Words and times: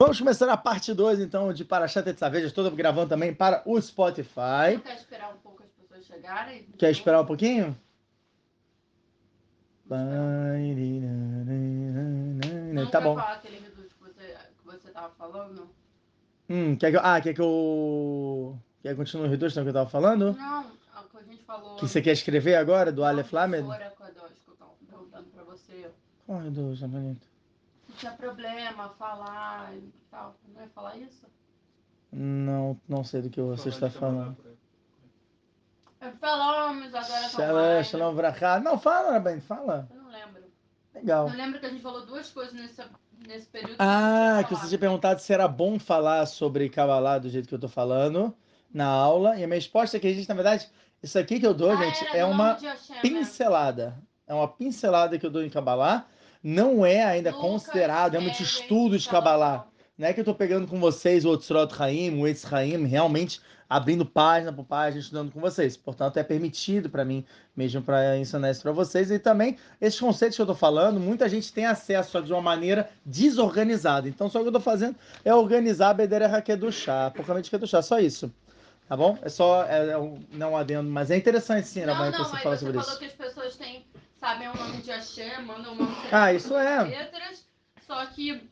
Vamos 0.00 0.18
começar 0.18 0.48
a 0.48 0.56
parte 0.56 0.94
2, 0.94 1.20
então, 1.20 1.52
de 1.52 1.62
Parashat 1.62 2.02
Tetzaveja. 2.02 2.46
Estou 2.46 2.70
gravando 2.70 3.10
também 3.10 3.34
para 3.34 3.62
o 3.66 3.78
Spotify. 3.78 4.80
Quer 4.82 4.94
esperar 4.94 5.34
um 5.34 5.36
pouco 5.36 5.62
as 5.62 5.68
pessoas 5.72 6.06
chegarem? 6.06 6.62
Quer 6.78 6.90
esperar 6.90 7.20
um 7.20 7.26
pouquinho? 7.26 7.78
Não 12.72 12.90
Tá 12.90 12.98
bom. 12.98 13.14
falar 13.14 13.34
aquele 13.34 13.58
reduto 13.58 13.94
que 13.94 14.02
você, 14.02 14.38
que 14.58 14.64
você 14.64 14.88
tava 14.88 15.10
falando? 15.10 15.68
Hum, 16.48 16.76
quer 16.76 16.92
que 16.92 16.96
eu... 16.96 17.00
Ah, 17.04 17.20
quer 17.20 17.34
que 17.34 17.42
eu... 17.42 18.58
Quer 18.82 18.88
que 18.92 18.96
continue 18.96 19.26
o 19.26 19.30
reduto 19.30 19.52
que 19.52 19.68
eu 19.68 19.72
tava 19.74 19.90
falando? 19.90 20.32
Não, 20.32 20.60
a 20.94 21.02
que 21.02 21.18
a 21.18 21.22
gente 21.24 21.44
falou... 21.44 21.76
Que 21.76 21.86
você 21.86 22.00
quer 22.00 22.12
escrever 22.12 22.54
agora, 22.54 22.90
do 22.90 23.02
Não, 23.02 23.08
Aleph 23.08 23.34
Lamed? 23.34 23.66
professora, 23.66 23.94
quando 23.98 24.16
eu 24.16 24.54
tava 24.56 24.72
perguntando 24.88 25.28
pra 25.28 25.44
você. 25.44 25.90
Qual 26.26 26.38
reduto, 26.38 26.88
bonito? 26.88 27.29
Tinha 28.00 28.12
problema, 28.12 28.88
falar 28.98 29.74
e 29.74 29.92
tal. 30.10 30.34
Não 30.54 30.62
ia 30.62 30.68
falar 30.70 30.96
isso? 30.96 31.26
Não, 32.10 32.80
não 32.88 33.04
sei 33.04 33.22
do 33.22 33.30
que 33.30 33.40
você 33.40 33.68
está 33.68 33.90
falando. 33.90 34.36
Falamos 36.18 36.94
agora 36.94 37.28
Shalom, 37.28 37.84
shalom. 37.84 38.62
Não, 38.62 38.78
fala, 38.78 39.12
Rabin, 39.12 39.40
fala. 39.40 39.86
Eu 39.94 40.02
não 40.02 40.10
lembro. 40.10 40.42
Legal. 40.94 41.28
Eu 41.28 41.36
lembro 41.36 41.60
que 41.60 41.66
a 41.66 41.68
gente 41.68 41.82
falou 41.82 42.06
duas 42.06 42.30
coisas 42.30 42.54
nesse, 42.54 42.82
nesse 43.28 43.46
período. 43.48 43.76
Ah, 43.78 44.42
que 44.46 44.54
não 44.54 44.60
você 44.60 44.68
tinha 44.68 44.78
perguntado 44.78 45.20
se 45.20 45.32
era 45.32 45.46
bom 45.46 45.78
falar 45.78 46.24
sobre 46.24 46.70
Kabbalah 46.70 47.18
do 47.18 47.28
jeito 47.28 47.48
que 47.48 47.54
eu 47.54 47.60
tô 47.60 47.68
falando 47.68 48.34
na 48.72 48.86
aula. 48.86 49.36
E 49.38 49.44
a 49.44 49.46
minha 49.46 49.58
resposta 49.58 49.98
é 49.98 50.00
que 50.00 50.06
a 50.06 50.12
gente, 50.14 50.28
na 50.28 50.34
verdade, 50.34 50.70
isso 51.02 51.18
aqui 51.18 51.38
que 51.38 51.46
eu 51.46 51.52
dou, 51.54 51.72
Ah, 51.72 51.76
gente, 51.76 52.16
é 52.16 52.24
uma 52.24 52.54
Hashem, 52.54 52.96
né? 52.96 53.00
pincelada. 53.02 54.02
É 54.26 54.32
uma 54.32 54.48
pincelada 54.48 55.18
que 55.18 55.26
eu 55.26 55.30
dou 55.30 55.44
em 55.44 55.50
Kabbalah. 55.50 56.06
Não 56.42 56.84
é 56.84 57.04
ainda 57.04 57.30
Lucas, 57.30 57.46
considerado 57.46 58.12
realmente 58.12 58.42
Evan, 58.42 58.50
estudo 58.50 58.98
de. 58.98 59.08
Kabbalah. 59.08 59.66
Não 59.98 60.08
é 60.08 60.12
que 60.14 60.20
eu 60.20 60.24
tô 60.24 60.34
pegando 60.34 60.66
com 60.66 60.80
vocês 60.80 61.24
o 61.24 61.30
Otzrot 61.30 61.74
Haim, 61.78 62.18
o 62.18 62.26
Etz 62.26 62.50
Haim, 62.50 62.86
realmente 62.86 63.40
abrindo 63.68 64.04
página 64.04 64.52
por 64.52 64.64
página, 64.64 65.00
estudando 65.00 65.30
com 65.30 65.40
vocês. 65.40 65.76
Portanto, 65.76 66.16
é 66.16 66.24
permitido 66.24 66.90
para 66.90 67.04
mim 67.04 67.24
mesmo 67.54 67.82
para 67.82 68.16
ensinar 68.16 68.50
isso 68.50 68.62
para 68.62 68.72
vocês. 68.72 69.10
E 69.10 69.18
também, 69.18 69.56
esses 69.80 70.00
conceitos 70.00 70.34
que 70.34 70.42
eu 70.42 70.46
tô 70.46 70.54
falando, 70.56 70.98
muita 70.98 71.28
gente 71.28 71.52
tem 71.52 71.66
acesso 71.66 72.18
a 72.18 72.20
de 72.20 72.32
uma 72.32 72.42
maneira 72.42 72.90
desorganizada. 73.04 74.08
Então, 74.08 74.28
só 74.28 74.40
o 74.40 74.42
que 74.42 74.48
eu 74.48 74.52
tô 74.52 74.60
fazendo 74.60 74.96
é 75.24 75.32
organizar 75.32 75.90
a 75.90 75.94
Bedera 75.94 76.26
Hakedushá, 76.26 77.12
poucamente 77.14 77.46
Hakedushá, 77.48 77.82
só 77.82 78.00
isso. 78.00 78.32
Tá 78.88 78.96
bom? 78.96 79.16
É 79.22 79.28
só, 79.28 79.64
é, 79.66 79.90
é 79.90 79.98
um, 79.98 80.20
não 80.32 80.56
adendo, 80.56 80.90
mas 80.90 81.12
é 81.12 81.16
interessante 81.16 81.68
sim, 81.68 81.80
Rabanho, 81.82 82.10
que 82.10 82.18
você 82.18 82.36
fala 82.38 82.56
você 82.56 82.64
sobre 82.64 82.78
falou 82.80 82.90
isso. 82.90 82.98
que 82.98 83.04
as 83.04 83.12
pessoas 83.12 83.56
têm, 83.56 83.84
sabem 84.20 84.48
o 84.48 84.54
nome 84.54 84.82
de 84.82 84.90
Hashem, 84.90 85.42
mandam 85.44 85.72
uma 85.72 85.88
Ah, 86.12 86.32
isso 86.32 86.56
é. 86.56 86.82
letras, 86.82 87.44
só 87.86 88.04
que 88.06 88.48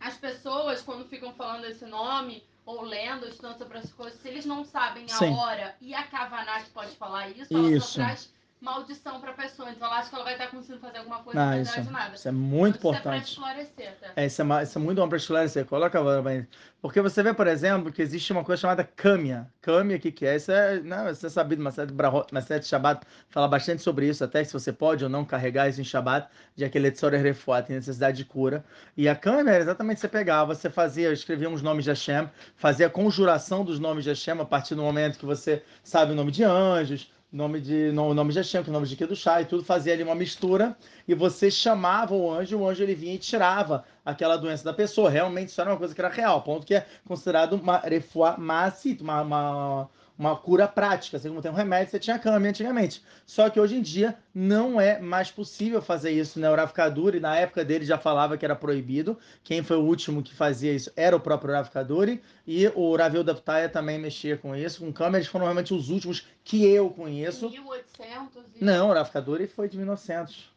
as 0.00 0.16
pessoas, 0.16 0.80
quando 0.82 1.06
ficam 1.06 1.32
falando 1.34 1.66
esse 1.66 1.84
nome, 1.84 2.42
ou 2.64 2.82
lendo, 2.82 3.28
estudando 3.28 3.58
sobre 3.58 3.78
as 3.78 3.92
coisas, 3.92 4.18
se 4.20 4.28
eles 4.28 4.46
não 4.46 4.64
sabem 4.64 5.04
a 5.04 5.16
Sim. 5.16 5.34
hora 5.34 5.76
e 5.80 5.94
a 5.94 6.04
Kavaná 6.04 6.62
que 6.62 6.70
pode 6.70 6.96
falar 6.96 7.28
isso, 7.28 7.54
ela 7.54 7.70
Isso. 7.70 7.88
só 7.88 7.94
traz 7.94 8.32
maldição 8.62 9.20
pra 9.20 9.32
pessoa. 9.32 9.70
Então 9.70 9.86
ela 9.88 9.98
acha 9.98 10.08
que 10.08 10.14
ela 10.14 10.24
vai 10.24 10.34
estar 10.34 10.46
conseguindo 10.48 10.80
fazer 10.80 10.98
alguma 10.98 11.18
coisa, 11.22 11.40
Ah, 11.40 11.46
na 11.46 11.58
isso, 11.60 11.72
verdade 11.72 11.92
nada. 11.92 12.14
isso 12.14 12.28
é 12.28 12.32
muito 12.32 12.78
Então, 12.78 12.90
Isso 12.92 12.96
é 12.96 13.00
importante. 13.00 13.30
esclarecer, 13.32 13.96
tá? 14.00 14.06
É, 14.16 14.26
isso, 14.26 14.42
é, 14.42 14.62
isso 14.62 14.78
é 14.78 14.80
muito 14.80 15.00
bom 15.00 15.08
para 15.08 15.16
esclarecer. 15.18 15.66
Coloca 15.66 16.00
Rabanho. 16.02 16.46
Porque 16.80 17.00
você 17.00 17.22
vê, 17.22 17.32
por 17.32 17.46
exemplo, 17.46 17.92
que 17.92 18.02
existe 18.02 18.32
uma 18.32 18.42
coisa 18.44 18.60
chamada 18.62 18.82
Kâmia. 18.82 19.48
Kâmia, 19.60 19.96
o 19.96 20.00
que, 20.00 20.10
que 20.10 20.26
é? 20.26 20.36
Isso 20.36 20.50
é, 20.50 20.80
não, 20.80 21.08
isso 21.10 21.24
é 21.26 21.30
sabido, 21.30 21.60
uma 21.60 21.70
série 21.70 21.88
de 21.88 21.94
Brahot, 21.94 22.26
de 22.32 22.66
Shabbat 22.66 23.06
fala 23.28 23.46
bastante 23.46 23.82
sobre 23.82 24.08
isso, 24.08 24.24
até 24.24 24.42
se 24.42 24.52
você 24.52 24.72
pode 24.72 25.04
ou 25.04 25.10
não 25.10 25.24
carregar 25.24 25.68
isso 25.68 25.80
em 25.80 25.84
Shabbat, 25.84 26.28
de 26.56 26.64
aquele 26.64 26.90
Tzor 26.90 27.12
Refuah, 27.12 27.62
tem 27.62 27.76
necessidade 27.76 28.16
de 28.16 28.24
cura. 28.24 28.64
E 28.96 29.08
a 29.08 29.14
Kâmia 29.14 29.52
era 29.52 29.62
exatamente 29.62 30.00
você 30.00 30.08
pegava, 30.08 30.54
você 30.54 30.68
fazia, 30.70 31.12
escrevia 31.12 31.48
uns 31.48 31.62
nomes 31.62 31.84
de 31.84 31.90
Hashem, 31.90 32.28
fazia 32.56 32.88
a 32.88 32.90
conjuração 32.90 33.64
dos 33.64 33.78
nomes 33.78 34.02
de 34.02 34.10
Hashem 34.10 34.40
a 34.40 34.44
partir 34.44 34.74
do 34.74 34.82
momento 34.82 35.18
que 35.18 35.26
você 35.26 35.62
sabe 35.84 36.12
o 36.12 36.14
nome 36.16 36.32
de 36.32 36.42
anjos, 36.42 37.12
nome 37.32 37.60
de 37.60 37.90
no- 37.92 38.12
nome 38.14 38.32
de 38.32 38.38
Hashem, 38.38 38.62
o 38.66 38.70
nome 38.70 38.86
de 38.86 38.96
Kedushá 38.96 39.40
e 39.40 39.44
tudo, 39.46 39.64
fazia 39.64 39.92
ali 39.92 40.02
uma 40.02 40.14
mistura 40.14 40.76
e 41.08 41.14
você 41.14 41.50
chamava 41.50 42.14
o 42.14 42.30
anjo, 42.30 42.58
o 42.58 42.68
anjo 42.68 42.82
ele 42.82 42.94
vinha 42.94 43.14
e 43.14 43.18
tirava 43.18 43.84
aquela 44.04 44.36
doença 44.36 44.64
da 44.64 44.72
pessoa. 44.74 45.08
Realmente 45.10 45.48
isso 45.48 45.60
era 45.60 45.70
uma 45.70 45.78
coisa 45.78 45.94
que 45.94 46.00
era 46.00 46.10
real, 46.10 46.42
ponto 46.42 46.66
que 46.66 46.74
é 46.74 46.86
considerado 47.06 47.54
uma 47.54 47.78
refuá 47.78 48.36
masit, 48.36 49.02
uma, 49.02 49.22
uma, 49.22 49.88
uma 50.22 50.36
cura 50.36 50.68
prática. 50.68 51.16
Assim 51.16 51.28
como 51.28 51.42
tem 51.42 51.50
um 51.50 51.54
remédio, 51.54 51.90
você 51.90 51.98
tinha 51.98 52.18
câmbio 52.18 52.48
antigamente. 52.48 53.02
Só 53.26 53.50
que 53.50 53.58
hoje 53.58 53.76
em 53.76 53.82
dia 53.82 54.16
não 54.34 54.80
é 54.80 55.00
mais 55.00 55.30
possível 55.30 55.82
fazer 55.82 56.12
isso. 56.12 56.38
Né? 56.38 56.48
O 56.50 56.54
Rav 56.54 56.72
Kaduri, 56.72 57.18
na 57.18 57.36
época 57.36 57.64
dele, 57.64 57.84
já 57.84 57.98
falava 57.98 58.38
que 58.38 58.44
era 58.44 58.54
proibido. 58.54 59.18
Quem 59.42 59.62
foi 59.62 59.76
o 59.76 59.82
último 59.84 60.22
que 60.22 60.34
fazia 60.34 60.72
isso 60.72 60.92
era 60.96 61.16
o 61.16 61.20
próprio 61.20 61.52
Rav 61.52 61.68
Kaduri. 61.70 62.22
E 62.46 62.66
o 62.74 62.96
Ravel 62.96 63.24
Daptaia 63.24 63.68
também 63.68 63.98
mexia 63.98 64.36
com 64.36 64.54
isso. 64.54 64.80
Com 64.80 64.92
câmbio, 64.92 65.18
eles 65.18 65.28
foram 65.28 65.44
realmente 65.46 65.74
os 65.74 65.90
últimos 65.90 66.26
que 66.44 66.64
eu 66.64 66.90
conheço. 66.90 67.50
1800 67.50 68.44
e 68.60 68.64
Não, 68.64 68.90
o 68.90 68.92
Rav 68.92 69.10
Kaduri 69.10 69.46
foi 69.46 69.68
de 69.68 69.76
1900. 69.76 70.50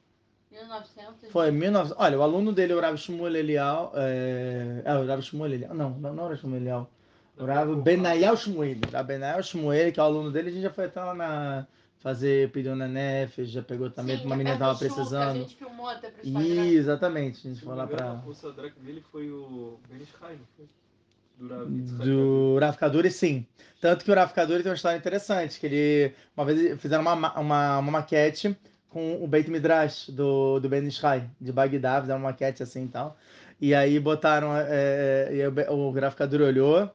1900 0.51 1.23
e- 1.23 1.29
Foi 1.31 1.51
1900. 1.51 1.97
Olha, 2.01 2.17
o 2.17 2.21
aluno 2.21 2.53
dele, 2.53 2.73
o 2.73 2.79
Rav 2.79 2.95
Shmuel 2.97 3.35
Elial. 3.35 3.91
É, 3.95 4.81
é 4.85 4.93
o 4.95 5.05
Rav 5.05 5.21
Shmuel 5.21 5.53
Elial. 5.53 5.73
Não, 5.73 5.89
não, 5.89 6.13
não 6.13 6.25
era 6.27 6.37
Shmuel 6.37 6.61
Elial. 6.61 6.89
O 7.37 7.45
Rav 7.45 7.75
Benayel 7.81 8.37
Shmuel. 8.37 8.77
O 8.87 8.91
Rav 8.91 9.07
Benayel 9.07 9.43
Shmuel, 9.43 9.91
que 9.91 9.99
é 9.99 10.03
o 10.03 10.05
aluno 10.05 10.31
dele, 10.31 10.49
a 10.49 10.51
gente 10.51 10.63
já 10.63 10.69
foi 10.71 10.85
até 10.85 11.01
lá 11.01 11.13
na. 11.13 11.67
Fazer 11.99 12.51
pedido 12.51 12.75
na 12.75 12.87
Nef, 12.87 13.43
já 13.45 13.63
pegou 13.63 13.89
também, 13.89 14.15
Sim, 14.19 14.25
uma 14.25 14.35
é 14.35 14.37
menina 14.37 14.57
perto 14.57 14.59
tava 14.59 14.73
do 14.73 14.77
Chuca, 14.79 14.91
A 14.91 14.95
precisando. 14.95 15.35
gente 15.39 15.55
filmou 15.55 15.89
até 15.89 16.11
pro. 16.11 16.23
Ih, 16.23 16.75
exatamente. 16.75 17.47
A 17.47 17.49
gente 17.51 17.65
foi 17.65 17.75
lá 17.75 17.87
pra. 17.87 18.21
O 18.27 18.33
Sadrak 18.33 18.79
dele 18.79 19.03
foi 19.11 19.31
o 19.31 19.79
Ben 19.89 19.99
Ishai, 20.03 20.33
não 20.35 20.45
foi? 20.55 20.67
Do 21.37 23.09
sim. 23.11 23.45
Tanto 23.81 24.05
que 24.05 24.11
o 24.11 24.15
Rav 24.15 24.31
Kaduri 24.33 24.63
tem 24.63 24.69
uma 24.71 24.75
história 24.75 24.97
interessante, 24.97 25.59
que 25.59 25.65
ele, 25.65 26.13
uma 26.37 26.45
vez, 26.45 26.79
fizeram 26.79 27.01
uma, 27.01 27.15
ma- 27.15 27.33
uma, 27.39 27.79
uma 27.79 27.91
maquete 27.91 28.55
com 28.89 29.23
o 29.23 29.27
Beit 29.27 29.49
Midrash 29.49 30.09
do, 30.09 30.59
do 30.59 30.69
Ben 30.69 30.85
Ishai, 30.87 31.29
de 31.41 31.51
Bagdá, 31.51 31.99
fizeram 32.01 32.19
uma 32.19 32.29
maquete 32.29 32.63
assim 32.63 32.85
e 32.85 32.87
tal. 32.87 33.17
E 33.59 33.73
aí 33.73 33.99
botaram, 33.99 34.55
é, 34.55 35.29
e 35.33 35.47
o, 35.47 35.73
o 35.73 35.91
Rav 35.91 36.15
Kaduri 36.15 36.43
olhou 36.43 36.89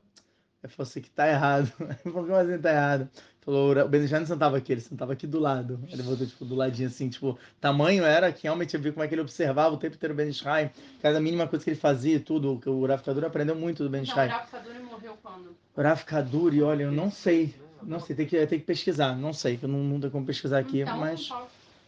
e 0.63 0.69
falou 0.69 0.89
assim, 0.89 1.01
que 1.01 1.11
tá 1.11 1.29
errado. 1.29 1.73
Por 2.03 2.27
que 2.27 2.33
assim 2.33 2.59
tá 2.59 2.71
errado? 2.71 3.09
Falou, 3.41 3.73
o 3.79 3.89
Ben 3.89 4.05
Ishai 4.05 4.21
não 4.21 4.27
sentava 4.27 4.59
aqui, 4.59 4.73
ele 4.73 4.81
sentava 4.83 5.15
aqui 5.15 5.27
do 5.27 5.39
lado. 5.41 5.81
Ele 5.91 6.03
botou, 6.03 6.27
tipo, 6.27 6.45
do 6.45 6.55
ladinho 6.55 6.89
assim, 6.89 7.09
tipo, 7.09 7.39
tamanho 7.59 8.05
era 8.05 8.31
que 8.31 8.43
realmente 8.43 8.75
eu 8.75 8.81
vi 8.81 8.93
como 8.93 9.03
é 9.03 9.09
que 9.09 9.15
ele 9.15 9.23
observava 9.23 9.75
o 9.75 9.79
tempo 9.79 9.97
inteiro 9.97 10.13
o 10.13 10.17
Ben 10.17 10.29
Ishai, 10.29 10.71
cada 11.01 11.19
mínima 11.21 11.47
coisa 11.49 11.65
que 11.65 11.71
ele 11.71 11.79
fazia 11.81 12.17
e 12.17 12.21
tudo, 12.21 12.59
que 12.61 12.69
o 12.69 12.85
Rav 12.87 13.03
Kaduri 13.03 13.25
aprendeu 13.25 13.57
muito 13.57 13.83
do 13.83 13.89
Ben 13.89 14.03
Então, 14.03 14.15
o. 14.15 14.29
Rafa 14.29 14.59
Kaduri 14.59 14.79
morreu 14.81 15.17
quando? 15.23 15.57
Rav 15.77 16.05
Kaduri, 16.05 16.63
olha, 16.63 16.83
eu 16.85 16.93
não 16.93 17.11
sei. 17.11 17.55
Não 17.83 17.99
sei, 17.99 18.15
tem 18.15 18.27
que, 18.27 18.47
tem 18.47 18.59
que 18.61 18.67
pesquisar. 18.67 19.17
Não 19.17 19.33
sei, 19.33 19.57
que 19.57 19.65
eu 19.65 19.69
não, 19.69 19.79
não 19.79 19.99
tenho 19.99 20.13
como 20.13 20.27
pesquisar 20.27 20.59
aqui, 20.59 20.81
então, 20.83 20.99
mas. 20.99 21.27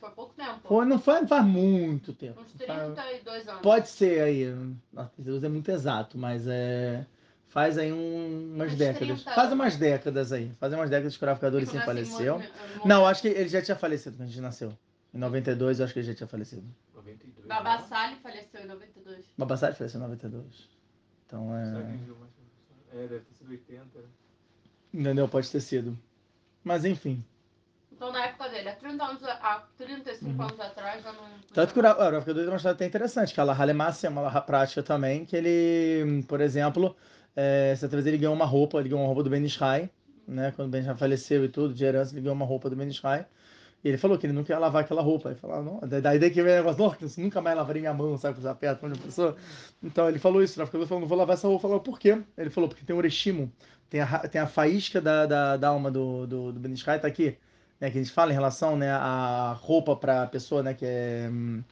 foi 0.01 0.11
pouco 0.11 0.33
tempo. 0.35 0.85
Não 0.87 0.99
faz, 0.99 1.29
faz 1.29 1.45
muito 1.45 2.15
tempo. 2.15 2.41
Uns 2.41 2.67
Faz- 2.67 2.95
32 2.95 3.49
anos. 3.49 3.61
Pode 3.61 3.89
ser 3.91 4.23
aí. 4.23 4.55
Nossa, 4.91 5.11
32 5.17 5.45
é 5.45 5.49
muito 5.51 5.71
exato, 5.71 6.17
mas 6.17 6.47
é. 6.47 7.05
Faz 7.53 7.77
aí 7.77 7.93
um- 7.93 8.55
umas 8.55 8.75
décadas. 8.75 9.23
30 9.25 9.35
Faz 9.35 9.53
umas 9.53 9.77
décadas 9.77 10.33
aí. 10.33 10.51
Faz 10.59 10.73
umas 10.73 10.89
décadas 10.89 11.15
que 11.19 11.23
o 11.23 11.29
eu 11.29 11.51
nasci 11.61 11.79
faleceu. 11.81 12.39
mo- 12.39 12.45
mo- 12.79 12.89
Não, 12.89 13.07
acho 13.07 13.21
que 13.21 13.29
ele 13.29 13.49
já 13.51 13.61
tinha 13.61 13.77
falecido 13.77 14.17
quando 14.17 14.23
a 14.23 14.31
gente 14.31 14.41
nasceu. 14.41 14.73
Em 15.13 15.19
92, 15.19 15.79
eu 15.79 15.85
acho 15.85 15.93
que 15.93 16.01
ele 16.01 16.07
já 16.07 16.15
tinha 16.15 16.27
falecido. 16.27 16.65
92. 16.95 17.47
Babassali 17.47 18.17
faleceu 18.23 18.63
em 18.63 18.67
92. 18.67 19.27
Babassari 19.37 19.75
faleceu 19.75 19.99
em 19.99 20.03
92. 20.03 20.69
Então 21.27 21.55
é. 21.55 21.95
É, 22.95 23.07
deve 23.07 23.21
ter 23.21 23.35
sido 23.35 23.51
80. 23.51 23.99
Entendeu? 24.95 25.29
Pode 25.29 25.51
ter 25.51 25.61
sido. 25.61 25.99
Mas 26.65 26.87
enfim. 26.87 27.23
Então, 27.93 28.11
na 28.11 28.25
época 28.25 28.49
dele, 28.49 28.69
há 28.71 28.75
30 28.75 29.05
anos, 29.05 29.23
há 29.25 29.63
35 29.77 30.43
anos 30.43 30.59
atrás, 30.59 31.05
já 31.05 31.13
não. 31.13 31.23
Uhum. 31.23 31.29
Tanto 31.53 31.75
que 31.75 31.79
o 31.79 31.83
Rav 31.83 31.99
Kaduri 31.99 32.41
tem 32.41 32.49
uma 32.49 32.57
história 32.57 32.75
até 32.75 32.87
interessante, 32.87 33.35
que 33.35 33.41
a 33.41 33.45
Laha 33.45 33.65
Lemassia 33.65 34.07
é 34.09 34.11
uma 34.11 34.23
Laha 34.23 34.41
prática 34.41 34.83
também, 34.83 35.25
que 35.27 35.37
ele, 35.37 36.23
por 36.27 36.41
exemplo, 36.41 36.97
é, 37.35 37.75
certa 37.77 37.97
vez 37.97 38.07
ele 38.07 38.19
ganhou 38.19 38.35
uma 38.35 38.45
roupa, 38.45 38.79
ele 38.79 38.89
ganhou 38.89 39.03
uma 39.03 39.07
roupa 39.07 39.23
do 39.23 39.31
Ben 39.31 39.45
Ishai, 39.45 39.91
né, 40.27 40.53
quando 40.55 40.69
o 40.69 40.71
Ben 40.71 40.83
Ishai 40.83 40.97
faleceu 40.97 41.45
e 41.45 41.49
tudo, 41.49 41.75
de 41.75 41.85
herança, 41.85 42.15
ele 42.15 42.23
ganhou 42.23 42.35
uma 42.35 42.47
roupa 42.47 42.69
do 42.69 42.77
Ben 42.77 42.89
Ishai, 42.89 43.27
e 43.85 43.89
ele 43.89 43.99
falou 43.99 44.17
que 44.17 44.27
ele 44.27 44.33
nunca 44.33 44.53
ia 44.53 44.59
lavar 44.59 44.83
aquela 44.83 45.03
roupa, 45.03 45.31
ele 45.31 45.39
falou, 45.39 45.63
não, 45.63 45.81
daí 46.01 46.31
que 46.31 46.43
vem 46.43 46.61
o 46.61 46.65
negócio, 46.65 47.23
nunca 47.23 47.41
mais 47.41 47.57
lavarei 47.57 47.83
minha 47.83 47.95
mão, 47.95 48.17
sabe, 48.17 48.39
usar 48.39 48.55
perto 48.55 48.81
de 48.81 48.87
uma 48.87 48.97
pessoa, 48.97 49.37
então 49.83 50.09
ele 50.09 50.19
falou 50.19 50.43
isso, 50.43 50.59
o 50.59 50.63
Rav 50.63 50.71
Kaduri 50.71 50.89
falou, 50.89 51.01
não 51.01 51.09
vou 51.09 51.19
lavar 51.19 51.35
essa 51.35 51.49
roupa, 51.49 51.63
falou, 51.63 51.81
por 51.81 51.99
quê? 51.99 52.23
Ele 52.37 52.51
falou, 52.51 52.69
porque 52.69 52.85
tem 52.85 52.95
o 52.95 52.99
Oreshimo, 52.99 53.53
tem 53.91 54.01
a, 54.01 54.19
tem 54.29 54.41
a 54.41 54.47
faísca 54.47 55.01
da, 55.01 55.27
da, 55.27 55.57
da 55.57 55.69
alma 55.69 55.91
do, 55.91 56.27
do, 56.27 56.53
do 56.53 56.61
Ben 56.61 56.73
Ishai, 56.73 57.01
tá 57.01 57.09
aqui, 57.09 57.37
né, 57.81 57.91
que 57.91 57.99
a 57.99 58.03
gente 58.03 58.13
fala 58.13 58.31
em 58.31 58.35
relação 58.35 58.77
né, 58.77 58.91
à 58.93 59.53
roupa 59.61 59.97
para 59.97 60.23
a 60.23 60.27
pessoa 60.29 60.63
né, 60.63 60.75
que 60.75 60.87
é, 60.87 61.29
hum, 61.29 61.65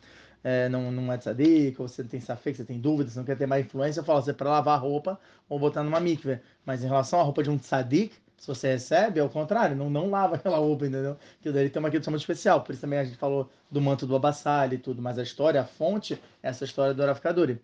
é, 0.43 0.69
não, 0.69 0.91
não 0.91 1.13
é 1.13 1.19
tzadik, 1.19 1.81
ou 1.81 1.89
você 1.89 2.03
tem 2.03 2.21
safek, 2.21 2.57
você 2.57 2.65
tem 2.65 2.79
dúvidas, 2.79 3.13
você 3.13 3.19
não 3.19 3.27
quer 3.27 3.37
ter 3.37 3.47
mais 3.47 3.65
influência, 3.65 4.01
eu 4.01 4.05
falo, 4.05 4.23
você 4.23 4.33
para 4.33 4.51
lavar 4.51 4.75
a 4.75 4.81
roupa 4.81 5.19
ou 5.49 5.59
botar 5.59 5.83
numa 5.83 6.01
mikve. 6.01 6.41
Mas 6.65 6.83
em 6.83 6.87
relação 6.87 7.21
à 7.21 7.23
roupa 7.23 7.43
de 7.43 7.51
um 7.51 7.59
tzadik, 7.59 8.15
se 8.41 8.47
você 8.47 8.69
recebe, 8.69 9.21
é 9.21 9.23
o 9.23 9.29
contrário, 9.29 9.77
não, 9.77 9.91
não 9.91 10.09
lava 10.09 10.37
aquela 10.37 10.57
roupa, 10.57 10.87
entendeu? 10.87 11.17
Que 11.43 11.53
daí 11.53 11.69
tem 11.69 11.79
uma 11.79 11.91
questão 11.91 12.11
muito 12.11 12.23
especial, 12.23 12.63
por 12.63 12.73
isso 12.73 12.81
também 12.81 12.99
a 12.99 13.05
gente 13.05 13.19
falou 13.19 13.51
do 13.71 13.83
manto 13.83 14.07
do 14.07 14.17
Abassali 14.17 14.77
e 14.77 14.79
tudo, 14.79 15.03
mas 15.03 15.19
a 15.19 15.23
história, 15.23 15.61
a 15.61 15.65
fonte, 15.65 16.15
é 16.43 16.49
essa 16.49 16.65
história 16.65 16.95
do 16.95 17.03
Araficaduri. 17.03 17.61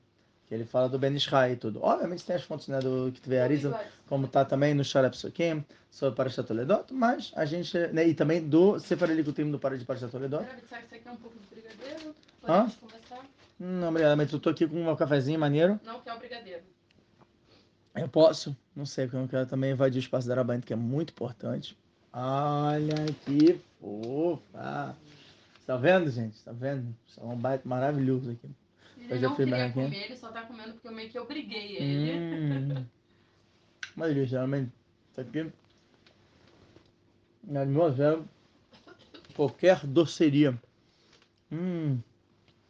que 0.47 0.55
ele 0.55 0.67
fala 0.67 0.87
do 0.87 0.99
Ben 0.99 1.15
Ishai 1.15 1.53
e 1.53 1.57
tudo. 1.57 1.83
Obviamente 1.83 2.25
tem 2.25 2.37
as 2.37 2.43
fontes 2.43 2.69
né, 2.69 2.79
do 2.79 3.11
tiver 3.11 3.43
Arizal, 3.43 3.81
como 4.07 4.29
tá 4.29 4.45
também 4.45 4.75
no 4.75 4.85
Shara 4.85 5.09
Psukim, 5.09 5.65
sobre 5.91 6.15
Parashat 6.15 6.47
Toledot, 6.47 6.93
mas 6.93 7.33
a 7.35 7.47
gente, 7.47 7.79
né, 7.89 8.07
e 8.07 8.15
também 8.15 8.47
do 8.47 8.79
Sefer 8.79 9.11
Elikutim 9.11 9.51
do 9.51 9.59
Parashat 9.59 10.11
Toledot. 10.11 10.45
Será 10.45 10.83
que 10.83 10.89
você 10.89 10.99
quer 10.99 11.11
um 11.11 11.17
pouco 11.17 11.39
de 11.39 11.47
brigadeiro? 11.47 12.15
Hã? 12.49 12.71
Não, 13.59 13.89
obrigado, 13.89 14.17
mas 14.17 14.33
eu 14.33 14.39
tô 14.39 14.51
aqui 14.51 14.67
com 14.67 14.91
um 14.91 14.97
cafezinho 14.97 15.39
maneiro. 15.39 15.81
Não 15.85 16.01
quer 16.01 16.13
o 16.15 16.19
brigadeiro. 16.19 16.63
Eu 17.95 18.09
posso? 18.09 18.55
Não 18.75 18.85
sei, 18.85 19.07
porque 19.07 19.17
eu 19.17 19.21
não 19.21 19.29
quero 19.29 19.47
também 19.47 19.73
invadir 19.73 19.99
o 19.99 20.01
espaço 20.01 20.29
da 20.29 20.35
Arabanto, 20.35 20.67
que 20.67 20.73
é 20.73 20.77
muito 20.77 21.11
importante. 21.11 21.77
Olha 22.13 22.95
que 23.25 23.59
fofa! 23.81 24.97
Tá 25.67 25.77
vendo, 25.77 26.11
gente? 26.11 26.43
Tá 26.45 26.53
vendo? 26.53 26.95
Isso 27.09 27.21
é 27.21 27.25
um 27.25 27.37
baita 27.37 27.67
maravilhoso 27.69 28.31
aqui. 28.31 28.49
Ele 28.99 29.15
Eu 29.15 29.19
já 29.19 29.29
não 29.29 29.37
fui 29.37 29.45
queria 29.47 29.71
comer, 29.71 30.05
ele 30.05 30.17
só 30.17 30.29
tá 30.29 30.43
comendo 30.43 30.75
porque 30.75 30.89
eu 30.89 30.93
meio 30.93 31.11
que 31.11 31.19
obriguei 31.19 31.77
ele. 31.79 31.85
Hum. 31.85 32.85
Mas 33.97 34.11
ele 34.11 34.27
geralmente, 34.27 34.71
isso 35.11 35.21
aqui 35.21 35.39
é 37.49 37.65
mimosa, 37.65 38.23
qualquer 39.35 39.87
doceria. 39.87 40.55
Hum, 41.51 41.99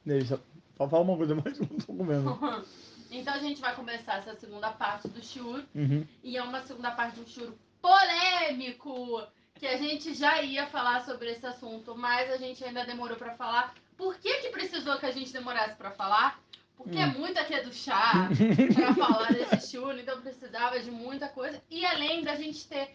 delícia. 0.07 0.41
Só 0.77 0.89
fala 0.89 1.03
uma 1.05 1.17
coisa 1.17 1.33
eu 1.35 1.37
não 1.37 1.79
tô 1.79 1.95
comendo. 1.95 2.39
Então 3.09 3.35
a 3.35 3.39
gente 3.39 3.61
vai 3.61 3.73
começar 3.75 4.17
essa 4.19 4.35
segunda 4.35 4.69
parte 4.73 5.07
do 5.07 5.23
shiur. 5.23 5.63
Uhum. 5.75 6.05
E 6.25 6.37
é 6.37 6.43
uma 6.43 6.61
segunda 6.63 6.91
parte 6.91 7.21
do 7.21 7.29
shiur 7.29 7.53
polêmico. 7.81 9.23
Que 9.55 9.67
a 9.67 9.77
gente 9.79 10.13
já 10.13 10.43
ia 10.43 10.67
falar 10.67 11.05
sobre 11.05 11.31
esse 11.31 11.47
assunto, 11.47 11.97
mas 11.97 12.31
a 12.31 12.37
gente 12.37 12.63
ainda 12.65 12.85
demorou 12.85 13.17
pra 13.17 13.35
falar. 13.37 13.73
Por 13.97 14.17
que 14.19 14.35
que 14.41 14.51
precisou 14.51 14.99
que 14.99 15.07
a 15.07 15.13
gente 15.13 15.33
demorasse 15.33 15.77
pra 15.77 15.93
falar? 15.93 16.39
Porque 16.77 16.99
é 16.99 17.07
Hum. 17.07 17.21
muito 17.21 17.39
aqui 17.39 17.59
do 17.63 17.73
chá 17.73 18.29
pra 18.75 18.95
falar 18.95 19.33
desse 19.33 19.71
shiur, 19.71 19.97
então 19.99 20.21
precisava 20.21 20.79
de 20.79 20.91
muita 20.91 21.29
coisa. 21.29 21.63
E 21.71 21.87
além 21.87 22.23
da 22.23 22.35
gente 22.35 22.69
ter... 22.69 22.95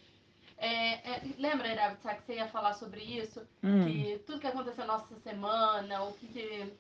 é, 0.58 1.14
é, 1.14 1.22
lembra, 1.40 1.68
Irav, 1.68 1.96
que 1.98 2.22
você 2.26 2.36
ia 2.36 2.48
falar 2.48 2.74
sobre 2.74 3.02
isso? 3.02 3.42
Hum. 3.64 3.86
Que 3.86 4.20
tudo 4.28 4.40
que 4.40 4.46
aconteceu 4.46 4.86
na 4.86 4.94
nossa 4.94 5.16
semana, 5.22 6.04
o 6.04 6.14
que 6.14 6.28
que... 6.28 6.74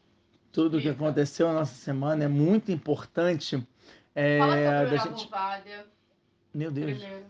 Tudo 0.52 0.72
que 0.72 0.88
Explica. 0.88 1.04
aconteceu 1.06 1.48
na 1.48 1.54
nossa 1.60 1.74
semana 1.76 2.26
é 2.26 2.28
muito 2.28 2.72
importante. 2.72 3.66
É, 4.14 4.40
Fala 4.40 4.56
sobre 4.56 4.86
o 4.86 4.90
da 4.90 4.98
gente... 4.98 5.26
Ovadia. 5.28 5.86
Meu 6.54 6.72
Deus. 6.72 6.98
primeiro. 7.00 7.26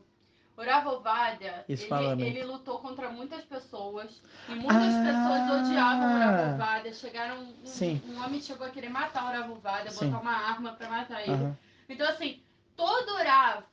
O 0.58 0.64
Rav 0.64 0.88
Ovadia, 0.88 1.66
Isso 1.68 1.88
ele, 1.94 2.24
ele 2.24 2.44
lutou 2.44 2.80
contra 2.80 3.10
muitas 3.10 3.44
pessoas. 3.46 4.22
E 4.50 4.54
muitas 4.56 4.76
Ah! 4.94 5.04
pessoas 5.48 5.68
odiavam 5.68 6.16
o 6.16 6.20
Rav 6.20 6.54
Ovadia. 6.56 6.94
Chegaram, 6.94 7.42
um, 7.42 7.54
Sim. 7.66 8.02
um 8.08 8.24
homem 8.24 8.42
chegou 8.42 8.66
a 8.68 8.70
querer 8.70 8.90
matar 8.90 9.24
o 9.24 9.28
Rav 9.40 9.52
Ovadia, 9.52 9.92
Sim. 9.92 10.08
botar 10.10 10.22
uma 10.22 10.34
arma 10.34 10.74
pra 10.74 10.90
matar 10.90 11.22
ele. 11.22 11.32
Aham. 11.32 11.58
Então, 11.90 12.08
assim, 12.08 12.42
todo 12.76 13.16
Rav 13.18 13.64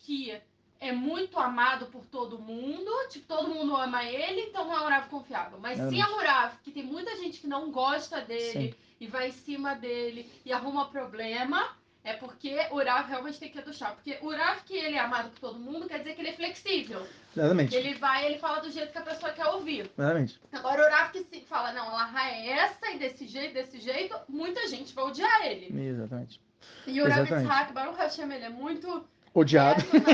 que 0.00 0.40
é 0.80 0.92
muito 0.92 1.38
amado 1.38 1.86
por 1.86 2.04
todo 2.06 2.38
mundo, 2.38 2.90
tipo, 3.10 3.26
todo 3.26 3.48
mundo 3.48 3.76
ama 3.76 4.04
ele, 4.04 4.42
então 4.42 4.64
não 4.64 4.74
é 4.76 4.80
um 4.80 4.88
Rav 4.88 5.08
confiável. 5.08 5.58
Mas 5.60 5.76
se 5.78 6.00
é 6.00 6.06
um 6.06 6.18
Rav 6.18 6.54
que 6.62 6.70
tem 6.70 6.84
muita 6.84 7.16
gente 7.16 7.40
que 7.40 7.46
não 7.48 7.70
gosta 7.72 8.20
dele 8.20 8.72
Sim. 8.72 8.74
E 9.00 9.06
vai 9.06 9.28
em 9.28 9.32
cima 9.32 9.74
dele 9.74 10.30
e 10.44 10.52
arruma 10.52 10.88
problema, 10.88 11.76
é 12.04 12.14
porque 12.14 12.56
o 12.70 12.78
Rav 12.82 13.08
realmente 13.08 13.38
tem 13.38 13.50
que 13.50 13.58
aduchar. 13.58 13.94
Porque 13.94 14.18
o 14.22 14.30
Rav 14.30 14.62
que 14.64 14.74
ele 14.74 14.96
é 14.96 14.98
amado 14.98 15.30
por 15.30 15.40
todo 15.40 15.58
mundo 15.58 15.86
quer 15.86 15.98
dizer 15.98 16.14
que 16.14 16.20
ele 16.20 16.30
é 16.30 16.32
flexível. 16.32 17.06
Exatamente. 17.36 17.74
Ele 17.74 17.94
vai, 17.94 18.26
ele 18.26 18.38
fala 18.38 18.60
do 18.60 18.70
jeito 18.70 18.92
que 18.92 18.98
a 18.98 19.02
pessoa 19.02 19.32
quer 19.32 19.46
ouvir. 19.46 19.90
Exatamente. 19.96 20.40
Agora 20.52 20.86
o 20.86 20.90
Rav 20.90 21.12
que 21.12 21.22
se 21.24 21.40
fala, 21.42 21.72
não, 21.72 21.88
a 21.88 21.92
Laha 21.92 22.30
é 22.30 22.48
essa 22.48 22.90
e 22.90 22.98
desse 22.98 23.26
jeito, 23.26 23.54
desse 23.54 23.80
jeito, 23.80 24.16
muita 24.28 24.66
gente 24.68 24.94
vai 24.94 25.04
odiar 25.04 25.46
ele. 25.46 25.88
Exatamente. 25.88 26.40
E 26.86 27.00
o 27.00 27.08
Rav 27.08 27.20
Exatamente. 27.20 27.48
Yitzhak, 27.48 27.72
Baruch 27.72 27.98
Hashem, 27.98 28.32
ele 28.32 28.44
é 28.44 28.50
muito 28.50 29.04
Odiado. 29.34 29.84
quieto. 29.84 30.08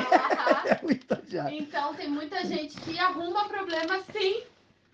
É 0.66 0.80
muito 0.82 1.14
odiado. 1.14 1.50
Então 1.50 1.94
tem 1.94 2.08
muita 2.08 2.44
gente 2.44 2.78
que 2.80 2.98
arruma 2.98 3.48
problema 3.48 4.02
sim 4.12 4.42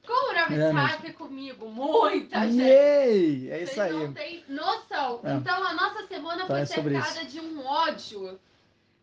com 0.07 0.31
o 0.31 0.35
Rav 0.35 0.49
Realmente. 0.53 0.87
Yitzhak 0.93 1.07
e 1.09 1.13
comigo. 1.13 1.69
Muita 1.69 2.41
gente. 2.47 2.59
Yay! 2.63 3.51
É 3.51 3.63
isso 3.63 3.75
Vocês 3.75 3.79
aí. 3.87 3.93
não 3.93 4.13
têm 4.13 4.45
noção. 4.49 5.21
É. 5.25 5.35
Então 5.35 5.65
a 5.65 5.75
nossa 5.75 6.07
semana 6.07 6.45
Então 6.45 6.47
foi 6.47 6.61
é 6.61 6.67
sobre 6.67 6.95
cercada 7.03 7.25
de 7.27 7.41
um 7.41 7.65
ódio 7.65 8.41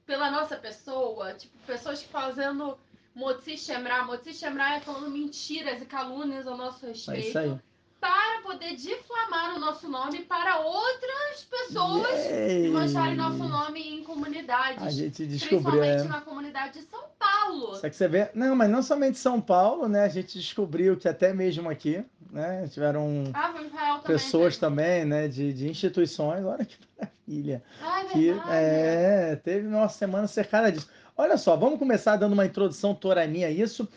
pela 0.06 0.32
nossa 0.32 0.56
pessoa. 0.58 1.34
Tipo, 1.34 1.58
pessoas 1.66 2.02
fazendo 2.04 2.78
Motzi 3.16 3.58
Shemra. 3.58 4.04
Motzi 4.04 4.34
Shemra 4.34 4.76
é 4.76 4.80
falando 4.80 5.10
mentiras 5.10 5.82
e 5.82 5.86
calúnias 5.86 6.48
ao 6.48 6.58
nosso 6.58 6.86
É 6.86 6.90
respeito. 6.90 7.28
isso 7.28 7.40
aí. 7.40 7.56
Para 8.00 8.42
poder 8.44 8.76
difamar 8.76 9.56
o 9.56 9.60
nosso 9.60 9.90
nome 9.90 10.20
para 10.24 10.60
outras 10.60 11.44
pessoas 11.50 12.26
e 12.30 12.70
mancharem 12.70 13.16
nosso 13.16 13.44
nome 13.44 13.82
em 13.82 14.04
comunidades. 14.04 14.84
A 14.84 14.90
gente 14.90 15.26
descobriu. 15.26 15.80
Principalmente 15.80 16.02
É. 16.06 16.08
na 16.08 16.22
comunidade 16.22 16.74
de 16.80 16.86
São 16.86 17.04
Paulo. 17.18 17.76
Só 17.76 17.90
que 17.90 17.96
você 17.96 18.08
vê, 18.08 18.30
não, 18.36 18.56
mas 18.56 18.70
não 18.70 18.84
somente 18.84 19.18
São 19.18 19.42
Paulo, 19.42 19.88
né? 19.90 20.04
A 20.04 20.10
gente 20.10 20.38
descobriu 20.38 20.96
que 20.96 21.08
até 21.10 21.34
mesmo 21.34 21.70
aqui, 21.70 22.04
né? 22.32 22.68
Tiveram 22.72 23.32
Ah, 23.34 23.48
também. 23.52 23.72
pessoas 24.06 24.54
teve. 24.56 24.60
também, 24.60 25.04
né? 25.06 25.28
De, 25.28 25.52
de 25.52 25.68
instituições. 25.68 26.46
Olha 26.46 26.64
que 26.66 26.78
maravilha. 27.00 27.64
Ah, 27.82 28.02
é 28.04 28.06
Que 28.06 28.30
é, 28.50 29.36
teve 29.44 29.68
uma 29.68 29.90
semana 29.90 30.28
cercada 30.28 30.72
disso. 30.72 30.88
Olha 31.18 31.36
só, 31.36 31.56
vamos 31.58 31.80
começar 31.80 32.16
dando 32.16 32.34
uma 32.34 32.46
introdução 32.46 32.94
torania 32.94 33.48
a 33.48 33.52
isso. 33.52 33.90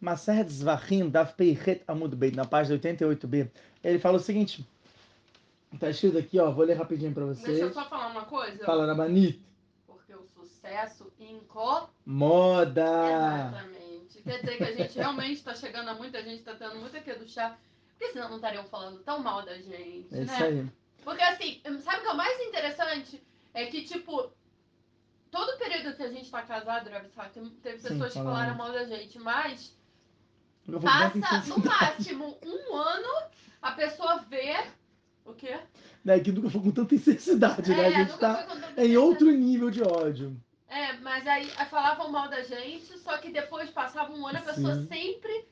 Maser 0.00 0.48
Zvachim, 0.48 1.08
Dav 1.08 1.32
Peichet 1.34 1.82
Amud 1.88 2.14
Beit, 2.16 2.36
na 2.36 2.44
página 2.44 2.78
88b. 2.78 3.48
Ele 3.82 3.98
fala 3.98 4.16
o 4.16 4.20
seguinte. 4.20 4.66
Tá 5.78 5.90
escrito 5.90 6.18
aqui, 6.18 6.38
ó. 6.38 6.50
Vou 6.50 6.64
ler 6.64 6.74
rapidinho 6.74 7.12
para 7.12 7.24
Deixa 7.26 7.40
vocês. 7.42 7.58
eu 7.60 7.72
só 7.72 7.84
falar 7.88 8.08
uma 8.08 8.24
coisa. 8.24 8.64
Fala, 8.64 8.86
Rabanit. 8.86 9.40
Porque 9.86 10.14
o 10.14 10.24
sucesso 10.34 11.12
incomoda. 11.18 11.88
Moda. 12.06 12.82
Exatamente. 12.82 14.22
Quer 14.22 14.40
dizer 14.40 14.56
que 14.56 14.64
a 14.64 14.72
gente 14.72 14.94
realmente 14.96 15.34
está 15.34 15.54
chegando 15.54 15.88
a 15.88 15.94
muita 15.94 16.22
gente, 16.22 16.38
está 16.38 16.54
tendo 16.54 16.76
muito 16.76 16.96
aqui 16.96 17.12
do 17.14 17.28
chá. 17.28 17.56
Porque 17.88 18.12
senão 18.12 18.28
não 18.28 18.36
estariam 18.36 18.64
falando 18.64 19.00
tão 19.00 19.20
mal 19.20 19.44
da 19.44 19.56
gente, 19.56 20.06
É 20.12 20.22
isso 20.22 20.32
né? 20.32 20.38
aí. 20.46 20.66
Porque 21.04 21.22
assim, 21.22 21.60
sabe 21.80 21.98
o 21.98 22.00
que 22.02 22.06
é 22.08 22.12
o 22.12 22.16
mais 22.16 22.40
interessante? 22.40 23.22
É 23.52 23.66
que, 23.66 23.82
tipo, 23.84 24.30
todo 25.34 25.58
período 25.58 25.96
que 25.96 26.02
a 26.04 26.10
gente 26.10 26.30
tá 26.30 26.42
casado, 26.42 26.88
Rabi 26.88 27.08
Sá, 27.10 27.24
tem- 27.28 27.44
teve 27.44 27.78
Sim, 27.78 27.88
pessoas 27.88 28.12
que 28.12 28.18
fala 28.18 28.30
falaram 28.30 28.54
mal 28.54 28.72
da 28.72 28.84
gente, 28.84 29.18
mas 29.18 29.76
passa 30.80 31.48
no 31.48 31.58
máximo 31.58 32.38
um 32.46 32.76
ano, 32.76 33.08
a 33.60 33.72
pessoa 33.72 34.18
vê. 34.18 34.64
O 35.24 35.32
quê? 35.34 35.58
Né, 36.04 36.20
que 36.20 36.30
nunca 36.30 36.50
foi 36.50 36.60
com 36.60 36.70
tanta 36.70 36.94
intensidade, 36.94 37.70
né? 37.70 37.86
A 37.86 37.90
gente 37.90 38.18
tá 38.18 38.46
em 38.76 38.96
outro 38.96 39.30
nível 39.30 39.70
de 39.70 39.82
ódio. 39.82 40.40
É, 40.68 40.92
mas 40.98 41.26
aí 41.26 41.50
aí 41.56 41.66
falavam 41.66 42.12
mal 42.12 42.28
da 42.28 42.42
gente, 42.42 42.96
só 42.98 43.16
que 43.18 43.30
depois 43.30 43.70
passava 43.70 44.12
um 44.12 44.26
ano, 44.26 44.38
a 44.38 44.42
pessoa 44.42 44.74
Sim. 44.74 44.86
sempre 44.86 45.48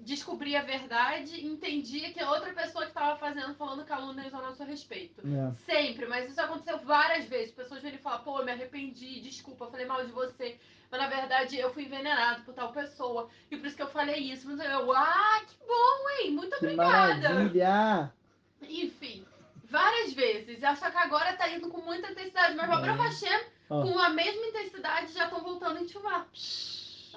descobria 0.00 0.60
a 0.60 0.64
verdade 0.64 1.34
e 1.36 1.46
entendia 1.46 2.12
que 2.12 2.20
a 2.20 2.30
outra 2.30 2.52
pessoa 2.52 2.84
que 2.84 2.90
estava 2.90 3.16
fazendo, 3.18 3.54
falando 3.54 3.84
calúnias 3.84 4.32
ao 4.34 4.42
nosso 4.42 4.62
respeito. 4.64 5.26
né? 5.26 5.54
Sempre, 5.64 6.06
mas 6.06 6.30
isso 6.30 6.40
aconteceu 6.40 6.78
várias 6.80 7.24
vezes. 7.26 7.54
Pessoas 7.54 7.80
vêm 7.82 7.94
e 7.94 7.98
falam, 7.98 8.22
pô, 8.22 8.42
me 8.42 8.52
arrependi, 8.52 9.20
desculpa, 9.20 9.66
falei 9.70 9.86
mal 9.86 10.04
de 10.04 10.12
você. 10.12 10.58
Mas 10.90 11.00
na 11.00 11.08
verdade 11.08 11.56
eu 11.58 11.72
fui 11.72 11.84
envenenado 11.84 12.42
por 12.42 12.54
tal 12.54 12.72
pessoa. 12.72 13.28
E 13.50 13.56
por 13.56 13.66
isso 13.66 13.76
que 13.76 13.82
eu 13.82 13.88
falei 13.90 14.16
isso. 14.32 14.46
Mas 14.48 14.60
eu, 14.60 14.92
ah, 14.92 15.40
que 15.46 15.56
bom, 15.66 16.10
hein? 16.20 16.30
Muito 16.32 16.50
Que 16.58 16.64
obrigada. 16.66 17.28
maravilha! 17.30 18.12
Enfim, 18.62 19.24
várias 19.64 20.12
vezes. 20.12 20.58
Só 20.78 20.90
que 20.90 20.96
agora 20.98 21.32
tá 21.34 21.48
indo 21.48 21.68
com 21.68 21.80
muita 21.80 22.10
intensidade. 22.12 22.54
Mas 22.54 22.68
Baruch 22.68 22.88
É. 22.88 22.92
Hashem, 22.92 23.40
Ó. 23.70 23.82
com 23.82 23.98
a 23.98 24.10
mesma 24.10 24.46
intensidade, 24.46 25.12
já 25.12 25.24
estão 25.24 25.42
voltando 25.42 25.78
a 25.78 25.82
enxuvar. 25.82 26.28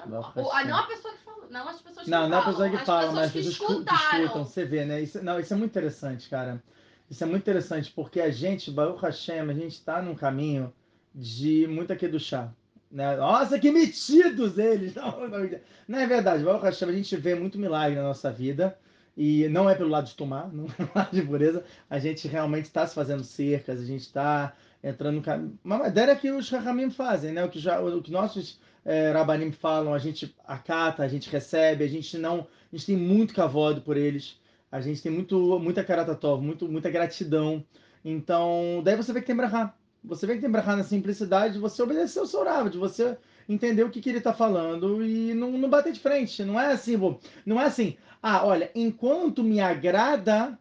Baruch 0.05 0.31
Ou- 0.35 0.51
ah, 0.51 0.55
Hashem. 0.57 0.69
não 0.71 0.77
a 0.77 0.83
pessoa 0.87 1.13
que 1.13 1.23
falou, 1.23 1.47
não 1.49 1.67
as 1.69 1.81
pessoas 1.81 2.05
que 2.05 2.09
Não, 2.11 2.29
não 2.29 2.37
é 2.37 2.39
a 2.39 2.43
falam, 2.43 2.57
pessoa 2.57 2.69
que 2.79 2.85
fala, 2.85 3.11
mas 3.13 3.25
as 3.25 3.31
pessoas 3.31 3.57
que 3.57 3.63
escu- 3.63 3.83
que 3.85 3.93
escutaram. 3.93 4.23
escutam. 4.25 4.45
Você 4.45 4.65
vê, 4.65 4.85
né? 4.85 5.01
Isso, 5.01 5.23
não, 5.23 5.39
isso 5.39 5.53
é 5.53 5.57
muito 5.57 5.71
interessante, 5.71 6.29
cara. 6.29 6.61
Isso 7.09 7.23
é 7.23 7.27
muito 7.27 7.41
interessante, 7.43 7.91
porque 7.91 8.19
a 8.19 8.29
gente, 8.29 8.69
Baruch 8.69 9.01
Hashem, 9.01 9.39
a 9.49 9.53
gente 9.53 9.81
tá 9.81 10.01
num 10.01 10.13
caminho 10.15 10.73
de 11.15 11.65
muito 11.67 11.91
aqui 11.93 12.07
do 12.07 12.19
chá. 12.19 12.49
Né? 12.91 13.15
Nossa, 13.17 13.59
que 13.59 13.71
metidos 13.71 14.57
eles! 14.57 14.93
Não, 14.95 15.27
não, 15.27 15.49
não 15.87 15.99
é 15.99 16.05
verdade, 16.07 16.43
Baruch 16.43 16.63
Hashem, 16.65 16.89
a 16.89 16.93
gente 16.93 17.15
vê 17.17 17.33
muito 17.35 17.57
milagre 17.57 17.95
na 17.97 18.03
nossa 18.03 18.31
vida. 18.31 18.77
E 19.19 19.47
não 19.47 19.67
é 19.67 19.73
pelo 19.73 19.89
lado 19.89 20.05
de 20.05 20.13
tomar, 20.15 20.47
não 20.53 20.65
é 20.65 20.71
pelo 20.73 20.91
lado 20.93 21.11
de 21.11 21.21
pureza. 21.23 21.63
A 21.89 21.97
gente 21.97 22.27
realmente 22.27 22.65
está 22.65 22.85
se 22.85 22.93
fazendo 22.93 23.23
cercas, 23.23 23.81
a 23.81 23.85
gente 23.85 24.01
está 24.01 24.53
entrando 24.83 25.15
no 25.15 25.21
caminho. 25.23 25.57
Uma 25.65 25.79
madeira 25.79 26.15
que 26.15 26.29
os 26.31 26.49
Rahamim 26.51 26.91
fazem, 26.91 27.31
né? 27.31 27.43
O 27.43 27.49
que, 27.49 27.57
já, 27.59 27.81
o 27.81 27.99
que 28.01 28.11
nossos 28.11 28.59
é, 28.87 29.11
Rabanim 29.11 29.51
falam, 29.51 29.93
a 29.93 29.99
gente 29.99 30.33
acata, 30.45 31.03
a 31.03 31.07
gente 31.09 31.29
recebe, 31.29 31.83
a 31.83 31.89
gente 31.89 32.17
não. 32.17 32.47
A 32.71 32.75
gente 32.75 32.85
tem 32.85 32.95
muito 32.95 33.33
cavodo 33.33 33.81
por 33.81 33.97
eles, 33.97 34.39
a 34.71 34.79
gente 34.79 35.01
tem 35.01 35.11
muito, 35.11 35.59
muita 35.59 35.83
karatatov, 35.83 36.41
muito, 36.41 36.69
muita 36.69 36.89
gratidão. 36.89 37.65
Então, 38.03 38.81
daí 38.85 38.95
você 38.95 39.11
vê 39.11 39.19
que 39.19 39.27
tem 39.27 39.35
brahá. 39.35 39.75
Você 40.05 40.25
vê 40.25 40.35
que 40.35 40.41
tem 40.41 40.49
brahá 40.49 40.77
na 40.77 40.85
simplicidade 40.85 41.55
de 41.55 41.59
você 41.59 41.83
obedecer 41.83 42.21
o 42.21 42.25
seu 42.25 42.45
de 42.69 42.77
você 42.77 43.17
entender 43.49 43.83
o 43.83 43.89
que, 43.89 43.99
que 43.99 44.07
ele 44.07 44.19
está 44.19 44.33
falando 44.33 45.03
e 45.05 45.33
não, 45.33 45.51
não 45.51 45.69
bater 45.69 45.91
de 45.91 45.99
frente. 45.99 46.45
Não 46.45 46.57
é 46.57 46.71
assim, 46.71 46.95
não 47.45 47.59
é 47.59 47.65
assim, 47.65 47.97
ah, 48.23 48.45
olha, 48.45 48.71
enquanto 48.73 49.43
me 49.43 49.59
agrada 49.59 50.57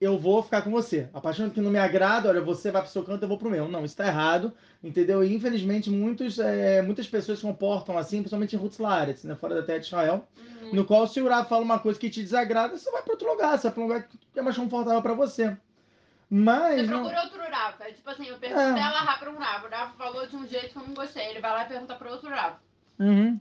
eu 0.00 0.18
vou 0.18 0.42
ficar 0.42 0.62
com 0.62 0.70
você. 0.70 1.08
A 1.12 1.20
partir 1.20 1.42
do 1.42 1.50
que 1.50 1.60
não 1.60 1.70
me 1.70 1.78
agrada, 1.78 2.28
olha, 2.28 2.40
você 2.40 2.70
vai 2.70 2.80
pro 2.82 2.90
seu 2.90 3.02
canto, 3.02 3.22
eu 3.22 3.28
vou 3.28 3.36
pro 3.36 3.50
meu. 3.50 3.68
Não, 3.68 3.84
isso 3.84 3.96
tá 3.96 4.06
errado, 4.06 4.52
entendeu? 4.82 5.22
E 5.22 5.34
infelizmente 5.34 5.90
muitos, 5.90 6.38
é, 6.38 6.80
muitas 6.80 7.06
pessoas 7.06 7.38
se 7.38 7.44
comportam 7.44 7.98
assim, 7.98 8.18
principalmente 8.22 8.56
em 8.56 8.82
Laaretz, 8.82 9.24
né, 9.24 9.34
fora 9.34 9.54
da 9.56 9.62
terra 9.62 9.78
de 9.80 9.86
Israel, 9.86 10.26
Uhum. 10.62 10.74
no 10.74 10.84
qual 10.84 11.06
se 11.06 11.20
o 11.20 11.28
Rav 11.28 11.48
fala 11.48 11.62
uma 11.62 11.78
coisa 11.78 11.98
que 11.98 12.08
te 12.10 12.22
desagrada, 12.22 12.76
você 12.76 12.90
vai 12.90 13.02
para 13.02 13.12
outro 13.12 13.28
lugar, 13.28 13.58
você 13.58 13.64
vai 13.68 13.72
para 13.72 13.82
um 13.82 13.86
lugar 13.86 14.08
que 14.32 14.38
é 14.38 14.42
mais 14.42 14.56
confortável 14.56 15.02
para 15.02 15.14
você. 15.14 15.56
Mas 16.32 16.82
Você 16.82 16.86
não... 16.86 17.00
procura 17.00 17.22
outro 17.24 17.40
Rafa. 17.50 17.84
É 17.84 17.92
tipo 17.92 18.08
assim, 18.08 18.26
eu 18.26 18.38
perguntei 18.38 18.64
É. 18.82 18.84
a 18.84 18.88
Rafa 18.88 19.18
pra 19.18 19.30
um 19.30 19.36
Rafa. 19.38 19.66
O 19.66 19.70
Rafa 19.70 19.92
falou 19.98 20.26
de 20.26 20.36
um 20.36 20.46
jeito 20.46 20.70
que 20.70 20.76
eu 20.76 20.86
não 20.86 20.94
gostei. 20.94 21.26
Ele 21.26 21.40
vai 21.40 21.50
lá 21.50 21.64
e 21.64 21.68
pergunta 21.68 21.94
pra 21.96 22.10
outro 22.10 22.28
Rafa. 22.30 22.58
Uhum. 23.00 23.40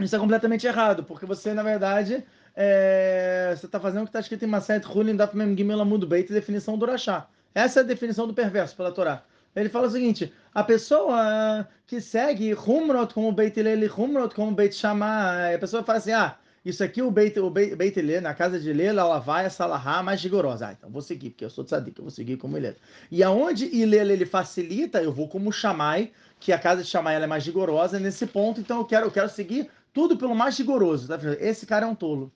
Isso 0.00 0.14
é 0.14 0.18
completamente 0.18 0.64
errado, 0.64 1.02
porque 1.02 1.26
você, 1.26 1.52
na 1.52 1.64
verdade, 1.64 2.24
é, 2.60 3.54
você 3.56 3.66
está 3.66 3.78
fazendo 3.78 4.00
o 4.00 4.04
que 4.04 4.08
está 4.08 4.18
escrito 4.18 4.44
em 4.44 4.48
Maset 4.48 4.84
Hulin 4.84 5.14
Daf 5.14 5.36
Mem 5.36 5.56
Gimel 5.56 5.80
Amud 5.80 6.04
Beit, 6.04 6.32
definição 6.32 6.76
do 6.76 6.82
Urachá. 6.82 7.28
Essa 7.54 7.78
é 7.78 7.82
a 7.84 7.86
definição 7.86 8.26
do 8.26 8.34
perverso 8.34 8.74
pela 8.76 8.90
Torá. 8.90 9.22
Ele 9.54 9.68
fala 9.68 9.86
o 9.86 9.90
seguinte: 9.90 10.32
a 10.52 10.64
pessoa 10.64 11.68
que 11.86 12.00
segue 12.00 12.52
Humrot 12.54 13.14
como 13.14 13.30
Beit 13.30 13.58
Hillel 13.60 13.84
e 13.84 13.88
Humrot 13.88 14.34
como 14.34 14.50
Beit 14.50 14.74
Shammai, 14.74 15.54
a 15.54 15.58
pessoa 15.60 15.84
fala 15.84 15.98
assim: 15.98 16.10
ah, 16.10 16.36
isso 16.64 16.82
aqui 16.82 17.00
o 17.00 17.12
Beit, 17.12 17.38
o 17.38 17.48
Beit, 17.48 17.76
Beit 17.76 17.96
Hillel, 17.96 18.22
na 18.22 18.34
casa 18.34 18.58
de 18.58 18.70
Hillel, 18.70 18.98
ela 18.98 19.20
vai 19.20 19.46
a 19.46 19.50
Salahá 19.50 20.02
mais 20.02 20.20
rigorosa. 20.20 20.66
Ah, 20.66 20.72
então 20.72 20.90
vou 20.90 21.00
seguir, 21.00 21.30
porque 21.30 21.44
eu 21.44 21.50
sou 21.50 21.64
tzadik, 21.64 21.96
eu 21.96 22.06
vou 22.06 22.10
seguir 22.10 22.38
como 22.38 22.58
Hillel. 22.58 22.74
E 23.08 23.22
aonde 23.22 23.66
Hillel 23.66 24.10
ele 24.10 24.26
facilita, 24.26 25.00
eu 25.00 25.12
vou 25.12 25.28
como 25.28 25.52
Shammai, 25.52 26.10
que 26.40 26.52
a 26.52 26.58
casa 26.58 26.82
de 26.82 26.88
Shammai 26.88 27.14
ela 27.14 27.24
é 27.24 27.28
mais 27.28 27.46
rigorosa 27.46 28.00
nesse 28.00 28.26
ponto, 28.26 28.60
então 28.60 28.78
eu 28.78 28.84
quero, 28.84 29.06
eu 29.06 29.10
quero 29.12 29.28
seguir 29.28 29.70
tudo 29.92 30.16
pelo 30.16 30.34
mais 30.34 30.56
rigoroso. 30.56 31.08
Tá? 31.08 31.18
Esse 31.40 31.66
cara 31.66 31.86
é 31.86 31.88
um 31.88 31.94
tolo. 31.94 32.32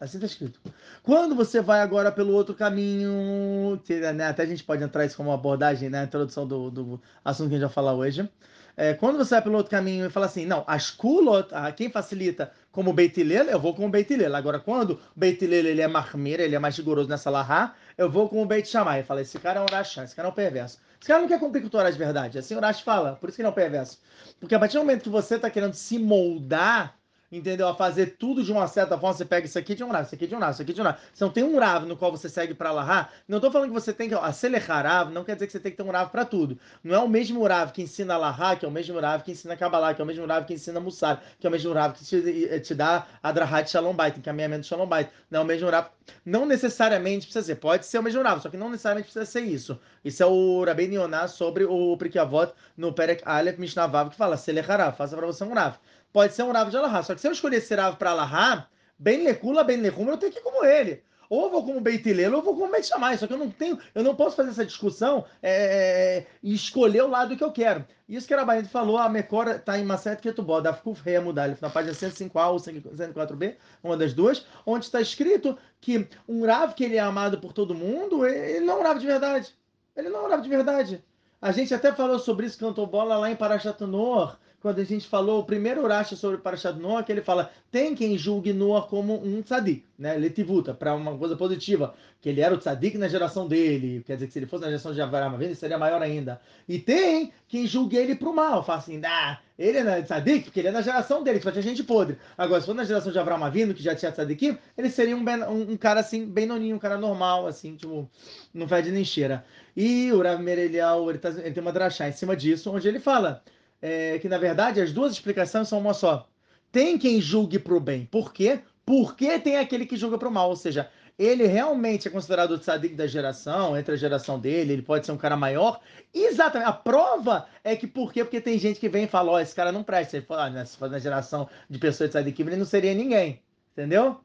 Assim 0.00 0.18
tá 0.18 0.26
escrito. 0.26 0.60
Quando 1.02 1.34
você 1.34 1.60
vai 1.60 1.80
agora 1.80 2.12
pelo 2.12 2.32
outro 2.32 2.54
caminho, 2.54 3.80
né, 4.14 4.26
até 4.26 4.42
a 4.42 4.46
gente 4.46 4.62
pode 4.62 4.82
entrar 4.82 5.04
isso 5.04 5.16
como 5.16 5.32
abordagem 5.32 5.88
na 5.88 6.04
introdução 6.04 6.46
do, 6.46 6.70
do 6.70 7.00
assunto 7.24 7.48
que 7.48 7.54
a 7.56 7.58
gente 7.58 7.66
vai 7.66 7.74
falar 7.74 7.94
hoje. 7.94 8.28
É, 8.76 8.94
quando 8.94 9.18
você 9.18 9.34
vai 9.34 9.42
pelo 9.42 9.56
outro 9.56 9.70
caminho 9.70 10.06
e 10.06 10.10
fala 10.10 10.26
assim, 10.26 10.46
não, 10.46 10.62
as 10.64 10.88
kulot, 10.88 11.48
quem 11.76 11.90
facilita 11.90 12.52
como 12.70 12.92
Beit 12.92 13.20
Hillel, 13.20 13.46
eu 13.46 13.58
vou 13.58 13.74
com 13.74 13.86
o 13.86 13.90
Beit 13.90 14.12
Hillel. 14.12 14.36
Agora, 14.36 14.60
quando 14.60 14.92
o 14.92 14.98
Beit 15.16 15.44
Hillel 15.44 15.66
ele 15.66 15.80
é 15.80 15.88
marmeira, 15.88 16.44
ele 16.44 16.54
é 16.54 16.58
mais 16.60 16.76
rigoroso 16.76 17.08
nessa 17.08 17.28
lahá, 17.28 17.74
eu 17.96 18.08
vou 18.08 18.28
com 18.28 18.40
o 18.40 18.46
Beit 18.46 18.68
Shammai. 18.68 19.02
Fala, 19.02 19.22
esse 19.22 19.36
cara 19.40 19.58
é 19.58 19.62
um 19.64 19.66
rachá, 19.66 20.04
esse 20.04 20.14
cara 20.14 20.28
é 20.28 20.30
um 20.30 20.34
perverso. 20.34 20.78
Esse 21.00 21.08
cara 21.08 21.20
não 21.20 21.28
quer 21.28 21.38
cumprir 21.38 21.60
com 21.60 21.68
o 21.68 21.70
Torá 21.70 21.90
de 21.90 21.98
verdade. 21.98 22.38
Assim 22.38 22.54
o 22.56 22.60
Rashi 22.60 22.82
fala, 22.82 23.14
por 23.14 23.28
isso 23.28 23.36
que 23.36 23.42
ele 23.42 23.48
é 23.48 23.50
um 23.50 23.54
perverso. 23.54 23.98
Porque 24.40 24.54
a 24.54 24.58
partir 24.58 24.74
do 24.74 24.80
momento 24.80 25.02
que 25.02 25.08
você 25.08 25.36
está 25.36 25.48
querendo 25.48 25.74
se 25.74 25.98
moldar, 25.98 26.96
entendeu? 27.30 27.68
A 27.68 27.74
fazer 27.74 28.16
tudo 28.18 28.42
de 28.42 28.50
uma 28.50 28.66
certa 28.66 28.98
forma, 28.98 29.16
você 29.16 29.24
pega 29.24 29.46
isso 29.46 29.58
aqui 29.58 29.74
de 29.74 29.84
um 29.84 29.90
Rav, 29.90 30.04
isso 30.06 30.14
aqui 30.14 30.26
de 30.26 30.34
um 30.34 30.38
Rav, 30.38 30.52
isso 30.52 30.62
aqui 30.62 30.72
de 30.72 30.80
um 30.80 30.84
Rav. 30.84 30.98
Se 31.12 31.20
não 31.20 31.30
tem 31.30 31.44
um 31.44 31.58
Rav 31.58 31.86
no 31.86 31.96
qual 31.96 32.10
você 32.10 32.28
segue 32.28 32.54
para 32.54 32.72
Lahá, 32.72 33.10
não 33.26 33.38
estou 33.38 33.50
falando 33.50 33.68
que 33.68 33.74
você 33.74 33.92
tem 33.92 34.08
que 34.08 34.14
acelerar 34.14 34.84
Rav, 34.84 35.12
não 35.12 35.24
quer 35.24 35.34
dizer 35.34 35.46
que 35.46 35.52
você 35.52 35.60
tem 35.60 35.70
que 35.70 35.76
ter 35.76 35.82
um 35.82 35.90
Rav 35.90 36.10
para 36.10 36.24
tudo. 36.24 36.58
Não 36.82 36.94
é 36.94 36.98
o 36.98 37.08
mesmo 37.08 37.46
Rav 37.46 37.72
que 37.72 37.82
ensina 37.82 38.16
Lahá, 38.16 38.56
que 38.56 38.64
é 38.64 38.68
o 38.68 38.70
mesmo 38.70 38.98
Rav 38.98 39.22
que 39.22 39.32
ensina 39.32 39.56
Kabbalah, 39.56 39.94
que 39.94 40.00
é 40.00 40.04
o 40.04 40.06
mesmo 40.06 40.26
Rav 40.26 40.46
que 40.46 40.54
ensina 40.54 40.80
Mussar, 40.80 41.22
que 41.38 41.46
é 41.46 41.48
o 41.48 41.52
mesmo 41.52 41.72
Rav 41.72 41.94
que 41.94 42.04
te, 42.04 42.60
te 42.60 42.74
dá 42.74 43.06
Adrahat 43.22 43.70
Shalom 43.70 43.94
Bait, 43.94 44.16
encaminhamento 44.18 44.66
Shalom 44.66 44.86
Bait. 44.86 45.10
Não 45.30 45.40
é 45.40 45.42
o 45.42 45.46
mesmo 45.46 45.68
Rav. 45.68 45.88
Não 46.24 46.46
necessariamente 46.46 47.26
precisa 47.26 47.44
ser, 47.44 47.56
pode 47.56 47.84
ser 47.84 47.98
o 47.98 48.02
mesmo 48.02 48.22
Rav, 48.22 48.40
só 48.40 48.48
que 48.48 48.56
não 48.56 48.70
necessariamente 48.70 49.12
precisa 49.12 49.30
ser 49.30 49.42
isso. 49.42 49.78
Isso 50.04 50.22
é 50.22 50.26
o 50.26 50.64
Rabbeinu 50.64 50.94
Yonah 50.94 51.28
sobre 51.28 51.64
o 51.64 51.96
Prikyavot 51.98 52.52
no 52.76 52.92
Perek 52.92 53.22
Aleph 53.26 53.58
Mishnah 53.58 53.86
Vav, 53.86 54.10
que 54.10 54.16
fala, 54.16 54.36
Selecharav, 54.36 54.96
faça 54.96 55.16
para 55.16 55.26
você 55.26 55.44
um 55.44 55.52
Rav 55.52 55.76
pode 56.12 56.34
ser 56.34 56.42
um 56.42 56.52
Rav 56.52 56.70
de 56.70 56.76
Alahá. 56.76 57.02
Só 57.02 57.14
que 57.14 57.20
se 57.20 57.28
eu 57.28 57.32
escolher 57.32 57.60
ser 57.60 57.78
Rav 57.78 57.96
para 57.96 58.10
Alahá, 58.10 58.68
bem 58.98 59.24
Lekula, 59.24 59.64
bem 59.64 59.76
Lechum, 59.76 60.08
eu 60.08 60.16
tenho 60.16 60.32
que 60.32 60.38
ir 60.38 60.42
como 60.42 60.64
ele. 60.64 61.02
Ou 61.30 61.44
eu 61.44 61.50
vou 61.50 61.64
como 61.64 61.80
Beit 61.80 62.08
Hillel, 62.08 62.32
ou 62.32 62.38
eu 62.38 62.42
vou 62.42 62.56
como 62.56 62.72
Beit. 62.72 62.86
Só 62.86 63.26
que 63.26 63.32
eu 63.32 63.38
não 63.38 63.50
tenho, 63.50 63.78
eu 63.94 64.02
não 64.02 64.14
posso 64.14 64.34
fazer 64.34 64.50
essa 64.50 64.64
discussão 64.64 65.26
é, 65.42 66.24
e 66.42 66.54
escolher 66.54 67.02
o 67.02 67.08
lado 67.08 67.36
que 67.36 67.44
eu 67.44 67.52
quero. 67.52 67.84
Isso 68.08 68.26
que 68.26 68.32
a 68.32 68.38
Rabaíde 68.38 68.68
falou, 68.68 68.96
a 68.96 69.08
Mecora 69.08 69.56
está 69.56 69.78
em 69.78 69.84
Maset 69.84 70.22
Ketubó, 70.22 70.60
da 70.60 70.72
Fkuf 70.72 71.02
Rei 71.04 71.16
Amudalif, 71.16 71.60
na 71.60 71.68
página 71.68 71.92
105A 71.92 72.50
ou 72.50 72.56
104B, 72.56 73.56
uma 73.82 73.96
das 73.96 74.14
duas, 74.14 74.46
onde 74.64 74.86
está 74.86 75.00
escrito 75.00 75.58
que 75.80 76.08
um 76.26 76.46
Rav 76.46 76.72
que 76.72 76.84
ele 76.84 76.96
é 76.96 77.00
amado 77.00 77.38
por 77.38 77.52
todo 77.52 77.74
mundo, 77.74 78.26
ele 78.26 78.64
não 78.64 78.78
é 78.78 78.80
um 78.80 78.82
Rav 78.82 78.98
de 78.98 79.06
verdade. 79.06 79.54
Ele 79.94 80.08
não 80.08 80.20
é 80.20 80.26
um 80.26 80.30
Rav 80.30 80.40
de 80.40 80.48
verdade. 80.48 81.04
A 81.40 81.52
gente 81.52 81.74
até 81.74 81.92
falou 81.92 82.18
sobre 82.18 82.46
isso, 82.46 82.58
cantou 82.58 82.86
bola 82.86 83.18
lá 83.18 83.30
em 83.30 83.36
Parashat 83.36 83.78
Noor, 83.82 84.38
quando 84.60 84.80
a 84.80 84.84
gente 84.84 85.06
falou 85.06 85.40
o 85.40 85.44
primeiro 85.44 85.82
Uracha 85.82 86.16
sobre 86.16 86.38
Parashat 86.38 86.78
Noah, 86.78 87.04
que 87.04 87.12
ele 87.12 87.22
fala, 87.22 87.50
tem 87.70 87.94
quem 87.94 88.18
julgue 88.18 88.52
Noah 88.52 88.86
como 88.88 89.14
um 89.24 89.40
tzadik, 89.40 89.84
né, 89.96 90.14
letivuta, 90.14 90.74
para 90.74 90.94
uma 90.94 91.16
coisa 91.16 91.36
positiva, 91.36 91.94
que 92.20 92.28
ele 92.28 92.40
era 92.40 92.52
o 92.54 92.58
tzadik 92.58 92.98
na 92.98 93.06
geração 93.06 93.46
dele, 93.46 94.02
quer 94.04 94.14
dizer 94.14 94.26
que 94.26 94.32
se 94.32 94.38
ele 94.40 94.46
fosse 94.46 94.62
na 94.62 94.70
geração 94.70 94.92
de 94.92 95.00
Avram 95.00 95.40
ele 95.40 95.54
seria 95.54 95.78
maior 95.78 96.02
ainda. 96.02 96.40
E 96.68 96.78
tem 96.78 97.32
quem 97.46 97.66
julgue 97.66 97.96
ele 97.96 98.16
para 98.16 98.28
o 98.28 98.34
mal, 98.34 98.64
fala 98.64 98.80
assim, 98.80 99.00
ah, 99.04 99.38
ele 99.56 99.78
é 99.78 100.02
tzadik 100.02 100.44
porque 100.44 100.58
ele 100.58 100.68
é 100.68 100.72
na 100.72 100.82
geração 100.82 101.22
dele, 101.22 101.38
que 101.38 101.44
só 101.44 101.52
tinha 101.52 101.62
gente 101.62 101.84
podre. 101.84 102.18
Agora, 102.36 102.60
se 102.60 102.66
for 102.66 102.74
na 102.74 102.84
geração 102.84 103.12
de 103.12 103.18
Avram 103.18 103.44
Avinu, 103.44 103.74
que 103.74 103.82
já 103.82 103.94
tinha 103.94 104.10
tzadikim, 104.10 104.58
ele 104.76 104.90
seria 104.90 105.16
um, 105.16 105.24
ben, 105.24 105.44
um, 105.44 105.72
um, 105.72 105.76
cara 105.76 106.00
assim, 106.00 106.26
bem 106.26 106.46
noninho, 106.46 106.74
um 106.74 106.80
cara 106.80 106.98
normal, 106.98 107.46
assim, 107.46 107.76
tipo, 107.76 108.10
não 108.52 108.66
fede 108.66 108.90
nem 108.90 109.04
cheira. 109.04 109.44
E 109.76 110.10
o 110.10 110.20
Rav 110.20 110.42
Merelial, 110.42 111.08
ele, 111.08 111.18
tá, 111.18 111.28
ele 111.28 111.52
tem 111.52 111.62
uma 111.62 111.72
drachá 111.72 112.08
em 112.08 112.12
cima 112.12 112.34
disso, 112.34 112.72
onde 112.72 112.88
ele 112.88 112.98
fala 112.98 113.40
é, 113.80 114.18
que 114.18 114.28
na 114.28 114.38
verdade 114.38 114.80
as 114.80 114.92
duas 114.92 115.12
explicações 115.12 115.68
são 115.68 115.78
uma 115.78 115.94
só. 115.94 116.28
Tem 116.70 116.98
quem 116.98 117.20
julgue 117.20 117.58
para 117.58 117.74
o 117.74 117.80
bem. 117.80 118.04
Por 118.06 118.32
quê? 118.32 118.60
Porque 118.84 119.38
tem 119.38 119.56
aquele 119.56 119.86
que 119.86 119.96
julga 119.96 120.18
para 120.18 120.28
o 120.28 120.32
mal. 120.32 120.50
Ou 120.50 120.56
seja, 120.56 120.90
ele 121.18 121.46
realmente 121.46 122.06
é 122.06 122.10
considerado 122.10 122.52
o 122.52 122.58
tzadik 122.58 122.94
da 122.94 123.06
geração, 123.06 123.76
entre 123.76 123.94
a 123.94 123.96
geração 123.96 124.38
dele, 124.38 124.74
ele 124.74 124.82
pode 124.82 125.04
ser 125.04 125.12
um 125.12 125.16
cara 125.16 125.36
maior. 125.36 125.80
Exatamente. 126.14 126.68
A 126.68 126.72
prova 126.72 127.46
é 127.64 127.74
que 127.74 127.86
por 127.86 128.12
quê? 128.12 128.22
Porque 128.22 128.40
tem 128.40 128.58
gente 128.58 128.78
que 128.78 128.88
vem 128.88 129.04
e 129.04 129.08
fala, 129.08 129.32
ó, 129.32 129.34
oh, 129.34 129.38
esse 129.40 129.54
cara 129.54 129.72
não 129.72 129.82
presta. 129.82 130.16
Ele 130.16 130.26
fala, 130.26 130.46
ah, 130.46 130.64
se 130.64 130.76
fosse 130.76 130.92
na 130.92 130.98
geração 130.98 131.48
de 131.68 131.78
pessoas 131.78 132.10
de 132.10 132.18
tzadik, 132.18 132.40
ele 132.40 132.56
não 132.56 132.64
seria 132.64 132.94
ninguém. 132.94 133.42
Entendeu? 133.72 134.20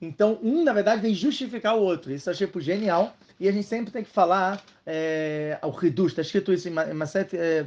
Então, 0.00 0.38
um, 0.42 0.64
na 0.64 0.72
verdade, 0.72 1.02
vem 1.02 1.14
justificar 1.14 1.76
o 1.76 1.82
outro. 1.82 2.12
Isso 2.12 2.28
eu 2.28 2.32
achei 2.32 2.46
por 2.46 2.62
genial. 2.62 3.14
E 3.38 3.48
a 3.48 3.52
gente 3.52 3.66
sempre 3.66 3.92
tem 3.92 4.04
que 4.04 4.10
falar 4.10 4.62
é, 4.86 5.58
o 5.62 5.84
Hidush. 5.84 6.12
Está 6.12 6.22
escrito 6.22 6.52
isso 6.52 6.68
em 6.68 6.94
Maset... 6.94 7.36
É, 7.36 7.64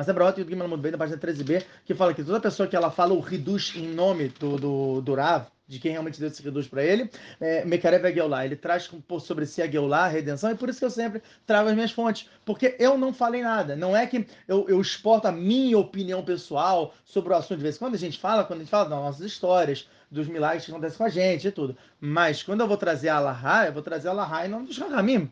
mas 0.00 0.08
é 0.08 0.14
Brot 0.14 0.40
e 0.40 0.42
o 0.42 0.48
Gimel 0.48 0.66
muito 0.66 0.80
bem 0.80 0.92
na 0.92 0.96
página 0.96 1.18
13b, 1.18 1.62
que 1.84 1.94
fala 1.94 2.14
que 2.14 2.24
toda 2.24 2.40
pessoa 2.40 2.66
que 2.66 2.74
ela 2.74 2.90
fala 2.90 3.12
o 3.12 3.22
Hidush 3.22 3.76
em 3.76 3.86
nome 3.86 4.28
do, 4.28 4.56
do, 4.56 5.02
do 5.02 5.14
Rav, 5.14 5.48
de 5.68 5.78
quem 5.78 5.92
realmente 5.92 6.18
deu 6.18 6.30
esse 6.30 6.40
Hidush 6.40 6.68
para 6.68 6.82
ele, 6.82 7.10
é, 7.38 7.66
Mekarev 7.66 8.06
é. 8.06 8.44
Ele 8.46 8.56
traz 8.56 8.90
sobre 9.20 9.44
si 9.44 9.60
a 9.60 9.66
a 9.66 10.08
redenção, 10.08 10.50
e 10.50 10.54
por 10.54 10.70
isso 10.70 10.78
que 10.78 10.86
eu 10.86 10.90
sempre 10.90 11.20
trago 11.46 11.68
as 11.68 11.74
minhas 11.74 11.90
fontes, 11.90 12.30
porque 12.46 12.76
eu 12.78 12.96
não 12.96 13.12
falei 13.12 13.42
nada. 13.42 13.76
Não 13.76 13.94
é 13.94 14.06
que 14.06 14.26
eu, 14.48 14.66
eu 14.70 14.80
exporto 14.80 15.28
a 15.28 15.32
minha 15.32 15.76
opinião 15.76 16.24
pessoal 16.24 16.94
sobre 17.04 17.34
o 17.34 17.36
assunto. 17.36 17.58
De 17.58 17.62
vez 17.64 17.76
em 17.76 17.78
quando 17.78 17.94
a 17.94 17.98
gente 17.98 18.18
fala, 18.18 18.44
quando 18.44 18.60
a 18.60 18.62
gente 18.62 18.70
fala 18.70 18.88
das 18.88 18.98
nossas 18.98 19.26
histórias, 19.26 19.86
dos 20.10 20.26
milagres 20.28 20.64
que 20.64 20.70
acontecem 20.70 20.96
com 20.96 21.04
a 21.04 21.10
gente 21.10 21.46
e 21.46 21.52
tudo. 21.52 21.76
Mas 22.00 22.42
quando 22.42 22.62
eu 22.62 22.66
vou 22.66 22.78
trazer 22.78 23.10
a 23.10 23.18
Allahá, 23.18 23.66
eu 23.66 23.74
vou 23.74 23.82
trazer 23.82 24.08
a 24.08 24.12
Allahá 24.12 24.46
em 24.46 24.48
nome 24.48 24.66
dos 24.66 24.78
Rahamim. 24.78 25.30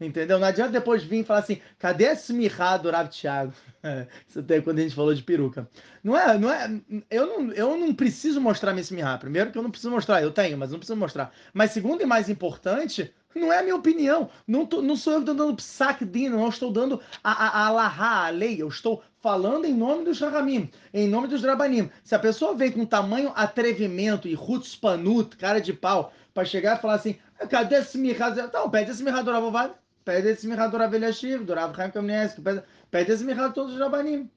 Entendeu? 0.00 0.38
Não 0.38 0.46
adianta 0.46 0.72
depois 0.72 1.02
vir 1.02 1.20
e 1.20 1.24
falar 1.24 1.40
assim, 1.40 1.60
cadê 1.78 2.08
a 2.08 2.12
smirra 2.14 2.78
do 2.78 2.90
Rav 2.90 3.08
Thiago? 3.08 3.52
Isso 4.26 4.40
até 4.40 4.60
quando 4.60 4.78
a 4.78 4.82
gente 4.82 4.94
falou 4.94 5.14
de 5.14 5.22
peruca. 5.22 5.68
Não 6.02 6.16
é, 6.16 6.38
não 6.38 6.50
é, 6.50 6.80
eu 7.10 7.26
não, 7.26 7.52
eu 7.52 7.76
não 7.76 7.94
preciso 7.94 8.40
mostrar 8.40 8.72
minha 8.72 8.82
smirra. 8.82 9.18
Primeiro 9.18 9.50
que 9.50 9.58
eu 9.58 9.62
não 9.62 9.70
preciso 9.70 9.90
mostrar, 9.90 10.22
eu 10.22 10.30
tenho, 10.30 10.56
mas 10.56 10.70
não 10.70 10.78
preciso 10.78 10.98
mostrar. 10.98 11.32
Mas 11.52 11.72
segundo 11.72 12.02
e 12.02 12.06
mais 12.06 12.30
importante, 12.30 13.12
não 13.34 13.52
é 13.52 13.58
a 13.58 13.62
minha 13.62 13.76
opinião. 13.76 14.30
Não, 14.46 14.66
tô, 14.66 14.82
não 14.82 14.96
sou 14.96 15.12
eu 15.12 15.18
que 15.20 15.30
estou 15.30 15.46
dando 15.46 15.56
psak 15.56 16.04
dino, 16.04 16.38
não 16.38 16.48
estou 16.48 16.72
dando 16.72 17.00
a, 17.22 17.32
a, 17.32 17.68
a 17.68 18.26
a 18.26 18.30
lei. 18.30 18.60
Eu 18.60 18.68
estou 18.68 19.02
falando 19.20 19.66
em 19.66 19.74
nome 19.74 20.04
dos 20.04 20.18
Rahamim, 20.18 20.70
em 20.92 21.08
nome 21.08 21.28
dos 21.28 21.42
Drabanim. 21.42 21.90
Se 22.02 22.14
a 22.14 22.18
pessoa 22.18 22.54
vem 22.54 22.72
com 22.72 22.84
tamanho 22.86 23.32
atrevimento 23.36 24.26
e 24.26 24.34
rutspanut, 24.34 25.36
cara 25.36 25.60
de 25.60 25.72
pau, 25.72 26.12
para 26.32 26.44
chegar 26.44 26.78
e 26.78 26.80
falar 26.80 26.94
assim, 26.94 27.16
cadê 27.48 27.76
esse 27.76 27.98
mirra? 27.98 28.34
Então, 28.38 28.68
pede 28.70 28.90
esse 28.90 29.02
mirra 29.02 29.22
do 29.22 29.30
Ravovad. 29.30 29.74
Pede 30.10 30.26
esse 30.26 30.44
mirra 30.44 30.66
do 30.66 30.76
Rav 30.76 30.92
Eliashiv, 30.92 31.44
do 31.44 31.54
Rav 31.54 31.72
Chaim 31.72 31.88
Kamenetsky, 31.88 32.40
pede, 32.40 32.64
pede 32.90 33.12
esse 33.12 33.22
mirra 33.22 33.46
de 33.46 33.54
todos 33.54 33.74
os 33.74 33.78
Rabanim. 33.78 34.28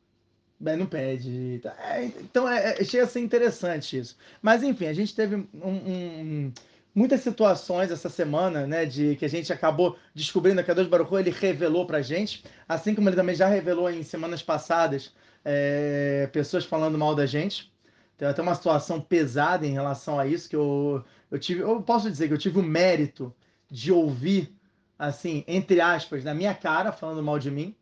Bem, 0.59 0.77
não 0.77 0.85
pede. 0.85 1.63
É, 1.79 2.05
então, 2.05 2.47
é, 2.47 2.79
é, 2.79 2.83
chega 2.83 3.05
a 3.05 3.07
ser 3.07 3.21
interessante 3.21 3.97
isso. 3.97 4.15
Mas, 4.39 4.61
enfim, 4.61 4.85
a 4.85 4.93
gente 4.93 5.15
teve 5.15 5.35
um, 5.35 5.47
um, 5.63 6.53
muitas 6.93 7.21
situações 7.21 7.89
essa 7.89 8.07
semana, 8.07 8.67
né, 8.67 8.85
de 8.85 9.15
que 9.15 9.25
a 9.25 9.27
gente 9.27 9.51
acabou 9.51 9.97
descobrindo 10.13 10.63
que 10.63 10.69
a 10.69 10.75
Deus 10.75 10.87
Baruch 10.87 11.11
ele 11.15 11.31
revelou 11.31 11.87
pra 11.87 12.03
gente, 12.03 12.43
assim 12.69 12.93
como 12.93 13.09
ele 13.09 13.15
também 13.15 13.35
já 13.35 13.47
revelou 13.47 13.89
em 13.89 14.03
semanas 14.03 14.43
passadas, 14.43 15.11
é, 15.43 16.29
pessoas 16.31 16.65
falando 16.65 16.99
mal 16.99 17.15
da 17.15 17.25
gente. 17.25 17.73
Tem 18.15 18.27
até 18.27 18.43
uma 18.43 18.53
situação 18.53 19.01
pesada 19.01 19.65
em 19.65 19.73
relação 19.73 20.19
a 20.19 20.27
isso, 20.27 20.47
que 20.47 20.55
eu, 20.55 21.03
eu 21.31 21.39
tive, 21.39 21.61
eu 21.61 21.81
posso 21.81 22.11
dizer 22.11 22.27
que 22.27 22.33
eu 22.35 22.37
tive 22.37 22.59
o 22.59 22.63
mérito 22.63 23.33
de 23.71 23.91
ouvir 23.91 24.55
assim, 24.97 25.43
entre 25.47 25.81
aspas, 25.81 26.23
na 26.23 26.33
minha 26.33 26.53
cara, 26.53 26.91
falando 26.91 27.21
mal 27.23 27.39
de 27.39 27.51
mim, 27.51 27.75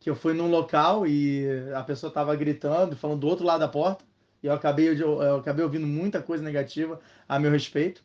que 0.00 0.08
eu 0.08 0.16
fui 0.16 0.32
num 0.32 0.48
local 0.48 1.06
e 1.06 1.46
a 1.74 1.82
pessoa 1.82 2.08
estava 2.08 2.34
gritando, 2.36 2.96
falando 2.96 3.20
do 3.20 3.28
outro 3.28 3.44
lado 3.44 3.60
da 3.60 3.68
porta, 3.68 4.04
e 4.42 4.46
eu 4.46 4.52
acabei, 4.52 4.88
eu 5.00 5.36
acabei 5.36 5.64
ouvindo 5.64 5.86
muita 5.86 6.22
coisa 6.22 6.42
negativa 6.42 7.00
a 7.28 7.38
meu 7.38 7.50
respeito. 7.50 8.02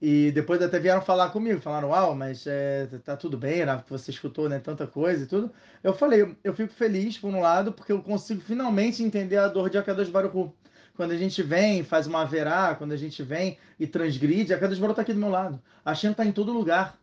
E 0.00 0.30
depois 0.32 0.62
até 0.62 0.78
vieram 0.78 1.02
falar 1.02 1.28
comigo, 1.28 1.60
falaram, 1.60 1.90
uau, 1.90 2.14
mas 2.14 2.46
é, 2.46 2.86
tá 3.04 3.16
tudo 3.16 3.36
bem, 3.36 3.62
que 3.84 3.90
você 3.90 4.10
escutou, 4.10 4.48
né, 4.48 4.58
tanta 4.58 4.86
coisa 4.86 5.24
e 5.24 5.26
tudo. 5.26 5.52
Eu 5.82 5.92
falei, 5.92 6.36
eu 6.42 6.54
fico 6.54 6.72
feliz, 6.72 7.18
por 7.18 7.28
um 7.28 7.40
lado, 7.40 7.72
porque 7.72 7.92
eu 7.92 8.02
consigo 8.02 8.40
finalmente 8.40 9.02
entender 9.02 9.36
a 9.36 9.48
dor 9.48 9.68
de 9.68 9.76
Akadosh 9.76 10.08
Baruch 10.08 10.52
Quando 10.96 11.10
a 11.10 11.16
gente 11.16 11.42
vem, 11.42 11.84
faz 11.84 12.06
uma 12.06 12.24
verá, 12.24 12.74
quando 12.74 12.92
a 12.92 12.96
gente 12.96 13.22
vem 13.22 13.58
e 13.78 13.86
transgride, 13.86 14.54
Akadosh 14.54 14.78
Baruch 14.78 14.96
tá 14.96 15.02
aqui 15.02 15.12
do 15.12 15.20
meu 15.20 15.28
lado. 15.30 15.60
A 15.84 15.94
Shem 15.94 16.14
tá 16.14 16.24
em 16.24 16.32
todo 16.32 16.52
lugar. 16.52 16.99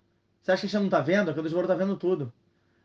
Você 0.47 0.53
acha 0.53 0.61
que 0.61 0.67
a 0.67 0.69
Shem 0.69 0.79
não 0.79 0.89
tá 0.89 1.01
vendo? 1.01 1.27
A 1.27 1.31
Akadosh 1.33 1.51
Baruch 1.51 1.67
tá 1.67 1.75
vendo 1.75 1.97
tudo. 1.97 2.31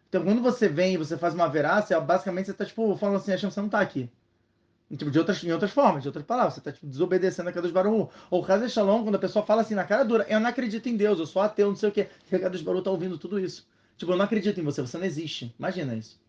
Então, 0.08 0.24
quando 0.24 0.42
você 0.42 0.66
vem 0.66 0.94
e 0.94 0.96
você 0.96 1.16
faz 1.16 1.32
uma 1.32 1.46
verá, 1.46 1.80
você, 1.80 1.98
basicamente 2.00 2.46
você 2.46 2.52
tá, 2.52 2.64
tipo, 2.64 2.96
falando 2.96 3.18
assim, 3.18 3.32
a 3.32 3.38
Shem, 3.38 3.48
você 3.48 3.60
não 3.60 3.68
tá 3.68 3.78
aqui. 3.78 4.10
Tipo, 4.90 5.12
de 5.12 5.18
outras, 5.20 5.44
em 5.44 5.52
outras 5.52 5.70
formas, 5.70 6.02
de 6.02 6.08
outras 6.08 6.26
palavras. 6.26 6.54
Você 6.54 6.58
está 6.58 6.72
tipo, 6.72 6.88
desobedecendo 6.88 7.48
a 7.48 7.52
Kadosh 7.52 7.70
Baruch 7.70 8.10
Ou 8.28 8.42
Kadosh 8.42 8.72
Shalom, 8.72 9.04
quando 9.04 9.14
a 9.14 9.18
pessoa 9.20 9.46
fala 9.46 9.62
assim 9.62 9.76
na 9.76 9.84
cara 9.84 10.04
dura, 10.04 10.26
eu 10.28 10.40
não 10.40 10.50
acredito 10.50 10.88
em 10.88 10.96
Deus, 10.96 11.20
eu 11.20 11.24
sou 11.24 11.40
ateu, 11.40 11.68
não 11.68 11.76
sei 11.76 11.88
o 11.88 11.92
quê. 11.92 12.08
E 12.32 12.34
a 12.34 12.40
Kadosh 12.40 12.62
Baruch 12.62 12.80
está 12.80 12.90
ouvindo 12.90 13.16
tudo 13.16 13.38
isso. 13.38 13.64
Tipo, 13.96 14.10
eu 14.10 14.16
não 14.16 14.24
acredito 14.24 14.58
em 14.58 14.64
você, 14.64 14.82
você 14.82 14.98
não 14.98 15.06
existe. 15.06 15.54
Imagina 15.56 15.94
isso. 15.94 16.20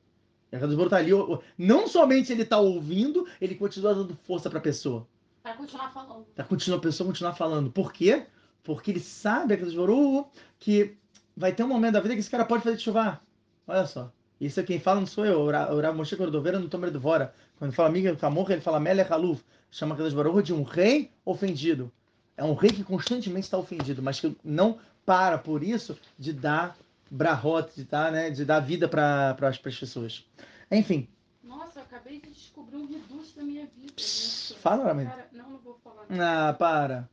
E 0.51 0.55
a 0.55 0.59
Kadosh 0.59 0.75
Baruch 0.75 0.93
está 0.93 0.97
ali, 0.97 1.41
não 1.57 1.87
somente 1.87 2.31
ele 2.31 2.43
está 2.43 2.59
ouvindo, 2.59 3.27
ele 3.41 3.55
continua 3.55 3.95
dando 3.95 4.15
força 4.27 4.51
para 4.51 4.59
a 4.59 4.61
pessoa. 4.61 5.07
Para 5.41 5.55
continuar 5.55 5.91
falando. 5.91 6.27
Para 6.35 6.45
continuar, 6.45 6.77
a 6.77 6.81
pessoa 6.81 7.07
continuar 7.07 7.33
falando. 7.33 7.71
Por 7.71 7.91
quê? 7.91 8.27
Porque 8.63 8.91
ele 8.91 8.99
sabe, 8.99 9.55
a 9.55 9.57
Kadosh 9.57 9.73
Baruch, 9.73 10.29
que 10.59 10.95
vai 11.35 11.51
ter 11.51 11.63
um 11.63 11.67
momento 11.67 11.93
da 11.93 11.99
vida 11.99 12.13
que 12.13 12.19
esse 12.19 12.29
cara 12.29 12.45
pode 12.45 12.63
fazer 12.63 12.79
chuva. 12.79 13.19
Olha 13.67 13.85
só. 13.85 14.11
Isso 14.39 14.59
é 14.59 14.63
quem 14.63 14.79
fala 14.79 14.99
não 14.99 15.07
sou 15.07 15.25
eu, 15.25 15.41
o 15.41 15.49
Rav 15.49 15.95
Moshe 15.95 16.15
Cordoveira 16.15 16.59
no 16.59 16.67
Tomer 16.67 16.91
do 16.91 16.99
Vora. 16.99 17.33
Quando 17.57 17.71
fala 17.71 17.89
amiga 17.89 18.15
Kamorra, 18.15 18.53
ele 18.53 18.61
fala 18.61 18.79
Melech 18.79 19.11
Haluf, 19.11 19.41
chama 19.71 19.95
Kadosh 19.95 20.13
Baruch 20.13 20.43
de 20.43 20.53
um 20.53 20.63
rei 20.63 21.11
ofendido. 21.23 21.91
É 22.35 22.43
um 22.43 22.53
rei 22.53 22.71
que 22.71 22.83
constantemente 22.83 23.45
está 23.45 23.57
ofendido, 23.57 24.01
mas 24.01 24.19
que 24.19 24.35
não 24.43 24.79
para 25.05 25.37
por 25.37 25.63
isso 25.63 25.97
de 26.17 26.33
dar 26.33 26.75
brahot, 27.09 27.73
de 27.75 27.83
dar, 27.83 28.11
né, 28.11 28.31
de 28.31 28.43
dar 28.43 28.59
vida 28.59 28.87
para 28.87 29.37
as 29.41 29.57
pessoas. 29.57 30.25
Enfim. 30.69 31.07
Nossa, 31.43 31.79
eu 31.79 31.83
acabei 31.83 32.19
de 32.19 32.31
descobrir 32.31 32.77
um 32.77 32.87
reduto 32.87 33.35
da 33.35 33.43
minha 33.43 33.65
vida. 33.67 33.93
Psst, 33.95 34.57
fala, 34.57 34.85
Ramin. 34.85 35.07
Não, 35.31 35.51
não 35.51 35.57
vou 35.59 35.77
falar. 35.83 36.05
Ah, 36.09 36.53
para. 36.53 37.09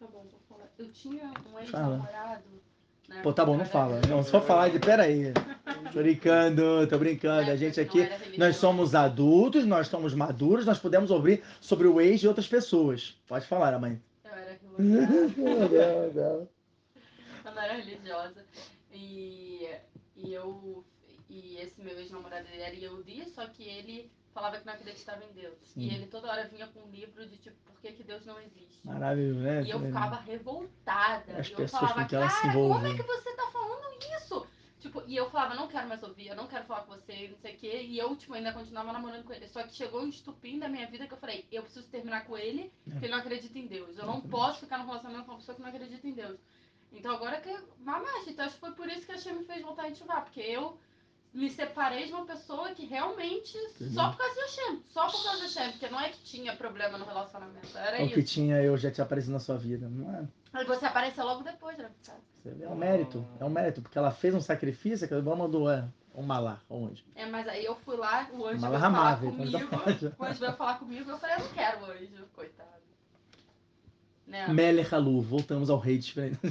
Tá 0.00 0.06
bom, 0.06 0.26
vou 0.30 0.40
falar. 0.48 0.68
Eu 0.76 0.90
tinha 0.92 1.32
um 1.52 1.58
ex-namorado 1.58 2.42
né? 3.08 3.20
Pô, 3.22 3.32
tá 3.32 3.44
bom, 3.44 3.56
não 3.56 3.64
fala. 3.64 4.00
Não, 4.08 4.22
se 4.22 4.30
for 4.30 4.42
falar 4.42 4.68
de 4.68 4.78
peraí. 4.78 5.32
Tô 5.92 6.00
brincando, 6.00 6.86
tô 6.86 6.98
brincando. 6.98 7.50
A 7.50 7.56
gente 7.56 7.80
aqui, 7.80 8.08
nós 8.36 8.56
somos 8.56 8.94
adultos, 8.94 9.64
nós 9.64 9.88
somos 9.88 10.14
maduros, 10.14 10.66
nós 10.66 10.78
podemos 10.78 11.10
ouvir 11.10 11.42
sobre 11.60 11.86
o 11.86 12.00
ex 12.00 12.20
de 12.20 12.28
outras 12.28 12.46
pessoas. 12.46 13.18
Pode 13.26 13.46
falar, 13.46 13.78
mãe. 13.78 14.00
Eu 14.24 14.30
era 14.30 14.58
religiosa. 14.76 16.48
Eu 17.44 17.54
não 17.54 17.62
era 17.62 17.74
religiosa. 17.74 18.44
E, 18.92 19.68
e 20.16 20.34
eu 20.34 20.84
e 21.30 21.58
esse 21.58 21.80
meu 21.80 21.98
ex-namorado 21.98 22.46
era 22.52 22.74
Yehudi, 22.74 23.28
só 23.30 23.46
que 23.46 23.62
ele 23.62 24.10
falava 24.38 24.58
que 24.58 24.66
não 24.66 24.72
acreditava 24.72 25.24
em 25.24 25.32
Deus. 25.32 25.58
Sim. 25.64 25.80
E 25.80 25.94
ele 25.94 26.06
toda 26.06 26.30
hora 26.30 26.48
vinha 26.48 26.66
com 26.68 26.80
um 26.80 26.90
livro 26.90 27.26
de 27.26 27.36
tipo, 27.36 27.56
por 27.64 27.80
que, 27.80 27.92
que 27.92 28.04
Deus 28.04 28.24
não 28.24 28.40
existe? 28.40 28.80
Maravilhoso, 28.84 29.40
né? 29.40 29.62
E 29.64 29.70
eu 29.70 29.80
ficava 29.80 30.16
revoltada. 30.16 31.38
As 31.38 31.48
e 31.48 31.50
pessoas 31.50 31.60
eu 31.82 31.88
falava, 31.88 32.08
cara, 32.08 32.52
como 32.52 32.86
é 32.86 32.94
que 32.94 33.02
você 33.02 33.34
tá 33.34 33.50
falando 33.50 33.84
isso? 34.16 34.46
Tipo, 34.78 35.02
e 35.08 35.16
eu 35.16 35.28
falava, 35.28 35.56
não 35.56 35.66
quero 35.66 35.88
mais 35.88 36.02
ouvir, 36.04 36.28
eu 36.28 36.36
não 36.36 36.46
quero 36.46 36.64
falar 36.64 36.82
com 36.82 36.94
você, 36.94 37.28
não 37.28 37.38
sei 37.38 37.54
o 37.54 37.58
quê. 37.58 37.82
E 37.82 37.98
eu, 37.98 38.14
tipo, 38.14 38.32
ainda 38.32 38.52
continuava 38.52 38.92
namorando 38.92 39.24
com 39.24 39.32
ele. 39.32 39.48
Só 39.48 39.64
que 39.64 39.74
chegou 39.74 40.02
um 40.02 40.08
estupim 40.08 40.60
da 40.60 40.68
minha 40.68 40.86
vida 40.86 41.08
que 41.08 41.14
eu 41.14 41.18
falei, 41.18 41.44
eu 41.50 41.62
preciso 41.64 41.88
terminar 41.88 42.24
com 42.24 42.38
ele, 42.38 42.72
porque 42.84 43.06
ele 43.06 43.12
não 43.12 43.18
acredita 43.18 43.58
em 43.58 43.66
Deus. 43.66 43.98
Eu 43.98 44.06
não 44.06 44.20
posso 44.20 44.60
ficar 44.60 44.78
no 44.78 44.86
relacionamento 44.86 45.26
com 45.26 45.32
uma 45.32 45.38
pessoa 45.38 45.56
que 45.56 45.62
não 45.62 45.68
acredita 45.68 46.06
em 46.06 46.12
Deus. 46.12 46.38
Então 46.92 47.12
agora 47.12 47.40
que. 47.40 47.54
Mamãe, 47.80 48.22
então 48.28 48.46
acho 48.46 48.54
que 48.54 48.60
foi 48.60 48.72
por 48.72 48.88
isso 48.88 49.04
que 49.04 49.12
a 49.12 49.18
Xia 49.18 49.34
me 49.34 49.44
fez 49.44 49.62
voltar 49.62 49.82
a 49.82 49.88
ativar, 49.88 50.22
porque 50.22 50.40
eu 50.40 50.78
me 51.32 51.50
separei 51.50 52.06
de 52.06 52.12
uma 52.12 52.24
pessoa 52.24 52.70
que 52.70 52.86
realmente. 52.86 53.56
Entendi. 53.56 53.94
Só 53.94 54.10
por 54.10 54.18
causa 54.18 54.34
do 54.34 54.40
Hashem. 54.40 54.82
Só 54.88 55.06
por 55.06 55.22
causa 55.22 55.36
do 55.36 55.42
Hashem. 55.42 55.70
Porque 55.72 55.88
não 55.88 56.00
é 56.00 56.08
que 56.08 56.18
tinha 56.22 56.56
problema 56.56 56.98
no 56.98 57.04
relacionamento. 57.04 57.76
Era 57.76 58.02
o 58.02 58.06
isso. 58.06 58.14
que 58.14 58.22
tinha 58.22 58.62
eu 58.62 58.76
já 58.76 58.90
tinha 58.90 59.04
aparecido 59.04 59.32
na 59.32 59.40
sua 59.40 59.56
vida. 59.56 59.88
Não 59.88 60.14
é? 60.14 60.28
Aí 60.52 60.64
você 60.64 60.86
apareceu 60.86 61.24
logo 61.24 61.42
depois, 61.42 61.76
né? 61.78 61.90
É 62.60 62.68
um 62.68 62.74
mérito. 62.74 63.26
É 63.38 63.44
um 63.44 63.50
mérito. 63.50 63.82
Porque 63.82 63.98
ela 63.98 64.10
fez 64.10 64.34
um 64.34 64.40
sacrifício 64.40 65.06
que 65.06 65.14
ela 65.14 65.36
mandou 65.36 65.70
é, 65.70 65.86
um 66.14 66.22
malá, 66.22 66.60
onde? 66.68 67.04
É, 67.14 67.26
mas 67.26 67.46
aí 67.46 67.64
eu 67.64 67.76
fui 67.76 67.96
lá, 67.96 68.28
o 68.32 68.46
anjo 68.46 68.60
veio 68.60 68.80
falar 68.80 69.20
comigo. 69.20 69.68
O 70.18 70.24
anjo 70.24 70.40
veio 70.40 70.56
falar 70.56 70.78
comigo. 70.78 71.10
Eu 71.10 71.18
falei, 71.18 71.36
eu 71.36 71.40
não 71.40 71.48
quero 71.50 71.82
o 71.82 71.84
anjo, 71.84 72.26
coitado. 72.34 72.78
Né? 74.26 74.46
Melech 74.48 74.94
Halu, 74.94 75.22
voltamos 75.22 75.70
ao 75.70 75.78
rei 75.78 75.96
diferente. 75.96 76.38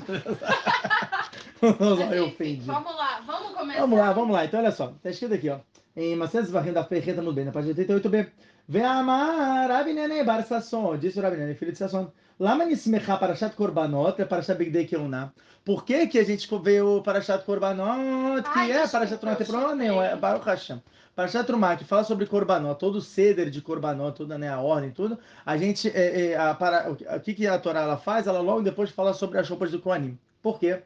vamos, 1.61 1.99
lá, 1.99 2.17
enfim, 2.17 2.61
vamos 2.65 2.95
lá, 2.95 3.21
vamos 3.25 3.51
começar. 3.53 3.79
Vamos 3.81 3.99
lá, 3.99 4.13
vamos 4.13 4.33
lá. 4.33 4.45
Então, 4.45 4.59
olha 4.59 4.71
só, 4.71 4.93
tá 5.01 5.09
escrito 5.09 5.33
aqui, 5.33 5.49
ó. 5.49 5.59
Em 5.95 6.15
Macedes 6.15 6.51
Varrim 6.51 6.73
da 6.73 6.83
Ferreta, 6.83 7.21
muito 7.21 7.35
bem, 7.35 7.45
na 7.45 7.51
página 7.51 7.73
88b. 7.73 8.29
Ve'amar 8.69 9.69
Rabinene 9.69 10.23
Bar 10.23 10.45
Sasson, 10.45 10.97
disse 10.97 11.19
o 11.19 11.21
Rabinene, 11.21 11.55
filho 11.55 11.71
de 11.71 11.77
Sasson. 11.77 12.11
Lama 12.39 12.65
nismecha 12.65 13.17
Parashat 13.17 13.55
Korbanot, 13.55 14.21
é 14.21 14.25
Parashat 14.25 14.57
Bigdei 14.57 14.85
Keuná. 14.85 15.31
Por 15.65 15.83
que 15.83 16.05
que 16.05 16.19
a 16.19 16.23
gente 16.23 16.47
veio 16.61 17.01
Parashat 17.01 17.43
Korbanot, 17.43 18.43
que 18.43 18.59
Ai, 18.59 18.71
é 18.71 18.87
Parashat 18.87 19.19
Korbanot, 19.19 19.37
tem 19.37 19.47
problema 19.47 19.75
nenhum, 19.75 20.01
é 20.01 20.15
Baruch 20.15 20.45
Hashem. 20.45 20.81
Parashat 21.15 21.47
Trumá, 21.47 21.75
que 21.75 21.83
fala 21.83 22.03
sobre 22.03 22.27
Korbanot, 22.27 22.77
todo 22.77 22.97
o 22.97 23.01
ceder 23.01 23.49
de 23.49 23.59
Korbanot, 23.59 24.15
toda 24.15 24.37
né, 24.37 24.49
a 24.49 24.59
ordem, 24.59 24.91
tudo, 24.91 25.17
a 25.43 25.57
gente, 25.57 25.89
é, 25.89 26.27
é, 26.27 26.37
a, 26.37 26.53
para, 26.53 26.91
o 26.91 27.19
que, 27.21 27.33
que 27.33 27.47
a 27.47 27.57
Torá 27.57 27.81
ela 27.81 27.97
faz? 27.97 28.27
Ela 28.27 28.39
logo 28.39 28.61
depois 28.61 28.91
fala 28.91 29.13
sobre 29.13 29.39
as 29.39 29.49
roupas 29.49 29.71
do 29.71 29.79
Kohanim. 29.79 30.19
Por 30.43 30.59
quê? 30.59 30.83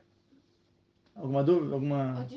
Alguma 1.21 1.43
dúvida? 1.43 1.73
Alguma... 1.73 2.27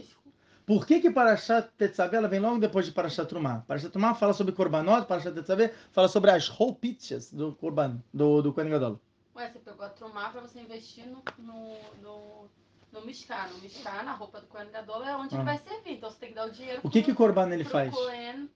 Por 0.67 0.87
que 0.87 1.01
que 1.01 1.11
Parashat 1.11 1.71
Tetzaveh 1.77 2.17
ela 2.17 2.29
vem 2.29 2.41
logo 2.41 2.59
depois 2.59 2.87
de 2.87 2.93
Parashat 2.93 3.29
Trumá? 3.29 3.65
Parashat 3.67 3.91
Trumá 3.91 4.15
fala 4.15 4.33
sobre 4.33 4.55
Korbanot, 4.55 5.07
Parashat 5.07 5.35
Tetzaveh 5.35 5.73
fala 5.93 6.09
sobre 6.09 6.31
as 6.31 6.49
roupitas 6.49 7.31
do 7.31 7.55
Korban, 7.55 8.03
do, 8.13 8.41
do 8.41 8.53
Kohen 8.53 8.71
Gadol. 8.71 9.01
Ué, 9.37 9.51
você 9.51 9.59
pegou 9.59 9.85
a 9.85 9.89
Trumá 9.91 10.31
para 10.31 10.41
você 10.43 10.61
investir 10.61 11.07
no, 11.07 11.23
no, 11.39 11.77
no 12.03 12.49
no 12.93 13.05
Mishkan. 13.05 13.49
No 13.49 13.59
Mishkan, 13.59 14.05
na 14.05 14.15
roupa 14.15 14.41
do 14.41 14.47
Kohen 14.47 14.71
Gadol 14.71 15.03
é 15.05 15.17
onde 15.17 15.35
ah. 15.35 15.39
ele 15.39 15.45
vai 15.45 15.59
servir. 15.59 15.95
Então 15.95 16.11
você 16.11 16.19
tem 16.19 16.29
que 16.31 16.35
dar 16.37 16.47
o 16.47 16.51
dinheiro 16.51 16.81
O 16.83 16.89
que 16.89 17.03
que 17.03 17.11
o 17.11 17.15
Corban 17.15 17.53
ele 17.53 17.65
faz? 17.65 17.93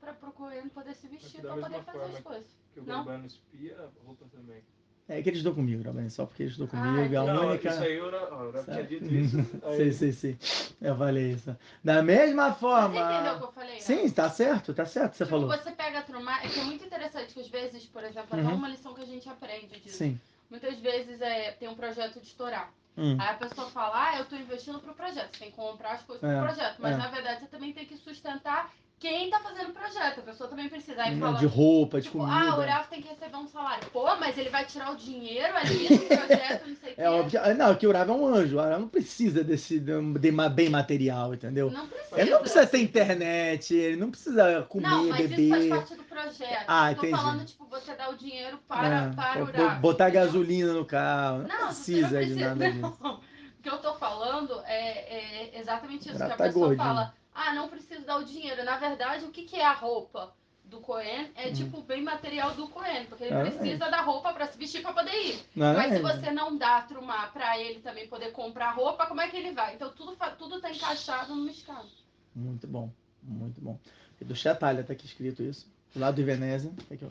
Para 0.00 0.28
o 0.28 0.32
Kohen 0.32 0.68
poder 0.68 0.94
se 0.94 1.08
vestir, 1.08 1.42
para 1.42 1.56
poder 1.56 1.82
fazer 1.82 2.04
as 2.04 2.20
coisas. 2.20 2.56
Que 2.72 2.80
o 2.80 2.84
Corban 2.84 3.26
espia 3.26 3.76
a 3.76 4.06
roupa 4.06 4.24
também. 4.30 4.62
É 5.08 5.22
que 5.22 5.30
eles 5.30 5.38
estão 5.38 5.54
comigo, 5.54 5.82
Rabin, 5.82 6.10
só 6.10 6.26
porque 6.26 6.42
eles 6.42 6.52
estão 6.52 6.66
comigo. 6.66 7.16
Ah, 7.16 7.20
a 7.20 7.24
não, 7.24 7.48
única. 7.48 7.70
Isso 7.70 7.82
aí 7.82 7.96
eu 7.96 8.12
não, 8.12 8.64
tinha 8.64 8.84
dito 8.84 9.06
isso. 9.06 9.36
Aí... 9.64 9.92
sim, 9.92 10.12
sim, 10.12 10.36
sim. 10.38 10.74
Eu 10.82 10.96
falei 10.98 11.32
isso. 11.32 11.56
Da 11.82 12.02
mesma 12.02 12.52
forma. 12.52 12.94
Você 12.94 13.14
entendeu 13.14 13.32
o 13.32 13.38
que 13.38 13.44
eu 13.44 13.52
falei? 13.52 13.80
Sim, 13.80 14.04
está 14.04 14.28
certo, 14.28 14.70
está 14.72 14.84
certo, 14.84 15.16
você 15.16 15.24
tipo, 15.24 15.30
falou. 15.30 15.48
Você 15.48 15.72
pega 15.72 16.00
a 16.00 16.02
trumar, 16.02 16.44
é 16.44 16.48
que 16.48 16.60
é 16.60 16.64
muito 16.64 16.84
interessante 16.84 17.32
que 17.32 17.40
às 17.40 17.48
vezes, 17.48 17.86
por 17.86 18.04
exemplo, 18.04 18.38
uhum. 18.38 18.46
até 18.46 18.54
uma 18.54 18.68
lição 18.68 18.92
que 18.92 19.00
a 19.00 19.06
gente 19.06 19.26
aprende 19.30 19.80
disso. 19.80 19.96
Sim. 19.96 20.20
Muitas 20.50 20.78
vezes 20.78 21.20
é, 21.22 21.52
tem 21.52 21.68
um 21.68 21.74
projeto 21.74 22.20
de 22.20 22.26
estourar. 22.26 22.70
Hum. 22.96 23.16
Aí 23.18 23.28
a 23.28 23.34
pessoa 23.34 23.70
fala, 23.70 24.10
ah, 24.10 24.16
eu 24.18 24.24
estou 24.24 24.38
investindo 24.38 24.78
pro 24.78 24.92
projeto. 24.92 25.32
Você 25.32 25.38
tem 25.38 25.50
que 25.50 25.56
comprar 25.56 25.92
as 25.92 26.02
coisas 26.02 26.28
é, 26.28 26.36
pro 26.36 26.46
projeto. 26.46 26.76
Mas 26.80 26.94
é. 26.94 26.98
na 26.98 27.08
verdade 27.08 27.40
você 27.40 27.46
também 27.46 27.72
tem 27.72 27.86
que 27.86 27.96
sustentar 27.96 28.70
quem 28.98 29.26
está 29.26 29.38
fazendo 29.40 29.70
o 29.70 29.72
projeto. 29.72 30.20
A 30.20 30.22
pessoa 30.22 30.50
também 30.50 30.68
precisa. 30.68 31.02
Aí 31.02 31.18
fala, 31.18 31.38
de 31.38 31.46
roupa, 31.46 31.98
de 32.00 32.06
tipo, 32.06 32.18
comida. 32.18 32.36
Ah, 32.36 32.56
o 32.56 32.60
Uraf 32.60 32.88
tem 32.88 33.00
que 33.00 33.08
receber 33.08 33.36
um 33.36 33.46
salário. 33.46 33.88
Pô, 33.90 34.04
mas 34.16 34.36
ele 34.36 34.50
vai 34.50 34.64
tirar 34.64 34.92
o 34.92 34.96
dinheiro 34.96 35.56
ali 35.56 35.88
do 35.88 36.06
projeto, 36.06 36.68
não 36.68 36.76
sei 36.76 36.92
o 36.92 36.94
é 37.00 37.10
Óbvio, 37.10 37.40
ah, 37.42 37.54
não, 37.54 37.74
que 37.74 37.86
o 37.86 37.90
Uraf 37.90 38.10
é 38.10 38.12
um 38.12 38.26
anjo. 38.26 38.56
O 38.56 38.60
Uraf 38.60 38.80
não 38.80 38.88
precisa 38.88 39.44
desse 39.44 39.78
de, 39.78 40.30
bem 40.52 40.68
material, 40.68 41.34
entendeu? 41.34 41.70
Não 41.70 41.86
precisa. 41.86 42.20
Ele 42.20 42.30
não 42.30 42.40
precisa 42.40 42.66
ter 42.66 42.82
internet, 42.82 43.74
ele 43.74 43.96
não 43.96 44.10
precisa 44.10 44.62
comer, 44.68 44.88
não, 44.88 45.08
mas 45.08 45.28
beber. 45.28 45.40
Isso 45.42 45.50
faz 45.50 45.68
parte 45.68 45.94
do 45.94 46.04
projeto. 46.04 46.64
Ah, 46.66 46.90
eu 46.90 46.96
tô 46.96 47.06
entendi. 47.06 47.22
falando, 47.22 47.44
tipo, 47.44 47.66
você 47.66 47.94
dá 47.94 48.10
o 48.10 48.16
dinheiro 48.16 48.58
para, 48.66 49.04
é, 49.04 49.14
para 49.14 49.44
o 49.44 49.48
Uraf. 49.48 49.80
Botar 49.80 50.08
entendeu? 50.08 50.26
gasolina 50.26 50.72
no 50.72 50.84
carro. 50.84 51.46
Não, 51.46 51.58
não 51.58 51.66
precisa, 51.66 52.02
não 52.02 52.08
precisa 52.08 52.34
de 52.34 52.34
nada 52.34 52.72
disso. 52.72 53.22
O 53.58 53.62
que 53.62 53.68
eu 53.68 53.78
tô 53.78 53.94
falando 53.94 54.60
é, 54.66 55.50
é 55.52 55.60
exatamente 55.60 56.08
isso, 56.08 56.16
que 56.16 56.22
a 56.22 56.36
pessoa 56.36 56.68
gordinho. 56.68 56.78
fala 56.78 57.17
ah, 57.38 57.54
não 57.54 57.68
preciso 57.68 58.04
dar 58.04 58.18
o 58.18 58.24
dinheiro. 58.24 58.64
Na 58.64 58.76
verdade, 58.76 59.24
o 59.24 59.30
que, 59.30 59.44
que 59.44 59.56
é 59.56 59.64
a 59.64 59.72
roupa 59.72 60.34
do 60.64 60.80
Cohen? 60.80 61.30
É 61.34 61.48
hum. 61.48 61.52
tipo 61.52 61.82
bem 61.82 62.02
material 62.02 62.54
do 62.54 62.68
Cohen, 62.68 63.06
porque 63.06 63.24
ele 63.24 63.34
é, 63.34 63.40
precisa 63.42 63.84
é. 63.84 63.90
da 63.90 64.00
roupa 64.02 64.32
para 64.32 64.46
se 64.48 64.58
vestir 64.58 64.82
para 64.82 64.92
poder 64.92 65.12
ir. 65.12 65.40
Não, 65.54 65.72
Mas 65.74 65.94
se 65.94 66.02
você 66.02 66.30
não 66.30 66.56
dá 66.56 66.82
trumar 66.82 67.32
para 67.32 67.58
ele 67.58 67.80
também 67.80 68.08
poder 68.08 68.32
comprar 68.32 68.72
roupa, 68.72 69.06
como 69.06 69.20
é 69.20 69.28
que 69.28 69.36
ele 69.36 69.52
vai? 69.52 69.74
Então 69.74 69.92
tudo 69.92 70.16
tudo 70.36 70.60
tá 70.60 70.70
encaixado 70.70 71.34
no 71.34 71.44
mercado. 71.44 71.88
Muito 72.34 72.66
bom, 72.66 72.90
muito 73.22 73.60
bom. 73.60 73.78
E 74.20 74.24
do 74.24 74.34
Chatalha 74.34 74.82
tá 74.82 74.92
aqui 74.92 75.06
escrito 75.06 75.42
isso. 75.42 75.66
Do 75.94 76.00
lado 76.00 76.16
de 76.16 76.22
Veneza. 76.22 76.72
Tá 76.88 76.94
aqui, 76.94 77.04
ó. 77.04 77.10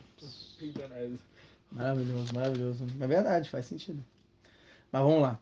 Maravilhoso, 1.72 2.34
maravilhoso. 2.34 2.86
É 3.00 3.06
verdade, 3.06 3.50
faz 3.50 3.66
sentido. 3.66 4.04
Mas 4.90 5.02
vamos 5.02 5.22
lá. 5.22 5.38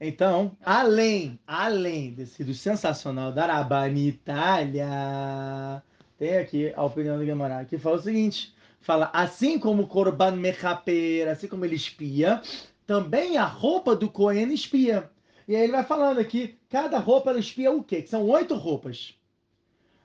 Então, 0.00 0.56
além, 0.64 1.38
além 1.46 2.12
desse 2.14 2.42
do 2.42 2.54
sensacional 2.54 3.32
da 3.32 3.42
Arabani 3.44 4.08
Itália, 4.08 5.82
tem 6.18 6.38
aqui 6.38 6.72
a 6.74 6.82
opinião 6.82 7.18
do 7.18 7.24
Guimarães, 7.24 7.68
que 7.68 7.76
fala 7.76 7.96
o 7.96 8.02
seguinte, 8.02 8.54
fala, 8.80 9.10
assim 9.12 9.58
como 9.58 9.86
Corban 9.86 10.32
Mechaper, 10.32 11.28
assim 11.28 11.46
como 11.48 11.64
ele 11.66 11.76
espia, 11.76 12.40
também 12.86 13.36
a 13.36 13.44
roupa 13.44 13.94
do 13.94 14.08
Cohen 14.10 14.52
espia. 14.54 15.10
E 15.46 15.54
aí 15.54 15.62
ele 15.64 15.72
vai 15.72 15.84
falando 15.84 16.18
aqui, 16.18 16.58
cada 16.70 16.98
roupa 16.98 17.30
ela 17.30 17.38
espia 17.40 17.70
o 17.70 17.82
quê? 17.82 18.00
Que 18.02 18.08
são 18.08 18.26
oito 18.28 18.54
roupas. 18.54 19.14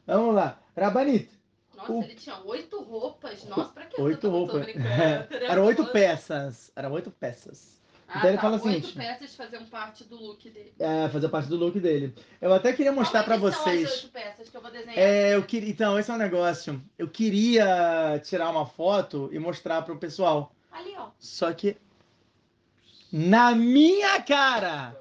Vamos 0.06 0.36
lá. 0.36 0.60
Rabanit, 0.76 1.30
Nossa, 1.76 1.92
O- 1.94 2.04
ele 2.04 2.16
tinha 2.16 2.38
oito 2.44 2.82
roupas. 2.82 3.46
Nossa, 3.46 3.70
pra 3.72 3.86
que 3.86 4.02
oito 4.02 4.30
roupas. 4.30 4.68
Eram 5.50 5.64
oito 5.66 5.86
peças. 5.86 6.70
Eram 6.76 6.92
oito 6.92 7.12
peças. 7.12 7.82
Ah, 8.08 8.18
Então 8.20 8.30
ele 8.30 8.38
tá. 8.38 8.42
fala 8.44 8.58
o 8.58 8.68
oito 8.68 8.94
peças 8.94 9.36
faziam 9.36 9.66
parte 9.66 10.04
do 10.04 10.16
look 10.16 10.50
dele. 10.50 10.74
É, 10.80 11.10
fazer 11.10 11.28
parte 11.30 11.50
do 11.50 11.56
look 11.58 11.80
dele. 11.80 12.14
Eu 12.40 12.54
até 12.54 12.72
queria 12.72 12.92
mostrar 12.92 13.22
é 13.22 13.24
que 13.24 13.30
são 13.30 13.48
as 13.48 13.56
vocês. 13.56 13.92
oito 13.92 14.10
peças 14.10 14.50
que 14.50 14.56
eu 14.58 14.62
vou 14.62 14.70
desenhar? 14.72 14.98
É, 14.98 15.36
eu 15.36 15.44
queria. 15.44 15.70
Então, 15.70 15.98
esse 15.98 16.12
é 16.12 16.14
um 16.14 16.18
negócio. 16.18 16.82
Eu 17.00 17.10
queria 17.10 18.22
tirar 18.24 18.50
uma 18.52 18.66
foto 18.66 19.30
e 19.34 19.40
mostrar 19.40 19.82
pro 19.82 19.98
pessoal. 19.98 20.54
Ali, 20.72 20.94
ó. 20.98 21.10
Só 21.20 21.52
que. 21.54 21.78
Na 23.12 23.56
minha 23.56 24.22
cara! 24.22 24.96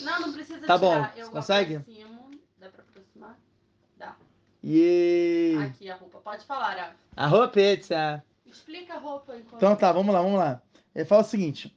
Não, 0.00 0.20
não 0.20 0.32
precisa 0.32 0.66
Tá 0.66 0.76
bom. 0.76 0.94
tirar. 0.94 1.14
Eu 1.16 1.30
Consegue? 1.30 1.76
aproximo. 1.76 2.30
Dá 2.58 2.68
pra 2.70 2.82
aproximar? 2.82 3.38
Dá. 3.96 4.16
E. 4.62 5.56
Aqui 5.60 5.90
a 5.90 5.94
roupa. 5.96 6.18
Pode 6.18 6.44
falar, 6.44 6.70
Ara. 6.70 6.96
A 7.16 7.26
roupa 7.26 7.48
pizza. 7.48 8.22
Explica 8.46 8.94
a 8.94 8.98
roupa 8.98 9.36
enquanto... 9.36 9.56
Então 9.56 9.76
tá, 9.76 9.92
vamos 9.92 10.12
lá, 10.14 10.22
vamos 10.22 10.38
lá. 10.38 10.62
Ele 10.94 11.04
fala 11.04 11.22
o 11.22 11.24
seguinte. 11.24 11.74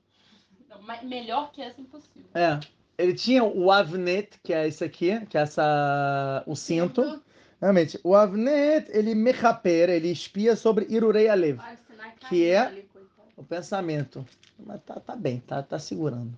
Melhor 1.04 1.52
que 1.52 1.62
essa, 1.62 1.80
impossível. 1.80 2.30
É. 2.34 2.60
Ele 2.98 3.14
tinha 3.14 3.44
o 3.44 3.72
avnet, 3.72 4.40
que 4.44 4.54
é 4.54 4.68
esse 4.68 4.84
aqui, 4.84 5.24
que 5.28 5.38
é 5.38 5.42
essa. 5.42 6.44
o 6.48 6.56
cinto. 6.56 7.22
Realmente, 7.62 8.00
o 8.04 8.16
avnet, 8.16 8.90
ele 8.92 9.16
mechaper, 9.16 9.90
ele 9.90 10.10
espia 10.12 10.56
sobre 10.56 10.86
Irurei 10.90 11.28
Alev. 11.28 11.60
Ai, 11.60 11.78
Que 12.30 12.48
é- 12.48 12.60
ali. 12.60 12.88
O 13.36 13.44
pensamento. 13.44 14.26
Mas 14.60 14.82
tá, 14.82 15.00
tá 15.00 15.16
bem, 15.16 15.40
tá, 15.40 15.62
tá 15.62 15.78
segurando. 15.78 16.36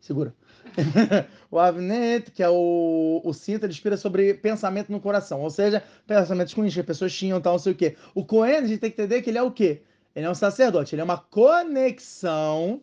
Segura. 0.00 0.34
o 1.50 1.58
Avnet, 1.58 2.30
que 2.30 2.42
é 2.42 2.48
o, 2.48 3.20
o 3.22 3.32
cinto, 3.34 3.64
ele 3.64 3.72
inspira 3.72 3.96
sobre 3.96 4.32
pensamento 4.32 4.90
no 4.90 5.00
coração. 5.00 5.42
Ou 5.42 5.50
seja, 5.50 5.82
pensamentos 6.06 6.54
ruins 6.54 6.72
que 6.72 6.80
as 6.80 6.86
pessoas 6.86 7.14
tinham, 7.14 7.40
tal, 7.40 7.52
não 7.52 7.58
sei 7.58 7.72
o 7.72 7.76
quê. 7.76 7.96
O 8.14 8.24
Cohen, 8.24 8.56
a 8.56 8.66
gente 8.66 8.80
tem 8.80 8.90
que 8.90 9.00
entender 9.00 9.20
que 9.20 9.28
ele 9.28 9.36
é 9.36 9.42
o 9.42 9.50
quê? 9.50 9.82
Ele 10.14 10.24
é 10.24 10.30
um 10.30 10.34
sacerdote. 10.34 10.94
Ele 10.94 11.02
é 11.02 11.04
uma 11.04 11.18
conexão 11.18 12.80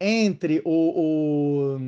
entre 0.00 0.60
o... 0.64 1.78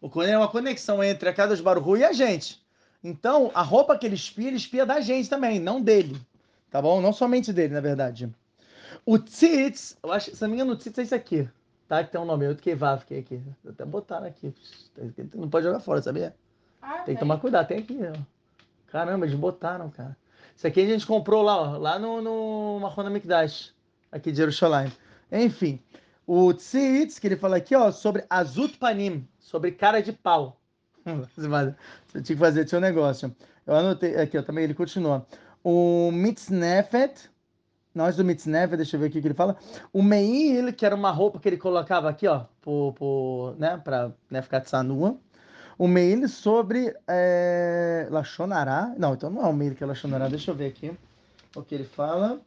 O, 0.00 0.08
o 0.08 0.22
é 0.22 0.36
uma 0.36 0.48
conexão 0.48 1.02
entre 1.02 1.28
a 1.28 1.32
Kadosh 1.32 1.60
Baruch 1.60 1.88
Hu 1.88 1.96
e 1.96 2.04
a 2.04 2.12
gente. 2.12 2.60
Então, 3.02 3.50
a 3.54 3.62
roupa 3.62 3.96
que 3.96 4.06
ele 4.06 4.14
espia, 4.14 4.48
ele 4.48 4.56
espia 4.56 4.84
da 4.84 5.00
gente 5.00 5.28
também, 5.28 5.58
não 5.58 5.80
dele. 5.80 6.20
Tá 6.70 6.80
bom? 6.80 7.00
Não 7.00 7.12
somente 7.12 7.52
dele, 7.52 7.74
na 7.74 7.80
verdade. 7.80 8.30
O 9.04 9.18
Tzitz, 9.18 9.96
eu 10.02 10.12
acho, 10.12 10.34
se 10.34 10.42
não 10.42 10.48
me 10.48 10.56
engano, 10.56 10.72
o 10.72 10.76
Tzitz 10.76 10.98
é 10.98 11.02
esse 11.02 11.14
aqui. 11.14 11.48
Tá? 11.88 12.04
Que 12.04 12.12
tem 12.12 12.20
um 12.20 12.24
nome, 12.24 12.46
eu 12.46 12.54
que 12.54 12.74
Vav, 12.74 13.04
que 13.04 13.14
é 13.14 13.18
aqui. 13.18 13.42
Vou 13.64 13.72
até 13.72 13.84
botar 13.84 14.24
aqui. 14.24 14.54
Não 15.34 15.48
pode 15.48 15.66
jogar 15.66 15.80
fora, 15.80 16.00
sabia? 16.02 16.34
Ah, 16.80 16.98
Tem 17.00 17.14
que 17.14 17.20
tomar 17.20 17.38
cuidado, 17.38 17.66
tem 17.66 17.78
aqui, 17.78 17.98
ó. 18.02 18.18
Caramba, 18.86 19.26
eles 19.26 19.38
botaram, 19.38 19.90
cara. 19.90 20.16
Isso 20.56 20.66
aqui 20.66 20.80
a 20.80 20.86
gente 20.86 21.06
comprou 21.06 21.42
lá, 21.42 21.56
ó, 21.56 21.78
lá 21.78 21.98
no, 21.98 22.20
no 22.20 22.78
Mahona 22.80 23.10
Mikdash, 23.10 23.74
aqui 24.12 24.30
de 24.30 24.38
Jerusalém. 24.38 24.92
Enfim, 25.32 25.80
o 26.32 26.54
Tzitz, 26.54 27.18
que 27.18 27.26
ele 27.26 27.34
fala 27.34 27.56
aqui, 27.56 27.74
ó, 27.74 27.90
sobre 27.90 28.24
Azut 28.30 28.78
Panim, 28.78 29.26
sobre 29.40 29.72
cara 29.72 30.00
de 30.00 30.12
pau. 30.12 30.60
Você 31.04 32.22
tinha 32.22 32.36
que 32.36 32.36
fazer 32.36 32.68
seu 32.68 32.80
negócio. 32.80 33.34
Eu 33.66 33.74
anotei 33.74 34.14
aqui, 34.14 34.38
ó, 34.38 34.42
também 34.42 34.62
ele 34.62 34.72
continua. 34.72 35.26
O 35.64 36.12
Mitznefet, 36.12 37.28
nós 37.92 38.14
do 38.14 38.24
Mitznefet, 38.24 38.76
deixa 38.76 38.94
eu 38.94 39.00
ver 39.00 39.06
aqui 39.06 39.18
o 39.18 39.22
que 39.22 39.26
ele 39.26 39.34
fala. 39.34 39.56
O 39.92 40.04
Meil, 40.04 40.72
que 40.72 40.86
era 40.86 40.94
uma 40.94 41.10
roupa 41.10 41.40
que 41.40 41.48
ele 41.48 41.56
colocava 41.56 42.08
aqui, 42.08 42.28
ó, 42.28 42.44
por, 42.62 42.92
por, 42.92 43.56
né, 43.58 43.80
pra 43.82 44.12
né, 44.30 44.40
ficar 44.40 44.60
tsanua. 44.60 45.18
O 45.76 45.88
Meil 45.88 46.28
sobre 46.28 46.94
é, 47.08 48.06
Lachonará. 48.08 48.94
Não, 48.96 49.14
então 49.14 49.30
não 49.30 49.42
é 49.42 49.48
o 49.48 49.52
Meil 49.52 49.74
que 49.74 49.82
é 49.82 49.86
Lachonará. 49.86 50.28
Deixa 50.28 50.52
eu 50.52 50.54
ver 50.54 50.68
aqui 50.68 50.96
o 51.56 51.60
que 51.60 51.74
ele 51.74 51.82
fala. 51.84 52.40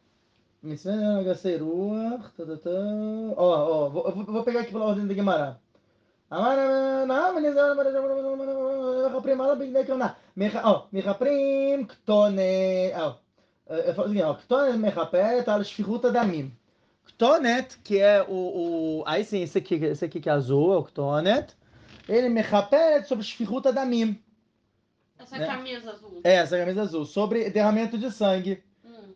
Gaceruach, 1.25 2.31
tá, 2.35 2.45
tá, 2.45 2.57
tá. 2.57 2.69
Ó, 3.37 3.85
ó, 3.85 3.89
vou, 3.89 4.05
eu 4.07 4.15
vou- 4.15 4.25
vou 4.25 4.43
pegar 4.43 4.61
aqui 4.61 4.71
pela 4.71 4.85
ordem 4.85 5.07
do 5.07 5.13
Guimarães. 5.13 5.55
ó, 10.63 10.87
מחפרים 10.93 11.85
כתונת, 11.85 12.93
ó, 12.95 14.33
כתונת 14.33 14.75
מחפרת 14.75 15.49
על 15.49 15.63
שפיכות 15.63 16.05
הדמים. 16.05 16.49
כתונת, 17.05 17.77
que 17.83 17.99
é 17.99 18.21
o, 18.27 18.31
o... 18.31 19.03
Aí 19.05 19.23
sim, 19.23 19.41
esse 19.41 19.57
aqui, 19.57 19.75
esse 19.75 20.05
aqui 20.05 20.19
que 20.19 20.29
é 20.29 20.31
azul, 20.31 20.73
é 20.73 20.77
o 20.77 20.83
כתונת. 20.83 21.55
Ele 22.07 22.29
מחפרת 22.29 23.07
sobre 23.07 23.23
שפיכות 23.23 23.65
הדמים. 23.65 24.15
Essa 25.19 25.37
né? 25.37 25.47
camisa 25.47 25.91
azul. 25.91 26.21
É, 26.23 26.35
essa 26.35 26.57
camisa 26.57 26.81
azul. 26.81 27.05
Sobre 27.05 27.49
derramamento 27.49 27.97
de 27.97 28.11
sangue. 28.11 28.63
Hum. 28.85 29.13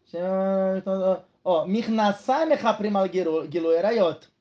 Ó, 1.48 1.64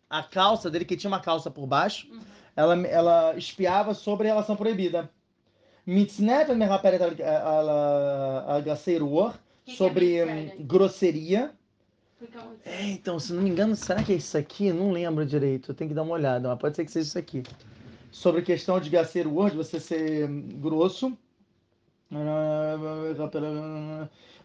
a 0.10 0.24
calça 0.24 0.70
dele, 0.70 0.84
que 0.84 0.98
tinha 0.98 1.10
uma 1.10 1.22
calça 1.22 1.50
por 1.50 1.66
baixo, 1.66 2.06
uhum. 2.12 2.20
ela, 2.54 2.76
ela 2.86 3.38
espiava 3.38 3.94
sobre 3.94 4.28
a 4.28 4.32
relação 4.32 4.58
proibida. 4.58 5.10
Mitznef 5.86 6.54
sobre 9.66 10.22
hum, 10.22 10.66
grosseria. 10.66 11.54
É, 12.66 12.84
então, 12.90 13.18
se 13.18 13.32
não 13.32 13.42
me 13.42 13.52
engano, 13.52 13.74
será 13.74 14.04
que 14.04 14.12
é 14.12 14.18
isso 14.18 14.38
aqui? 14.38 14.74
Não 14.74 14.92
lembro 14.92 15.26
direito, 15.26 15.72
eu 15.72 15.76
tenho 15.76 15.90
que 15.90 15.96
dar 15.96 16.04
uma 16.04 16.16
olhada, 16.16 16.50
mas 16.50 16.60
pode 16.60 16.76
ser 16.76 16.84
que 16.84 16.92
seja 16.92 17.08
isso 17.08 17.18
aqui. 17.18 17.42
Sobre 18.12 18.42
questão 18.42 18.82
de 18.82 18.90
gaceiro 18.90 19.30
de 19.50 19.56
você 19.56 19.80
ser 19.80 20.30
hum, 20.30 20.46
grosso. 20.60 21.18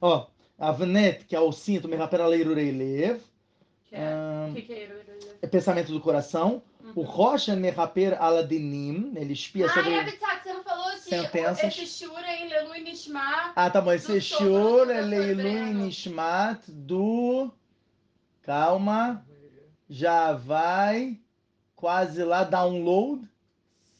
Ó, 0.00 0.26
Avnet, 0.68 1.24
que 1.24 1.34
é 1.34 1.40
o 1.40 1.50
cinto, 1.52 1.88
me 1.88 1.96
rapera 1.96 2.26
leirurei 2.26 2.70
Que 3.88 3.96
é- 3.96 4.00
é 4.00 5.36
é 5.42 5.46
pensamento 5.46 5.92
do 5.92 6.00
coração. 6.00 6.62
O 6.94 7.00
Uhum. 7.00 7.06
Rocha 7.06 7.54
Mehaper 7.56 8.16
Aladinim, 8.22 9.12
ele 9.16 9.32
espia 9.32 9.66
Ah, 9.66 9.74
sobre. 9.74 9.90
é, 9.92 10.00
Habitat, 10.00 10.42
você 10.42 10.52
não 10.52 10.62
falou 10.62 10.92
sentenças. 10.98 11.64
esse 11.78 11.86
Shura 11.86 12.32
em 12.36 12.48
Lelu 12.48 12.74
e 12.76 12.80
Nishma. 12.80 13.52
Ah, 13.54 13.70
tá 13.70 13.80
bom. 13.80 13.92
Esse 13.92 14.20
Sobrando 14.20 14.86
da 14.86 15.00
Leilu. 15.00 15.74
Nishmat 15.74 16.60
do. 16.68 17.50
Calma. 18.42 19.24
Já 19.88 20.32
vai 20.32 21.18
quase 21.76 22.22
lá 22.24 22.44
download 22.44 23.28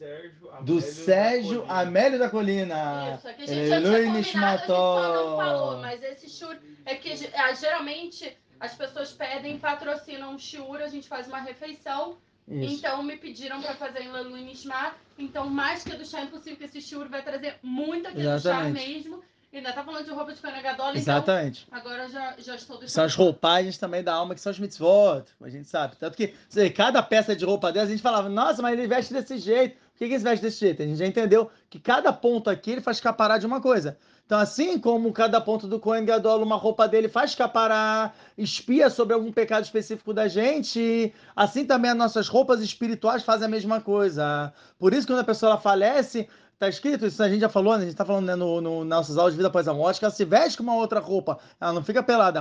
Sérgio 0.03 0.51
Amélio 0.51 0.65
do 0.65 0.75
da 0.75 0.83
Sérgio 0.83 1.59
Colina. 1.61 1.81
Amélio 1.81 2.19
da 2.19 2.31
Colina. 2.31 3.15
Isso, 3.17 3.29
é 3.29 3.35
que 3.35 3.43
a 3.43 3.47
gente 3.47 3.69
já 3.69 3.81
tinha 3.81 3.99
a 3.99 4.03
não 4.03 4.13
Nishmato. 4.13 4.67
falou, 4.67 5.79
mas 5.79 6.03
esse 6.03 6.29
Shura 6.29 6.61
é 6.85 6.95
que 6.97 7.31
ah, 7.35 7.53
geralmente 7.55 8.37
as 8.59 8.75
pessoas 8.75 9.13
pedem, 9.13 9.59
patrocinam 9.59 10.35
um 10.35 10.39
Shura, 10.39 10.85
a 10.85 10.89
gente 10.89 11.09
faz 11.09 11.29
uma 11.29 11.41
refeição, 11.41 12.19
Isso. 12.49 12.75
então 12.75 13.03
me 13.03 13.17
pediram 13.17 13.63
para 13.63 13.75
fazer 13.75 14.03
em 14.03 14.11
Lelu 14.11 14.37
e 14.37 14.43
Nishma, 14.43 14.95
então 15.17 15.49
mais 15.49 15.85
que 15.85 15.95
do 15.97 16.05
chá 16.05 16.21
é 16.21 16.25
impossível 16.25 16.57
que 16.59 16.65
esse 16.65 16.81
Shura 16.81 17.09
vai 17.09 17.23
trazer 17.23 17.57
muito 17.63 18.09
aqui 18.09 18.23
do 18.23 18.41
chá 18.41 18.65
mesmo. 18.65 19.23
E 19.53 19.59
ainda 19.59 19.71
tá 19.71 19.85
falando 19.85 20.07
de 20.07 20.11
roupa 20.11 20.33
de 20.33 20.41
Konegadola, 20.41 20.97
então 20.97 21.17
Exatamente. 21.17 21.67
agora 21.71 22.09
já, 22.09 22.35
já 22.39 22.55
estou 22.55 22.79
deixando. 22.79 22.95
São 22.95 23.05
as 23.05 23.15
roupagens 23.15 23.77
também 23.77 24.03
da 24.03 24.15
alma, 24.15 24.35
que 24.35 24.41
são 24.41 24.51
os 24.51 24.59
mitzvot, 24.59 25.25
a 25.43 25.49
gente 25.51 25.69
sabe. 25.69 25.95
Tanto 25.97 26.17
que 26.17 26.35
sei, 26.49 26.71
cada 26.71 27.03
peça 27.03 27.37
de 27.37 27.45
roupa 27.45 27.71
dela, 27.71 27.85
a 27.85 27.91
gente 27.91 28.01
falava, 28.01 28.31
nossa, 28.31 28.63
mas 28.63 28.73
ele 28.73 28.89
veste 28.89 29.13
desse 29.13 29.37
jeito. 29.37 29.77
Por 29.93 29.99
que, 29.99 30.09
que 30.09 30.15
ele 30.15 30.25
veste 30.25 30.43
desse 30.43 30.61
jeito? 30.61 30.83
A 30.83 30.87
gente 30.87 30.99
já 30.99 31.07
entendeu 31.07 31.51
que 31.69 31.79
cada 31.79 32.13
ponto 32.13 32.49
aqui 32.51 32.73
ele 32.73 32.81
faz 32.81 32.97
escaparar 32.97 33.39
de 33.39 33.47
uma 33.47 33.61
coisa. 33.61 33.97
Então, 34.25 34.39
assim 34.39 34.79
como 34.79 35.13
cada 35.13 35.41
ponto 35.41 35.67
do 35.67 35.79
Kohen 35.79 36.05
Gadol, 36.05 36.43
uma 36.43 36.57
roupa 36.57 36.89
dele 36.89 37.09
faz 37.09 37.31
escaparar, 37.31 38.15
espia 38.39 38.89
sobre 38.89 39.15
algum 39.15 39.31
pecado 39.31 39.65
específico 39.65 40.15
da 40.15 40.27
gente, 40.27 41.13
assim 41.37 41.67
também 41.67 41.91
as 41.91 41.97
nossas 41.97 42.29
roupas 42.29 42.63
espirituais 42.63 43.23
fazem 43.23 43.47
a 43.47 43.51
mesma 43.51 43.81
coisa. 43.81 44.53
Por 44.79 44.95
isso, 44.95 45.07
quando 45.07 45.19
a 45.19 45.25
pessoa 45.25 45.59
falece, 45.59 46.29
Tá 46.63 46.69
escrito, 46.69 47.05
isso 47.05 47.21
a 47.21 47.29
gente 47.29 47.41
já 47.41 47.49
falou, 47.49 47.77
né? 47.77 47.83
a 47.83 47.87
gente 47.87 47.97
tá 47.97 48.05
falando 48.05 48.27
né, 48.27 48.37
no, 48.37 48.61
no 48.61 48.85
nossos 48.85 49.19
aulas 49.19 49.33
de 49.33 49.37
vida 49.37 49.49
após 49.49 49.67
a 49.67 49.75
morte, 49.75 49.99
que 49.99 50.05
ela 50.05 50.15
se 50.15 50.25
veste 50.25 50.57
com 50.57 50.63
uma 50.63 50.77
outra 50.77 51.01
roupa, 51.01 51.41
ela 51.61 51.73
não 51.73 51.83
fica 51.83 52.05
pelada. 52.05 52.41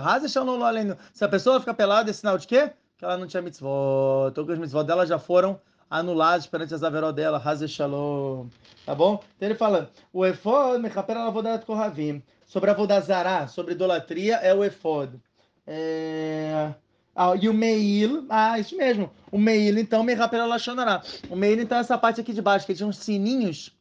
Se 1.11 1.25
a 1.25 1.27
pessoa 1.27 1.59
fica 1.59 1.73
pelada, 1.73 2.07
é 2.07 2.13
sinal 2.13 2.37
de 2.37 2.45
quê? 2.45 2.71
Que 2.99 3.03
ela 3.03 3.17
não 3.17 3.25
tinha 3.25 3.41
mitzvot. 3.41 4.31
Que 4.31 4.39
os 4.41 4.59
mitzvot 4.59 4.83
dela 4.83 5.07
já 5.07 5.17
foram 5.17 5.59
anulados 5.91 6.47
perante 6.47 6.73
as 6.73 6.83
averó 6.83 7.11
dela. 7.11 7.43
Shalom. 7.67 8.47
Tá 8.85 8.95
bom? 8.95 9.21
Então 9.35 9.49
ele 9.49 9.57
fala, 9.57 9.91
o 10.13 10.25
efod 10.25 10.81
mechaper 10.81 11.17
al 11.17 11.27
avodat 11.27 11.65
kohavim. 11.65 12.23
Sobre 12.45 12.69
a 12.69 12.73
vodazará, 12.73 13.47
sobre 13.47 13.73
idolatria, 13.73 14.37
é 14.37 14.53
o 14.53 14.63
efod. 14.63 15.19
É... 15.67 16.73
Ah, 17.13 17.35
e 17.39 17.49
o 17.49 17.53
meil, 17.53 18.25
ah, 18.29 18.57
isso 18.57 18.75
mesmo. 18.75 19.11
O 19.29 19.37
meil, 19.37 19.77
então, 19.77 20.01
mechaper 20.03 20.39
al 20.39 20.47
lashonará. 20.47 21.01
O 21.29 21.35
meil, 21.35 21.59
então, 21.59 21.77
é 21.77 21.81
essa 21.81 21.97
parte 21.97 22.21
aqui 22.21 22.33
de 22.33 22.41
baixo, 22.41 22.65
que 22.65 22.73
tinha 22.73 22.87
uns 22.87 22.97
sininhos 22.97 23.75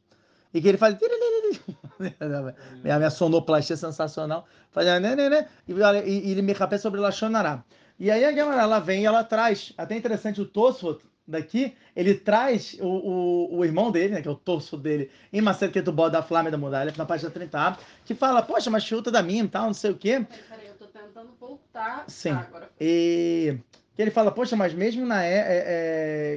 e 0.53 0.61
que 0.61 0.68
ele 0.68 0.79
faz. 0.79 0.96
Minha, 2.83 3.11
sonoplastia 3.11 3.75
é 3.75 3.77
sensacional. 3.77 4.46
Faz, 4.70 4.87
né, 4.87 5.14
né, 5.14 5.29
né, 5.29 5.49
e, 5.66 5.73
e, 5.73 6.29
e 6.29 6.33
ele 6.33 6.42
me 6.42 6.53
rapé 6.53 6.77
sobre 6.79 7.01
Lachonará. 7.01 7.64
E 7.99 8.11
aí 8.11 8.25
a 8.25 8.33
Gemara, 8.33 8.62
ela 8.62 8.81
vem 8.81 9.03
e 9.03 9.07
ela 9.07 9.23
traz, 9.23 9.73
até 9.77 9.96
interessante 9.96 10.40
o 10.40 10.46
Tosfot 10.46 11.01
daqui, 11.26 11.74
ele 11.94 12.14
traz 12.14 12.76
o, 12.80 12.87
o, 12.87 13.59
o 13.59 13.64
irmão 13.64 13.90
dele, 13.90 14.14
né, 14.14 14.22
que 14.22 14.28
é 14.28 14.30
o 14.30 14.35
torso 14.35 14.76
dele, 14.76 15.11
em 15.33 15.40
Macedo 15.40 15.72
Ketubó 15.72 16.09
da 16.09 16.22
Flávia 16.22 16.50
da 16.50 16.59
Mudalha, 16.59 16.92
na 16.96 17.06
página 17.06 17.30
30, 17.30 17.78
que 18.04 18.14
fala, 18.14 18.42
poxa, 18.42 18.70
mas 18.70 18.83
chuta 18.83 19.11
da 19.11 19.22
mim 19.22 19.44
e 19.44 19.48
tal, 19.48 19.66
não 19.66 19.74
sei 19.74 19.90
o 19.90 19.96
quê. 19.96 20.26
Peraí, 20.48 20.66
eu 20.68 20.74
tô 20.74 20.87
tentando 20.87 21.30
voltar. 21.38 22.04
Sim. 22.09 22.30
Ah, 22.30 22.46
agora. 22.48 22.70
E 22.80 23.56
que 23.94 24.02
ele 24.02 24.11
fala, 24.11 24.30
poxa, 24.30 24.56
mas 24.56 24.72
mesmo 24.74 25.04
na 25.06 25.24
é, 25.24 25.35
é- 25.35 25.64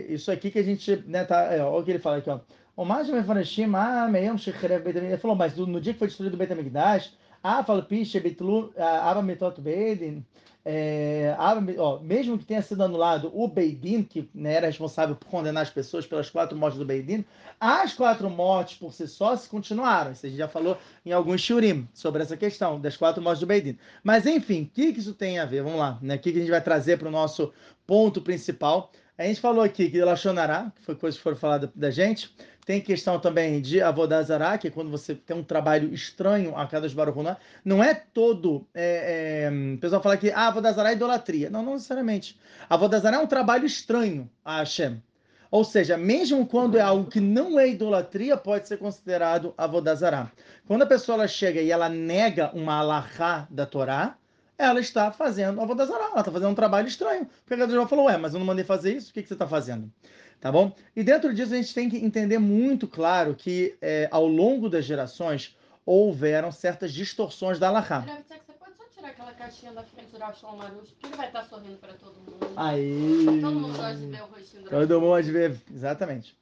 é- 0.10 0.14
isso 0.14 0.32
aqui 0.32 0.52
que 0.52 0.60
a 0.60 0.64
gente, 0.64 0.96
né, 1.08 1.24
tá, 1.24 1.54
é, 1.54 1.64
olha 1.64 1.82
o 1.82 1.84
que 1.84 1.92
ele 1.92 2.00
fala 2.00 2.18
aqui, 2.18 2.30
ó. 2.30 2.40
O 2.76 2.84
mais 2.84 3.06
de 3.08 3.14
Mefanashim, 3.14 3.72
ah, 3.76 4.10
Beit 4.12 4.28
Hamikdash. 4.28 4.48
Ele 4.98 5.18
falou, 5.18 5.36
mas 5.38 5.54
do- 5.54 5.68
no 5.68 5.80
dia 5.80 5.94
que 5.94 6.00
foi 6.00 6.08
destruído 6.08 6.34
o 6.34 6.38
Beit 6.38 6.52
Hamikdash, 6.52 7.14
ah, 7.44 7.64
fala, 7.64 7.82
piche, 7.84 8.20
betlu, 8.20 8.74
ah, 8.78 9.12
aba 9.12 9.22
metot 9.22 9.62
beidin, 9.62 10.26
é, 10.66 11.36
me- 11.62 11.78
ó, 11.78 12.00
mesmo 12.00 12.38
que 12.38 12.46
tenha 12.46 12.62
sido 12.62 12.84
anulado 12.84 13.32
o 13.34 13.48
Beidin, 13.48 14.04
que 14.04 14.30
né, 14.34 14.54
era 14.54 14.68
responsável 14.68 15.16
por 15.16 15.28
condenar 15.28 15.64
as 15.64 15.70
pessoas 15.70 16.06
pelas 16.06 16.30
quatro 16.30 16.58
mortes 16.58 16.80
do 16.80 16.86
Beidin, 16.86 17.26
as 17.60 17.94
quatro 17.94 18.30
mortes 18.30 18.78
por 18.78 18.94
si 18.94 19.08
só 19.08 19.36
se 19.36 19.50
continuaram. 19.50 20.12
Isso 20.12 20.26
a 20.26 20.30
gente 20.30 20.38
já 20.38 20.48
falou 20.48 20.78
em 21.06 21.12
alguns 21.12 21.42
shurim 21.42 21.88
sobre 21.94 22.22
essa 22.24 22.38
questão 22.38 22.80
das 22.80 22.96
quatro 22.96 23.22
mortes 23.22 23.42
do 23.42 23.46
Beidin. 23.48 23.78
Mas 24.04 24.26
enfim, 24.26 24.64
o 24.64 24.70
que, 24.70 24.94
que 24.94 25.00
isso 25.00 25.14
tem 25.14 25.40
a 25.40 25.46
ver? 25.46 25.64
Vamos 25.64 25.80
lá, 25.80 25.98
né? 26.02 26.16
O 26.16 26.20
que, 26.20 26.32
que 26.32 26.38
a 26.38 26.42
gente 26.42 26.52
vai 26.52 26.62
trazer 26.62 26.98
para 26.98 27.08
o 27.08 27.12
nosso 27.12 27.52
ponto 27.86 28.22
principal? 28.22 28.92
A 29.18 29.24
gente 29.24 29.40
falou 29.40 29.64
aqui 29.64 29.90
que 29.92 30.02
Lachonará, 30.02 30.72
que 30.76 30.82
foi 30.84 30.96
coisa 30.96 31.16
que 31.18 31.24
foram 31.24 31.38
faladas 31.38 31.70
da 31.76 31.92
gente. 31.92 32.34
Tem 32.66 32.80
questão 32.80 33.20
também 33.20 33.62
de 33.62 33.82
Avodazará, 33.82 34.58
que 34.58 34.68
é 34.68 34.72
quando 34.72 34.90
você 34.90 35.14
tem 35.14 35.36
um 35.36 35.44
trabalho 35.44 35.94
estranho 35.94 36.56
a 36.56 36.66
cada 36.66 36.88
Baruch 36.90 37.38
Não 37.64 37.84
é 37.84 37.94
todo. 37.94 38.66
É, 38.74 39.50
é, 39.50 39.74
o 39.76 39.78
pessoal 39.78 40.02
fala 40.02 40.16
que 40.16 40.32
ah, 40.32 40.48
Avodazará 40.48 40.92
é 40.92 40.94
idolatria. 40.94 41.50
Não, 41.50 41.62
não 41.62 41.74
necessariamente. 41.74 42.40
Avodazará 42.70 43.18
é 43.18 43.20
um 43.20 43.28
trabalho 43.28 43.66
estranho 43.66 44.30
a 44.46 44.60
Hashem. 44.60 45.02
Ou 45.52 45.64
seja, 45.64 45.98
mesmo 45.98 46.48
quando 46.48 46.78
é 46.78 46.82
algo 46.82 47.10
que 47.10 47.20
não 47.20 47.60
é 47.60 47.68
idolatria, 47.68 48.36
pode 48.38 48.68
ser 48.68 48.78
considerado 48.78 49.54
Avodazará. 49.58 50.32
Quando 50.66 50.84
a 50.84 50.88
pessoa 50.88 51.28
chega 51.28 51.62
e 51.62 51.70
ela 51.70 51.90
nega 51.90 52.50
uma 52.54 52.80
alahá 52.80 53.46
da 53.52 53.66
Torá, 53.66 54.16
ela 54.58 54.80
está 54.80 55.12
fazendo 55.12 55.62
Avodazará. 55.62 56.06
Ela 56.06 56.20
está 56.22 56.32
fazendo 56.32 56.50
um 56.50 56.56
trabalho 56.56 56.88
estranho. 56.88 57.28
Porque 57.46 57.62
a 57.62 57.66
Deus 57.66 57.90
falou, 57.90 58.06
ué, 58.06 58.18
mas 58.18 58.34
eu 58.34 58.40
não 58.40 58.48
mandei 58.48 58.64
fazer 58.64 58.96
isso, 58.96 59.12
o 59.12 59.14
que, 59.14 59.22
que 59.22 59.28
você 59.28 59.36
está 59.36 59.48
fazendo? 59.48 59.92
Tá 60.44 60.52
bom? 60.52 60.76
E 60.94 61.02
dentro 61.06 61.34
disso 61.34 61.54
a 61.54 61.56
gente 61.56 61.74
tem 61.74 61.90
que 61.90 61.96
entender 61.96 62.38
muito 62.38 62.86
claro 62.86 63.34
que 63.34 63.78
é, 63.82 64.10
ao 64.12 64.28
longo 64.28 64.70
das 64.70 64.84
gerações 64.84 65.56
houveram 65.86 66.52
certas 66.52 66.92
distorções 66.92 67.58
da 67.58 67.70
alahá. 67.70 68.02
Você 68.02 68.36
pode 68.60 68.76
só 68.76 68.84
tirar 68.94 69.08
aquela 69.08 69.32
caixinha 69.32 69.72
da 69.72 69.84
frente 69.84 70.12
do 70.12 70.20
Rachel 70.20 70.52
Marucho, 70.58 70.92
porque 71.00 71.08
ele 71.08 71.16
vai 71.16 71.28
estar 71.28 71.46
sorrindo 71.46 71.78
pra 71.78 71.94
todo 71.94 72.16
mundo. 72.16 72.54
Aí. 72.58 73.26
Todo 73.40 73.54
mundo 73.54 73.78
gosta 73.78 73.96
de 73.96 74.06
ver 74.08 74.22
o 74.22 74.26
rostinho 74.26 74.64
do 74.64 74.70
Todo 74.70 75.00
mundo 75.00 75.10
pode 75.12 75.32
ver, 75.32 75.62
exatamente. 75.74 76.36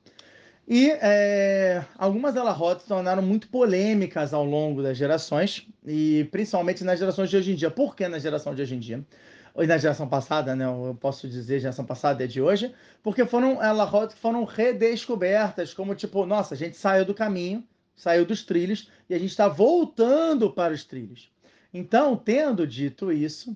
E 0.68 0.90
é, 1.00 1.86
algumas 1.96 2.36
alahot 2.36 2.82
se 2.82 2.88
tornaram 2.88 3.22
muito 3.22 3.50
polêmicas 3.50 4.34
ao 4.34 4.44
longo 4.44 4.82
das 4.82 4.98
gerações, 4.98 5.68
e 5.86 6.28
principalmente 6.32 6.84
nas 6.84 6.98
gerações 6.98 7.30
de 7.30 7.38
hoje 7.38 7.52
em 7.52 7.56
dia. 7.56 7.70
Por 7.70 7.96
que 7.96 8.08
na 8.08 8.18
geração 8.18 8.56
de 8.56 8.64
hoje 8.64 8.74
em 8.74 8.80
dia? 8.80 9.06
Ou 9.54 9.66
na 9.68 9.78
geração 9.78 10.08
passada, 10.08 10.56
né? 10.56 10.66
Eu 10.66 10.98
posso 11.00 11.28
dizer 11.28 11.60
geração 11.60 11.86
passada 11.86 12.24
é 12.24 12.28
de 12.28 12.42
hoje, 12.42 12.74
porque 13.04 13.26
foram 13.26 13.58
que 14.08 14.16
foram 14.16 14.44
redescobertas, 14.44 15.74
como 15.74 15.96
tipo, 15.96 16.26
nossa, 16.26 16.54
a 16.54 16.58
gente 16.58 16.78
saiu 16.78 17.06
do 17.06 17.14
caminho, 17.14 17.64
saiu 17.96 18.26
dos 18.26 18.44
trilhos, 18.44 18.90
e 19.10 19.14
a 19.14 19.20
gente 19.20 19.32
está 19.32 19.48
voltando 19.48 20.52
para 20.52 20.74
os 20.74 20.84
trilhos. 20.84 21.32
Então, 21.74 22.16
tendo 22.16 22.66
dito 22.66 23.12
isso, 23.12 23.56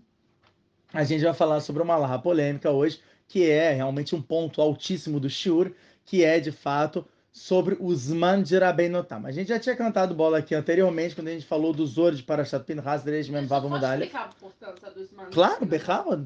a 0.93 1.03
gente 1.03 1.23
vai 1.23 1.34
falar 1.34 1.60
sobre 1.62 1.81
uma 1.81 1.95
alahá 1.95 2.17
polêmica 2.17 2.71
hoje, 2.71 2.99
que 3.27 3.49
é 3.49 3.73
realmente 3.73 4.15
um 4.15 4.21
ponto 4.21 4.62
altíssimo 4.62 5.19
do 5.19 5.29
Shiur, 5.29 5.71
que 6.05 6.23
é 6.23 6.39
de 6.39 6.51
fato 6.51 7.05
sobre 7.36 7.76
os 7.82 8.08
Mandirabeinotam. 8.08 9.26
A 9.26 9.32
gente 9.32 9.50
já 9.50 9.60
tinha 9.60 9.76
cantado 9.76 10.15
bola 10.15 10.38
aqui 10.38 10.56
anteriormente, 10.56 11.13
quando 11.13 11.28
a 11.28 11.32
gente 11.32 11.45
falou 11.45 11.74
dos 11.74 11.91
Zor 11.91 12.15
de 12.15 12.24
Parashat 12.24 12.63
Pinhas, 12.63 13.04
Deresh 13.04 13.28
Mem 13.28 13.45
Vav 13.45 13.63
Pode 13.63 13.74
Mudalha. 13.76 14.06
explicar 14.06 14.24
a 14.24 14.30
importância 14.30 14.89
dos 14.91 15.12
mandos? 15.12 15.34
Claro, 15.36 15.65
Bechamad. 15.65 16.26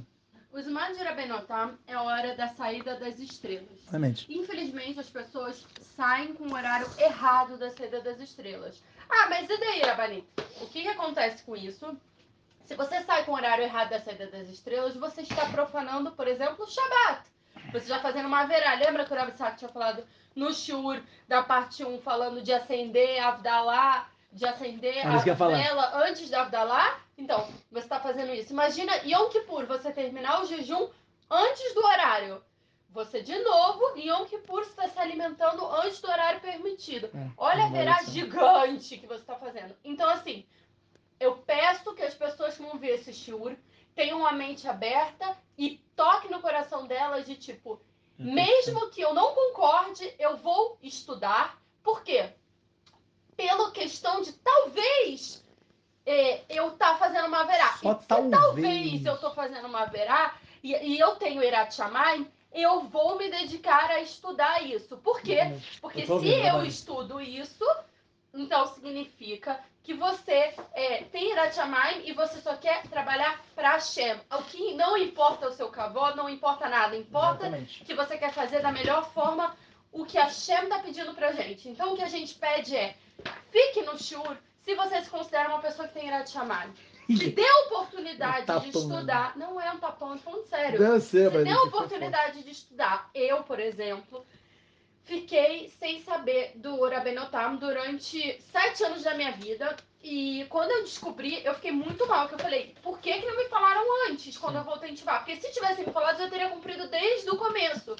Os 0.54 0.68
Mandirabeinotam 0.68 1.74
é 1.88 1.94
a 1.94 2.04
hora 2.04 2.36
da 2.36 2.48
saída 2.50 2.96
das 2.96 3.18
estrelas. 3.20 3.68
Exatamente. 3.82 4.32
Infelizmente, 4.32 5.00
as 5.00 5.10
pessoas 5.10 5.66
saem 5.96 6.34
com 6.34 6.44
o 6.44 6.54
horário 6.54 6.88
errado 7.00 7.58
da 7.58 7.72
saída 7.72 8.02
das 8.02 8.20
estrelas. 8.20 8.80
Ah, 9.10 9.28
mas 9.30 9.50
e 9.50 9.60
daí, 9.60 9.82
Rabani? 9.82 10.24
O 10.62 10.68
que, 10.68 10.84
que 10.84 10.88
acontece 10.88 11.44
com 11.44 11.56
isso? 11.56 11.98
Se 12.66 12.76
você 12.76 13.02
sai 13.02 13.26
com 13.26 13.32
o 13.32 13.36
horário 13.36 13.64
errado 13.64 13.90
da 13.90 14.00
saída 14.00 14.28
das 14.28 14.48
estrelas, 14.48 14.96
você 14.96 15.22
está 15.22 15.48
profanando, 15.48 16.12
por 16.12 16.28
exemplo, 16.28 16.66
o 16.66 16.70
Shabat. 16.70 17.24
Você 17.72 17.86
está 17.86 18.00
fazendo 18.00 18.28
uma 18.28 18.46
verá. 18.46 18.76
Lembra 18.76 19.06
que 19.06 19.14
o 19.14 19.16
Rabi 19.16 19.36
Sak 19.36 19.58
tinha 19.58 19.70
falado 19.70 20.04
no 20.40 20.54
Shur, 20.54 21.04
da 21.28 21.44
parte 21.44 21.84
1, 21.84 22.00
falando 22.00 22.42
de 22.42 22.54
acender 22.54 23.20
Avdalá, 23.22 24.10
de 24.32 24.46
acender 24.46 25.06
eu 25.06 25.12
a 25.12 25.48
vela 25.48 26.06
antes 26.06 26.30
da 26.30 26.42
Avdalá? 26.42 27.00
Então, 27.18 27.48
você 27.70 27.86
está 27.86 28.00
fazendo 28.00 28.34
isso. 28.34 28.54
Imagina 28.54 28.96
Yom 29.06 29.30
Kippur, 29.30 29.66
você 29.66 29.92
terminar 29.92 30.42
o 30.42 30.46
jejum 30.46 30.90
antes 31.30 31.74
do 31.74 31.86
horário. 31.86 32.44
Você, 32.92 33.22
de 33.22 33.38
novo, 33.40 33.98
em 33.98 34.08
Yom 34.08 34.26
Kippur, 34.26 34.64
você 34.64 34.70
está 34.70 34.88
se 34.88 34.98
alimentando 34.98 35.64
antes 35.66 36.00
do 36.00 36.10
horário 36.10 36.40
permitido. 36.40 37.08
É, 37.14 37.30
Olha 37.38 37.66
a 37.66 37.70
verá 37.70 38.02
gigante 38.04 38.98
que 38.98 39.06
você 39.06 39.22
está 39.22 39.36
fazendo. 39.36 39.76
Então, 39.84 40.10
assim, 40.10 40.46
eu 41.20 41.36
peço 41.36 41.94
que 41.94 42.02
as 42.02 42.16
pessoas 42.16 42.56
que 42.56 42.64
vão 42.64 42.80
ver 42.80 42.96
esse 42.96 43.14
shiur 43.14 43.56
tenham 43.94 44.26
a 44.26 44.32
mente 44.32 44.68
aberta 44.68 45.38
e 45.58 45.84
toque 45.96 46.32
no 46.32 46.40
coração 46.40 46.88
delas 46.88 47.26
de 47.26 47.36
tipo, 47.36 47.80
mesmo 48.20 48.90
que 48.90 49.02
eu 49.02 49.14
não 49.14 49.34
concorde, 49.34 50.14
eu 50.20 50.38
vou 50.38 50.78
estudar. 50.84 51.58
Por 51.82 52.04
quê? 52.04 52.30
Pela 53.38 53.72
questão 53.72 54.22
de 54.22 54.34
talvez 54.34 55.42
é, 56.06 56.42
eu 56.50 56.72
tá 56.72 56.98
fazendo 56.98 57.28
uma 57.28 57.46
verá. 57.46 57.78
Só 57.78 57.94
e 57.94 58.02
se 58.02 58.08
talvez. 58.08 58.32
talvez 58.32 59.06
eu 59.06 59.18
tô 59.18 59.32
fazendo 59.32 59.68
uma 59.68 59.86
verá 59.86 60.36
e, 60.62 60.76
e 60.76 61.00
eu 61.00 61.16
tenho 61.16 61.42
Irat 61.42 61.74
Shamayim, 61.74 62.28
eu 62.52 62.82
vou 62.82 63.18
me 63.18 63.30
dedicar 63.30 63.90
a 63.92 64.02
estudar 64.02 64.64
isso. 64.64 64.98
Por 64.98 65.22
quê? 65.22 65.40
Porque 65.80 66.02
Eu 66.02 66.06
se 66.06 66.12
ouvindo, 66.12 66.46
eu 66.48 66.66
estudo 66.66 67.22
isso, 67.22 67.64
então 68.34 68.68
significa 68.68 69.60
que 69.84 69.94
você 69.94 70.54
é, 70.74 71.04
tem 71.06 71.32
Irat 71.32 71.56
Shamayim 71.56 72.04
e 72.06 72.14
você 72.14 72.40
só 72.42 72.56
quer 72.56 72.84
trabalhar 72.88 73.44
para 73.56 73.72
Hashem. 73.72 74.20
O 74.32 74.44
que 74.44 74.74
não 74.76 74.98
importa 74.98 75.48
o 75.48 75.54
seu 75.54 75.70
cavô, 75.70 76.14
não 76.16 76.30
importa 76.30 76.70
nada. 76.70 76.96
Importa 76.96 77.48
Exatamente. 77.48 77.84
que 77.84 77.94
você 77.96 78.18
quer 78.18 78.32
fazer 78.32 78.62
da 78.62 78.72
melhor 78.72 79.12
forma 79.12 79.56
o 79.92 80.06
que 80.06 80.18
a 80.18 80.26
Hashem 80.26 80.68
tá 80.68 80.80
pedindo 80.80 81.14
pra 81.14 81.32
gente. 81.32 81.70
Então 81.70 81.94
o 81.94 81.96
que 81.96 82.04
a 82.04 82.10
gente 82.10 82.36
pede 82.36 82.76
é, 82.76 82.96
fique 83.52 83.82
no 83.82 83.98
shur 83.98 84.38
se 84.62 84.76
você 84.76 85.02
se 85.02 85.10
considera 85.10 85.50
uma 85.50 85.60
pessoa 85.60 85.88
que 85.88 85.96
tem 85.96 86.08
Irat 86.08 86.30
Shamayim. 86.30 86.74
Se 87.18 87.32
dê 87.32 87.44
a 87.44 87.60
oportunidade 87.66 88.44
Um 88.44 88.46
tapão, 88.46 88.70
de 88.70 88.78
estudar. 88.78 89.36
Não 89.36 89.60
é 89.60 89.72
um 89.72 89.80
tapão, 89.80 90.16
tô 90.16 90.24
falando 90.24 90.46
sério. 90.46 90.78
Ser, 90.78 90.88
Você 90.88 91.24
mas 91.30 91.44
tem 91.44 91.52
a 91.52 91.56
isso 91.56 91.60
foi 91.62 91.68
oportunidade 91.70 92.44
de 92.44 92.52
estudar. 92.52 93.10
Eu, 93.16 93.44
por 93.44 93.60
exemplo, 93.60 94.24
fiquei 95.10 95.70
sem 95.80 96.02
saber 96.04 96.52
do 96.56 96.88
Rabenotam 96.88 97.58
durante 97.58 98.40
sete 98.52 98.84
anos 98.84 99.04
da 99.04 99.16
minha 99.16 99.32
vida. 99.32 99.76
E 100.02 100.46
quando 100.50 100.72
eu 100.72 100.84
descobri, 100.84 101.44
eu 101.44 101.54
fiquei 101.56 101.72
muito 101.72 102.08
mal. 102.08 102.28
Que 102.30 102.36
eu 102.36 102.40
falei, 102.40 102.74
por 102.82 103.00
que, 103.00 103.12
que 103.20 103.26
não 103.26 103.36
me 103.36 103.50
falaram 103.50 103.84
antes, 104.10 104.38
quando 104.38 104.56
eu 104.58 104.64
voltei 104.64 104.90
a 104.90 104.94
ativar? 104.94 105.20
Porque 105.26 105.36
se 105.42 105.52
tivessem 105.52 105.86
me 105.86 105.92
falado, 105.92 106.22
eu 106.22 106.30
teria 106.30 106.50
cumprido 106.50 106.88
desde 106.88 107.30
o 107.30 107.36
começo. 107.38 107.96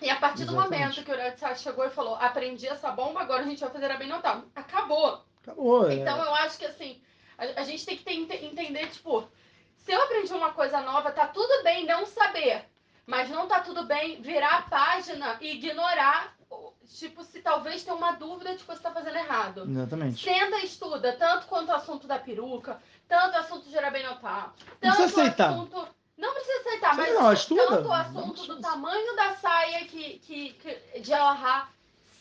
E 0.00 0.08
a 0.08 0.16
partir 0.16 0.44
do 0.44 0.52
Exatamente. 0.52 0.80
momento 0.80 1.04
que 1.04 1.12
o 1.12 1.16
Ratsat 1.16 1.60
chegou 1.60 1.84
e 1.84 1.90
falou, 1.90 2.14
aprendi 2.16 2.66
essa 2.66 2.90
bomba, 2.90 3.20
agora 3.20 3.42
a 3.42 3.46
gente 3.46 3.60
vai 3.60 3.70
fazer 3.70 3.88
Rabenotam. 3.88 4.44
Acabou. 4.54 5.22
Acabou. 5.42 5.90
é. 5.90 5.94
Então 5.94 6.16
eu 6.24 6.34
acho 6.36 6.58
que 6.58 6.64
assim, 6.64 7.00
a, 7.36 7.60
a 7.60 7.64
gente 7.64 7.84
tem 7.84 7.96
que 7.96 8.04
ter- 8.04 8.14
ente- 8.14 8.44
entender, 8.44 8.88
tipo, 8.88 9.28
se 9.76 9.92
eu 9.92 10.02
aprendi 10.02 10.32
uma 10.32 10.52
coisa 10.52 10.80
nova, 10.80 11.10
tá 11.12 11.26
tudo 11.26 11.62
bem 11.62 11.84
não 11.84 12.06
saber. 12.06 12.64
Mas 13.06 13.28
não 13.28 13.46
tá 13.46 13.60
tudo 13.60 13.84
bem 13.84 14.20
virar 14.22 14.58
a 14.58 14.62
página 14.62 15.36
e 15.40 15.52
ignorar, 15.56 16.34
o- 16.50 16.72
tipo, 16.88 17.22
se 17.24 17.40
talvez 17.42 17.82
tenha 17.82 17.96
uma 17.96 18.12
dúvida 18.12 18.52
de 18.52 18.58
que 18.58 18.66
você 18.66 18.80
tá 18.80 18.90
fazendo 18.90 19.16
errado. 19.16 19.64
Exatamente. 19.70 20.22
Senta 20.24 20.56
e 20.58 20.64
estuda, 20.64 21.12
tanto 21.12 21.46
quanto 21.46 21.68
o 21.68 21.74
assunto 21.74 22.06
da 22.06 22.18
peruca, 22.18 22.80
tanto 23.08 23.34
o 23.36 23.40
assunto 23.40 23.68
de 23.68 23.74
Não 23.76 24.90
tanto 24.90 24.96
precisa 24.96 25.22
aceitar. 25.22 25.50
o 25.50 25.54
assunto. 25.54 25.88
Não 26.16 26.32
precisa 26.32 26.60
aceitar, 26.60 26.94
Sei 26.94 27.04
mas 27.04 27.14
não, 27.14 27.32
estuda. 27.32 27.66
tanto 27.66 27.88
o 27.88 27.92
assunto 27.92 28.46
do 28.46 28.60
tamanho 28.60 29.16
da 29.16 29.34
saia 29.36 29.84
que, 29.84 30.18
que, 30.20 30.52
que, 30.54 31.00
de 31.00 31.12
Alahá. 31.12 31.68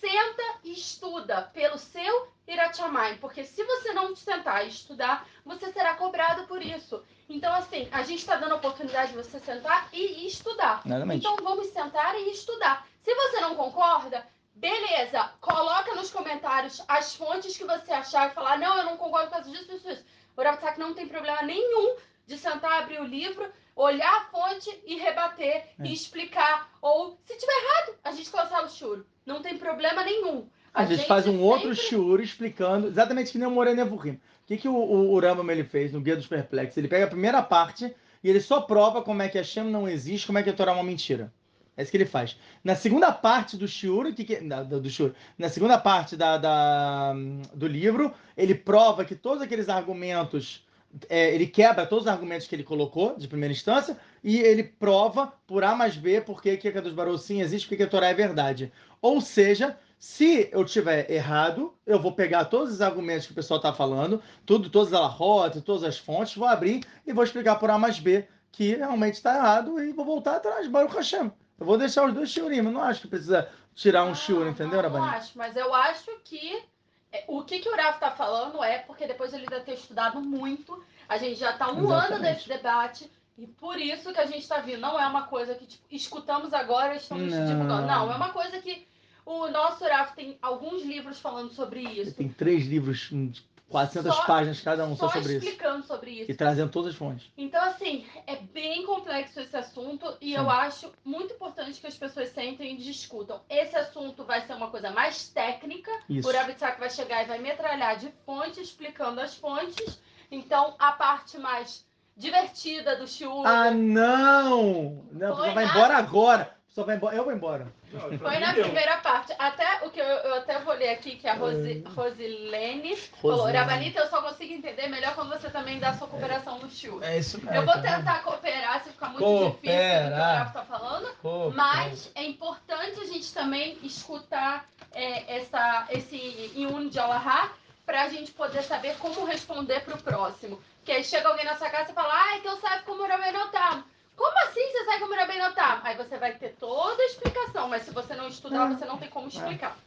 Senta 0.02 0.44
e 0.66 0.74
estuda 0.74 1.44
pelo 1.54 1.78
seu 1.78 2.28
Irachamai, 2.46 3.16
porque 3.22 3.46
se 3.46 3.64
você 3.64 3.94
não 3.94 4.14
sentar 4.18 4.66
e 4.66 4.70
estudar, 4.70 5.26
você 5.46 5.72
será 5.72 5.94
cobrado 5.96 6.46
por 6.46 6.62
isso. 6.62 7.02
Então, 7.34 7.52
assim, 7.56 7.88
a 7.92 8.04
gente 8.04 8.20
está 8.20 8.36
dando 8.36 8.52
a 8.54 8.58
oportunidade 8.58 9.12
de 9.12 9.18
você 9.18 9.40
sentar 9.40 9.90
e 9.92 10.28
estudar. 10.28 10.82
Exatamente. 10.86 11.26
Então 11.26 11.36
vamos 11.44 11.68
sentar 11.68 12.16
e 12.16 12.32
estudar. 12.32 12.88
Se 13.04 13.14
você 13.14 13.40
não 13.42 13.56
concorda, 13.56 14.24
beleza, 14.54 15.32
coloca 15.42 15.96
nos 15.96 16.12
comentários 16.12 16.82
as 16.88 17.16
fontes 17.16 17.58
que 17.58 17.66
você 17.66 17.92
achar 17.92 18.30
e 18.30 18.34
falar, 18.36 18.60
não, 18.60 18.78
eu 18.78 18.86
não 18.86 18.98
concordo 18.98 19.32
com 19.32 19.40
isso, 19.42 19.50
disso, 19.52 19.76
isso, 19.76 19.90
isso. 19.90 20.06
O 20.38 20.42
Rapatak 20.44 20.80
não 20.80 20.94
tem 20.94 21.08
problema 21.08 21.42
nenhum 21.42 21.96
de 22.28 22.38
sentar, 22.38 22.84
abrir 22.84 23.02
o 23.02 23.06
livro, 23.06 23.52
olhar 23.76 24.14
a 24.16 24.26
fonte 24.26 24.70
e 24.86 24.96
rebater 24.98 25.56
É. 25.56 25.66
e 25.86 25.92
explicar. 25.94 26.70
Ou, 26.82 27.18
se 27.26 27.36
tiver 27.38 27.52
errado, 27.52 27.98
a 28.04 28.12
gente 28.12 28.30
cancela 28.30 28.68
o 28.68 28.70
choro. 28.70 29.06
Não 29.26 29.42
tem 29.42 29.58
problema 29.58 30.04
nenhum. 30.04 30.48
A, 30.74 30.86
gente, 30.86 31.06
faz 31.08 31.28
um 31.28 31.40
outro 31.42 31.76
sempre- 31.76 31.90
shiur 31.90 32.20
explicando, 32.22 32.88
exatamente 32.88 33.32
que 33.32 33.38
nem 33.38 33.48
o 33.48 33.52
Moreno 33.52 33.82
Evurim. 33.82 34.20
Que, 34.54 34.62
que 34.62 34.68
o, 34.68 34.76
o, 34.76 35.20
Rambam 35.20 35.50
ele 35.50 35.64
fez 35.64 35.92
no 35.92 36.00
Guia 36.02 36.16
dos 36.16 36.28
Perplexos? 36.28 36.78
Ele 36.78 36.88
pega 36.88 37.06
a 37.06 37.10
primeira 37.10 37.42
parte 37.42 37.94
e 38.24 38.30
ele 38.30 38.40
só 38.40 38.62
prova 38.62 39.02
como 39.02 39.22
é 39.22 39.28
que 39.28 39.38
Hashem 39.38 39.64
não 39.66 39.88
existe, 39.88 40.28
como 40.28 40.38
é 40.38 40.44
que 40.44 40.50
a 40.50 40.54
Torá 40.54 40.72
é 40.72 40.76
uma 40.76 40.84
mentira. 40.84 41.32
É 41.76 41.82
isso 41.82 41.90
que 41.90 41.98
ele 41.98 42.06
faz. 42.06 42.38
Na 42.64 42.76
segunda 42.76 43.12
parte 43.12 43.58
do 43.58 43.68
shiur, 43.68 44.14
que 44.14 44.24
que, 44.24 44.36
do, 44.38 44.80
do 44.80 44.90
shiur, 44.90 45.14
na 45.38 45.50
segunda 45.50 45.78
parte 45.80 46.16
da, 46.16 46.38
da- 46.38 47.16
do 47.54 47.66
livro, 47.66 48.14
ele 48.38 48.54
prova 48.54 49.04
que 49.04 49.16
todos 49.16 49.42
aqueles 49.42 49.68
argumentos, 49.70 50.64
é, 51.10 51.34
ele 51.34 51.48
quebra 51.48 51.88
todos 51.88 52.06
os 52.06 52.12
argumentos 52.12 52.46
que 52.46 52.56
ele 52.56 52.64
colocou 52.64 53.18
de 53.18 53.28
primeira 53.28 53.52
instância 53.52 53.98
e 54.24 54.38
ele 54.40 54.64
prova 54.64 55.34
por 55.48 55.64
A 55.64 55.74
mais 55.74 55.96
B 55.98 56.22
por 56.22 56.44
que 56.44 56.52
a 56.52 56.72
Kadosh 56.72 56.94
Baruch 56.94 57.24
sim 57.24 57.42
existe, 57.42 57.66
porque 57.66 57.78
que 57.78 57.84
a 57.84 57.88
Torá 57.88 58.08
é 58.10 58.14
verdade. 58.14 58.72
Ou 59.02 59.20
seja, 59.20 59.76
se 60.04 60.50
eu 60.52 60.66
tiver 60.66 61.10
errado, 61.10 61.74
eu 61.86 61.98
vou 61.98 62.12
pegar 62.12 62.44
todos 62.44 62.74
os 62.74 62.82
argumentos 62.82 63.26
que 63.26 63.32
o 63.32 63.36
pessoal 63.36 63.58
está 63.58 63.72
falando, 63.72 64.22
tudo, 64.46 64.70
todas 64.70 64.92
as 64.92 65.00
alahotas, 65.00 65.64
todas 65.64 65.82
as 65.82 65.98
fontes, 65.98 66.36
vou 66.36 66.46
abrir 66.46 66.86
e 67.08 67.14
vou 67.14 67.24
explicar 67.24 67.56
por 67.56 67.72
A 67.72 67.78
mais 67.78 68.00
B 68.00 68.28
que 68.52 68.76
realmente 68.76 69.14
está 69.14 69.38
errado 69.38 69.82
e 69.82 69.94
vou 69.94 70.04
voltar 70.04 70.36
atrás, 70.36 70.68
Baruch 70.68 70.94
Hashem. 70.94 71.32
Eu 71.58 71.66
vou 71.66 71.78
deixar 71.78 72.06
os 72.06 72.14
dois 72.14 72.30
shiurim, 72.30 72.58
eu 72.58 72.64
não 72.66 72.84
acho 72.84 73.00
que 73.00 73.08
precisa 73.08 73.50
tirar 73.74 74.04
um 74.04 74.14
shiur, 74.14 74.42
Não, 74.42 74.50
entendeu, 74.50 74.84
não, 74.84 74.90
não 74.90 75.00
Rabani? 75.00 75.18
acho, 75.20 75.38
mas 75.38 75.56
eu 75.56 75.74
acho 75.74 76.12
que 76.26 76.62
é, 77.10 77.24
o 77.30 77.42
que, 77.46 77.60
que 77.60 77.70
o 77.70 77.76
Rafa 77.78 78.00
tá 78.00 78.12
falando 78.12 78.62
é 78.62 78.80
porque 78.80 79.08
depois 79.08 79.34
ele 79.34 79.46
deve 79.46 79.64
ter 79.64 79.76
estudado 79.76 80.20
muito. 80.20 80.84
A 81.08 81.18
gente 81.18 81.40
já 81.40 81.54
tá 81.54 81.72
um 81.72 81.90
ano 81.90 82.08
Exatamente. 82.08 82.22
nesse 82.24 82.50
debate. 82.50 83.10
E 83.38 83.48
por 83.48 83.80
isso 83.80 84.12
que 84.12 84.20
a 84.20 84.26
gente 84.26 84.46
tá 84.46 84.58
vindo. 84.58 84.82
Não 84.82 85.00
é 85.00 85.08
uma 85.08 85.28
coisa 85.28 85.56
que 85.56 85.66
tipo, 85.66 85.84
escutamos 85.90 86.54
agora 86.54 86.94
e 86.94 86.98
estamos 86.98 87.32
Não. 87.32 87.46
divulgando. 87.46 87.88
Não, 87.88 88.12
é 88.12 88.16
uma 88.16 88.30
coisa 88.34 88.60
que 88.60 88.86
o 89.26 89.48
nosso 89.50 89.84
Rafa 89.86 90.16
tem 90.16 90.38
alguns 90.42 90.84
livros 90.84 91.20
falando 91.20 91.52
sobre 91.54 91.82
isso. 91.82 92.14
Tem 92.16 92.30
três 92.30 92.66
livros, 92.66 93.10
hum, 93.12 93.28
de 93.28 93.42
400 93.70 94.16
Só- 94.16 94.26
páginas 94.26 94.62
cada 94.62 94.86
um 94.86 94.96
só, 94.96 95.08
Só 95.08 95.14
sobre 95.16 95.36
isso. 95.38 95.46
explicando 95.46 95.84
sobre 95.88 96.12
isso. 96.12 96.32
E 96.32 96.36
trazendo 96.36 96.70
todas 96.72 96.92
as 96.92 96.96
fontes. 96.96 97.32
Então, 97.36 97.60
assim, 97.64 98.06
é 98.28 98.36
bem 98.36 98.86
complexo 98.86 99.40
esse 99.40 99.56
assunto 99.58 100.16
e 100.22 100.34
eu 100.34 100.44
Sim. 100.44 100.50
acho 100.50 100.92
muito 101.04 101.34
importante 101.34 101.82
que 101.82 101.88
as 101.88 101.98
pessoas 101.98 102.30
sentem 102.30 102.76
e 102.76 102.78
discutam. 102.78 103.42
Esse 103.50 103.76
assunto 103.76 104.24
vai 104.26 104.46
ser 104.46 104.54
uma 104.54 104.70
coisa 104.70 104.92
mais 104.92 105.28
técnica. 105.30 105.90
Isso. 106.08 106.30
O 106.30 106.32
Rabitzak 106.32 106.80
vai 106.80 106.90
chegar 106.92 107.24
e 107.24 107.28
vai 107.28 107.40
metralhar 107.40 107.98
de 107.98 108.12
fonte, 108.26 108.62
explicando 108.62 109.20
as 109.22 109.36
fontes. 109.36 110.00
Então, 110.30 110.76
a 110.78 110.92
parte 110.92 111.38
mais 111.40 111.84
divertida 112.16 112.96
do 112.96 113.08
shiur 113.08 113.44
Ah, 113.46 113.72
não! 113.72 115.04
Não, 115.12 115.36
vai 115.36 115.66
embora 115.66 115.98
agora. 115.98 116.56
Só 116.68 116.84
vai 116.84 116.96
embora. 116.96 117.16
Eu 117.16 117.24
vou 117.24 117.34
embora. 117.34 117.74
Não, 117.94 118.18
foi 118.18 118.40
na 118.40 118.54
deu. 118.54 118.66
primeira 118.66 118.98
parte. 118.98 119.34
Até 119.38 119.86
o 119.86 119.90
que 119.90 120.00
eu, 120.00 120.06
eu 120.06 120.36
até 120.36 120.60
vou 120.60 120.74
ler 120.74 120.90
aqui, 120.90 121.16
que 121.16 121.28
a 121.28 121.36
Rosi, 121.36 121.84
Rosilene 121.96 122.96
falou. 122.96 123.46
Rabanita, 123.46 124.00
eu 124.00 124.08
só 124.08 124.22
consigo 124.22 124.54
entender 124.54 124.88
melhor 124.88 125.14
quando 125.14 125.30
você 125.30 125.50
também 125.50 125.80
dá 125.80 125.94
sua 125.94 126.08
cooperação 126.08 126.58
no 126.60 126.70
shiur. 126.70 127.04
É 127.04 127.20
isso 127.20 127.38
mesmo. 127.38 127.56
Eu 127.56 127.66
vou 127.66 127.76
tentar 127.76 128.24
cooperar 128.24 128.84
se 128.84 128.90
ficar 128.90 129.10
muito 129.10 129.26
difícil 129.52 129.54
do 129.54 129.62
que 129.62 129.70
o. 129.70 130.16
Rafa 130.16 130.52
tá 130.52 130.66
falando. 130.66 131.16
Pô, 131.22 131.52
Mas 131.52 132.12
é 132.16 132.24
importante 132.24 133.00
a 133.00 133.06
gente 133.06 133.34
também 133.34 133.78
escutar 133.84 134.66
é, 134.92 135.38
essa, 135.38 135.88
esse 135.90 136.52
Yun 136.56 136.90
de 136.90 137.00
Allahá 137.00 137.52
para 137.86 138.04
a 138.04 138.10
gente 138.10 138.32
poder 138.32 138.64
saber 138.64 138.96
como 138.98 139.26
responder 139.26 139.82
para 139.82 139.96
o 139.96 140.02
próximo. 140.02 140.60
Que 140.84 140.92
aí 140.92 141.04
chega 141.04 141.28
alguém 141.28 141.46
na 141.46 141.56
sua 141.56 141.70
casa 141.70 141.92
e 141.92 141.94
fala, 141.94 142.14
ah, 142.14 142.38
então 142.38 142.60
sabe 142.60 142.84
como 142.84 143.06
Rabbi 143.06 143.32
Notam. 143.32 143.84
Como 144.16 144.40
assim 144.48 144.62
você 144.72 144.86
sabe 144.86 145.00
como 145.00 145.16
Rabbi 145.16 145.38
Notam? 145.38 145.80
Aí 145.84 145.98
você 145.98 146.18
vai 146.18 146.34
ter 146.36 146.56
toda 146.60 147.02
a 147.02 147.06
explicação, 147.06 147.68
mas 147.68 147.84
se 147.84 147.92
você 147.92 148.14
não 148.16 148.28
estudar, 148.28 148.72
É. 148.72 148.76
você 148.76 148.86
não 148.86 148.98
tem 148.98 149.10
como 149.10 149.28
explicar. 149.28 149.78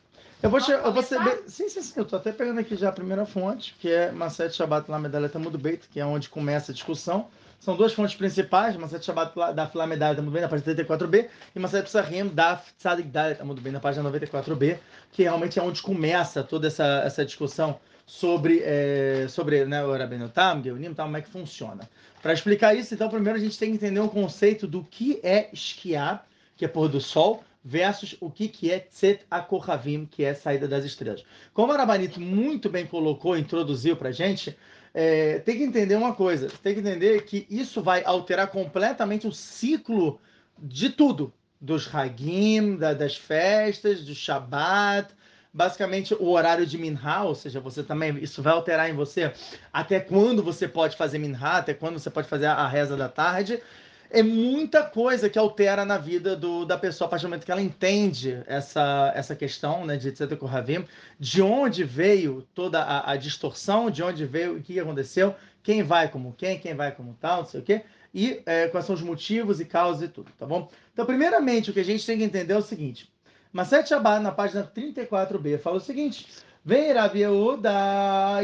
Eu 0.43 0.51
vou, 0.51 0.61
Posso 0.61 0.73
eu 0.73 0.93
vou 0.93 1.03
ser 1.03 1.17
começar? 1.17 1.37
bem- 1.37 1.49
Sim, 1.49 1.69
sim, 1.69 1.81
sim. 1.83 1.93
Eu 1.97 2.05
tô 2.05 2.17
até 2.17 2.31
pegando 2.31 2.61
aqui 2.61 2.77
já 2.77 2.91
a 2.91 2.93
primeira 2.93 3.25
fonte, 3.25 3.75
que 3.81 3.91
é 3.91 4.11
Maset 4.13 4.55
Shabbat 4.55 4.91
Lamedalha 4.91 5.29
Tamud 5.29 5.57
Beit, 5.57 5.89
que 5.89 5.99
é 5.99 6.05
onde 6.05 6.29
começa 6.29 6.73
a 6.73 6.75
discussão. 6.75 7.29
São 7.59 7.75
duas 7.75 7.95
fontes 7.95 8.15
principais, 8.15 8.77
Maset 8.77 9.03
Shabbat 9.03 9.33
da 9.55 9.71
Lamedalha 9.75 10.15
Tamud 10.15 10.31
Beit, 10.33 10.43
na 10.43 10.49
página 10.49 10.75
34b, 10.75 11.31
e 11.55 11.59
Maset 11.59 11.85
Psachim 11.85 12.29
da 12.29 12.57
Tzadik 12.79 13.09
Dalet 13.09 13.37
Tamud 13.39 13.59
Beit, 13.61 13.73
na 13.73 13.81
página 13.81 14.11
94b, 14.11 14.79
que 15.11 15.23
realmente 15.23 15.59
é 15.59 15.63
onde 15.63 15.81
começa 15.81 16.43
toda 16.45 16.67
essa, 16.67 16.85
essa 17.05 17.25
discussão 17.25 17.81
sobre, 18.07 18.63
é, 18.65 19.27
sobre 19.29 19.65
né, 19.65 19.85
o 19.85 19.93
Rabenotam, 19.93 20.63
Geunim, 20.63 20.95
tal, 20.95 21.07
como 21.07 21.17
é 21.17 21.23
que 21.23 21.29
funciona. 21.29 21.89
Para 22.23 22.33
explicar 22.33 22.75
isso, 22.75 22.95
então, 22.95 23.09
primeiro 23.11 23.39
a 23.39 23.43
gente 23.43 23.59
tem 23.59 23.71
que 23.71 23.77
entender 23.77 24.01
o 24.01 24.09
conceito 24.09 24.67
do 24.67 24.85
que 24.85 25.21
é 25.23 25.51
esquiar, 25.53 26.27
que 26.57 26.65
é 26.65 26.69
pôr 26.69 26.89
do 26.89 27.01
sol, 27.01 27.43
versus 27.65 28.17
o 28.21 28.31
que, 28.31 28.47
que 28.47 28.71
é 28.71 28.79
Tzet 28.79 29.23
Akohavim, 29.29 30.07
que 30.07 30.25
é 30.25 30.35
saída 30.35 30.69
das 30.69 30.85
estrelas. 30.85 31.25
Como 31.53 31.73
a 31.73 31.77
Rabanito 31.77 32.21
muito 32.21 32.71
bem 32.71 32.87
colocou, 32.87 33.37
introduziu 33.37 33.97
para 33.97 34.13
gente, 34.13 34.57
é, 34.95 35.41
tem 35.41 35.59
que 35.59 35.65
entender 35.65 35.97
uma 35.97 36.15
coisa, 36.15 36.49
tem 36.63 36.75
que 36.75 36.81
entender 36.81 37.25
que 37.25 37.45
isso 37.51 37.83
vai 37.83 38.05
alterar 38.05 38.47
completamente 38.49 39.27
o 39.27 39.33
ciclo 39.33 40.21
de 40.57 40.91
tudo, 40.91 41.33
dos 41.61 41.93
Hagim, 41.93 42.77
da- 42.77 42.95
das 42.95 43.17
festas, 43.17 44.05
do 44.05 44.15
Shabat, 44.15 45.13
basicamente 45.57 46.15
o 46.15 46.29
horário 46.29 46.67
de 46.67 46.77
Minha, 46.77 47.23
ou 47.23 47.35
seja, 47.35 47.59
você 47.59 47.83
também, 47.83 48.19
isso 48.23 48.43
vai 48.43 48.53
alterar 48.53 48.91
em 48.91 48.93
você 48.93 49.33
até 49.73 49.99
quando 49.99 50.43
você 50.43 50.69
pode 50.69 50.97
fazer 50.97 51.19
Minha, 51.19 51.39
até 51.39 51.73
quando 51.73 51.99
você 51.99 52.11
pode 52.11 52.29
fazer 52.29 52.45
a, 52.45 52.69
reza 52.69 52.95
da 52.95 53.09
tarde, 53.09 53.63
é 54.11 54.23
muita 54.23 54.85
coisa 54.85 55.31
que 55.31 55.39
altera 55.39 55.85
na 55.87 55.97
vida 55.97 56.37
do, 56.37 56.67
da 56.67 56.77
pessoa 56.77 57.07
a 57.07 57.11
partir 57.11 57.25
do 57.25 57.31
momento 57.31 57.47
que 57.47 57.51
ela 57.51 57.63
entende 57.63 58.43
essa, 58.47 59.11
essa 59.17 59.35
questão 59.35 59.87
né, 59.87 59.97
de 59.97 60.13
Tzedek 60.13 60.39
Kohavim, 60.39 60.85
de 61.19 61.41
onde 61.41 61.85
veio 61.85 62.47
toda 62.55 62.83
a, 62.83 63.13
a 63.13 63.17
distorção, 63.17 63.91
de 63.91 64.03
onde 64.03 64.27
veio 64.27 64.59
o 64.59 64.63
que 64.63 64.79
aconteceu, 64.79 65.35
quem 65.63 65.83
vai 65.83 66.09
como 66.09 66.35
quem, 66.35 66.59
quem 66.59 66.75
vai 66.75 66.93
como 66.93 67.17
tal, 67.19 67.41
não 67.41 67.49
sei 67.49 67.61
o 67.61 67.63
quê, 67.63 67.83
e 68.13 68.43
é, 68.45 68.69
quais 68.69 68.85
são 68.85 68.95
os 68.95 69.03
motivos 69.03 69.59
e 69.59 69.65
causas 69.65 70.03
e 70.03 70.09
tudo, 70.09 70.31
tá 70.39 70.45
bom? 70.45 70.71
Então, 70.93 71.07
primeiramente, 71.07 71.71
o 71.71 71.73
que 71.73 71.81
a 71.81 71.85
gente 71.85 72.05
tem 72.05 72.19
que 72.19 72.25
entender 72.25 72.53
é 72.53 72.59
o 72.59 72.63
seguinte, 72.63 73.11
Maset 73.57 73.89
Shabbat, 73.89 74.23
na 74.23 74.33
página 74.33 74.63
34b, 74.65 75.59
fala 75.59 75.79
o 75.79 75.81
seguinte, 75.81 76.27
vem 76.63 76.93
Rabi 76.93 77.21
Yehuda 77.21 77.73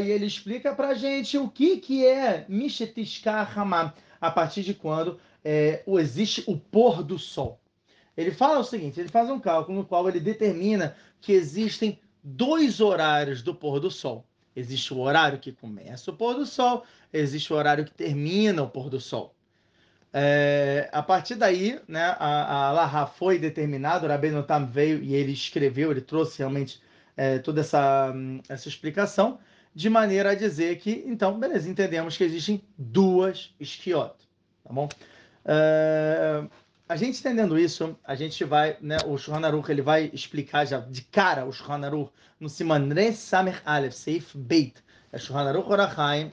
e 0.01 0.09
ele 0.09 0.25
explica 0.25 0.73
pra 0.73 0.95
gente 0.95 1.37
o 1.37 1.47
que, 1.47 1.77
que 1.77 2.03
é 2.03 2.47
Mishetishkar 2.49 3.55
Hamam, 3.55 3.93
a 4.19 4.31
partir 4.31 4.63
de 4.63 4.73
quando 4.73 5.19
é, 5.45 5.83
existe 5.99 6.43
o 6.47 6.57
pôr 6.57 7.03
do 7.03 7.19
sol. 7.19 7.61
Ele 8.17 8.31
fala 8.31 8.57
o 8.57 8.63
seguinte: 8.63 8.99
ele 8.99 9.07
faz 9.07 9.29
um 9.29 9.39
cálculo 9.39 9.77
no 9.77 9.85
qual 9.85 10.09
ele 10.09 10.19
determina 10.19 10.95
que 11.21 11.31
existem 11.31 11.99
dois 12.23 12.81
horários 12.81 13.43
do 13.43 13.53
pôr 13.53 13.79
do 13.79 13.91
sol. 13.91 14.25
Existe 14.55 14.95
o 14.95 14.99
horário 14.99 15.37
que 15.37 15.51
começa 15.51 16.09
o 16.09 16.17
pôr 16.17 16.33
do 16.33 16.47
sol, 16.47 16.85
existe 17.13 17.53
o 17.53 17.55
horário 17.55 17.85
que 17.85 17.93
termina 17.93 18.63
o 18.63 18.67
pôr 18.67 18.89
do 18.89 18.99
sol. 18.99 19.35
É, 20.15 20.89
a 20.91 21.01
partir 21.01 21.33
daí, 21.33 21.81
né, 21.87 22.15
a, 22.19 22.67
a 22.67 22.71
Laha 22.71 23.07
foi 23.07 23.39
determinada, 23.39 24.05
o 24.05 24.09
Rabbeinu 24.09 24.43
Tam 24.43 24.67
veio 24.67 25.01
e 25.01 25.15
ele 25.15 25.31
escreveu, 25.31 25.89
ele 25.89 26.01
trouxe 26.01 26.37
realmente 26.37 26.79
é, 27.17 27.39
toda 27.39 27.61
essa, 27.61 28.11
hum, 28.13 28.39
essa 28.47 28.67
explicação, 28.67 29.39
de 29.73 29.89
maneira 29.89 30.31
a 30.31 30.35
dizer 30.35 30.77
que, 30.77 31.03
então, 31.07 31.39
beleza, 31.39 31.67
entendemos 31.67 32.15
que 32.15 32.23
existem 32.23 32.63
duas 32.77 33.55
esquiot, 33.59 34.13
tá 34.63 34.71
bom? 34.71 34.87
É, 35.45 36.43
a 36.87 36.95
gente 36.95 37.19
entendendo 37.19 37.57
isso, 37.57 37.97
a 38.03 38.13
gente 38.13 38.43
vai, 38.43 38.77
né, 38.81 38.97
o 39.07 39.17
Shulchan 39.17 39.47
Aruch, 39.47 39.71
ele 39.71 39.81
vai 39.81 40.11
explicar 40.13 40.65
já 40.65 40.79
de 40.79 41.01
cara 41.01 41.43
o 41.43 41.51
Shulchan 41.51 41.83
Aruch 41.87 42.11
no 42.39 42.49
Siman 42.49 42.87
Re 42.93 43.13
Samer 43.13 43.63
Aleph, 43.65 43.93
Seif 43.93 44.37
Beit, 44.37 44.75
é 45.11 45.17
Shulchan 45.17 45.49
Aruch 45.49 45.67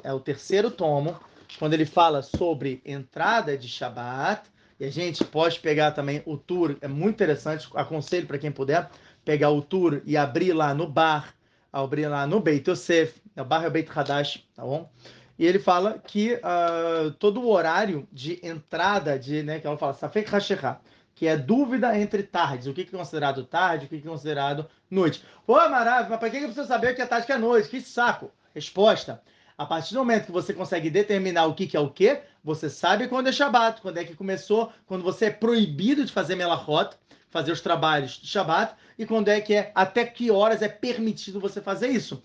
é 0.04 0.12
o 0.12 0.20
terceiro 0.20 0.70
tomo, 0.70 1.18
quando 1.58 1.74
ele 1.74 1.86
fala 1.86 2.22
sobre 2.22 2.80
entrada 2.84 3.56
de 3.56 3.68
Shabat, 3.68 4.48
e 4.78 4.84
a 4.84 4.90
gente 4.90 5.24
pode 5.24 5.60
pegar 5.60 5.92
também 5.92 6.22
o 6.24 6.36
tour, 6.36 6.76
é 6.80 6.88
muito 6.88 7.16
interessante, 7.16 7.68
aconselho 7.74 8.26
para 8.26 8.38
quem 8.38 8.50
puder, 8.50 8.90
pegar 9.24 9.50
o 9.50 9.60
tour 9.60 10.00
e 10.06 10.16
abrir 10.16 10.54
lá 10.54 10.72
no 10.74 10.86
bar, 10.86 11.34
abrir 11.70 12.08
lá 12.08 12.26
no 12.26 12.40
Beit 12.40 12.68
Yosef, 12.68 13.20
o 13.36 13.44
bar 13.44 13.64
é 13.64 13.68
o 13.68 13.70
Beit 13.70 13.90
Hadash, 13.94 14.44
tá 14.54 14.62
bom? 14.62 14.90
E 15.38 15.46
ele 15.46 15.58
fala 15.58 15.98
que 15.98 16.38
ah, 16.42 17.14
todo 17.18 17.40
o 17.40 17.50
horário 17.50 18.08
de 18.12 18.40
entrada 18.42 19.18
de, 19.18 19.42
né, 19.42 19.58
que 19.58 19.66
ela 19.66 19.76
fala, 19.76 19.94
Safek 19.94 20.34
Hashecha, 20.34 20.78
que 21.14 21.26
é 21.26 21.36
dúvida 21.36 21.98
entre 21.98 22.22
tardes, 22.22 22.66
o 22.66 22.72
que 22.72 22.82
é 22.82 22.84
considerado 22.84 23.44
tarde, 23.44 23.84
o 23.84 23.88
que 23.88 23.96
é 23.96 24.00
considerado 24.00 24.66
noite. 24.90 25.22
Pô, 25.46 25.54
maravilha, 25.68 26.08
mas 26.08 26.18
para 26.18 26.30
que 26.30 26.38
eu 26.38 26.44
preciso 26.44 26.66
saber 26.66 26.92
o 26.92 26.96
que 26.96 27.02
é 27.02 27.06
tarde 27.06 27.24
e 27.24 27.26
que 27.26 27.32
é 27.32 27.38
noite? 27.38 27.68
Que 27.68 27.80
saco! 27.80 28.30
Resposta, 28.54 29.22
a 29.60 29.66
partir 29.66 29.92
do 29.92 30.00
momento 30.00 30.24
que 30.24 30.32
você 30.32 30.54
consegue 30.54 30.88
determinar 30.88 31.44
o 31.44 31.52
que 31.52 31.66
que 31.66 31.76
é 31.76 31.80
o 31.80 31.90
que, 31.90 32.22
você 32.42 32.70
sabe 32.70 33.08
quando 33.08 33.26
é 33.26 33.32
Shabat, 33.32 33.82
quando 33.82 33.98
é 33.98 34.04
que 34.04 34.16
começou, 34.16 34.72
quando 34.86 35.04
você 35.04 35.26
é 35.26 35.30
proibido 35.30 36.02
de 36.02 36.10
fazer 36.10 36.34
melachot, 36.34 36.96
fazer 37.28 37.52
os 37.52 37.60
trabalhos 37.60 38.12
de 38.12 38.26
Shabat, 38.26 38.74
e 38.98 39.04
quando 39.04 39.28
é 39.28 39.38
que 39.38 39.52
é, 39.52 39.70
até 39.74 40.06
que 40.06 40.30
horas 40.30 40.62
é 40.62 40.68
permitido 40.68 41.38
você 41.38 41.60
fazer 41.60 41.88
isso. 41.88 42.22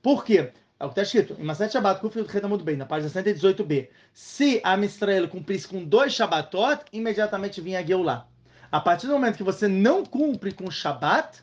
Por 0.00 0.24
quê? 0.24 0.50
É 0.80 0.84
o 0.86 0.88
que 0.88 0.92
está 0.92 1.02
escrito. 1.02 1.36
Em 1.38 1.44
Maset 1.44 1.70
Shabbat, 1.70 2.00
Kuf 2.00 2.16
muito 2.48 2.64
bem, 2.64 2.78
na 2.78 2.86
página 2.86 3.10
118b. 3.10 3.90
Se 4.14 4.58
a 4.64 4.74
Mistrael 4.74 5.28
cumprisse 5.28 5.68
com 5.68 5.84
dois 5.84 6.14
Shabbatot, 6.14 6.86
imediatamente 6.90 7.60
vinha 7.60 7.80
a 7.80 7.82
Geulah. 7.82 8.26
A 8.72 8.80
partir 8.80 9.08
do 9.08 9.12
momento 9.12 9.36
que 9.36 9.42
você 9.42 9.68
não 9.68 10.06
cumpre 10.06 10.54
com 10.54 10.70
Shabbat, 10.70 11.42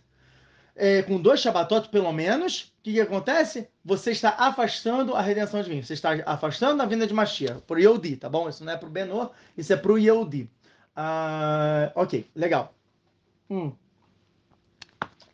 é, 0.75 1.01
com 1.03 1.19
dois 1.19 1.39
Shabbatot 1.39 1.89
pelo 1.89 2.11
menos, 2.11 2.73
o 2.79 2.83
que, 2.83 2.93
que, 2.93 3.01
acontece? 3.01 3.69
Você 3.83 4.11
está 4.11 4.35
afastando 4.37 5.15
a 5.15 5.21
redenção 5.21 5.61
de 5.61 5.69
mim. 5.69 5.81
Você 5.81 5.93
está 5.93 6.11
afastando 6.25 6.81
a 6.81 6.85
vinda 6.85 7.07
de 7.07 7.13
Mashiach, 7.13 7.61
por 7.61 7.79
Yehudi, 7.79 8.17
tá 8.17 8.29
bom? 8.29 8.49
Isso 8.49 8.63
não 8.63 8.73
é 8.73 8.77
para 8.77 8.87
o 8.87 8.91
Benor, 8.91 9.31
isso 9.57 9.71
é 9.71 9.77
para 9.77 9.91
o 9.91 9.97
Yehudi. 9.97 10.49
Ah, 10.95 11.91
ok, 11.95 12.27
legal. 12.35 12.73
Hum. 13.49 13.71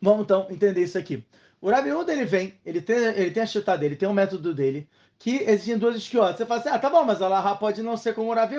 Vamos 0.00 0.24
então 0.24 0.46
entender 0.50 0.82
isso 0.82 0.98
aqui. 0.98 1.24
O 1.60 1.70
Rabi 1.70 1.90
ele 1.90 2.24
vem, 2.24 2.54
ele 2.66 2.80
tem, 2.80 2.96
ele 2.96 3.30
tem 3.30 3.42
a 3.42 3.46
chita 3.46 3.76
dele, 3.78 3.94
tem 3.94 4.08
um 4.08 4.12
método 4.12 4.52
dele, 4.52 4.88
que 5.18 5.36
exigem 5.44 5.78
duas 5.78 5.96
esquiotas. 5.96 6.36
Você 6.36 6.46
fala 6.46 6.60
assim, 6.60 6.68
ah, 6.70 6.78
tá 6.78 6.90
bom, 6.90 7.04
mas 7.04 7.22
a 7.22 7.28
Laha 7.28 7.54
pode 7.54 7.82
não 7.82 7.96
ser 7.96 8.14
como 8.14 8.30
o 8.30 8.34
Rabi 8.34 8.56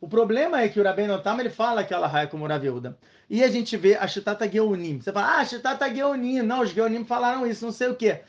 O 0.00 0.08
problema 0.08 0.62
é 0.62 0.68
que 0.68 0.80
o 0.80 0.82
Rabi 0.82 1.06
Notam, 1.06 1.38
ele 1.38 1.50
fala 1.50 1.84
que 1.84 1.92
a 1.92 1.98
Laha 1.98 2.22
é 2.22 2.26
como 2.26 2.46
Rabi 2.46 2.68
E 3.28 3.44
a 3.44 3.48
gente 3.48 3.76
vê 3.76 3.96
a 3.96 4.08
Chitata 4.08 4.50
Geonim. 4.50 4.98
Você 4.98 5.12
fala, 5.12 5.38
ah, 5.38 5.44
Chitata 5.44 5.94
Geonim. 5.94 6.40
Não, 6.40 6.62
os 6.62 6.70
Geonim 6.70 7.04
falaram 7.04 7.46
isso, 7.46 7.66
não 7.66 7.72
sei 7.72 7.88
o 7.88 7.94
quê. 7.94 8.22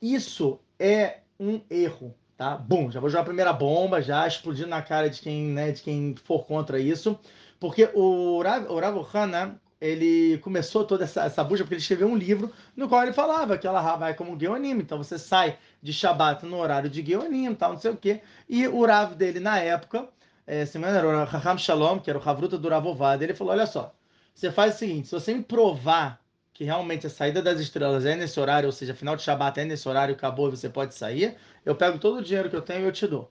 Isso 0.00 0.60
é 0.78 1.20
um 1.40 1.62
erro, 1.70 2.14
tá? 2.36 2.54
Bom, 2.56 2.90
já 2.90 3.00
vou 3.00 3.08
jogar 3.08 3.22
a 3.22 3.26
primeira 3.26 3.52
bomba, 3.52 4.02
já 4.02 4.26
explodindo 4.26 4.68
na 4.68 4.82
cara 4.82 5.08
de 5.08 5.22
quem, 5.22 5.46
né, 5.46 5.72
de 5.72 5.80
quem 5.80 6.14
for 6.22 6.44
contra 6.44 6.78
isso. 6.78 7.18
Porque 7.58 7.88
o 7.94 8.42
Rav, 8.42 8.66
o 8.70 8.78
Rav 8.78 9.08
Hana, 9.14 9.58
ele 9.80 10.36
começou 10.38 10.84
toda 10.84 11.04
essa, 11.04 11.24
essa 11.24 11.42
bucha 11.42 11.64
porque 11.64 11.74
ele 11.74 11.80
escreveu 11.80 12.08
um 12.08 12.16
livro 12.16 12.52
no 12.76 12.88
qual 12.88 13.02
ele 13.02 13.12
falava 13.14 13.56
que 13.56 13.66
ela 13.66 13.96
vai 13.96 14.14
como 14.14 14.38
Geonim, 14.38 14.72
então 14.72 14.98
você 14.98 15.18
sai 15.18 15.58
de 15.82 15.92
Shabat 15.92 16.44
no 16.44 16.58
horário 16.58 16.90
de 16.90 17.04
Geonim, 17.04 17.54
tal, 17.54 17.72
não 17.72 17.80
sei 17.80 17.90
o 17.90 17.96
quê. 17.96 18.20
E 18.48 18.66
o 18.68 18.84
Rav 18.84 19.14
dele 19.14 19.40
na 19.40 19.58
época, 19.58 20.08
é, 20.46 20.64
se 20.64 20.78
não 20.78 20.88
era 20.88 21.06
o 21.06 21.24
Raham 21.24 21.58
Shalom, 21.58 21.98
que 21.98 22.08
era 22.08 22.18
o 22.18 22.28
Havruta 22.28 22.56
do 22.56 22.68
Ravovad, 22.68 23.22
ele 23.22 23.34
falou: 23.34 23.52
olha 23.52 23.66
só, 23.66 23.94
você 24.34 24.50
faz 24.50 24.76
o 24.76 24.78
seguinte, 24.78 25.08
se 25.08 25.14
você 25.14 25.34
me 25.34 25.42
provar 25.42 26.20
que 26.52 26.64
realmente 26.64 27.06
a 27.06 27.10
saída 27.10 27.42
das 27.42 27.60
estrelas 27.60 28.06
é 28.06 28.16
nesse 28.16 28.40
horário, 28.40 28.66
ou 28.66 28.72
seja, 28.72 28.94
final 28.94 29.14
de 29.14 29.22
Shabat 29.22 29.60
é 29.60 29.64
nesse 29.64 29.86
horário, 29.88 30.14
acabou, 30.14 30.50
você 30.50 30.68
pode 30.68 30.94
sair, 30.94 31.36
eu 31.64 31.74
pego 31.74 31.98
todo 31.98 32.18
o 32.18 32.22
dinheiro 32.22 32.48
que 32.48 32.56
eu 32.56 32.62
tenho 32.62 32.80
e 32.80 32.84
eu 32.84 32.92
te 32.92 33.06
dou. 33.06 33.30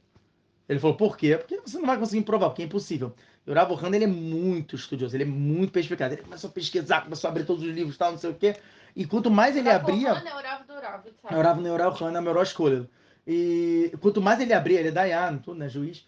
Ele 0.68 0.80
falou, 0.80 0.95
por 0.95 1.16
quê? 1.16 1.38
Porque 1.38 1.59
você 1.59 1.78
não 1.78 1.86
vai 1.86 1.97
conseguir 1.97 2.24
provar, 2.24 2.49
porque 2.49 2.63
é 2.63 2.66
impossível. 2.66 3.13
E 3.45 3.51
o 3.51 3.53
Rav 3.53 3.72
ele 3.93 4.03
é 4.03 4.07
muito 4.07 4.76
estudioso, 4.76 5.16
ele 5.16 5.24
é 5.24 5.28
muito 5.28 5.72
perspicaz. 5.72 6.11
Ele 6.11 6.24
começou 6.24 6.49
a 6.49 6.53
pesquisar, 6.53 7.01
começou 7.01 7.28
a 7.28 7.32
abrir 7.32 7.45
todos 7.45 7.63
os 7.63 7.74
livros, 7.74 7.97
tal, 7.97 8.11
não 8.11 8.18
sei 8.18 8.32
o 8.32 8.34
quê. 8.34 8.55
E 8.95 9.05
quanto 9.05 9.30
mais 9.30 9.55
ele 9.55 9.70
abria... 9.70 10.09
É 10.09 10.13
o 10.13 10.41
Rav 10.41 10.66
do 10.66 10.74
Rav, 10.74 11.03
sabe? 11.22 11.36
É 11.36 11.38
o 11.38 11.41
Rav 11.41 11.61
Neurav 11.61 12.01
é 12.01 12.18
a 12.18 12.22
melhor 12.22 12.43
escolha. 12.43 12.89
E 13.28 13.91
quanto 14.01 14.22
mais 14.22 14.39
ele 14.39 14.53
abria, 14.53 14.80
ele 14.80 14.89
é 14.89 14.91
Dayan, 14.91 15.38
tudo, 15.38 15.59
né, 15.59 15.70
juiz. 15.70 16.05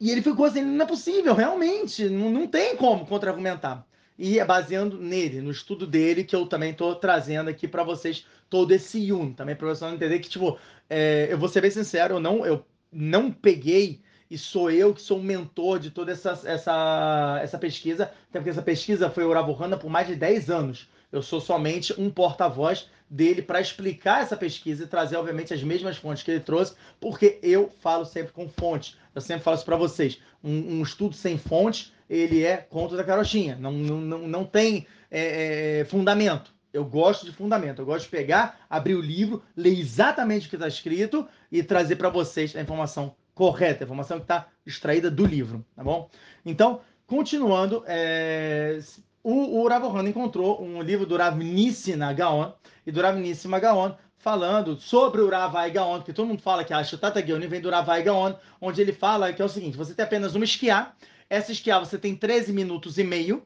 E 0.00 0.10
ele 0.10 0.22
ficou 0.22 0.46
assim, 0.46 0.62
não 0.62 0.84
é 0.84 0.88
possível, 0.88 1.34
realmente, 1.34 2.08
não, 2.08 2.30
não 2.30 2.46
tem 2.46 2.74
como 2.74 3.06
contra-argumentar. 3.06 3.86
E 4.18 4.38
é 4.38 4.44
baseando 4.44 4.98
nele, 4.98 5.40
no 5.40 5.50
estudo 5.50 5.86
dele, 5.86 6.24
que 6.24 6.34
eu 6.34 6.46
também 6.46 6.70
estou 6.70 6.94
trazendo 6.94 7.50
aqui 7.50 7.68
para 7.68 7.84
vocês 7.84 8.24
todo 8.48 8.72
esse 8.72 8.98
Yun, 8.98 9.32
também 9.32 9.54
para 9.54 9.68
vocês 9.68 9.92
entender 9.92 10.18
que, 10.18 10.28
tipo, 10.28 10.58
é, 10.88 11.28
eu 11.30 11.38
vou 11.38 11.48
ser 11.48 11.60
bem 11.60 11.70
sincero, 11.70 12.14
eu 12.14 12.20
não, 12.20 12.44
eu 12.44 12.64
não 12.90 13.30
peguei 13.30 14.00
e 14.30 14.38
sou 14.38 14.70
eu 14.70 14.94
que 14.94 15.02
sou 15.02 15.18
o 15.18 15.22
mentor 15.22 15.78
de 15.78 15.90
toda 15.90 16.12
essa, 16.12 16.40
essa, 16.44 17.40
essa 17.42 17.58
pesquisa, 17.58 18.04
até 18.04 18.38
porque 18.38 18.50
essa 18.50 18.62
pesquisa 18.62 19.10
foi 19.10 19.24
Hanna 19.24 19.76
por 19.76 19.90
mais 19.90 20.06
de 20.06 20.14
10 20.14 20.50
anos. 20.50 20.88
Eu 21.10 21.20
sou 21.20 21.40
somente 21.40 21.92
um 22.00 22.08
porta-voz 22.08 22.88
dele 23.08 23.42
para 23.42 23.60
explicar 23.60 24.22
essa 24.22 24.36
pesquisa 24.36 24.84
e 24.84 24.86
trazer, 24.86 25.16
obviamente, 25.16 25.52
as 25.52 25.62
mesmas 25.64 25.96
fontes 25.96 26.22
que 26.22 26.30
ele 26.30 26.40
trouxe, 26.40 26.74
porque 27.00 27.40
eu 27.42 27.72
falo 27.80 28.04
sempre 28.04 28.32
com 28.32 28.48
fontes. 28.48 28.96
Eu 29.14 29.20
sempre 29.20 29.42
falo 29.42 29.56
isso 29.56 29.64
para 29.64 29.76
vocês. 29.76 30.20
Um, 30.42 30.78
um, 30.78 30.82
estudo 30.82 31.14
sem 31.14 31.36
fonte, 31.36 31.92
ele 32.08 32.44
é 32.44 32.56
conto 32.56 32.96
da 32.96 33.04
carochinha. 33.04 33.56
Não, 33.56 33.72
não, 33.72 34.00
não, 34.00 34.28
não 34.28 34.44
tem 34.44 34.86
é, 35.10 35.80
é, 35.80 35.84
fundamento. 35.84 36.52
Eu 36.72 36.84
gosto 36.84 37.26
de 37.26 37.32
fundamento. 37.32 37.80
Eu 37.80 37.86
gosto 37.86 38.04
de 38.04 38.10
pegar, 38.10 38.60
abrir 38.68 38.94
o 38.94 39.00
livro, 39.00 39.42
ler 39.56 39.78
exatamente 39.78 40.46
o 40.46 40.50
que 40.50 40.56
está 40.56 40.68
escrito 40.68 41.26
e 41.50 41.62
trazer 41.62 41.96
para 41.96 42.08
vocês 42.08 42.54
a 42.54 42.60
informação 42.60 43.14
correta, 43.34 43.84
a 43.84 43.86
informação 43.86 44.18
que 44.18 44.24
está 44.24 44.48
extraída 44.66 45.10
do 45.10 45.24
livro, 45.24 45.64
tá 45.74 45.82
bom? 45.82 46.10
Então, 46.44 46.80
continuando, 47.06 47.82
é, 47.86 48.78
o, 49.22 49.60
o 49.60 49.68
Rav 49.68 49.84
encontrou 50.06 50.62
um 50.62 50.82
livro 50.82 51.06
do 51.06 51.16
Rav 51.16 51.36
Nissina 51.38 52.12
Gaon 52.12 52.52
e 52.86 52.92
do 52.92 53.00
Rav 53.00 53.18
Nissima 53.18 53.58
Gaon 53.58 53.94
falando 54.20 54.78
sobre 54.78 55.22
o 55.22 55.30
Ravai 55.30 55.70
Gaon, 55.70 56.02
que 56.02 56.12
todo 56.12 56.28
mundo 56.28 56.42
fala 56.42 56.62
que 56.62 56.74
a 56.74 56.84
Shutata 56.84 57.26
Geoni 57.26 57.46
vem 57.46 57.60
do 57.60 57.70
Ravai 57.70 58.02
Gaon, 58.02 58.34
onde 58.60 58.80
ele 58.80 58.92
fala 58.92 59.32
que 59.32 59.40
é 59.40 59.44
o 59.44 59.48
seguinte, 59.48 59.76
você 59.76 59.94
tem 59.94 60.04
apenas 60.04 60.34
uma 60.34 60.44
esquiar, 60.44 60.94
essa 61.28 61.50
esquiar 61.50 61.80
você 61.80 61.98
tem 61.98 62.14
13 62.14 62.52
minutos 62.52 62.98
e 62.98 63.02
meio, 63.02 63.42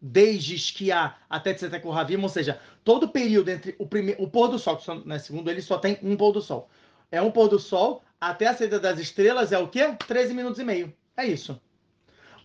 desde 0.00 0.54
esquiar 0.54 1.20
até 1.28 1.52
Tzetek 1.52 1.86
Ravim, 1.86 2.16
ou 2.16 2.28
seja, 2.30 2.58
todo 2.82 3.04
o 3.04 3.08
período 3.08 3.50
entre 3.50 3.76
o, 3.78 3.86
primeiro, 3.86 4.22
o 4.22 4.28
pôr 4.28 4.48
do 4.48 4.58
sol, 4.58 4.76
que 4.78 4.90
né, 5.06 5.18
segundo 5.18 5.50
ele 5.50 5.60
só 5.60 5.76
tem 5.76 5.98
um 6.02 6.16
pôr 6.16 6.32
do 6.32 6.40
sol. 6.40 6.68
É 7.12 7.20
um 7.20 7.30
pôr 7.30 7.48
do 7.48 7.58
sol 7.58 8.02
até 8.18 8.46
a 8.46 8.54
saída 8.54 8.80
das 8.80 8.98
estrelas 8.98 9.52
é 9.52 9.58
o 9.58 9.68
quê? 9.68 9.94
13 10.06 10.32
minutos 10.32 10.58
e 10.58 10.64
meio. 10.64 10.92
É 11.14 11.26
isso. 11.26 11.60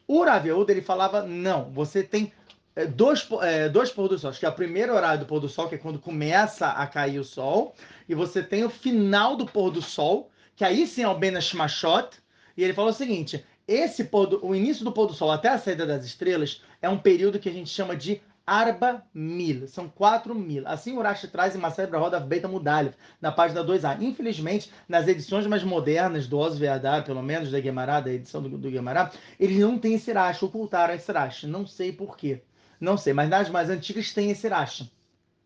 O 0.05 0.24
Raviud, 0.24 0.69
ele 0.69 0.82
falava, 0.82 1.24
não, 1.24 1.72
você 1.72 2.03
tem 2.03 2.34
é, 2.76 2.86
dois, 2.86 3.28
é, 3.41 3.69
dois 3.69 3.91
pôr 3.91 4.07
do 4.07 4.17
sol. 4.17 4.30
Acho 4.30 4.39
que 4.39 4.45
é 4.45 4.49
o 4.49 4.53
primeiro 4.53 4.93
horário 4.93 5.19
do 5.19 5.26
pôr 5.26 5.39
do 5.39 5.49
sol, 5.49 5.67
que 5.67 5.76
é 5.76 5.78
quando 5.78 5.99
começa 5.99 6.67
a 6.67 6.88
cair 6.88 7.19
o 7.19 7.24
sol. 7.24 7.76
E 8.07 8.15
você 8.15 8.41
tem 8.41 8.63
o 8.63 8.69
final 8.69 9.36
do 9.36 9.45
pôr 9.45 9.72
do 9.72 9.82
sol, 9.82 10.30
que 10.55 10.63
aí 10.63 10.88
sim 10.88 11.03
é 11.03 11.07
o 11.07 11.17
Benash 11.17 11.53
Mashot. 11.53 12.09
E 12.55 12.63
ele 12.63 12.74
falou 12.74 12.91
o 12.91 12.93
seguinte, 12.93 13.43
esse 13.67 14.05
pôr 14.05 14.28
do, 14.28 14.45
o 14.45 14.55
início 14.55 14.84
do 14.84 14.91
pôr 14.91 15.07
do 15.07 15.13
sol 15.13 15.32
até 15.32 15.49
a 15.49 15.57
saída 15.57 15.86
das 15.86 16.05
estrelas 16.05 16.61
é 16.82 16.89
um 16.89 16.97
período 16.97 17.39
que 17.39 17.49
a 17.49 17.53
gente 17.53 17.69
chama 17.69 17.95
de 17.95 18.22
Arba 18.45 19.03
mil, 19.13 19.67
são 19.67 19.88
4 19.88 20.34
mil. 20.34 20.67
Assim 20.67 20.97
o 20.97 21.01
Rashi 21.01 21.28
traz 21.28 21.55
em 21.55 21.59
Maser 21.59 21.89
Roda 21.89 22.19
Beta 22.19 22.47
Mudalif, 22.47 22.95
na 23.22 23.32
página 23.32 23.63
2a. 23.63 24.01
Infelizmente, 24.01 24.72
nas 24.89 25.07
edições 25.07 25.45
mais 25.45 25.63
modernas 25.63 26.28
do 26.28 26.49
Veadar, 26.51 27.05
pelo 27.05 27.22
menos 27.22 27.51
da 27.51 27.61
Gemara, 27.61 28.01
da 28.01 28.11
edição 28.11 28.41
do, 28.41 28.57
do 28.57 28.72
Gemara, 28.72 29.11
eles 29.39 29.59
não 29.59 29.78
têm 29.78 29.93
esse 29.93 30.11
Rashi, 30.11 30.43
ocultaram 30.43 30.93
esse 30.93 31.11
Rashi. 31.11 31.47
Não 31.47 31.67
sei 31.67 31.93
porquê. 31.93 32.41
Não 32.82 32.97
sei, 32.97 33.13
mas 33.13 33.29
nas 33.29 33.47
mais 33.47 33.69
antigas 33.69 34.11
tem 34.11 34.32
esse 34.32 34.47
Rashi. 34.47 34.91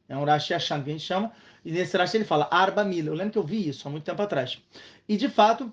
É 0.08 0.16
um 0.16 0.24
Rashi 0.24 0.54
achando 0.54 0.86
que 0.86 0.90
a 0.90 0.94
gente 0.94 1.06
chama. 1.06 1.34
E 1.66 1.72
nesse 1.72 1.98
Rashi 1.98 2.16
ele 2.16 2.24
fala 2.24 2.48
Arba 2.50 2.86
mil. 2.86 3.06
Eu 3.06 3.14
lembro 3.14 3.34
que 3.34 3.38
eu 3.38 3.44
vi 3.44 3.68
isso 3.68 3.86
há 3.86 3.92
muito 3.92 4.06
tempo 4.06 4.22
atrás. 4.22 4.62
E 5.08 5.18
de 5.18 5.28
fato, 5.28 5.72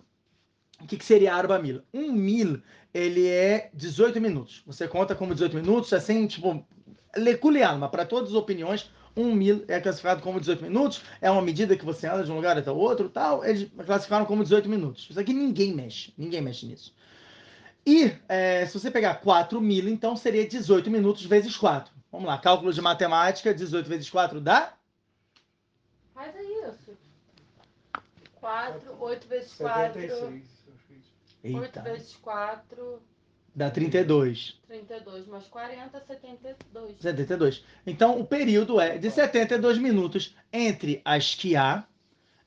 o 0.81 0.87
que, 0.87 0.97
que 0.97 1.05
seria 1.05 1.35
Arba 1.35 1.61
mil? 1.61 1.81
Um 1.95 2.11
mil, 2.11 2.61
ele 2.93 3.29
é 3.29 3.71
18 3.73 4.21
minutos. 4.21 4.63
Você 4.67 4.89
conta 4.89 5.15
como 5.15 5.35
18 5.35 5.55
minutos, 5.55 5.93
assim, 5.93 6.27
tipo, 6.27 6.67
Leculialma, 7.17 7.89
para 7.89 8.05
todas 8.05 8.31
as 8.31 8.35
opiniões, 8.35 8.91
um 9.17 9.33
mil 9.35 9.65
é 9.69 9.79
classificado 9.79 10.23
como 10.23 10.41
18 10.41 10.63
minutos, 10.63 11.03
é 11.21 11.31
uma 11.31 11.43
medida 11.43 11.77
que 11.77 11.85
você 11.85 12.07
anda 12.07 12.25
de 12.25 12.33
um 12.33 12.37
lugar 12.37 12.57
até 12.59 12.71
o 12.71 12.77
outro, 12.77 13.09
tal, 13.11 13.45
eles 13.45 13.71
classificaram 13.85 14.25
como 14.25 14.43
18 14.43 14.69
minutos. 14.69 15.07
Isso 15.11 15.21
aqui 15.21 15.33
ninguém 15.33 15.75
mexe, 15.75 16.13
ninguém 16.17 16.41
mexe 16.41 16.67
nisso. 16.67 16.95
E 17.85 18.17
é, 18.29 18.65
se 18.67 18.79
você 18.79 18.91
pegar 18.91 19.17
4 19.17 19.61
mil, 19.61 19.89
então 19.89 20.17
seria 20.17 20.47
18 20.47 20.91
minutos 20.91 21.25
vezes 21.25 21.57
4. 21.57 21.93
Vamos 22.11 22.27
lá, 22.27 22.39
cálculo 22.39 22.73
de 22.73 22.81
matemática, 22.81 23.55
18 23.55 23.89
vezes 23.89 24.11
4 24.11 24.41
dá? 24.41 24.75
Faz 26.15 26.37
aí 26.37 26.65
isso. 26.69 26.97
4, 28.35 28.97
8 29.01 29.29
vezes 29.29 29.55
4. 29.55 30.01
76. 30.01 30.45
8 31.45 31.83
vezes 31.83 32.17
4. 32.17 33.03
Dá 33.55 33.71
32. 33.71 34.61
32 34.67 35.27
mais 35.27 35.47
40, 35.47 36.01
72. 36.07 36.97
72. 37.01 37.65
Então, 37.87 38.19
o 38.19 38.27
período 38.27 38.81
é 38.81 38.97
de 38.97 39.11
72 39.11 39.79
minutos 39.79 40.37
entre 40.53 41.03
a 41.05 41.19
esquiar 41.19 41.89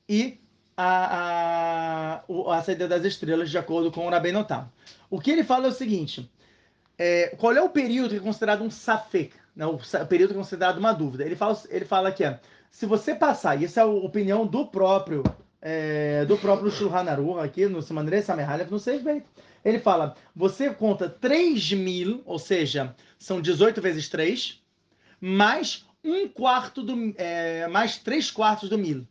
e 0.08 0.40
a, 0.76 2.22
a, 2.28 2.56
a 2.56 2.62
saída 2.62 2.88
das 2.88 3.04
estrelas, 3.04 3.50
de 3.50 3.58
acordo 3.58 3.90
com 3.90 4.06
o 4.06 4.10
Rabenotam. 4.10 4.70
O 5.10 5.20
que 5.20 5.30
ele 5.30 5.44
fala 5.44 5.66
é 5.66 5.70
o 5.70 5.72
seguinte: 5.72 6.30
é, 6.98 7.34
qual 7.38 7.52
é 7.52 7.62
o 7.62 7.70
período 7.70 8.10
que 8.10 8.16
é 8.16 8.20
considerado 8.20 8.62
um 8.62 8.70
safek? 8.70 9.34
Né, 9.54 9.66
o 9.66 9.78
período 10.08 10.30
que 10.30 10.36
é 10.36 10.42
considerado 10.42 10.78
uma 10.78 10.92
dúvida. 10.92 11.24
Ele 11.24 11.36
fala, 11.36 11.58
ele 11.70 11.84
fala 11.84 12.12
que 12.12 12.24
é, 12.24 12.40
se 12.70 12.84
você 12.84 13.14
passar, 13.14 13.60
e 13.60 13.64
essa 13.64 13.80
é 13.80 13.82
a 13.82 13.86
opinião 13.86 14.46
do 14.46 14.66
próprio 14.66 15.22
é, 15.68 16.24
do 16.24 16.36
próprio 16.38 16.70
Shulhan 16.70 17.10
Aruch, 17.10 17.40
aqui 17.40 17.66
no 17.66 17.82
Simanrei 17.82 18.22
Samerhalef, 18.22 18.70
no 18.70 18.78
Seif 18.78 19.02
Beit. 19.02 19.26
Ele 19.64 19.80
fala, 19.80 20.14
você 20.34 20.70
conta 20.70 21.08
3 21.08 21.72
mil, 21.72 22.22
ou 22.24 22.38
seja, 22.38 22.94
são 23.18 23.40
18 23.40 23.82
vezes 23.82 24.08
3, 24.08 24.62
mais 25.20 25.84
um 26.04 26.28
quarto 26.28 26.84
do, 26.84 27.12
é, 27.16 27.66
mais 27.66 27.98
3 27.98 28.30
quartos 28.30 28.68
do 28.68 28.78
mil. 28.78 29.06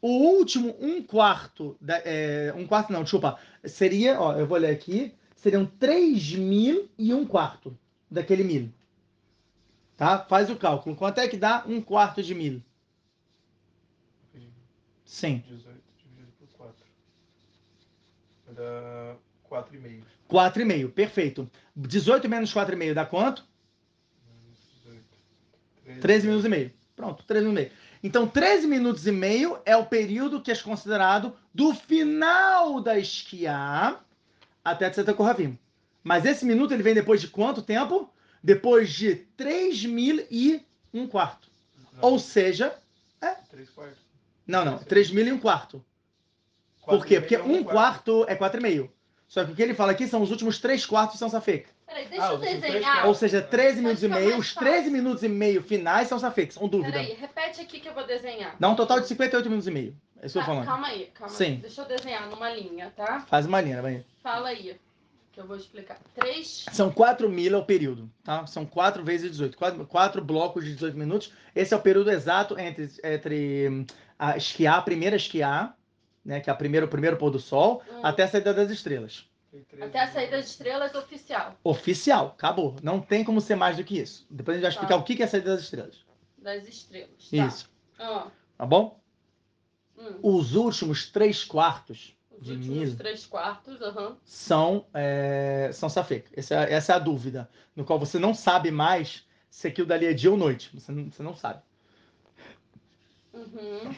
O 0.00 0.08
último 0.36 0.76
um 0.80 1.02
quarto, 1.02 1.76
da, 1.80 2.00
é, 2.04 2.54
um 2.56 2.64
quarto 2.64 2.92
não, 2.92 3.02
desculpa, 3.02 3.36
seria, 3.64 4.20
ó, 4.20 4.36
eu 4.36 4.46
vou 4.46 4.56
ler 4.56 4.70
aqui, 4.70 5.12
seriam 5.38 5.64
3 5.64 6.34
mil 6.34 6.90
e 6.98 7.14
um 7.14 7.24
quarto 7.24 7.76
daquele 8.10 8.44
mil. 8.44 8.72
Tá? 9.96 10.18
Faz 10.24 10.50
o 10.50 10.56
cálculo. 10.56 10.94
Quanto 10.94 11.18
é 11.18 11.28
que 11.28 11.36
dá 11.36 11.64
um 11.66 11.80
quarto 11.80 12.22
de 12.22 12.34
mil? 12.34 12.62
Sim. 15.04 15.42
18. 15.48 15.78
Dá 18.50 19.16
4,5. 19.48 20.02
4,5, 20.28 20.92
perfeito. 20.92 21.50
18 21.76 22.28
menos 22.28 22.52
4,5 22.52 22.94
dá 22.94 23.06
quanto? 23.06 23.46
18. 25.84 26.00
13 26.00 26.26
minutos 26.26 26.44
e 26.44 26.48
meio. 26.48 26.72
Pronto, 26.96 27.24
13 27.24 27.46
minutos 27.46 27.62
e 27.62 27.68
meio. 27.68 27.78
Então, 28.02 28.28
13 28.28 28.66
minutos 28.66 29.06
e 29.06 29.12
meio 29.12 29.60
é 29.64 29.76
o 29.76 29.86
período 29.86 30.42
que 30.42 30.50
é 30.50 30.56
considerado 30.56 31.36
do 31.54 31.72
final 31.74 32.80
da 32.80 32.98
esquiar 32.98 34.04
até 34.70 34.88
Tzeta 34.90 35.14
Kohavim. 35.14 35.58
Mas 36.02 36.24
esse 36.24 36.44
minuto 36.44 36.72
ele 36.72 36.82
vem 36.82 36.94
depois 36.94 37.20
de 37.20 37.28
quanto 37.28 37.62
tempo? 37.62 38.10
Depois 38.42 38.90
de 38.90 39.16
3 39.36 39.84
mil 39.84 40.24
e 40.30 40.64
um 40.94 41.06
quarto. 41.06 41.48
Não, 41.94 42.10
Ou 42.10 42.18
seja, 42.18 42.76
3 43.50 43.68
quartos. 43.70 43.98
não, 44.46 44.64
não, 44.64 44.78
3 44.78 45.10
mil 45.10 45.26
e 45.26 45.32
um 45.32 45.38
quarto. 45.38 45.84
Por 46.86 47.04
quê? 47.04 47.20
Porque 47.20 47.36
um 47.36 47.62
quarto 47.62 48.24
é 48.28 48.34
4,5. 48.36 48.88
Só 49.26 49.44
que 49.44 49.52
o 49.52 49.54
que 49.54 49.62
ele 49.62 49.74
fala 49.74 49.92
aqui 49.92 50.06
são 50.08 50.22
os 50.22 50.30
últimos 50.30 50.58
3 50.58 50.86
quartos 50.86 51.18
são 51.18 51.28
safek. 51.28 51.68
Peraí, 51.86 52.06
deixa 52.08 52.26
Ah, 52.28 52.32
eu 52.32 52.38
desenhar. 52.38 53.06
Ou 53.06 53.14
seja, 53.14 53.42
13 53.42 53.74
Vai 53.74 53.82
minutos 53.82 54.02
e 54.02 54.08
meio. 54.08 54.38
Os 54.38 54.54
13 54.54 54.76
fácil. 54.76 54.92
minutos 54.92 55.22
e 55.22 55.28
meio 55.28 55.62
finais 55.62 56.08
são 56.08 56.18
safek, 56.18 56.54
são 56.54 56.66
dúvida. 56.68 56.92
Peraí, 56.92 57.14
repete 57.14 57.60
aqui 57.60 57.80
que 57.80 57.88
eu 57.88 57.94
vou 57.94 58.06
desenhar. 58.06 58.56
Dá 58.58 58.68
um 58.70 58.74
total 58.74 59.00
de 59.00 59.06
58 59.08 59.44
minutos 59.48 59.66
e 59.68 59.70
meio. 59.70 59.96
É 60.20 60.26
isso 60.26 60.32
que 60.32 60.38
eu 60.38 60.42
Tá, 60.42 60.46
tô 60.46 60.52
falando. 60.52 60.66
calma 60.66 60.86
aí, 60.88 61.06
calma 61.14 61.34
Sim. 61.34 61.44
aí. 61.44 61.56
Deixa 61.56 61.80
eu 61.82 61.86
desenhar 61.86 62.28
numa 62.28 62.50
linha, 62.50 62.92
tá? 62.96 63.20
Faz 63.20 63.46
uma 63.46 63.60
linha, 63.60 63.80
vai. 63.80 64.04
Fala 64.22 64.48
aí, 64.48 64.78
que 65.32 65.40
eu 65.40 65.46
vou 65.46 65.56
explicar. 65.56 65.98
Três. 66.14 66.66
São 66.72 66.90
4 66.90 67.28
mil 67.28 67.54
é 67.54 67.56
o 67.56 67.64
período, 67.64 68.10
tá? 68.24 68.46
São 68.46 68.66
4 68.66 69.04
vezes 69.04 69.30
18. 69.30 69.56
4, 69.56 69.86
quatro 69.86 70.22
blocos 70.24 70.64
de 70.64 70.72
18 70.74 70.96
minutos. 70.98 71.32
Esse 71.54 71.72
é 71.72 71.76
o 71.76 71.80
período 71.80 72.10
exato 72.10 72.58
entre, 72.58 72.90
entre 73.04 73.68
hum, 73.68 73.86
a 74.18 74.36
esquiar, 74.36 74.78
a 74.78 74.82
primeira 74.82 75.14
esquiar, 75.16 75.76
né? 76.24 76.40
Que 76.40 76.50
é 76.50 76.52
a 76.52 76.56
primeira, 76.56 76.86
o 76.86 76.88
primeiro 76.88 77.16
pôr 77.16 77.30
do 77.30 77.38
sol, 77.38 77.82
Hum. 77.90 78.00
até 78.02 78.24
a 78.24 78.28
saída 78.28 78.52
das 78.52 78.70
estrelas. 78.70 79.24
Tem 79.52 79.62
13 79.62 79.84
Até 79.86 80.00
a 80.00 80.06
saída 80.08 80.36
das 80.36 80.46
estrelas 80.46 80.94
oficial 80.94 81.54
Oficial, 81.64 82.26
acabou. 82.36 82.76
Não 82.82 83.00
tem 83.00 83.24
como 83.24 83.40
ser 83.40 83.54
mais 83.54 83.76
do 83.78 83.84
que 83.84 83.98
isso. 83.98 84.26
Depois 84.28 84.56
a 84.56 84.58
gente 84.58 84.62
vai 84.64 84.70
explicar 84.72 84.94
Tá. 84.96 85.00
o 85.00 85.04
que 85.04 85.14
que 85.16 85.22
é 85.22 85.24
a 85.24 85.28
saída 85.28 85.52
das 85.54 85.62
estrelas. 85.62 86.04
das 86.36 86.66
estrelas. 86.68 87.30
Tá. 87.30 87.46
Isso. 87.46 87.70
Ah, 87.98 88.26
Tá 88.58 88.66
bom? 88.66 88.98
Hum. 89.98 90.18
Os 90.22 90.54
últimos 90.54 91.10
três 91.10 91.44
quartos 91.44 92.14
Os 92.40 92.46
de 92.46 92.56
mil 92.56 92.96
três 92.96 93.26
quartos, 93.26 93.80
aham. 93.82 94.16
são, 94.24 94.86
é, 94.94 95.70
são 95.72 95.88
safek. 95.88 96.28
Essa, 96.32 96.54
é- 96.54 96.72
essa 96.74 96.92
é 96.92 96.96
a 96.96 96.98
dúvida, 96.98 97.48
no 97.74 97.84
qual 97.84 97.98
você 97.98 98.18
não 98.18 98.32
sabe 98.34 98.70
mais 98.70 99.26
se 99.50 99.66
aquilo 99.68 99.86
dali 99.88 100.06
é 100.06 100.12
dia 100.12 100.30
ou 100.30 100.36
noite. 100.36 100.70
Você 100.74 100.92
não, 100.92 101.10
você 101.10 101.22
não 101.22 101.34
sabe. 101.34 101.62
Uhum. 103.32 103.94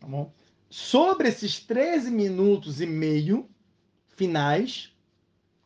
Tá 0.00 0.06
bom? 0.06 0.32
Sobre 0.70 1.28
esses 1.28 1.60
13 1.60 2.10
minutos 2.10 2.80
e 2.80 2.86
meio 2.86 3.48
finais, 4.08 4.92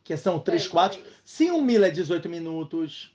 que 0.03 0.15
são 0.17 0.39
3 0.39 0.63
Peraí, 0.63 0.71
quartos, 0.71 0.97
peraí. 0.99 1.13
se 1.23 1.51
um 1.51 1.61
mil 1.61 1.83
é 1.83 1.89
18 1.89 2.29
minutos, 2.29 3.12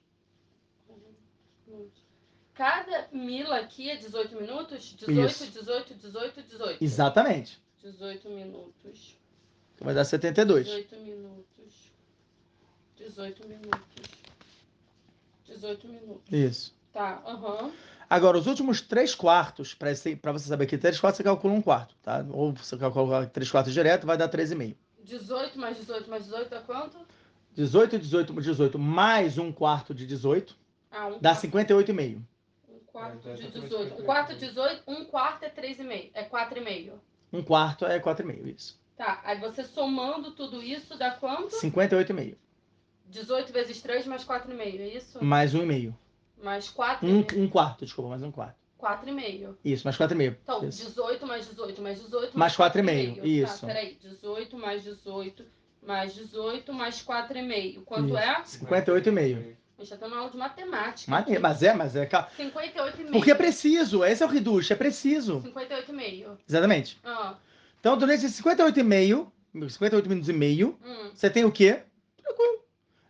Cada 2.58 3.06
mila 3.12 3.60
aqui 3.60 3.88
é 3.88 3.94
18 3.96 4.34
minutos? 4.34 4.96
18, 4.98 5.12
Isso. 5.30 5.46
18, 5.46 5.94
18, 5.94 6.42
18. 6.42 6.84
exatamente, 6.84 7.62
18 7.84 8.28
minutos. 8.28 9.16
então 9.76 9.84
vai 9.84 9.94
dar 9.94 10.04
72. 10.04 10.66
18 10.66 10.96
minutos. 10.96 11.92
18 12.96 13.46
minutos. 13.46 13.80
18 15.46 15.86
minutos. 15.86 16.32
Isso. 16.32 16.74
Tá, 16.92 17.22
aham. 17.24 17.70
Agora, 18.10 18.36
os 18.36 18.48
últimos 18.48 18.80
3 18.80 19.14
quartos, 19.14 19.72
para 19.72 19.92
você 20.32 20.48
saber 20.48 20.66
que 20.66 20.76
3 20.76 20.98
quartos 20.98 21.18
você 21.18 21.22
calcula 21.22 21.54
um 21.54 21.62
quarto, 21.62 21.94
tá? 22.02 22.26
Ou 22.28 22.52
você 22.54 22.76
calcula 22.76 23.24
3 23.24 23.48
quartos 23.52 23.72
direto, 23.72 24.04
vai 24.04 24.18
dar 24.18 24.28
13,5. 24.28 24.74
18 25.04 25.56
mais 25.56 25.76
18 25.76 26.10
mais 26.10 26.24
18 26.24 26.50
dá 26.50 26.60
quanto? 26.62 26.98
18, 27.54 28.00
18, 28.00 28.32
18, 28.32 28.78
mais 28.80 29.38
um 29.38 29.52
quarto 29.52 29.94
de 29.94 30.04
18, 30.04 30.56
Ah, 30.90 31.06
um 31.06 31.20
dá 31.20 31.36
quarto. 31.36 31.46
58,5. 31.46 32.20
Um 32.98 33.00
quarto 33.00 33.28
É, 33.28 33.34
de 33.34 33.42
essa 33.42 33.52
foi 33.52 33.60
18. 33.60 33.74
Um 33.76 33.88
58. 33.88 34.04
quarto 34.04 34.34
de 34.34 34.40
18, 34.46 34.82
um 34.86 35.04
quarto 35.04 35.42
é 35.44 35.50
3,5. 35.50 36.10
É 36.14 36.24
4,5. 36.24 36.92
Um 37.32 37.42
quarto 37.42 37.84
é 37.86 38.00
4,5, 38.00 38.46
isso. 38.56 38.80
Tá, 38.96 39.20
aí 39.24 39.38
você 39.38 39.62
somando 39.64 40.32
tudo 40.32 40.62
isso 40.62 40.96
dá 40.98 41.12
quanto? 41.12 41.54
58,5. 41.56 42.36
18 43.06 43.52
vezes 43.52 43.80
3 43.80 44.06
mais 44.06 44.24
4,5, 44.24 44.80
é 44.80 44.88
isso? 44.88 45.24
Mais 45.24 45.54
1,5. 45.54 45.94
Mais 46.42 46.68
4, 46.68 47.06
Um, 47.08 47.24
um 47.36 47.48
quarto, 47.48 47.84
desculpa, 47.84 48.10
mais 48.10 48.22
um 48.22 48.30
quarto. 48.30 48.56
4,5. 48.80 49.56
Isso, 49.64 49.84
mais 49.86 49.96
4,5. 49.96 50.36
Então, 50.42 50.68
Isso. 50.68 50.84
18 50.86 51.26
mais 51.26 51.48
18 51.48 51.82
mais 51.82 52.00
18 52.00 52.38
Mais 52.38 52.56
4,5, 52.56 53.16
4,5. 53.16 53.24
isso. 53.24 53.60
Tá, 53.60 53.66
peraí. 53.66 53.98
18 54.00 54.56
mais 54.58 54.84
18 54.84 55.44
mais 55.82 56.14
18 56.14 56.72
mais 56.72 57.02
4,5. 57.02 57.82
Quanto 57.84 58.08
Isso. 58.08 58.18
é? 58.18 58.42
58,5. 58.42 59.56
A 59.78 59.82
gente 59.82 59.90
tá 59.90 59.96
tendo 59.96 60.14
aula 60.16 60.28
de 60.30 60.36
matemática. 60.36 61.08
Maneiro, 61.10 61.40
mas 61.40 61.62
é, 61.62 61.72
mas 61.72 61.94
é. 61.94 62.04
ca- 62.04 62.28
58,5. 62.36 63.12
Porque 63.12 63.30
é 63.30 63.34
preciso, 63.34 64.04
esse 64.04 64.22
é 64.22 64.26
o 64.26 64.28
reducho, 64.28 64.72
é 64.72 64.76
preciso. 64.76 65.40
58,5. 65.42 66.36
Exatamente. 66.48 66.98
Ah, 67.04 67.36
Então, 67.78 67.96
durante 67.96 68.24
esses 68.26 68.40
58,5, 68.42 69.30
58 69.70 70.08
minutos 70.08 70.28
e 70.28 70.32
meio, 70.32 70.76
hum. 70.84 71.10
você 71.14 71.30
tem 71.30 71.44
o 71.44 71.52
quê? 71.52 71.82
Tranquilo. 72.22 72.64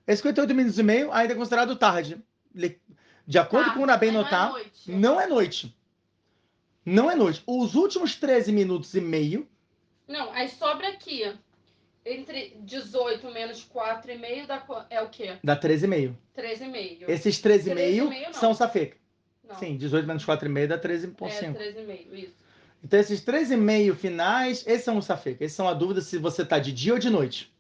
Esse 0.07 0.19
58 0.23 0.55
minutos 0.55 0.79
e 0.79 0.83
meio 0.83 1.11
ainda 1.13 1.33
é 1.33 1.37
considerado 1.37 1.75
tarde. 1.77 2.23
De 3.27 3.39
acordo 3.39 3.71
Tá, 3.71 3.75
com 3.75 3.83
o 3.83 3.87
Rabem 3.87 4.13
mas 4.13 4.23
notar, 4.23 4.49
Não 4.51 4.57
é 4.59 4.61
noite. 4.63 4.91
não 4.93 5.21
é 5.21 5.27
noite. 5.27 5.77
Não 6.85 7.11
é 7.11 7.15
noite. 7.15 7.43
Os 7.47 7.75
últimos 7.75 8.15
13 8.17 8.53
minutos 8.53 8.95
e 8.95 9.01
meio, 9.01 9.49
Não, 10.07 10.31
aí 10.33 10.49
sobra 10.49 10.89
aqui. 10.89 11.35
Entre 12.09 12.57
18 12.61 13.31
menos 13.31 13.69
4,5 13.69 14.47
dá 14.47 14.87
é 14.89 15.03
o 15.03 15.11
quê? 15.11 15.37
dá 15.45 15.55
13,5. 15.59 16.15
13,5. 16.37 17.05
Esses 17.09 17.37
13,5 17.43 17.75
13,5 17.75 18.25
não. 18.27 18.33
são 18.33 18.55
safek. 18.55 18.97
Não, 19.47 19.57
Sim, 19.57 19.77
18 19.77 20.07
menos 20.07 20.25
4,5 20.25 20.67
dá 20.67 20.75
é 20.77 20.79
13,5. 20.79 21.15
13,5, 21.55 22.15
isso. 22.15 22.35
Então, 22.83 22.99
esses 22.99 23.23
13,5 23.23 23.95
finais, 23.95 24.67
esses 24.67 24.85
são 24.85 24.97
os 24.97 25.05
safek. 25.05 25.43
Esses 25.45 25.57
são 25.57 25.69
a 25.69 25.75
dúvida 25.75 26.01
se 26.01 26.17
você 26.17 26.45
tá 26.45 26.59
de 26.59 26.73
dia 26.73 26.95
ou 26.95 26.99
de 26.99 27.11
noite. 27.11 27.53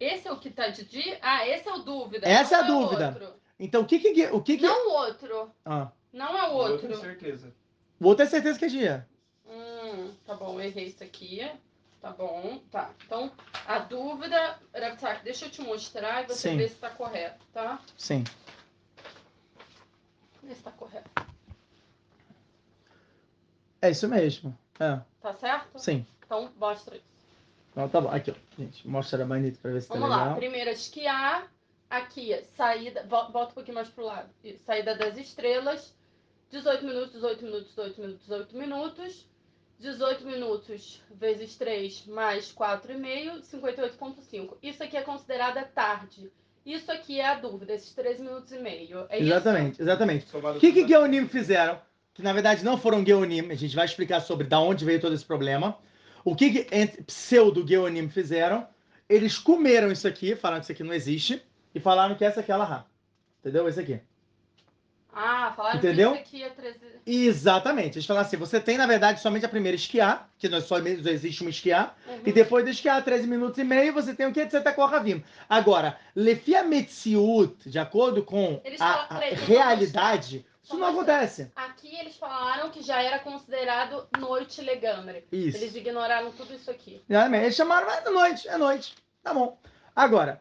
Esse 0.00 0.26
é 0.26 0.32
o 0.32 0.38
que 0.38 0.50
tá 0.50 0.68
de 0.68 0.84
dia? 0.84 1.18
Ah, 1.22 1.46
esse 1.46 1.68
é 1.68 1.72
o 1.72 1.78
dúvida. 1.78 2.26
Essa 2.26 2.56
é 2.56 2.58
a 2.58 2.64
o 2.64 2.66
dúvida. 2.66 3.08
outro. 3.08 3.34
Então, 3.60 3.82
o 3.82 3.86
que 3.86 4.00
que... 4.00 4.26
O 4.26 4.42
que, 4.42 4.56
que... 4.56 4.64
Não 4.64 4.88
o 4.88 4.92
outro. 4.94 5.50
Ah, 5.64 5.92
Não 6.12 6.36
é 6.36 6.48
o 6.48 6.52
Eu 6.52 6.56
outro. 6.56 6.88
tenho 6.88 7.00
certeza. 7.00 7.54
o 8.00 8.06
outro 8.08 8.24
é 8.24 8.26
certeza 8.26 8.58
que 8.58 8.64
é 8.64 8.68
dia. 8.68 9.08
Hum, 9.46 10.10
tá 10.26 10.34
bom, 10.34 10.54
eu 10.54 10.62
errei 10.66 10.86
isso 10.86 11.04
aqui. 11.04 11.48
Tá 12.02 12.10
bom, 12.10 12.58
tá. 12.70 12.90
Então, 13.06 13.30
a 13.64 13.78
dúvida, 13.78 14.58
Raptak, 14.74 15.22
deixa 15.22 15.46
eu 15.46 15.50
te 15.50 15.62
mostrar 15.62 16.24
e 16.24 16.26
você 16.26 16.50
Sim. 16.50 16.56
vê 16.56 16.68
se 16.68 16.74
tá 16.74 16.90
correto, 16.90 17.46
tá? 17.52 17.80
Sim. 17.96 18.24
Vê 20.42 20.52
se 20.52 20.62
tá 20.62 20.72
correto. 20.72 21.08
É 23.80 23.90
isso 23.90 24.08
mesmo. 24.08 24.56
É, 24.80 25.00
Tá 25.20 25.32
certo? 25.34 25.78
sim. 25.78 26.04
Então, 26.26 26.52
mostra 26.56 26.96
isso. 26.96 27.04
Então, 27.70 27.88
tá 27.88 28.00
bom. 28.00 28.10
Aqui, 28.10 28.32
ó. 28.32 28.34
Gente, 28.58 28.86
mostra 28.88 29.22
a 29.22 29.26
bonito 29.26 29.60
pra 29.60 29.70
ver 29.70 29.80
se 29.82 29.88
tá 29.88 29.94
Vamos 29.94 30.10
lá. 30.10 30.22
legal. 30.22 30.36
Primeiro, 30.36 30.70
esquiar. 30.70 31.50
Aqui, 31.88 32.34
saída. 32.56 33.04
vo- 33.04 33.30
Volta 33.30 33.52
um 33.52 33.54
pouquinho 33.54 33.76
mais 33.76 33.88
pro 33.88 34.04
lado. 34.04 34.28
Saída 34.66 34.96
das 34.96 35.16
estrelas. 35.16 35.94
18 36.50 36.84
minutos, 36.84 37.12
18 37.12 37.44
minutos, 37.44 37.68
18 37.68 38.00
minutos, 38.00 38.20
18 38.26 38.56
minutos. 38.56 39.26
18 39.82 40.24
minutos 40.24 41.02
vezes 41.12 41.56
3 41.56 42.06
mais 42.06 42.52
4,5, 42.52 43.42
58,5. 43.42 44.56
Isso 44.62 44.82
aqui 44.82 44.96
é 44.96 45.02
considerada 45.02 45.64
tarde. 45.64 46.30
Isso 46.64 46.90
aqui 46.92 47.18
é 47.18 47.26
a 47.26 47.34
dúvida, 47.34 47.74
esses 47.74 47.92
13 47.92 48.22
minutos 48.22 48.52
e 48.52 48.58
meio. 48.60 49.04
É 49.08 49.20
Exatamente, 49.20 49.82
exatamente. 49.82 50.28
Somado 50.28 50.58
O 50.58 50.60
que 50.60 50.72
que 50.72 50.86
Geonim 50.86 51.26
fizeram? 51.26 51.80
Que 52.14 52.22
na 52.22 52.32
verdade 52.32 52.64
não 52.64 52.78
foram 52.78 53.04
Geonim. 53.04 53.50
A 53.50 53.56
gente 53.56 53.74
vai 53.74 53.84
explicar 53.84 54.20
sobre 54.20 54.46
da 54.46 54.60
onde 54.60 54.84
veio 54.84 55.00
todo 55.00 55.14
esse 55.14 55.24
problema. 55.24 55.76
O 56.24 56.36
que, 56.36 56.52
que 56.52 56.74
entre- 56.74 57.02
pseudo 57.02 57.66
Geonim 57.66 58.08
fizeram? 58.08 58.68
Eles 59.08 59.36
comeram 59.36 59.90
isso 59.90 60.06
aqui, 60.06 60.36
falaram 60.36 60.60
que 60.60 60.66
isso 60.66 60.72
aqui 60.72 60.84
não 60.84 60.94
existe, 60.94 61.42
e 61.74 61.80
falaram 61.80 62.14
que 62.14 62.24
essa 62.24 62.38
aqui 62.38 62.52
é 62.52 62.56
Lahá. 62.56 62.86
Entendeu? 63.40 63.66
Esse 63.68 63.80
aqui. 63.80 64.00
Isso? 65.12 65.26
Ah, 65.26 65.52
falaram 65.56 65.78
Entendeu? 65.78 66.12
que 66.12 66.18
isso 66.18 66.26
aqui 66.28 66.42
é 66.44 66.50
13. 66.50 66.78
Exatamente. 67.06 67.96
Eles 67.98 68.06
falaram 68.06 68.26
assim: 68.26 68.36
você 68.36 68.60
tem, 68.60 68.76
na 68.76 68.86
verdade, 68.86 69.20
somente 69.20 69.44
a 69.44 69.48
primeira 69.48 69.76
esquiar, 69.76 70.28
que 70.38 70.48
nós 70.48 70.64
só 70.64 70.80
mesmo 70.80 71.08
existe 71.08 71.44
um 71.44 71.48
esquiar, 71.48 71.96
Uhum. 72.08 72.20
e 72.26 72.32
depois 72.32 72.64
de 72.64 72.70
esquiar 72.70 73.02
13 73.04 73.26
minutos 73.26 73.58
e 73.58 73.64
meio, 73.64 73.92
você 73.92 74.14
tem 74.14 74.26
o 74.26 74.32
que? 74.32 74.48
Você 74.48 74.60
tá 74.60 74.72
com. 74.72 75.22
Agora, 75.48 75.98
Lefia 76.16 76.62
Metziut, 76.62 77.68
de 77.68 77.78
acordo 77.78 78.22
com 78.22 78.60
Eles 78.64 78.80
a, 78.80 79.06
falam- 79.06 79.22
a 79.22 79.34
realidade, 79.34 80.44
isso 80.62 80.72
Só 80.74 80.76
não 80.78 80.88
acontece. 80.88 81.50
Aqui 81.56 81.94
eles 81.98 82.16
falaram 82.16 82.70
que 82.70 82.82
já 82.82 83.02
era 83.02 83.18
considerado 83.18 84.06
noite 84.18 84.60
legambre. 84.62 85.24
Isso. 85.32 85.56
Eles 85.58 85.74
ignoraram 85.74 86.30
tudo 86.32 86.54
isso 86.54 86.70
aqui. 86.70 87.02
Exatamente. 87.08 87.44
Eles 87.44 87.56
chamaram, 87.56 87.86
mas 87.86 88.04
é 88.06 88.10
noite, 88.10 88.48
é 88.48 88.56
noite. 88.58 88.94
Tá 89.22 89.34
bom. 89.34 89.58
Agora, 89.94 90.40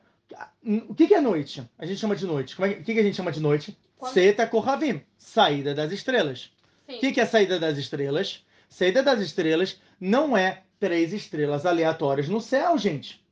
o 0.63 0.93
que, 0.95 1.07
que 1.07 1.13
é 1.15 1.21
noite? 1.21 1.63
A 1.77 1.85
gente 1.85 1.99
chama 1.99 2.15
de 2.15 2.25
noite. 2.25 2.55
Como 2.55 2.65
é 2.67 2.71
o 2.71 2.83
que, 2.83 2.93
que 2.93 2.99
a 2.99 3.03
gente 3.03 3.15
chama 3.17 3.31
de 3.31 3.39
noite? 3.39 3.77
Seta 4.09 4.47
Kohavim, 4.47 5.01
saída 5.17 5.73
das 5.73 5.91
estrelas. 5.91 6.51
O 6.87 6.99
que, 6.99 7.11
que 7.11 7.21
é 7.21 7.25
saída 7.25 7.59
das 7.59 7.77
estrelas? 7.77 8.45
Saída 8.69 9.03
das 9.03 9.19
estrelas 9.19 9.79
não 9.99 10.35
é 10.35 10.63
três 10.79 11.13
estrelas 11.13 11.65
aleatórias 11.65 12.27
no 12.27 12.41
céu, 12.41 12.77
gente. 12.77 13.23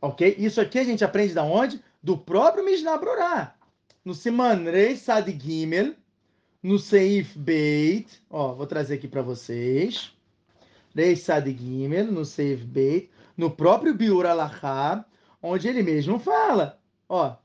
Ok? 0.00 0.36
Isso 0.38 0.60
aqui 0.60 0.78
a 0.78 0.84
gente 0.84 1.04
aprende 1.04 1.34
da 1.34 1.42
onde? 1.42 1.82
Do 2.02 2.16
próprio 2.16 2.64
Mishnah 2.64 2.96
Brurah. 2.96 3.54
No 4.04 4.14
Siman 4.14 4.64
Rei 4.64 4.96
Sad 4.96 5.30
Gimel, 5.30 5.94
no 6.62 6.78
Seif 6.78 7.36
Beit, 7.36 8.20
ó, 8.30 8.54
vou 8.54 8.66
trazer 8.66 8.94
aqui 8.94 9.08
para 9.08 9.22
vocês. 9.22 10.12
Rei 10.94 11.16
Sad 11.16 11.50
Gimel, 11.52 12.06
no 12.06 12.24
Seif 12.24 12.64
Beit, 12.64 13.10
no 13.36 13.50
próprio 13.50 13.94
Biur 13.94 14.26
Alachá, 14.26 15.04
onde 15.42 15.68
ele 15.68 15.82
mesmo 15.82 16.18
fala, 16.18 16.78
ó, 17.08 17.36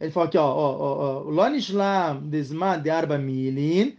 ele 0.00 0.10
fala 0.10 0.26
aqui, 0.26 0.36
ó, 0.36 0.46
ó, 0.46 0.76
ó, 0.78 1.20
Lonishlam 1.22 2.28
desman 2.28 2.80
de 2.80 2.90
arba 2.90 3.18
milin. 3.18 3.96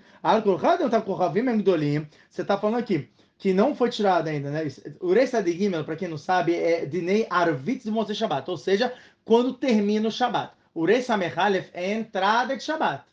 Você 2.29 2.43
tá 2.43 2.57
falando 2.57 2.79
aqui 2.79 3.09
que 3.37 3.53
não 3.53 3.75
foi 3.75 3.89
tirado 3.89 4.27
ainda, 4.27 4.49
né? 4.49 4.67
O 4.99 5.13
Rei 5.13 5.27
Gimel, 5.27 5.83
para 5.83 5.95
quem 5.95 6.07
não 6.07 6.17
sabe, 6.17 6.55
é 6.55 6.85
Dinei 6.85 7.27
Arvitz 7.29 7.83
de 7.83 7.91
Moshe 7.91 8.15
Shabbat, 8.15 8.49
ou 8.49 8.57
seja, 8.57 8.91
quando 9.23 9.53
termina 9.53 10.07
o 10.07 10.11
Shabbat. 10.11 10.53
O 10.73 10.85
Rei 10.85 11.01
Samerhalef 11.01 11.69
é 11.73 11.85
a 11.85 11.93
entrada 11.95 12.55
de 12.57 12.63
Shabbat. 12.63 13.03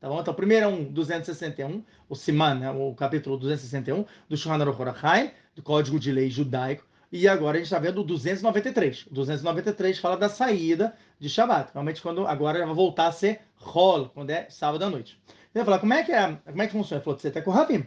Tá 0.00 0.08
bom? 0.08 0.20
Então, 0.20 0.34
primeiro 0.34 0.66
é 0.66 0.68
um 0.68 0.84
261, 0.84 1.82
o 2.08 2.14
Siman, 2.14 2.54
né? 2.56 2.70
o 2.70 2.94
capítulo 2.94 3.38
261 3.38 4.04
do 4.28 4.36
Shulchan 4.36 4.60
Aruch 4.60 5.32
do 5.54 5.62
Código 5.62 5.98
de 5.98 6.12
Lei 6.12 6.30
Judaico. 6.30 6.84
E 7.10 7.28
agora 7.28 7.56
a 7.56 7.60
gente 7.60 7.66
está 7.66 7.78
vendo 7.78 8.00
o 8.00 8.04
293. 8.04 9.06
O 9.06 9.14
293 9.14 9.98
fala 9.98 10.16
da 10.16 10.28
saída 10.28 10.94
de 11.18 11.28
Shabbat. 11.28 11.72
Realmente, 11.72 12.02
quando 12.02 12.26
agora 12.26 12.64
vai 12.64 12.74
voltar 12.74 13.08
a 13.08 13.12
ser 13.12 13.40
Rol, 13.56 14.08
quando 14.08 14.30
é 14.30 14.48
sábado 14.50 14.84
à 14.84 14.90
noite. 14.90 15.18
Ele 15.28 15.62
vai 15.62 15.64
falar, 15.64 15.78
como 15.78 15.94
é 15.94 16.02
que, 16.02 16.12
é, 16.12 16.38
como 16.44 16.62
é 16.62 16.66
que 16.66 16.72
funciona? 16.72 16.98
Ele 16.98 17.04
falou, 17.04 17.18
Tzeta 17.18 17.42
Kohavim. 17.42 17.86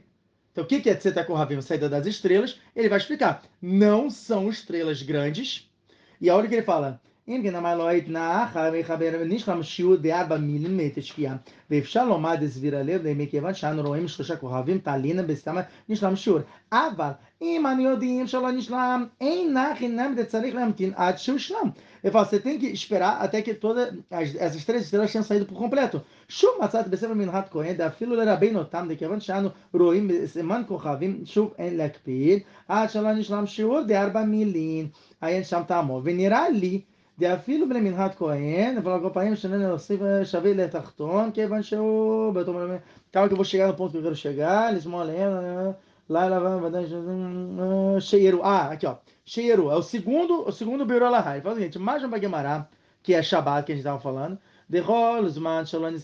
Então, 0.52 0.64
o 0.64 0.68
que 0.68 0.90
é 0.90 0.96
Tzeta 0.96 1.24
Kohavim, 1.24 1.62
saída 1.62 1.88
das 1.88 2.06
estrelas? 2.06 2.60
Ele 2.76 2.90
vai 2.90 2.98
explicar. 2.98 3.44
Não 3.62 4.10
são 4.10 4.50
estrelas 4.50 5.02
grandes. 5.04 5.70
E 6.20 6.30
a 6.30 6.36
hora 6.36 6.48
que 6.48 6.56
ele 6.56 6.64
fala, 6.64 7.00
אם 7.29 7.41
כן 7.45 7.55
אמר 7.55 7.77
לו 7.77 7.91
התנח, 7.91 8.57
נשלם 9.27 9.63
שיעור 9.63 9.97
בארבע 9.97 10.37
מילים 10.37 10.77
מאת 10.77 10.99
השקיעה. 10.99 11.37
ואפשר 11.71 12.05
לומר 12.05 12.35
דסביר 12.35 12.77
הלב, 12.77 13.13
מכיוון 13.17 13.55
שאנו 13.55 13.83
רואים 13.83 14.09
שלושה 14.09 14.37
כוכבים 14.37 14.79
תלינה 14.79 15.23
בסתמה 15.23 15.61
נשלם 15.89 16.17
שיעור. 16.17 16.41
אבל 16.73 17.11
אם 17.43 17.67
אנו 17.67 17.83
יודעים 17.83 18.27
שלא 18.27 18.51
נשלם, 18.51 19.07
אין 19.21 19.57
נח 19.57 19.83
אינם 19.83 20.15
צריך 20.29 20.55
להמתין 20.55 20.93
עד 20.97 21.19
שהושלם. 21.19 21.71
Eu 22.05 22.11
falo, 22.11 22.27
você 22.27 22.41
tem 22.41 22.59
que 22.59 22.67
esperar 22.67 23.21
até 23.21 23.41
que 23.43 23.55
todas 23.55 23.95
essas 24.11 24.65
três 24.65 24.83
estrelas 24.83 25.13
tenham 25.13 25.23
saído 25.23 25.47
por 25.47 25.57
completo. 25.57 25.99
שוב 26.29 26.51
מצאתי 26.63 26.91
בספר 26.91 27.15
מנחת 27.15 27.49
כהן, 27.51 27.73
דאפילו 27.77 28.17
לרבינו 28.17 28.59
אותם, 28.59 28.89
מכיוון 28.89 29.21
שאנו 29.21 29.49
רואים 29.75 30.09
בסימן 30.09 30.63
כוכבים, 30.69 31.23
שוב 31.25 31.55
אין 31.59 31.77
להקפיד, 31.77 32.43
עד 32.69 32.91
שלא 32.91 33.13
נשלם 33.13 33.47
שיעור 33.47 33.81
בארבע 33.87 34.23
מילים. 34.25 34.89
אין 35.23 35.45
שם 35.45 35.63
טעמו. 35.67 36.01
ונראה 36.05 36.49
לי 36.49 36.81
דאפילו 37.19 37.69
בני 37.69 37.81
מנהת 37.81 38.15
כהן, 38.15 38.79
אבל 38.79 38.93
הגופאים 38.93 39.37
שלנו 39.37 39.69
להוסיף 39.69 40.01
שווה 40.25 40.55
לתחתון, 40.55 41.31
כיוון 41.33 41.63
שהוא 41.63 42.33
באותו 42.33 42.53
מלמד. 42.53 42.77
Calma 43.13 43.29
que 43.29 43.35
eu 43.35 43.37
vou 43.37 43.45
chegar 43.45 43.69
no 43.69 43.75
ponto 43.75 43.93
que 43.93 43.99
eu 43.99 44.03
quero 44.03 44.17
chegar, 44.17 44.73
eles 44.73 44.85
vão 44.85 45.03
lendo, 45.03 45.77
lá 46.09 46.27
lá 46.27 46.57
vai 46.57 48.01
Cheiru. 48.01 48.41
Ah, 48.43 48.73
aqui 48.73 48.87
ó. 48.87 48.97
Cheiru 49.25 49.71
é 49.71 49.77
o 49.77 49.83
segundo, 49.83 50.49
o 50.49 50.51
segundo 50.51 50.87
Beiro 50.87 51.11
Lahai. 51.11 51.43
Fala 51.43 51.55
o 51.55 51.59
seguinte, 51.59 51.79
Majam 51.79 52.09
Bagemará, 52.09 52.67
que 53.03 53.13
é 53.15 53.23
Shabbat 53.23 53.67
que 53.67 53.73
a 53.73 53.75
gente 53.75 53.85
estava 53.85 54.01
falando, 54.01 54.39
de 54.67 54.81
Rolzman, 54.81 55.67
Sholani 55.67 55.99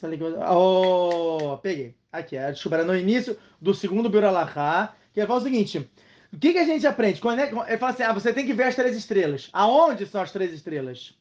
Oh, 0.50 1.56
peguei. 1.62 1.94
Aqui, 2.12 2.36
é 2.36 2.54
Shubara 2.54 2.84
no 2.84 2.94
início 2.94 3.38
do 3.60 3.72
segundo 3.74 4.10
Beiro 4.10 4.30
Lahai, 4.30 4.90
que 5.14 5.20
ele 5.20 5.26
fala 5.26 5.40
o 5.40 5.42
seguinte, 5.42 5.90
o 6.33 6.37
que, 6.39 6.51
que 6.51 6.59
a 6.59 6.65
gente 6.65 6.87
aprende? 6.87 7.21
Quando 7.21 7.39
é, 7.39 7.47
ele 7.47 7.77
fala 7.77 7.91
assim: 7.91 8.01
ah, 8.01 8.11
você 8.11 8.33
tem 8.33 8.45
que 8.45 8.53
ver 8.53 8.63
as 8.63 8.75
três 8.75 8.97
estrelas. 8.97 9.49
Aonde 9.53 10.07
são 10.07 10.21
as 10.21 10.31
três 10.31 10.51
estrelas? 10.51 11.13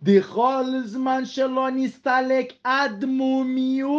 De 0.00 0.18
Holzman 0.18 1.26
Shelonistalek 1.26 2.56
Admumiut. 2.62 3.90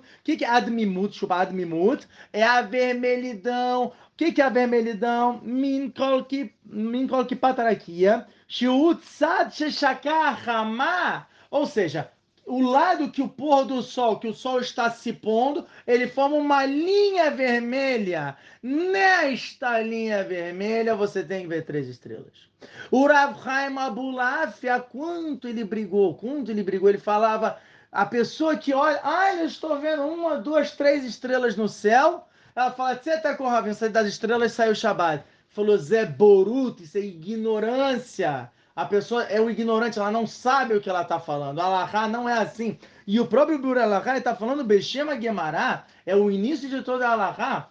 O 0.00 0.02
que, 0.24 0.38
que 0.38 0.44
é 0.44 0.48
Admimut? 0.48 1.14
Chupa 1.14 1.36
Admimut. 1.36 2.08
É 2.32 2.42
a 2.42 2.62
vermelhidão. 2.62 3.88
O 3.88 3.92
que, 4.16 4.32
que 4.32 4.40
é 4.40 4.46
a 4.46 4.48
vermelhidão? 4.48 5.40
Min 5.44 5.90
kolki 5.90 7.36
patarakia. 7.36 8.26
Shiut 8.48 9.04
sad 9.04 9.54
sheshakah 9.54 11.26
Ou 11.50 11.66
seja, 11.66 12.10
o 12.46 12.60
lado 12.62 13.10
que 13.10 13.22
o 13.22 13.28
pôr 13.28 13.64
do 13.64 13.82
sol, 13.82 14.18
que 14.18 14.26
o 14.26 14.34
sol 14.34 14.60
está 14.60 14.90
se 14.90 15.12
pondo, 15.12 15.66
ele 15.86 16.08
forma 16.08 16.36
uma 16.36 16.64
linha 16.64 17.30
vermelha. 17.30 18.36
Nesta 18.62 19.80
linha 19.80 20.24
vermelha 20.24 20.94
você 20.94 21.22
tem 21.22 21.42
que 21.42 21.48
ver 21.48 21.64
três 21.64 21.88
estrelas. 21.88 22.50
O 22.90 23.06
Rav 23.06 23.36
Haim 23.46 23.78
Abulaf, 23.78 24.64
a 24.68 24.80
quanto 24.80 25.48
ele 25.48 25.64
brigou, 25.64 26.14
quanto 26.14 26.50
ele 26.50 26.62
brigou, 26.62 26.88
ele 26.88 26.98
falava, 26.98 27.58
a 27.92 28.04
pessoa 28.04 28.56
que 28.56 28.74
olha, 28.74 29.00
ah, 29.02 29.34
eu 29.36 29.46
estou 29.46 29.78
vendo 29.78 30.02
uma, 30.02 30.38
duas, 30.38 30.72
três 30.72 31.04
estrelas 31.04 31.56
no 31.56 31.68
céu, 31.68 32.26
ela 32.54 32.70
fala, 32.70 32.96
você 32.96 33.10
está 33.10 33.36
com 33.36 33.48
Rav, 33.48 33.72
saiu 33.74 33.92
das 33.92 34.06
estrelas, 34.06 34.52
saiu 34.52 34.72
o 34.72 34.76
Shabbat. 34.76 35.24
Falou, 35.48 35.76
Zé 35.76 36.04
Boruto, 36.04 36.82
isso 36.82 36.98
é 36.98 37.00
ignorância. 37.00 38.50
A 38.80 38.86
pessoa 38.86 39.24
é 39.24 39.38
um 39.38 39.50
ignorante, 39.50 39.98
ela 39.98 40.10
não 40.10 40.26
sabe 40.26 40.72
o 40.72 40.80
que 40.80 40.88
ela 40.88 41.02
está 41.02 41.20
falando. 41.20 41.60
Alahá 41.60 42.08
não 42.08 42.26
é 42.26 42.32
assim. 42.32 42.78
E 43.06 43.20
o 43.20 43.26
próprio 43.26 43.58
Bura 43.58 43.82
Alahá 43.82 44.16
está 44.16 44.34
falando 44.34 44.64
Beshema 44.64 45.16
Guemará, 45.16 45.84
é 46.06 46.16
o 46.16 46.30
início 46.30 46.66
de 46.66 46.80
toda 46.80 47.06
a 47.06 47.12
Alahá, 47.12 47.68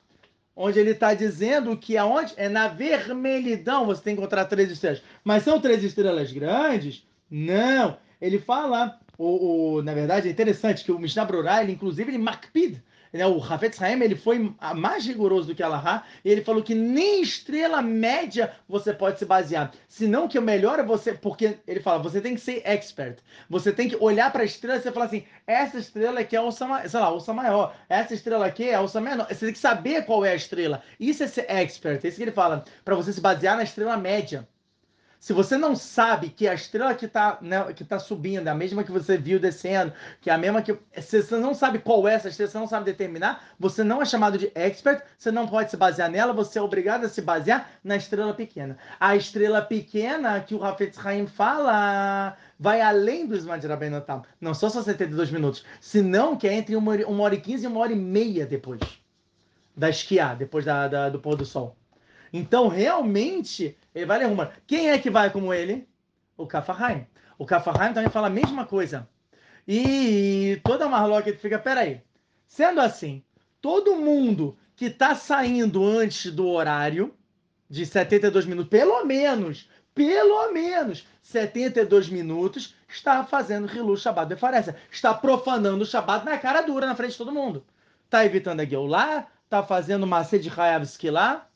onde 0.55 0.77
ele 0.77 0.91
está 0.91 1.15
dizendo 1.15 1.75
que 1.75 1.97
aonde 1.97 2.35
é 2.37 2.47
na 2.47 2.67
vermelhidão 2.67 3.87
você 3.87 4.03
tem 4.03 4.13
que 4.13 4.21
encontrar 4.21 4.45
três 4.45 4.69
estrelas. 4.69 5.01
Mas 5.23 5.41
são 5.41 5.59
três 5.59 5.83
estrelas 5.83 6.31
grandes? 6.31 7.03
Não. 7.27 7.97
Ele 8.21 8.37
fala, 8.37 8.99
o, 9.17 9.77
o 9.77 9.81
na 9.81 9.95
verdade 9.95 10.27
é 10.27 10.31
interessante 10.31 10.85
que 10.85 10.91
o 10.91 10.99
Mishnah 10.99 11.25
Brurá, 11.25 11.63
ele 11.63 11.71
inclusive 11.71 12.11
ele 12.11 12.19
makpid, 12.19 12.83
né, 13.11 13.25
o 13.25 13.41
Hafetz 13.41 13.81
Haim 13.81 14.01
ele 14.01 14.15
foi 14.15 14.53
mais 14.75 15.05
rigoroso 15.05 15.47
do 15.47 15.55
que 15.55 15.63
Allah 15.63 16.03
e 16.23 16.29
ele 16.29 16.43
falou 16.43 16.63
que 16.63 16.75
nem 16.75 17.21
estrela 17.21 17.81
média 17.81 18.53
você 18.67 18.93
pode 18.93 19.19
se 19.19 19.25
basear. 19.25 19.71
Senão 19.87 20.27
que 20.27 20.37
o 20.37 20.41
melhor 20.41 20.79
é 20.79 20.83
você, 20.83 21.13
porque 21.13 21.57
ele 21.67 21.79
fala, 21.79 21.99
você 21.99 22.21
tem 22.21 22.35
que 22.35 22.41
ser 22.41 22.61
expert. 22.65 23.19
Você 23.49 23.71
tem 23.71 23.89
que 23.89 23.97
olhar 23.99 24.31
para 24.31 24.41
a 24.41 24.45
estrela 24.45 24.77
e 24.77 24.81
você 24.81 24.91
falar 24.91 25.05
assim, 25.05 25.25
essa 25.47 25.79
estrela 25.79 26.19
aqui 26.19 26.35
é 26.35 26.39
a 26.39 26.43
onça, 26.43 26.67
sei 26.87 26.99
lá, 26.99 27.13
onça 27.13 27.33
maior, 27.33 27.75
essa 27.87 28.13
estrela 28.13 28.45
aqui 28.45 28.69
é 28.69 28.75
a 28.75 28.81
onça 28.81 29.01
menor. 29.01 29.27
Você 29.27 29.45
tem 29.45 29.53
que 29.53 29.59
saber 29.59 30.05
qual 30.05 30.23
é 30.23 30.31
a 30.31 30.35
estrela. 30.35 30.83
Isso 30.99 31.23
é 31.23 31.27
ser 31.27 31.45
expert. 31.49 32.03
É 32.03 32.07
isso 32.07 32.17
que 32.17 32.23
ele 32.23 32.31
fala, 32.31 32.63
para 32.85 32.95
você 32.95 33.11
se 33.11 33.21
basear 33.21 33.55
na 33.55 33.63
estrela 33.63 33.97
média. 33.97 34.47
Se 35.19 35.33
você 35.33 35.57
não 35.57 35.75
sabe 35.75 36.29
que 36.29 36.47
a 36.47 36.53
estrela 36.53 36.95
que 36.95 37.05
está 37.05 37.37
né, 37.41 37.73
que 37.73 37.83
tá 37.83 37.99
subindo 37.99 38.47
é 38.47 38.49
a 38.49 38.55
mesma 38.55 38.85
que 38.85 38.91
você 38.91 39.17
viu 39.17 39.37
descendo, 39.37 39.91
que 40.21 40.29
é 40.29 40.33
a 40.33 40.37
mesma 40.37 40.61
que. 40.61 40.77
Se 41.01 41.21
você 41.21 41.35
não 41.35 41.53
sabe 41.53 41.79
qual 41.79 42.07
é 42.07 42.13
essa 42.13 42.29
estrela, 42.29 42.49
você 42.49 42.57
não 42.57 42.67
sabe 42.67 42.85
determinar, 42.85 43.43
você 43.59 43.83
não 43.83 44.01
é 44.01 44.05
chamado 44.05 44.37
de 44.37 44.49
expert, 44.55 45.03
você 45.17 45.29
não 45.29 45.45
pode 45.45 45.71
se 45.71 45.77
basear 45.77 46.09
nela, 46.09 46.31
você 46.31 46.57
é 46.57 46.61
obrigado 46.61 47.03
a 47.03 47.09
se 47.09 47.21
basear 47.21 47.69
na 47.83 47.97
estrela 47.97 48.33
pequena. 48.33 48.77
A 48.97 49.13
estrela 49.13 49.61
pequena 49.61 50.39
que 50.39 50.55
o 50.55 50.59
Rafetz 50.59 50.97
Haim 51.05 51.27
fala 51.27 52.37
vai 52.57 52.79
além 52.79 53.27
do 53.27 53.35
Ismael. 53.35 53.59
Não 54.39 54.53
só 54.53 54.69
só 54.69 54.81
72 54.81 55.31
minutos, 55.31 55.65
senão 55.81 56.37
que 56.37 56.47
é 56.47 56.53
entre 56.53 56.77
uma, 56.77 56.93
hora 57.21 57.35
e 57.35 57.41
15 57.41 57.65
e 57.65 57.67
uma 57.67 57.81
hora 57.81 57.91
e 57.91 57.95
meia 57.95 58.45
depois 58.45 58.79
da 59.75 59.89
esquiar, 59.89 60.37
depois 60.37 60.63
da, 60.63 60.87
da 60.87 61.09
do 61.09 61.19
pôr 61.19 61.35
do 61.35 61.45
sol. 61.45 61.75
Então, 62.31 62.67
realmente, 62.67 63.77
ele 63.93 64.05
vai 64.05 64.23
arrumando. 64.23 64.51
Quem 64.67 64.89
é 64.89 64.97
que 64.97 65.09
vai 65.09 65.31
como 65.31 65.53
ele? 65.53 65.87
O 66.37 66.45
Kafahaim. 66.47 67.05
O 67.37 67.45
Kafahaim 67.45 67.93
também 67.93 68.09
fala 68.09 68.27
a 68.27 68.31
mesma 68.31 68.65
coisa. 68.65 69.07
E 69.67 70.59
toda 70.63 70.85
a 70.85 70.89
marloca 70.89 71.31
fica, 71.35 71.59
peraí, 71.59 72.01
sendo 72.47 72.81
assim, 72.81 73.23
todo 73.61 73.95
mundo 73.95 74.57
que 74.75 74.85
está 74.85 75.13
saindo 75.13 75.85
antes 75.85 76.31
do 76.31 76.47
horário 76.47 77.13
de 77.69 77.85
72 77.85 78.45
minutos, 78.45 78.69
pelo 78.69 79.05
menos, 79.05 79.69
pelo 79.93 80.51
menos 80.51 81.05
72 81.21 82.09
minutos, 82.09 82.75
está 82.87 83.23
fazendo 83.23 83.71
Hilu 83.71 83.95
Shabbat 83.95 84.29
Befareça. 84.29 84.75
Está 84.91 85.13
profanando 85.13 85.83
o 85.83 85.85
Shabbat 85.85 86.25
na 86.25 86.37
cara 86.37 86.61
dura, 86.61 86.87
na 86.87 86.95
frente 86.95 87.11
de 87.11 87.17
todo 87.17 87.31
mundo. 87.31 87.63
Está 88.05 88.25
evitando 88.25 88.61
a 88.61 88.65
Geulah, 88.65 89.27
está 89.43 89.61
fazendo 89.61 90.07
Macê 90.07 90.39
de 90.39 90.49
Hayavski 90.49 91.09
lá, 91.11 91.47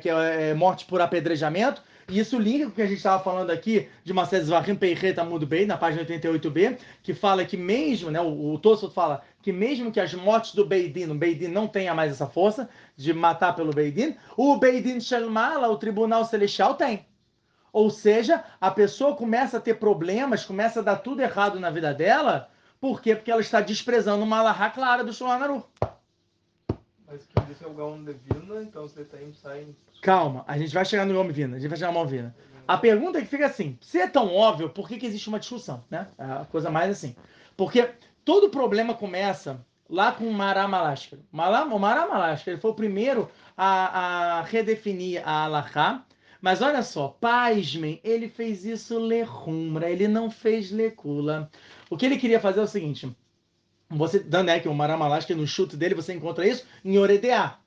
que 0.00 0.08
é, 0.08 0.50
é 0.50 0.54
morte 0.54 0.84
por 0.84 1.00
apedrejamento. 1.00 1.82
E 2.08 2.20
isso 2.20 2.38
linka 2.38 2.66
com 2.66 2.72
o 2.72 2.74
que 2.74 2.82
a 2.82 2.86
gente 2.86 2.98
estava 2.98 3.22
falando 3.22 3.50
aqui 3.50 3.88
de 4.04 4.12
Marcelo 4.12 4.44
Zvahim 4.44 4.76
Peireta 4.76 5.24
Mudo 5.24 5.44
Bem, 5.44 5.66
na 5.66 5.76
página 5.76 6.04
88b, 6.04 6.78
que 7.02 7.12
fala 7.12 7.44
que 7.44 7.56
mesmo, 7.56 8.10
né, 8.10 8.20
o, 8.20 8.52
o 8.52 8.58
Tosso 8.58 8.88
fala 8.90 9.22
que 9.42 9.50
mesmo 9.50 9.90
que 9.90 9.98
as 9.98 10.14
mortes 10.14 10.54
do 10.54 10.64
Beidin, 10.64 11.10
o 11.10 11.14
Beidin 11.14 11.48
não 11.48 11.66
tenha 11.66 11.94
mais 11.94 12.12
essa 12.12 12.26
força 12.26 12.68
de 12.96 13.12
matar 13.12 13.56
pelo 13.56 13.72
Beidin, 13.72 14.16
o 14.36 14.56
Beidin 14.56 15.00
Shelmala, 15.00 15.68
o 15.68 15.78
Tribunal 15.78 16.24
Celestial, 16.24 16.74
tem. 16.74 17.06
Ou 17.72 17.90
seja, 17.90 18.44
a 18.60 18.70
pessoa 18.70 19.16
começa 19.16 19.56
a 19.56 19.60
ter 19.60 19.74
problemas, 19.74 20.44
começa 20.44 20.80
a 20.80 20.82
dar 20.82 20.96
tudo 20.96 21.22
errado 21.22 21.58
na 21.58 21.70
vida 21.70 21.92
dela, 21.92 22.48
por 22.80 23.00
quê? 23.00 23.16
Porque 23.16 23.30
ela 23.30 23.40
está 23.40 23.60
desprezando 23.60 24.22
uma 24.22 24.38
alahá 24.38 24.70
clara 24.70 25.02
do 25.02 25.12
Shulhan 25.12 25.62
Mas 27.06 27.22
que 27.24 27.40
disse 27.46 27.64
é 27.64 27.66
o 27.68 27.74
Gaon 27.74 28.02
Devina, 28.02 28.62
então 28.62 28.82
você 28.82 29.04
tem, 29.04 29.32
sai... 29.32 29.68
Calma, 30.02 30.44
a 30.46 30.58
gente 30.58 30.74
vai 30.74 30.84
chegar 30.84 31.06
no 31.06 31.14
Yom 31.14 31.28
Vina, 31.28 31.56
a 31.56 31.58
gente 31.60 31.68
vai 31.68 31.78
chegar 31.78 31.92
no 31.92 32.00
Yom 32.00 32.06
Vina. 32.06 32.36
A 32.66 32.76
pergunta 32.76 33.18
é 33.18 33.22
que 33.22 33.28
fica 33.28 33.46
assim: 33.46 33.78
se 33.80 33.98
é 33.98 34.08
tão 34.08 34.34
óbvio, 34.34 34.68
por 34.68 34.88
que, 34.88 34.98
que 34.98 35.06
existe 35.06 35.28
uma 35.28 35.38
discussão? 35.38 35.84
Né? 35.88 36.06
É 36.18 36.24
a 36.24 36.46
coisa 36.50 36.70
mais 36.70 36.90
assim. 36.90 37.14
Porque 37.56 37.88
todo 38.24 38.50
problema 38.50 38.92
começa 38.92 39.64
lá 39.88 40.10
com 40.10 40.24
o 40.24 40.32
Mará 40.32 40.66
Malashka. 40.66 41.18
O 41.32 41.78
Mará 41.78 42.08
Malashka 42.08 42.50
ele 42.50 42.60
foi 42.60 42.72
o 42.72 42.74
primeiro 42.74 43.30
a, 43.56 44.38
a 44.38 44.42
redefinir 44.42 45.22
a 45.24 45.44
Alaha. 45.44 46.04
Mas 46.40 46.60
olha 46.60 46.82
só, 46.82 47.08
pasmem, 47.08 48.00
ele 48.04 48.28
fez 48.28 48.64
isso 48.64 48.98
lehumbra, 48.98 49.90
ele 49.90 50.06
não 50.06 50.30
fez 50.30 50.70
lecula. 50.70 51.50
O 51.88 51.96
que 51.96 52.04
ele 52.04 52.18
queria 52.18 52.40
fazer 52.40 52.60
é 52.60 52.64
o 52.64 52.68
seguinte: 52.68 53.16
você, 53.88 54.24
que 54.60 54.68
o 54.68 54.74
Mará 54.74 54.96
Malashka, 54.96 55.34
no 55.34 55.46
chute 55.46 55.76
dele, 55.76 55.94
você 55.94 56.12
encontra 56.12 56.46
isso 56.46 56.64
em 56.84 56.98
Oredeá. 56.98 57.58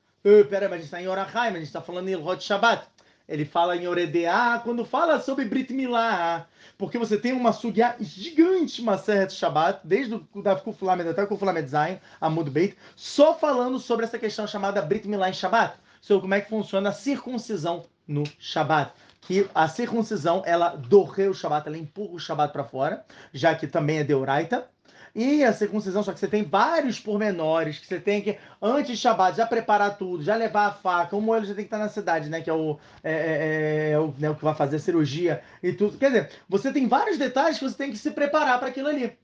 Pera, 0.50 0.68
mas 0.68 0.74
a 0.74 0.76
gente 0.78 0.86
está 0.86 1.02
em 1.02 1.08
Orahai, 1.08 1.48
mas 1.48 1.56
a 1.56 1.60
gente 1.60 1.68
está 1.68 1.82
falando 1.82 2.10
em 2.10 2.12
Ilhot 2.12 2.44
Shabbat. 2.44 2.86
Ele 3.28 3.46
fala 3.46 3.78
em 3.78 3.88
Oredeá 3.88 4.60
quando 4.64 4.84
fala 4.84 5.20
sobre 5.22 5.46
Brit 5.46 5.72
Milá. 5.74 6.48
Porque 6.78 6.98
você 6.98 7.18
tem 7.18 7.32
uma 7.32 7.54
sugya 7.54 7.96
gigante, 8.00 8.82
uma 8.82 8.98
serra 8.98 9.26
de 9.26 9.34
Shabbat, 9.34 9.82
desde 9.84 10.16
o 10.16 10.42
da 10.42 10.56
Kuflamed 10.56 11.10
até 11.10 11.24
o 11.24 11.28
Kuflamed 11.28 11.70
Zain, 11.70 12.00
Amud 12.20 12.50
Beit, 12.50 12.76
só 12.96 13.34
falando 13.34 13.80
sobre 13.80 14.06
essa 14.06 14.18
questão 14.18 14.48
chamada 14.48 14.82
Brit 14.82 15.08
Milá 15.08 15.30
em 15.30 15.34
Shabbat. 15.34 15.78
Sobre 16.02 16.22
como 16.22 16.34
é 16.34 16.42
que 16.42 16.50
funciona 16.50 16.90
a 16.90 16.94
circuncisão 16.94 17.86
no 18.08 18.24
Shabbat 18.40 18.92
que 19.22 19.48
a 19.54 19.68
circuncisão 19.68 20.42
ela 20.44 20.70
dorre 20.70 21.28
o 21.28 21.36
Shabat, 21.36 21.68
ela 21.68 21.78
empurra 21.78 22.14
o 22.14 22.20
Shabat 22.20 22.52
para 22.52 22.64
fora, 22.64 23.06
já 23.32 23.54
que 23.54 23.68
também 23.68 24.00
é 24.00 24.04
deuraita. 24.04 24.68
E 25.14 25.44
a 25.44 25.54
circuncisão, 25.54 26.04
só 26.04 26.14
que 26.14 26.20
você 26.20 26.28
tem 26.28 26.44
vários 26.44 27.00
pormenores 27.00 27.80
que 27.80 27.88
você 27.88 28.00
tem 28.00 28.22
que, 28.22 28.38
antes 28.62 28.92
de 28.92 28.98
Shabbat, 28.98 29.38
já 29.38 29.46
preparar 29.46 29.98
tudo, 29.98 30.24
já 30.24 30.36
levar 30.36 30.68
a 30.68 30.72
faca, 30.72 31.16
o 31.16 31.22
moelho 31.22 31.46
já 31.46 31.54
tem 31.54 31.64
que 31.64 31.68
estar 31.68 31.78
na 31.78 31.90
cidade, 31.90 32.30
né? 32.30 32.42
Que 32.42 32.50
é 32.50 32.54
o, 32.54 32.78
é, 33.04 33.12
é, 33.12 33.92
é 33.92 34.00
o, 34.00 34.14
né, 34.18 34.30
o 34.30 34.36
que 34.36 34.44
vai 34.44 34.56
fazer 34.56 34.78
a 34.78 34.80
cirurgia 34.80 35.42
e 35.62 35.74
tudo. 35.74 35.98
Quer 35.98 36.08
dizer, 36.08 36.30
você 36.48 36.72
tem 36.72 36.88
vários 36.88 37.18
detalhes 37.18 37.58
que 37.58 37.64
você 37.64 37.78
tem 37.78 37.92
que 37.92 37.98
se 37.98 38.12
preparar 38.12 38.60
para 38.60 38.70
aquilo 38.70 38.88
ali. 38.88 39.18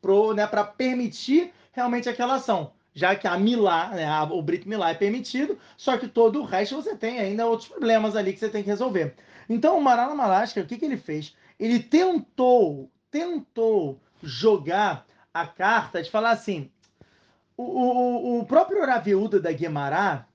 Para 0.00 0.34
né, 0.34 0.72
permitir 0.76 1.52
realmente 1.72 2.08
aquela 2.08 2.34
ação 2.34 2.72
já 2.94 3.16
que 3.16 3.26
a 3.26 3.38
Milá, 3.38 3.88
né, 3.88 4.04
a, 4.04 4.24
o 4.24 4.42
Brit 4.42 4.68
Milá 4.68 4.90
é 4.90 4.94
permitido, 4.94 5.58
só 5.76 5.96
que 5.96 6.06
todo 6.06 6.40
o 6.40 6.44
resto 6.44 6.76
você 6.76 6.94
tem 6.94 7.18
ainda 7.18 7.46
outros 7.46 7.68
problemas 7.68 8.14
ali 8.16 8.32
que 8.32 8.38
você 8.38 8.48
tem 8.48 8.62
que 8.62 8.68
resolver. 8.68 9.14
Então 9.48 9.78
o 9.78 9.82
Marana 9.82 10.14
Malashka, 10.14 10.60
o 10.60 10.66
que, 10.66 10.76
que 10.76 10.84
ele 10.84 10.96
fez? 10.96 11.34
Ele 11.58 11.78
tentou, 11.78 12.90
tentou 13.10 14.00
jogar 14.22 15.06
a 15.32 15.46
carta 15.46 16.02
de 16.02 16.10
falar 16.10 16.30
assim: 16.30 16.70
o, 17.56 17.62
o, 17.62 18.40
o 18.40 18.46
próprio 18.46 18.84
Raviúda 18.84 19.40
da 19.40 19.52
Guemará, 19.52 20.26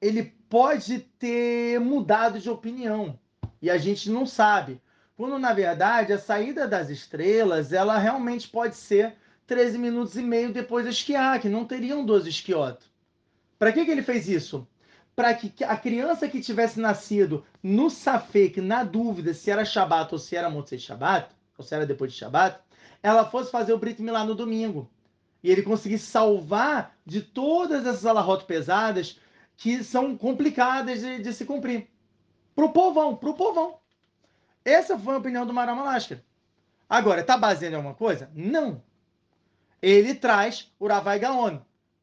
ele 0.00 0.34
pode 0.48 1.00
ter 1.18 1.80
mudado 1.80 2.38
de 2.38 2.50
opinião 2.50 3.18
e 3.60 3.70
a 3.70 3.78
gente 3.78 4.10
não 4.10 4.26
sabe. 4.26 4.80
Quando 5.16 5.38
na 5.38 5.52
verdade 5.52 6.12
a 6.12 6.18
saída 6.18 6.66
das 6.66 6.90
estrelas 6.90 7.72
ela 7.72 7.98
realmente 7.98 8.48
pode 8.48 8.76
ser 8.76 9.14
13 9.46 9.78
minutos 9.78 10.16
e 10.16 10.22
meio 10.22 10.52
depois 10.52 10.84
da 10.84 10.90
esquiar, 10.90 11.40
que 11.40 11.48
não 11.48 11.64
teriam 11.64 12.04
12 12.04 12.28
esquiotos. 12.28 12.90
Para 13.58 13.72
que, 13.72 13.84
que 13.84 13.90
ele 13.90 14.02
fez 14.02 14.28
isso? 14.28 14.66
Para 15.14 15.34
que 15.34 15.62
a 15.62 15.76
criança 15.76 16.28
que 16.28 16.40
tivesse 16.40 16.80
nascido 16.80 17.44
no 17.62 17.90
Safek, 17.90 18.60
na 18.60 18.82
dúvida 18.82 19.34
se 19.34 19.50
era 19.50 19.64
Shabat 19.64 20.12
ou 20.12 20.18
se 20.18 20.34
era 20.34 20.50
Motzei 20.50 20.78
Shabat, 20.78 21.28
ou 21.56 21.64
se 21.64 21.74
era 21.74 21.86
depois 21.86 22.12
de 22.12 22.18
Shabat, 22.18 22.58
ela 23.02 23.28
fosse 23.28 23.50
fazer 23.50 23.72
o 23.72 23.78
Brit 23.78 24.00
Milá 24.00 24.24
no 24.24 24.34
domingo. 24.34 24.90
E 25.42 25.50
ele 25.50 25.62
conseguisse 25.62 26.06
salvar 26.06 26.96
de 27.04 27.20
todas 27.20 27.84
essas 27.84 28.06
alahot 28.06 28.44
pesadas 28.44 29.18
que 29.56 29.82
são 29.82 30.16
complicadas 30.16 31.00
de, 31.00 31.20
de 31.20 31.32
se 31.32 31.44
cumprir. 31.44 31.88
Pro 32.54 32.70
povão, 32.70 33.16
pro 33.16 33.34
povão. 33.34 33.78
Essa 34.64 34.98
foi 34.98 35.14
a 35.14 35.18
opinião 35.18 35.44
do 35.44 35.52
Maramalaska. 35.52 36.22
Agora, 36.88 37.24
tá 37.24 37.36
baseando 37.36 37.74
em 37.74 37.76
alguma 37.76 37.94
coisa? 37.94 38.30
Não. 38.34 38.82
Ele 39.80 40.14
traz 40.14 40.70
o 40.78 40.86
Ravai 40.86 41.18
Gaon 41.18 41.58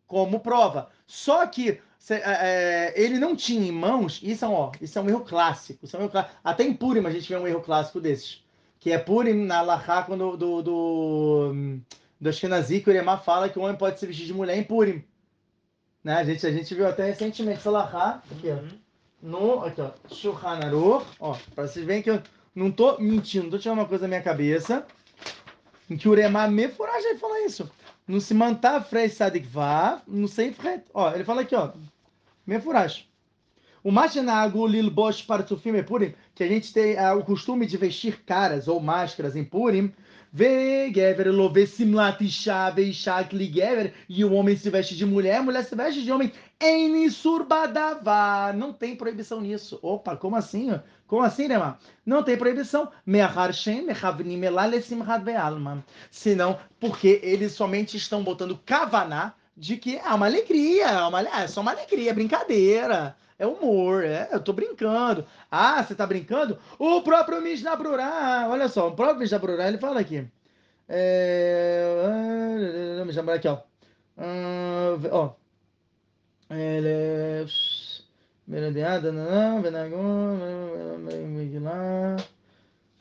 como 0.05 0.41
prova. 0.41 0.89
Só 1.07 1.45
que 1.47 1.81
é, 2.09 2.15
é, 2.15 2.93
ele 3.01 3.19
não 3.19 3.35
tinha 3.35 3.67
em 3.67 3.71
mãos, 3.71 4.19
isso 4.23 4.43
é, 4.43 4.47
um, 4.47 4.53
ó, 4.53 4.71
isso 4.81 4.97
é 4.97 5.01
um 5.01 5.09
erro 5.09 5.23
clássico. 5.23 5.85
Isso 5.85 5.95
é 5.95 5.99
um 5.99 6.03
erro. 6.03 6.25
Até 6.43 6.63
em 6.63 6.73
Purim 6.73 7.05
a 7.05 7.11
gente 7.11 7.29
vê 7.29 7.37
um 7.37 7.47
erro 7.47 7.61
clássico 7.61 8.01
desses 8.01 8.43
que 8.79 8.91
é 8.91 8.97
Purim 8.97 9.33
na 9.33 9.61
Lahá, 9.61 10.03
quando 10.03 10.37
do, 10.37 10.61
do, 10.61 11.53
do 12.19 12.29
Ashkenazi, 12.29 12.79
que 12.79 12.89
o 12.89 12.93
Uremá 12.93 13.17
fala 13.17 13.49
que 13.49 13.59
o 13.59 13.63
homem 13.63 13.75
pode 13.75 13.99
se 13.99 14.07
vestir 14.07 14.25
de 14.25 14.33
mulher 14.33 14.57
em 14.57 14.63
Purim. 14.63 15.03
Né? 16.03 16.13
A, 16.13 16.23
gente, 16.23 16.47
a 16.47 16.51
gente 16.51 16.73
viu 16.73 16.87
até 16.87 17.05
recentemente 17.05 17.59
essa 17.59 17.69
Lahá, 17.69 18.23
aqui, 18.31 18.49
ó, 18.49 18.53
uhum. 18.53 18.69
no 19.21 19.65
aqui, 19.65 19.81
ó, 19.81 19.91
Shulchan 20.09 20.65
Aruch, 20.65 21.05
ó, 21.19 21.37
para 21.53 21.67
vocês 21.67 21.85
verem 21.85 22.01
que 22.01 22.09
eu 22.09 22.21
não 22.55 22.71
tô 22.71 22.97
mentindo, 22.99 23.43
não 23.45 23.51
tô 23.51 23.59
tirando 23.59 23.79
uma 23.79 23.87
coisa 23.87 24.03
da 24.03 24.07
minha 24.07 24.21
cabeça, 24.21 24.87
em 25.89 25.97
que 25.97 26.07
o 26.07 26.11
Uremá 26.11 26.47
me 26.47 26.69
furagem 26.69 27.17
fala 27.17 27.41
isso. 27.41 27.69
No 28.07 28.19
se 28.21 28.33
mantar 28.33 28.83
frei 28.85 29.09
sadik 29.09 29.47
no 30.07 30.27
sei 30.27 30.51
fret. 30.51 30.83
Ó, 30.93 31.13
ele 31.13 31.23
fala 31.23 31.41
aqui, 31.41 31.53
ó, 31.53 31.71
me 32.47 32.59
furagem. 32.59 33.08
O 33.83 33.91
Machinago 33.91 34.67
Lilbosh 34.67 35.21
Partsufim 35.21 35.75
e 35.75 35.83
Purim, 35.83 36.13
que 36.35 36.43
a 36.43 36.47
gente 36.47 36.73
tem 36.73 36.95
uh, 36.95 37.17
o 37.17 37.23
costume 37.23 37.65
de 37.65 37.77
vestir 37.77 38.23
caras 38.25 38.67
ou 38.67 38.79
máscaras 38.79 39.35
em 39.35 39.43
Purim, 39.43 39.93
Vegever 40.31 41.31
Lovesimlat 41.31 42.21
Isha 42.21 42.69
Veishak 42.69 43.35
Ligever, 43.35 43.93
e 44.07 44.23
o 44.23 44.33
homem 44.33 44.55
se 44.55 44.69
veste 44.69 44.95
de 44.95 45.05
mulher, 45.05 45.37
a 45.37 45.43
mulher 45.43 45.63
se 45.63 45.75
veste 45.75 46.03
de 46.03 46.11
homem. 46.11 46.31
Enisurbadava. 46.61 48.53
Não 48.53 48.71
tem 48.73 48.95
proibição 48.95 49.41
nisso. 49.41 49.79
Opa, 49.81 50.15
como 50.15 50.35
assim? 50.35 50.77
Como 51.07 51.23
assim, 51.23 51.47
Nema? 51.47 51.79
Não 52.05 52.21
tem 52.21 52.37
proibição. 52.37 52.91
Me'achar 53.05 53.53
Shem, 53.53 53.81
Me'chavnim 53.81 54.43
Elalesim. 54.43 54.99
Senão, 56.11 56.59
porque 56.79 57.19
eles 57.23 57.53
somente 57.53 57.97
estão 57.97 58.23
botando 58.23 58.59
kavaná 58.65 59.33
de 59.57 59.77
que 59.77 59.97
é 59.97 60.13
uma 60.13 60.25
alegria, 60.25 60.85
é, 60.85 61.01
uma, 61.01 61.21
é 61.21 61.47
só 61.47 61.61
uma 61.61 61.71
alegria, 61.71 62.13
brincadeira. 62.13 63.15
É 63.39 63.47
humor, 63.47 64.03
é, 64.03 64.27
eu 64.33 64.41
tô 64.41 64.51
brincando. 64.51 65.25
Ah, 65.49 65.81
você 65.81 65.95
tá 65.95 66.05
brincando? 66.05 66.59
O 66.77 67.01
próprio 67.01 67.41
Mishnah 67.41 67.77
Brurá, 67.77 68.47
olha 68.49 68.67
só, 68.67 68.89
o 68.89 68.95
próprio 68.95 69.19
Mishnah 69.19 69.39
Brurá, 69.39 69.69
ele 69.69 69.77
fala 69.77 70.01
aqui. 70.01 70.27
É, 70.89 71.85
Mishnah 73.05 73.23
Brurá 73.23 73.37
aqui, 73.37 73.47
ó. 73.47 73.59
Uh, 74.17 74.99
ó. 75.11 75.33
Ele... 76.49 77.47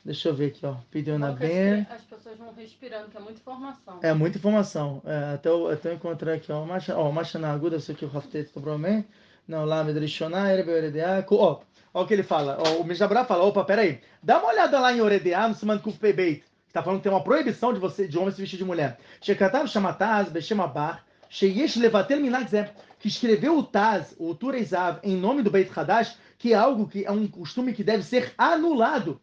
Deixa 0.05 0.29
eu 0.29 0.35
ver 0.35 0.47
aqui, 0.47 0.65
ó. 0.65 0.75
Pediu 0.89 1.19
na 1.19 1.31
bem. 1.31 1.85
As 1.89 2.01
pessoas 2.03 2.37
vão 2.37 2.53
respirando, 2.53 3.09
que 3.09 3.17
é 3.17 3.19
muita 3.19 3.39
informação. 3.39 3.99
É 4.01 4.13
muita 4.13 4.37
informação. 4.37 5.01
É, 5.05 5.33
até, 5.33 5.49
eu, 5.49 5.67
até 5.67 5.89
eu 5.89 5.95
encontrar 5.95 6.33
aqui, 6.33 6.51
ó. 6.51 6.65
Ó, 6.95 7.11
Machana 7.11 7.51
Aguda, 7.51 7.75
isso 7.77 7.91
aqui 7.91 8.05
o 8.05 8.07
Raftet 8.07 8.49
provavelmente. 8.51 9.07
Não, 9.49 9.65
lá, 9.65 9.83
Medrishoná, 9.83 10.53
Erebeoredeá. 10.53 11.25
Ó, 11.31 11.61
ó 11.91 12.03
o 12.03 12.05
que 12.05 12.13
ele 12.13 12.21
fala. 12.21 12.59
Ó, 12.59 12.81
o 12.81 12.83
Mishabra 12.83 13.25
fala: 13.25 13.43
opa, 13.43 13.65
peraí. 13.65 13.99
Dá 14.21 14.37
uma 14.37 14.49
olhada 14.49 14.79
lá 14.79 14.93
em 14.93 15.01
Oredeá, 15.01 15.47
no 15.47 15.55
Siman 15.55 15.79
Kuf 15.79 15.97
Pebeit. 15.97 16.43
Que 16.67 16.73
tá 16.73 16.83
falando 16.83 16.99
que 16.99 17.03
tem 17.05 17.11
uma 17.11 17.23
proibição 17.23 17.73
de 17.73 17.79
você 17.79 18.07
de 18.07 18.15
homem 18.15 18.31
se 18.31 18.39
vestir 18.39 18.57
de 18.57 18.63
mulher. 18.63 18.99
Shekatav 19.19 19.67
Shamataz, 19.67 20.29
Beshemabar, 20.29 21.03
Sheyesh 21.31 21.77
Levatel 21.77 22.19
Minagzem. 22.19 22.69
Que 22.99 23.07
escreveu 23.07 23.57
o 23.57 23.63
Taz, 23.63 24.13
o 24.19 24.35
Tureizav, 24.35 24.99
em 25.01 25.17
nome 25.17 25.41
do 25.41 25.49
Beit 25.49 25.71
Hadash, 25.75 26.15
que 26.37 26.53
é 26.53 26.55
algo 26.55 26.87
que 26.87 27.03
é 27.05 27.11
um 27.11 27.27
costume 27.27 27.73
que 27.73 27.83
deve 27.83 28.03
ser 28.03 28.31
anulado. 28.37 29.19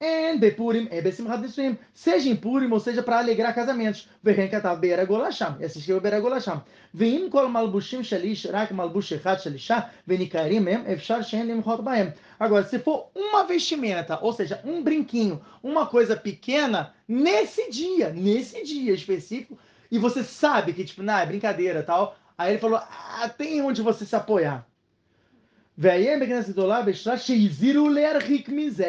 En 0.00 0.38
Bepurim, 0.38 0.86
e 0.92 1.02
Besimchat 1.02 1.40
Nisuim. 1.40 1.76
Seja 1.92 2.30
em 2.30 2.36
Purim, 2.36 2.70
ou 2.70 2.78
seja 2.78 3.02
para 3.02 3.18
alegrar 3.18 3.52
casamentos. 3.52 4.08
Vem 4.22 4.48
katav 4.48 4.78
Be'era 4.78 5.04
Golasham. 5.04 5.56
Esse 5.60 5.78
escreveu 5.78 6.00
Be'era 6.00 6.20
Golasham. 6.20 6.62
Veim 6.94 7.28
kol 7.28 7.48
malbushim 7.48 8.04
shalish, 8.04 8.46
rak 8.46 8.72
malbush 8.72 9.10
echad 9.14 9.40
shalisha, 9.40 9.90
venikarim 10.06 10.60
mem, 10.60 10.84
efshar 10.86 11.24
shen 11.24 11.46
limchot 11.46 11.82
baem. 11.82 12.14
Agora, 12.38 12.64
se 12.64 12.78
for 12.78 13.10
uma 13.12 13.42
vestimenta, 13.42 14.20
ou 14.22 14.32
seja, 14.32 14.60
um 14.64 14.84
brinquinho, 14.84 15.44
uma 15.60 15.86
coisa 15.86 16.16
pequena, 16.16 16.94
nesse 17.08 17.68
dia, 17.68 18.10
nesse 18.10 18.62
dia 18.62 18.94
específico, 18.94 19.58
e 19.90 19.98
você 19.98 20.22
sabe 20.22 20.74
que, 20.74 20.84
tipo, 20.84 21.02
não, 21.02 21.18
é 21.18 21.26
brincadeira 21.26 21.82
tal, 21.82 22.16
aí 22.36 22.52
ele 22.52 22.60
falou, 22.60 22.78
ah, 22.78 23.28
tem 23.36 23.60
onde 23.62 23.82
você 23.82 24.06
se 24.06 24.14
apoiar. 24.14 24.64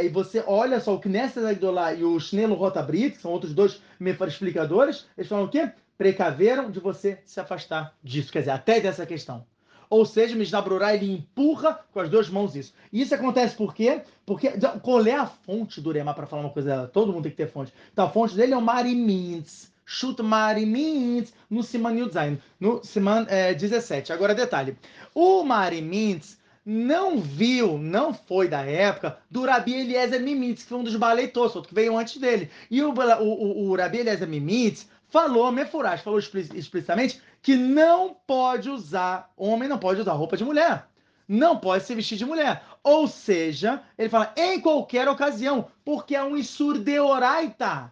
E 0.05 0.09
você 0.09 0.43
olha 0.47 0.79
só 0.79 0.95
o 0.95 0.99
Knesset 0.99 1.45
Agdolá 1.45 1.93
e 1.93 2.03
o 2.03 2.19
Shnelo 2.19 2.55
Rotabrit, 2.55 3.11
que 3.11 3.21
são 3.21 3.29
outros 3.29 3.53
dois 3.53 3.79
explicadores, 4.27 5.05
eles 5.15 5.29
falam 5.29 5.45
o 5.45 5.49
quê? 5.49 5.71
Precaveram 5.95 6.71
de 6.71 6.79
você 6.79 7.19
se 7.25 7.39
afastar 7.39 7.93
disso, 8.03 8.31
quer 8.31 8.39
dizer, 8.39 8.49
até 8.49 8.81
dessa 8.81 9.05
questão. 9.05 9.45
Ou 9.87 10.03
seja, 10.03 10.33
o 10.33 10.39
Mishnah 10.39 10.63
Brurá, 10.63 10.95
ele 10.95 11.13
empurra 11.13 11.79
com 11.93 11.99
as 11.99 12.09
duas 12.09 12.27
mãos 12.27 12.55
isso. 12.55 12.73
E 12.91 13.01
isso 13.03 13.13
acontece 13.13 13.55
por 13.55 13.75
quê? 13.75 14.01
Porque 14.25 14.51
qual 14.81 15.05
é 15.05 15.13
a 15.13 15.27
fonte 15.27 15.79
do 15.79 15.89
Uremá 15.89 16.15
para 16.15 16.25
falar 16.25 16.41
uma 16.41 16.49
coisa? 16.49 16.89
Todo 16.91 17.13
mundo 17.13 17.21
tem 17.21 17.31
que 17.31 17.37
ter 17.37 17.51
fonte. 17.51 17.71
Então 17.93 18.05
a 18.05 18.09
fonte 18.09 18.35
dele 18.35 18.53
é 18.53 18.57
o 18.57 18.61
Marimintz, 18.63 19.71
Shut 19.85 20.23
Marimintz, 20.23 21.35
no 21.47 21.61
Siman 21.61 21.99
Yudzain, 21.99 22.39
no 22.59 22.83
Siman 22.83 23.27
é, 23.29 23.53
17. 23.53 24.11
Agora, 24.11 24.33
detalhe. 24.33 24.75
O 25.13 25.43
Marimintz 25.43 26.38
não 26.69 27.19
viu, 27.19 27.79
não 27.79 28.13
foi 28.13 28.47
da 28.47 28.61
época 28.61 29.17
do 29.27 29.43
Rabi 29.43 29.73
Eliezer 29.73 30.21
Mimitz, 30.21 30.61
que 30.61 30.69
foi 30.69 30.77
um 30.77 30.83
dos 30.83 30.95
baleitos, 30.95 31.53
que 31.65 31.73
veio 31.73 31.97
antes 31.97 32.17
dele. 32.17 32.51
E 32.69 32.79
o, 32.83 32.93
o, 32.93 33.69
o, 33.69 33.75
Rabi 33.75 33.97
Eliezer 33.97 34.27
Mimitz 34.27 34.87
falou, 35.07 35.51
Mefurash, 35.51 36.01
falou 36.01 36.19
explicitamente 36.19 37.19
que 37.41 37.55
não 37.55 38.15
pode 38.27 38.69
usar, 38.69 39.33
homem 39.35 39.67
não 39.67 39.79
pode 39.79 40.01
usar 40.01 40.13
roupa 40.13 40.37
de 40.37 40.45
mulher. 40.45 40.85
Não 41.27 41.57
pode 41.57 41.85
se 41.85 41.95
vestir 41.95 42.19
de 42.19 42.25
mulher. 42.25 42.63
Ou 42.83 43.07
seja, 43.07 43.81
ele 43.97 44.09
fala 44.09 44.31
em 44.37 44.61
qualquer 44.61 45.07
ocasião, 45.07 45.71
porque 45.83 46.15
é 46.15 46.23
um 46.23 46.37
Isur 46.37 46.77
de 46.77 46.99
Oraita. 46.99 47.91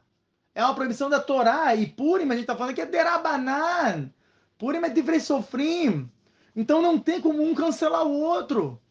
É 0.53 0.63
uma 0.63 0.75
proibição 0.75 1.09
da 1.09 1.19
Torá. 1.19 1.75
E 1.75 1.88
Purim, 1.88 2.25
a 2.25 2.34
gente 2.34 2.41
está 2.41 2.55
falando 2.55 2.75
que 2.75 2.82
é 2.82 2.86
Derabanan. 2.86 4.11
Purim 4.55 4.84
é 4.84 4.89
Divrei 4.89 5.19
Sofrim. 5.19 6.11
Então 6.58 6.82
não 6.82 6.97
tem 6.97 7.22
como 7.22 7.43
um 7.43 7.53
cancelar 7.53 8.03
o 8.03 8.20
outro. 8.20 8.82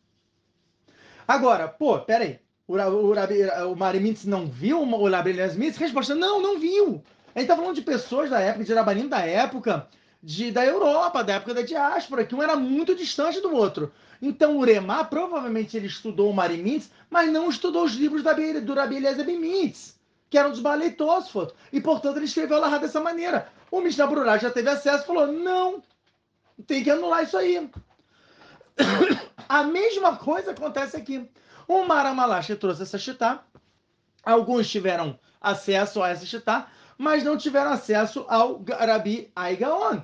Agora, 1.26 1.66
pô, 1.66 1.98
peraí. 1.98 2.38
O, 2.68 2.76
o, 2.76 3.72
o, 3.72 3.76
Marimitz 3.76 4.24
não 4.24 4.46
viu 4.46 4.80
o 4.80 5.08
Labrelian 5.08 5.46
Smith? 5.46 5.76
Resposta: 5.76 6.14
não, 6.14 6.40
não 6.40 6.60
viu. 6.60 7.02
A 7.34 7.40
gente 7.40 7.48
tá 7.48 7.56
falando 7.56 7.74
de 7.74 7.82
pessoas 7.82 8.30
da 8.30 8.38
época, 8.38 8.64
de 8.64 8.72
Rabanim 8.72 9.08
da 9.08 9.18
época, 9.18 9.88
de, 10.22 10.52
da 10.52 10.64
Europa, 10.64 11.24
da 11.24 11.34
época 11.34 11.54
da 11.54 11.62
diáspora, 11.62 12.24
que 12.24 12.36
um 12.36 12.42
era 12.42 12.54
muito 12.54 12.94
distante 12.94 13.40
do 13.40 13.52
outro. 13.52 13.92
Então 14.22 14.56
o 14.56 14.60
Uremá, 14.60 15.04
provavelmente 15.04 15.76
ele 15.76 15.88
estudou 15.88 16.30
o 16.30 16.34
Marimitz, 16.34 16.88
mas 17.10 17.30
não 17.32 17.50
estudou 17.50 17.84
os 17.84 17.94
livros 17.94 18.22
da, 18.22 18.32
do 18.32 18.74
Rabi 18.74 18.96
Eliezer 18.96 19.26
Bimitz, 19.26 19.98
que 20.30 20.38
eram 20.38 20.50
dos 20.50 20.60
Balei 20.60 20.92
Tosfot. 20.92 21.52
E, 21.72 21.80
portanto, 21.80 22.16
ele 22.16 22.26
escreveu 22.26 22.60
lá 22.60 22.78
dessa 22.78 23.00
maneira. 23.00 23.48
O 23.70 23.80
Mishnah 23.80 24.06
Brurá 24.06 24.38
já 24.38 24.50
teve 24.50 24.70
acesso 24.70 25.04
e 25.04 25.06
falou, 25.06 25.26
não, 25.26 25.82
tem 26.66 26.82
que 26.82 26.90
anular 26.90 27.24
isso 27.24 27.36
aí. 27.36 27.70
A 29.48 29.62
mesma 29.62 30.16
coisa 30.16 30.50
acontece 30.52 30.96
aqui. 30.96 31.30
O 31.68 31.84
Maramalash 31.84 32.56
trouxe 32.56 32.82
essa 32.82 32.98
chitá. 32.98 33.42
Alguns 34.24 34.68
tiveram 34.68 35.18
acesso 35.40 36.02
a 36.02 36.08
essa 36.08 36.26
chitá, 36.26 36.68
mas 36.98 37.22
não 37.22 37.36
tiveram 37.36 37.72
acesso 37.72 38.24
ao 38.28 38.62
Rabi 38.64 39.30
Aigaon. 39.36 40.02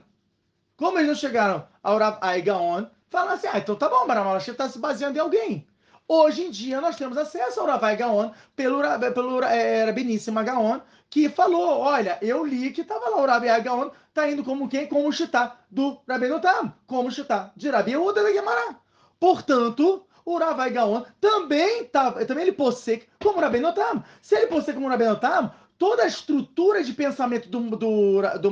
Como 0.77 0.99
eles 0.99 1.09
não 1.09 1.15
chegaram 1.15 1.67
ao 1.83 1.99
Rabi 1.99 2.19
Aigaon, 2.21 2.87
falaram 3.11 3.35
assim: 3.35 3.49
ah, 3.49 3.59
então 3.59 3.75
tá 3.75 3.89
bom, 3.89 4.07
Maramalash 4.07 4.49
está 4.49 4.69
se 4.69 4.79
baseando 4.79 5.19
em 5.19 5.21
alguém. 5.21 5.69
Hoje 6.09 6.43
em 6.43 6.51
dia 6.51 6.81
nós 6.81 6.97
temos 6.97 7.17
acesso 7.17 7.61
ao 7.61 7.67
Ravai 7.67 7.97
Gaon 7.97 8.31
pelo, 8.55 8.81
pelo 9.15 9.43
é, 9.43 9.85
Rabiníssima 9.85 10.43
Gaon, 10.43 10.81
que 11.09 11.29
falou: 11.29 11.79
olha, 11.81 12.19
eu 12.21 12.45
li 12.45 12.71
que 12.71 12.83
estava 12.83 13.09
lá 13.09 13.23
o 13.23 13.27
Ravai 13.27 13.63
Gaon, 13.63 13.91
está 14.09 14.31
indo 14.31 14.45
como 14.45 14.69
quem? 14.69 14.87
Como 14.87 15.13
Chitá 15.13 15.57
do 15.71 16.01
Rabenotam, 16.09 16.73
como 16.87 17.09
o 17.09 17.13
Chitá 17.13 17.53
de 17.57 17.71
Rabi 17.71 17.97
Uda 17.97 18.23
da 18.23 18.31
Guemará. 18.31 18.77
Portanto, 19.19 20.07
o 20.25 20.39
Ravai 20.39 20.71
Gaon 20.71 21.03
também, 21.21 21.85
tá, 21.85 22.13
também 22.25 22.45
ele 22.45 22.53
possui 22.53 23.05
como 23.23 23.41
Rabenotam. 23.41 24.03
Se 24.21 24.37
ele 24.37 24.49
possui 24.49 24.75
como 24.75 24.89
Rabenotam, 24.89 25.53
toda 25.79 26.03
a 26.03 26.07
estrutura 26.07 26.83
de 26.83 26.93
pensamento 26.93 27.49
do, 27.49 27.77
do, 27.77 28.39
do 28.39 28.51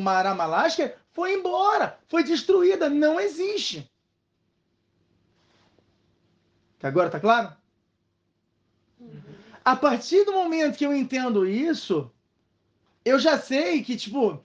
foi 1.12 1.34
embora, 1.34 1.98
foi 2.08 2.22
destruída, 2.22 2.88
não 2.88 3.20
existe. 3.20 3.89
Agora 6.82 7.10
tá 7.10 7.20
claro? 7.20 7.52
A 9.64 9.76
partir 9.76 10.24
do 10.24 10.32
momento 10.32 10.76
que 10.76 10.86
eu 10.86 10.94
entendo 10.94 11.46
isso, 11.46 12.10
eu 13.04 13.18
já 13.18 13.38
sei 13.38 13.82
que, 13.82 13.96
tipo, 13.96 14.42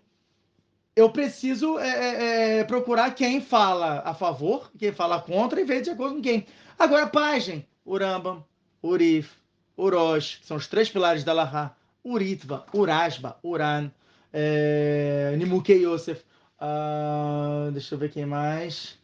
eu 0.95 1.09
preciso 1.09 1.79
é, 1.79 1.89
é, 1.89 2.57
é 2.59 2.63
procurar 2.63 3.13
quem 3.15 3.41
fala 3.41 4.01
a 4.05 4.13
favor, 4.13 4.71
quem 4.77 4.91
fala 4.91 5.21
contra 5.21 5.59
e 5.59 5.65
ver 5.65 5.81
de 5.81 5.89
acordo 5.89 6.15
com 6.15 6.21
quem. 6.21 6.45
Agora, 6.77 7.07
página, 7.07 7.65
Urambam, 7.85 8.43
Urif, 8.83 9.31
Urosh, 9.77 10.37
que 10.39 10.47
são 10.47 10.57
os 10.57 10.67
três 10.67 10.89
pilares 10.89 11.23
da 11.23 11.33
Laha, 11.33 11.75
Uritva, 12.03 12.65
Urasba, 12.73 13.37
Uran, 13.43 13.89
é, 14.31 15.33
Nimukei 15.37 15.85
Yosef, 15.85 16.21
uh, 16.59 17.71
deixa 17.71 17.95
eu 17.95 17.99
ver 17.99 18.11
quem 18.11 18.25
mais. 18.25 18.97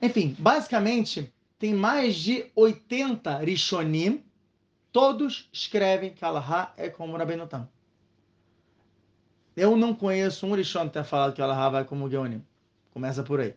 Enfim, 0.00 0.36
basicamente, 0.38 1.32
tem 1.58 1.74
mais 1.74 2.16
de 2.16 2.50
80 2.54 3.38
Rishonim, 3.38 4.24
todos 4.92 5.48
escrevem 5.52 6.10
que 6.10 6.24
Allah 6.24 6.72
é 6.76 6.88
como 6.88 7.16
Rabbeinu 7.16 7.46
Tam. 7.46 7.68
Eu 9.56 9.74
não 9.74 9.94
conheço 9.94 10.46
um 10.46 10.54
Rishon 10.54 10.86
que 10.86 10.92
tenha 10.92 11.04
falado 11.04 11.32
que 11.34 11.40
Allah 11.40 11.68
vai 11.70 11.84
como 11.84 12.10
Geonim. 12.10 12.44
Começa 12.92 13.22
por 13.22 13.40
aí. 13.40 13.54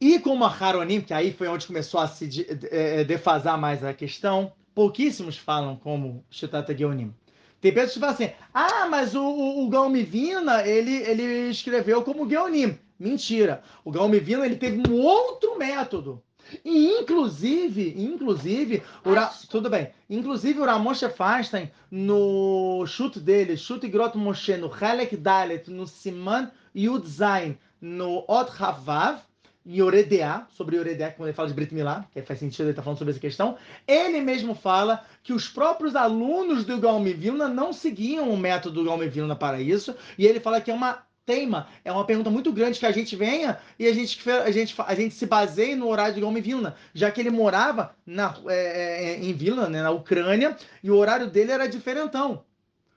E 0.00 0.18
como 0.18 0.44
a 0.44 0.48
Haronim, 0.48 1.02
que 1.02 1.12
aí 1.12 1.32
foi 1.32 1.46
onde 1.46 1.66
começou 1.66 2.00
a 2.00 2.08
se 2.08 2.46
é, 2.70 3.00
é, 3.00 3.04
defasar 3.04 3.58
mais 3.58 3.84
a 3.84 3.92
questão, 3.92 4.52
pouquíssimos 4.74 5.36
falam 5.36 5.76
como 5.76 6.24
Shitata 6.30 6.76
Geonim. 6.76 7.14
Tem 7.60 7.72
pessoas 7.72 7.92
que 7.94 8.00
falam 8.00 8.14
assim, 8.14 8.32
ah, 8.52 8.86
mas 8.88 9.14
o, 9.14 9.22
o, 9.22 9.64
o 9.64 9.68
Galmivina, 9.68 10.66
ele, 10.66 10.96
ele 10.96 11.50
escreveu 11.50 12.02
como 12.02 12.28
Geonim. 12.28 12.78
Mentira. 12.98 13.62
O 13.84 13.90
Galmivina, 13.90 14.46
ele 14.46 14.56
teve 14.56 14.88
um 14.88 15.00
outro 15.00 15.58
método 15.58 16.22
e 16.64 17.00
inclusive, 17.00 17.94
inclusive, 17.96 18.82
Ra... 19.04 19.32
tudo 19.48 19.70
bem. 19.70 19.90
Inclusive 20.08 20.60
o 20.60 20.64
Ramoshe 20.64 21.08
Feinstein 21.08 21.70
no 21.90 22.84
chute 22.86 23.20
dele, 23.20 23.56
chute 23.56 23.88
Grot 23.88 24.16
Moshe 24.16 24.56
no 24.56 24.70
Helek 24.70 25.16
Dalet, 25.16 25.70
no 25.70 25.86
Siman 25.86 26.50
Yud 26.74 27.08
Zain, 27.08 27.56
no 27.80 28.24
Ot 28.28 28.50
Havav, 28.58 29.20
Yoredea, 29.66 30.46
sobre 30.54 30.76
Yoredea, 30.76 31.12
quando 31.12 31.28
ele 31.28 31.36
fala 31.36 31.48
de 31.48 31.54
Brit 31.54 31.74
Milá, 31.74 32.04
que 32.12 32.20
faz 32.20 32.38
sentido 32.38 32.64
ele 32.64 32.70
estar 32.70 32.82
tá 32.82 32.84
falando 32.84 32.98
sobre 32.98 33.12
essa 33.12 33.20
questão, 33.20 33.56
ele 33.88 34.20
mesmo 34.20 34.54
fala 34.54 35.02
que 35.22 35.32
os 35.32 35.48
próprios 35.48 35.96
alunos 35.96 36.64
do 36.64 36.78
Galmi 36.78 37.14
Vilna 37.14 37.48
não 37.48 37.72
seguiam 37.72 38.28
o 38.28 38.36
método 38.36 38.82
do 38.82 38.84
Galmi 38.84 39.08
Vilna 39.08 39.34
para 39.34 39.60
isso, 39.60 39.94
e 40.18 40.26
ele 40.26 40.38
fala 40.38 40.60
que 40.60 40.70
é 40.70 40.74
uma 40.74 41.02
teima. 41.24 41.68
É 41.84 41.90
uma 41.90 42.04
pergunta 42.04 42.30
muito 42.30 42.52
grande 42.52 42.78
que 42.78 42.86
a 42.86 42.92
gente 42.92 43.16
venha 43.16 43.58
e 43.78 43.86
a 43.86 43.92
gente, 43.92 44.30
a 44.30 44.50
gente, 44.50 44.74
a 44.78 44.94
gente 44.94 45.14
se 45.14 45.26
baseie 45.26 45.74
no 45.74 45.88
horário 45.88 46.14
de 46.14 46.20
Gomes 46.20 46.44
Vilna, 46.44 46.76
já 46.92 47.10
que 47.10 47.20
ele 47.20 47.30
morava 47.30 47.94
na, 48.06 48.34
é, 48.46 49.12
é, 49.12 49.16
em 49.16 49.32
Vilna, 49.32 49.68
né, 49.68 49.82
na 49.82 49.90
Ucrânia, 49.90 50.56
e 50.82 50.90
o 50.90 50.96
horário 50.96 51.28
dele 51.28 51.52
era 51.52 51.68
diferentão. 51.68 52.44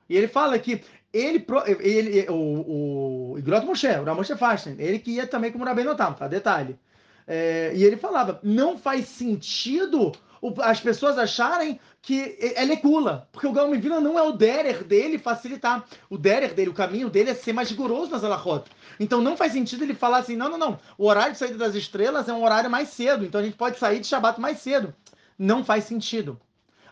E 0.10 0.16
ele 0.16 0.28
fala 0.28 0.58
que 0.60 0.82
ele, 1.14 1.46
ele 1.80 2.30
o, 2.30 3.34
o 3.34 3.40
Igrot 3.40 3.66
Moshe, 3.66 3.88
o 3.88 4.04
Ramoshe 4.04 4.36
Fasten, 4.36 4.76
ele 4.78 5.00
que 5.00 5.12
ia 5.12 5.28
também 5.28 5.52
como 5.52 5.66
Rabbein 5.66 5.86
Notam, 5.86 6.14
tá? 6.14 6.28
Detalhe. 6.28 6.78
É, 7.26 7.74
e 7.76 7.84
ele 7.84 7.98
falava, 7.98 8.40
não 8.42 8.78
faz 8.78 9.08
sentido 9.08 10.14
as 10.62 10.80
pessoas 10.80 11.18
acharem 11.18 11.80
que 12.08 12.38
é 12.40 12.64
lecula, 12.64 13.28
porque 13.34 13.46
o 13.46 13.52
Galmi 13.52 13.78
Vila 13.80 14.00
não 14.00 14.18
é 14.18 14.24
o 14.24 14.32
derer 14.32 14.82
dele 14.86 15.20
facilitar. 15.20 15.86
O 16.10 16.18
derer 16.18 16.54
dele, 16.54 16.70
o 16.70 16.74
caminho 16.74 17.10
dele 17.10 17.32
é 17.32 17.34
ser 17.34 17.52
mais 17.52 17.70
rigoroso 17.70 18.10
nas 18.10 18.24
alahot. 18.24 18.72
Então 18.98 19.20
não 19.20 19.36
faz 19.36 19.52
sentido 19.52 19.84
ele 19.84 19.94
falar 19.94 20.20
assim, 20.20 20.38
não, 20.38 20.50
não, 20.50 20.58
não, 20.58 20.80
o 20.98 21.06
horário 21.06 21.34
de 21.34 21.38
saída 21.38 21.58
das 21.58 21.76
estrelas 21.76 22.30
é 22.30 22.34
um 22.34 22.46
horário 22.46 22.70
mais 22.70 22.88
cedo, 22.88 23.26
então 23.26 23.42
a 23.42 23.44
gente 23.44 23.58
pode 23.58 23.78
sair 23.78 24.00
de 24.00 24.08
Shabat 24.08 24.40
mais 24.40 24.60
cedo. 24.60 24.96
Não 25.38 25.66
faz 25.66 25.84
sentido. 25.84 26.40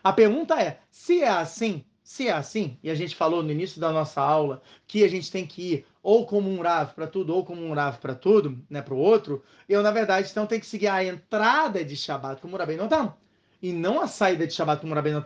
A 0.04 0.12
pergunta 0.12 0.60
é, 0.60 0.80
se 0.90 1.22
é 1.22 1.30
assim, 1.30 1.82
se 2.04 2.28
é 2.28 2.32
assim, 2.32 2.76
e 2.82 2.90
a 2.90 2.94
gente 2.94 3.16
falou 3.16 3.42
no 3.42 3.50
início 3.50 3.80
da 3.80 3.90
nossa 3.90 4.20
aula 4.20 4.60
que 4.86 5.02
a 5.02 5.08
gente 5.08 5.32
tem 5.32 5.46
que 5.46 5.62
ir 5.62 5.86
ou 6.02 6.26
como 6.26 6.50
um 6.50 6.60
Rav 6.60 6.92
para 6.92 7.06
tudo, 7.06 7.34
ou 7.34 7.42
como 7.42 7.64
um 7.64 7.72
Rav 7.72 7.96
para 8.00 8.14
tudo, 8.14 8.62
né, 8.68 8.82
para 8.82 8.92
o 8.92 8.98
outro, 8.98 9.42
eu, 9.66 9.82
na 9.82 9.90
verdade, 9.90 10.28
então 10.30 10.46
tenho 10.46 10.60
que 10.60 10.66
seguir 10.66 10.88
a 10.88 11.02
entrada 11.02 11.82
de 11.82 11.96
Shabat 11.96 12.42
como 12.42 12.58
Rabbeinu 12.58 12.82
não 12.82 12.90
tá 12.90 13.16
e 13.62 13.72
não 13.72 14.00
a 14.00 14.06
saída 14.06 14.46
de 14.46 14.52
Shabbat 14.52 14.80
como 14.80 14.94
Rabbeinu. 14.94 15.22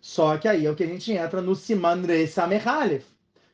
Só 0.00 0.36
que 0.38 0.48
aí 0.48 0.66
é 0.66 0.70
o 0.70 0.74
que 0.74 0.84
a 0.84 0.86
gente 0.86 1.12
entra 1.12 1.42
no 1.42 1.54
Siman 1.54 2.02
Samechalef, 2.26 3.04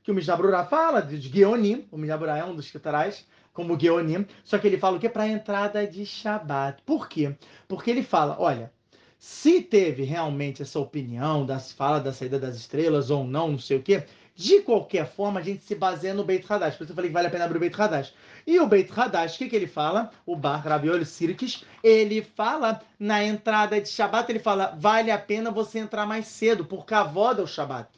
que 0.03 0.11
o 0.11 0.15
Mishnah 0.15 0.65
fala 0.65 1.01
de 1.01 1.21
Geonim, 1.21 1.87
o 1.91 1.99
Mishnah 1.99 2.39
é 2.39 2.45
um 2.45 2.55
dos 2.55 2.71
traz 2.71 3.27
como 3.53 3.79
Geonim, 3.79 4.27
só 4.45 4.59
que 4.59 4.67
ele 4.67 4.79
fala 4.79 4.97
o 4.97 5.01
que? 5.01 5.09
Para 5.09 5.25
a 5.25 5.29
entrada 5.29 5.87
de 5.87 6.05
Shabbat. 6.05 6.83
Por 6.85 7.09
quê? 7.09 7.35
Porque 7.67 7.91
ele 7.91 8.03
fala, 8.03 8.37
olha, 8.39 8.71
se 9.19 9.63
teve 9.63 10.05
realmente 10.05 10.63
essa 10.63 10.79
opinião 10.79 11.45
das 11.45 11.73
fala 11.73 11.99
da 11.99 12.13
saída 12.13 12.39
das 12.39 12.55
estrelas 12.55 13.11
ou 13.11 13.25
não, 13.25 13.53
não 13.53 13.59
sei 13.59 13.79
o 13.79 13.83
quê, 13.83 14.05
de 14.37 14.61
qualquer 14.61 15.07
forma, 15.07 15.41
a 15.41 15.43
gente 15.43 15.65
se 15.65 15.75
baseia 15.75 16.13
no 16.13 16.23
Beit 16.23 16.45
Hadash. 16.47 16.77
Por 16.77 16.85
isso 16.85 16.93
eu 16.93 16.97
falei 16.97 17.09
que 17.09 17.15
vale 17.15 17.27
a 17.27 17.31
pena 17.31 17.47
abrir 17.47 17.57
o 17.57 17.61
Beit 17.61 17.81
Hadash. 17.81 18.13
E 18.47 18.61
o 18.61 18.67
Beit 18.67 18.93
Hadash, 18.95 19.35
o 19.35 19.39
que, 19.39 19.49
que 19.49 19.57
ele 19.57 19.67
fala? 19.67 20.11
O 20.27 20.37
Bar 20.37 20.63
Ravioli 20.63 21.07
Sirkis, 21.07 21.65
ele 21.83 22.21
fala 22.21 22.83
na 23.01 23.25
entrada 23.25 23.81
de 23.81 23.89
Shabbat, 23.89 24.31
ele 24.31 24.39
fala, 24.39 24.77
vale 24.79 25.11
a 25.11 25.19
pena 25.19 25.51
você 25.51 25.79
entrar 25.79 26.07
mais 26.07 26.27
cedo, 26.27 26.67
por 26.67 26.85
cavoda 26.85 27.43
o 27.43 27.47
Shabbat. 27.47 27.89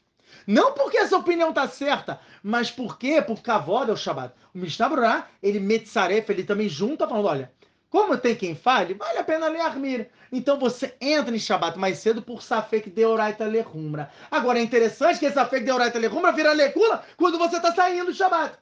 Não 0.47 0.73
porque 0.73 0.97
essa 0.97 1.17
opinião 1.17 1.53
tá 1.53 1.67
certa, 1.67 2.21
mas 2.41 2.71
porque 2.71 3.21
por 3.21 3.43
cavoda 3.43 3.93
o 3.93 3.97
Shabbat. 3.97 4.33
O 4.55 4.59
Mishnah 4.59 4.89
Brurah, 4.89 5.27
ele 5.43 5.59
Metzaref, 5.59 6.31
ele 6.31 6.45
também 6.45 6.69
junta 6.69 7.09
falando, 7.09 7.27
olha, 7.27 7.53
Como 7.91 8.19
tem 8.19 8.37
quem 8.37 8.55
fale, 8.55 8.95
vale 8.95 9.19
a 9.19 9.25
pena 9.25 9.49
ler 9.49 9.61
Armir. 9.61 10.11
Então 10.31 10.59
você 10.59 10.95
entra 11.01 11.35
em 11.35 11.39
Shabat 11.39 11.79
mais 11.79 11.99
cedo 11.99 12.21
por 12.21 12.43
Safek 12.43 12.91
Deoraita 12.91 13.47
Lehumra. 13.47 14.11
Agora 14.31 14.59
é 14.59 14.63
interessante 14.63 15.19
que 15.19 15.25
esse 15.25 15.35
Safek 15.35 15.65
Deoraita 15.65 15.99
Lehumra 15.99 16.33
vira 16.33 16.53
Lekula 16.53 17.03
quando 17.17 17.39
você 17.39 17.57
está 17.57 17.75
saindo 17.75 18.07
do 18.07 18.15
Shabat. 18.15 18.59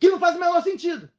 Que 0.00 0.08
não 0.08 0.18
faz 0.18 0.36
o 0.36 0.40
menor 0.40 0.62
sentido. 0.62 1.10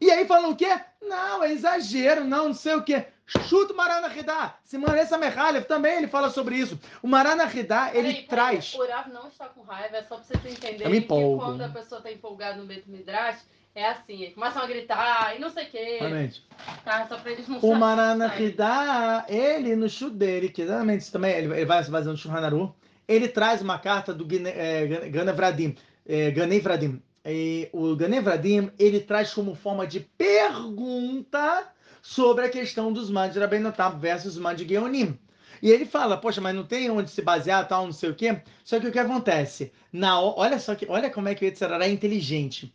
E 0.00 0.10
aí 0.10 0.26
falam 0.26 0.50
o 0.50 0.56
quê? 0.56 0.80
Não, 1.02 1.42
é 1.42 1.50
exagero, 1.50 2.24
não, 2.24 2.48
não 2.48 2.54
sei 2.54 2.74
o 2.74 2.82
quê. 2.82 3.06
Chuta 3.26 3.72
o 3.72 3.76
Marana 3.76 4.14
Hidá. 4.14 4.56
Simone 4.64 5.04
Samerhalev 5.04 5.66
também 5.66 5.96
ele 5.96 6.08
fala 6.08 6.30
sobre 6.30 6.56
isso. 6.56 6.78
O 7.02 7.08
Marana 7.08 7.44
Hidá, 7.44 7.90
ele 7.94 8.22
peraí, 8.22 8.26
traz. 8.26 8.74
O 8.74 8.86
Rav 8.86 9.10
não 9.10 9.28
está 9.28 9.48
com 9.48 9.62
raiva, 9.62 9.98
é 9.98 10.02
só 10.04 10.16
vocês 10.16 10.42
entenderem 10.46 10.84
Eu 10.84 10.90
me 10.90 11.00
que 11.00 11.06
quando 11.06 11.62
a 11.62 11.68
pessoa 11.68 12.00
tá 12.00 12.10
empolgada 12.10 12.56
no 12.56 12.64
Beto 12.64 12.88
Midrash, 12.90 13.44
é 13.74 13.86
assim, 13.90 14.30
começam 14.34 14.62
a 14.62 14.66
gritar 14.66 15.36
e 15.36 15.38
não 15.38 15.50
sei 15.50 15.64
o 15.66 15.70
quê. 15.70 15.96
Realmente. 16.00 16.42
Tá? 16.84 17.06
Só 17.06 17.16
pra 17.18 17.30
eles 17.32 17.46
não 17.48 17.58
O 17.58 17.60
sa- 17.60 17.78
Marana 17.78 18.28
saírem. 18.28 18.46
Hidá, 18.48 19.26
ele 19.28 19.76
no 19.76 19.88
dele, 20.10 20.48
que 20.48 20.62
exatamente 20.62 21.02
isso 21.02 21.12
também, 21.12 21.32
ele, 21.34 21.52
ele 21.54 21.64
vai 21.64 21.82
se 21.84 21.90
baseando 21.90 22.12
no 22.12 22.18
Shulhanaru, 22.18 22.74
ele 23.06 23.28
traz 23.28 23.62
uma 23.62 23.78
carta 23.78 24.12
do 24.12 24.24
Gane- 24.26 24.52
Gan- 24.88 25.10
Ganevradim. 25.10 25.76
eh, 26.06 26.30
Ganevradim. 26.30 27.02
E 27.24 27.68
o 27.72 27.94
Ganevradim, 27.94 28.70
ele 28.78 29.00
traz 29.00 29.32
como 29.34 29.54
forma 29.54 29.86
de 29.86 30.00
pergunta 30.00 31.66
sobre 32.02 32.44
a 32.46 32.48
questão 32.48 32.92
dos 32.92 33.10
Mad 33.10 33.34
Rabbeinotam 33.36 33.98
versus 33.98 34.36
Mad 34.38 34.58
Geonim. 34.60 35.18
E 35.60 35.70
ele 35.70 35.84
fala, 35.84 36.16
poxa, 36.16 36.40
mas 36.40 36.54
não 36.54 36.62
tem 36.64 36.88
onde 36.90 37.10
se 37.10 37.20
basear, 37.20 37.66
tal, 37.66 37.84
não 37.84 37.92
sei 37.92 38.10
o 38.10 38.14
quê. 38.14 38.40
Só 38.64 38.78
que 38.78 38.86
o 38.86 38.92
que 38.92 38.98
acontece? 38.98 39.72
Na, 39.92 40.20
olha 40.20 40.58
só 40.58 40.74
que, 40.74 40.86
olha 40.88 41.10
como 41.10 41.28
é 41.28 41.34
que 41.34 41.44
o 41.44 41.46
Yetzirará 41.46 41.84
é 41.86 41.90
inteligente. 41.90 42.72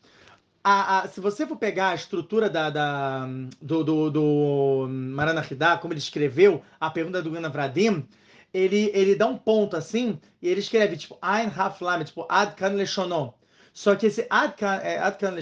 A, 0.63 0.99
a- 1.01 1.07
se 1.09 1.19
você 1.19 1.45
for 1.45 1.57
pegar 1.57 1.89
a 1.89 1.95
estrutura 1.95 2.49
da, 2.49 2.69
da- 2.69 3.27
do, 3.61 3.83
do, 3.83 4.09
do 4.09 4.87
Maranahidá, 4.89 5.77
como 5.77 5.93
ele 5.93 5.99
escreveu, 5.99 6.63
a 6.79 6.89
pergunta 6.89 7.21
do 7.21 7.31
Gana 7.31 7.49
Vradim, 7.49 8.07
ele, 8.53 8.89
ele 8.93 9.15
dá 9.15 9.27
um 9.27 9.37
ponto 9.37 9.75
assim, 9.75 10.19
e 10.41 10.47
ele 10.47 10.59
escreve, 10.61 10.95
tipo, 10.95 11.17
Ein 11.21 11.51
Haf 11.55 11.83
Lamed, 11.83 12.07
tipo, 12.07 12.25
Ad 12.29 12.55
Kan 12.55 12.73
Leshonon. 12.73 13.33
Só 13.73 13.95
que 13.95 14.05
esse 14.07 14.25
Ad 14.29 14.53
Kan, 14.55 14.75
é, 14.75 14.99
Ad 14.99 15.17
Kan 15.17 15.35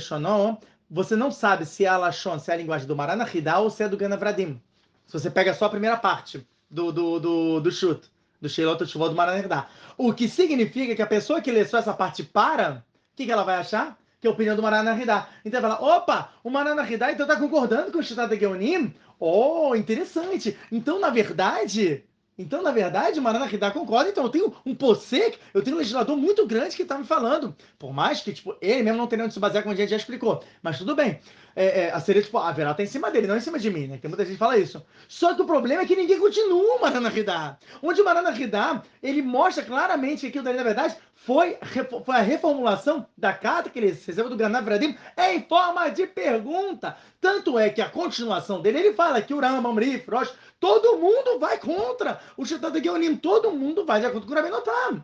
você 0.90 1.16
não 1.16 1.32
sabe 1.32 1.66
se 1.66 1.86
é 1.86 1.88
a 1.88 1.98
Lashon, 1.98 2.38
se 2.40 2.52
é 2.52 2.54
a 2.54 2.58
linguagem 2.58 2.88
do 2.88 2.96
Maranahidá 2.96 3.60
ou 3.60 3.70
se 3.70 3.84
é 3.84 3.88
do 3.90 3.96
Gana 3.98 4.18
Vradim. 4.18 4.62
Se 5.06 5.14
você 5.14 5.30
pega 5.30 5.54
só 5.54 5.66
a 5.66 5.70
primeira 5.70 5.98
parte 5.98 6.46
do, 6.70 6.92
do, 6.92 7.20
do, 7.20 7.60
do 7.62 7.72
chute, 7.72 8.10
do 8.42 8.50
Sheilot 8.50 8.86
Shuvot 8.86 9.10
do 9.10 9.16
Maranahidá. 9.16 9.68
O 9.98 10.14
que 10.14 10.28
significa 10.28 10.96
que 10.96 11.02
a 11.02 11.08
pessoa 11.08 11.42
que 11.42 11.52
lê 11.52 11.64
só 11.66 11.78
essa 11.78 11.94
parte 11.94 12.24
para, 12.24 12.84
o 13.14 13.16
que, 13.16 13.26
que 13.26 13.32
ela 13.32 13.44
vai 13.44 13.56
achar? 13.56 13.98
Que 14.22 14.28
é 14.28 14.30
a 14.30 14.34
opinião 14.34 14.56
do 14.56 14.62
Maranahidá. 14.62 15.28
Então 15.44 15.60
ela 15.60 15.76
fala, 15.76 15.98
opa, 15.98 16.34
o 16.44 16.50
Maranahidá 16.52 17.12
então 17.12 17.26
está 17.26 17.38
concordando 17.38 17.92
com 17.92 17.98
o 17.98 18.04
Shitata 18.04 18.38
Geonim? 18.38 18.94
Oh, 19.20 19.76
interessante. 19.76 20.56
Então, 20.72 21.00
na 21.00 21.10
verdade, 21.10 22.04
então, 22.38 22.62
na 22.62 22.72
verdade, 22.72 23.20
o 23.20 23.22
Maranahidá 23.22 23.72
concorda. 23.72 24.10
Então, 24.10 24.24
eu 24.24 24.30
tenho 24.30 24.56
um 24.66 24.74
POSEC, 24.74 25.38
eu 25.54 25.62
tenho 25.62 25.76
um 25.76 25.80
legislador 25.80 26.16
muito 26.18 26.46
grande 26.48 26.76
que 26.76 26.82
está 26.84 26.98
me 26.98 27.06
falando. 27.06 27.56
Por 27.78 27.94
mais 27.94 28.22
que, 28.22 28.32
tipo, 28.34 28.56
ele 28.62 28.84
mesmo 28.84 28.98
não 28.98 29.08
tenha 29.08 29.24
onde 29.24 29.34
se 29.34 29.40
basear, 29.40 29.64
como 29.64 29.74
a 29.74 29.78
gente 29.78 29.90
já 29.90 29.98
explicou. 29.98 30.44
Mas 30.62 30.78
tudo 30.78 30.96
bem. 30.96 31.20
É, 31.56 31.88
é, 31.88 32.00
seria, 32.00 32.22
tipo, 32.22 32.38
a 32.38 32.52
Verá 32.52 32.74
tá 32.74 32.84
em 32.84 32.88
cima 32.88 33.12
dele, 33.12 33.28
não 33.28 33.38
em 33.38 33.42
cima 33.42 33.60
de 33.60 33.70
mim, 33.70 33.88
né? 33.88 33.98
Tem 33.98 34.10
muita 34.10 34.24
gente 34.24 34.34
que 34.34 34.40
fala 34.40 34.58
isso. 34.58 34.84
Só 35.08 35.34
que 35.34 35.42
o 35.42 35.46
problema 35.46 35.82
é 35.82 35.86
que 35.86 35.96
ninguém 35.96 36.20
continua 36.20 36.78
o 36.78 36.82
Maranahidá. 36.82 37.58
Onde 37.82 38.02
o 38.02 38.06
Maranahidá, 38.06 38.82
ele 39.02 39.22
mostra 39.22 39.64
claramente 39.64 40.22
que 40.22 40.28
aquilo 40.28 40.44
dali, 40.44 40.58
na 40.58 40.64
verdade, 40.64 40.96
foi, 41.14 41.58
foi 42.06 42.16
a 42.16 42.22
reformulação 42.22 43.06
da 43.18 43.34
carta 43.34 43.70
que 43.70 43.80
ele 43.80 43.88
recebeu 43.88 44.30
do 44.30 44.38
Ganav 44.38 44.66
Vradim 44.66 44.98
em 45.18 45.42
forma 45.44 45.90
de 45.90 46.08
pergunta. 46.08 46.98
Tanto 47.20 47.60
é 47.60 47.70
que 47.70 47.82
a 47.82 47.90
continuação 47.90 48.62
dele, 48.62 48.80
ele 48.80 48.94
fala 48.94 49.22
que 49.22 49.34
o 49.34 49.40
Rambam, 49.40 49.76
Rif, 49.76 50.10
Rosh, 50.10 50.34
todo 50.60 50.98
mundo 50.98 51.38
vai 51.40 51.58
contra 51.60 52.20
o 52.38 52.46
Shetat 52.46 52.82
Geonim, 52.82 53.16
todo 53.16 53.52
mundo 53.52 53.86
vai 53.86 54.00
de 54.00 54.08
acordo 54.08 54.26
com 54.26 54.34
o 54.34 54.36
Rabenotam. 54.36 55.04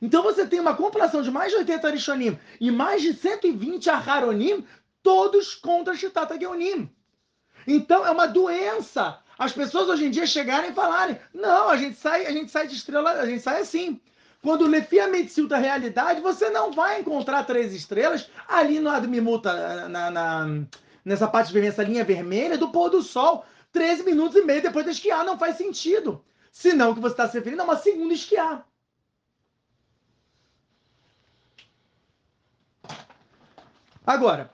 Então 0.00 0.22
você 0.22 0.46
tem 0.46 0.60
uma 0.60 0.74
compilação 0.74 1.22
de 1.22 1.30
mais 1.30 1.50
de 1.50 1.58
80 1.58 1.90
Rishonim 1.90 2.38
e 2.60 2.70
mais 2.70 3.02
de 3.02 3.14
120 3.14 3.88
Aharonim, 3.88 4.64
todos 5.06 5.54
contra 5.54 5.94
Shetat 5.94 6.36
Geonim. 6.36 6.90
Então 7.64 8.04
é 8.04 8.10
uma 8.10 8.26
doença. 8.26 9.20
As 9.38 9.52
pessoas 9.52 9.88
hoje 9.88 10.04
em 10.06 10.10
dia 10.10 10.26
chegarem 10.26 10.70
e 10.70 10.74
falarem: 10.74 11.16
não, 11.32 11.68
a 11.70 11.76
gente 11.76 11.96
sai, 11.96 12.26
a 12.26 12.32
gente 12.32 12.50
sai 12.50 12.66
de 12.66 12.74
estrela, 12.74 13.12
a 13.12 13.24
gente 13.24 13.40
sai 13.40 13.60
assim. 13.60 14.00
Quando 14.42 14.66
Lefi 14.66 14.98
a 14.98 15.06
Metziut 15.06 15.54
a 15.54 15.58
realidade, 15.58 16.20
você 16.20 16.50
não 16.50 16.72
vai 16.72 17.00
encontrar 17.00 17.44
três 17.44 17.72
estrelas 17.72 18.28
ali 18.48 18.80
no 18.80 18.90
Admimuta, 18.90 19.88
na, 19.88 20.10
na- 20.10 20.46
nessa 21.04 21.28
parte 21.28 21.52
vermelha, 21.52 21.70
essa 21.72 21.84
linha 21.84 22.04
vermelha 22.04 22.58
do 22.58 22.70
pôr 22.72 22.90
do 22.90 23.00
sol, 23.00 23.44
13 23.72 24.02
minutos 24.02 24.36
e 24.36 24.42
meio 24.44 24.60
depois 24.62 24.84
da 24.84 24.90
esquiar. 24.90 25.24
Não 25.24 25.38
faz 25.38 25.56
sentido. 25.56 26.24
Senão 26.50 26.90
o 26.90 26.94
que 26.96 27.00
você 27.00 27.12
está 27.14 27.28
se 27.28 27.38
referindo 27.38 27.62
é 27.62 27.64
uma 27.64 27.76
segunda 27.76 28.12
esquiar. 28.12 28.66
Agora, 34.04 34.50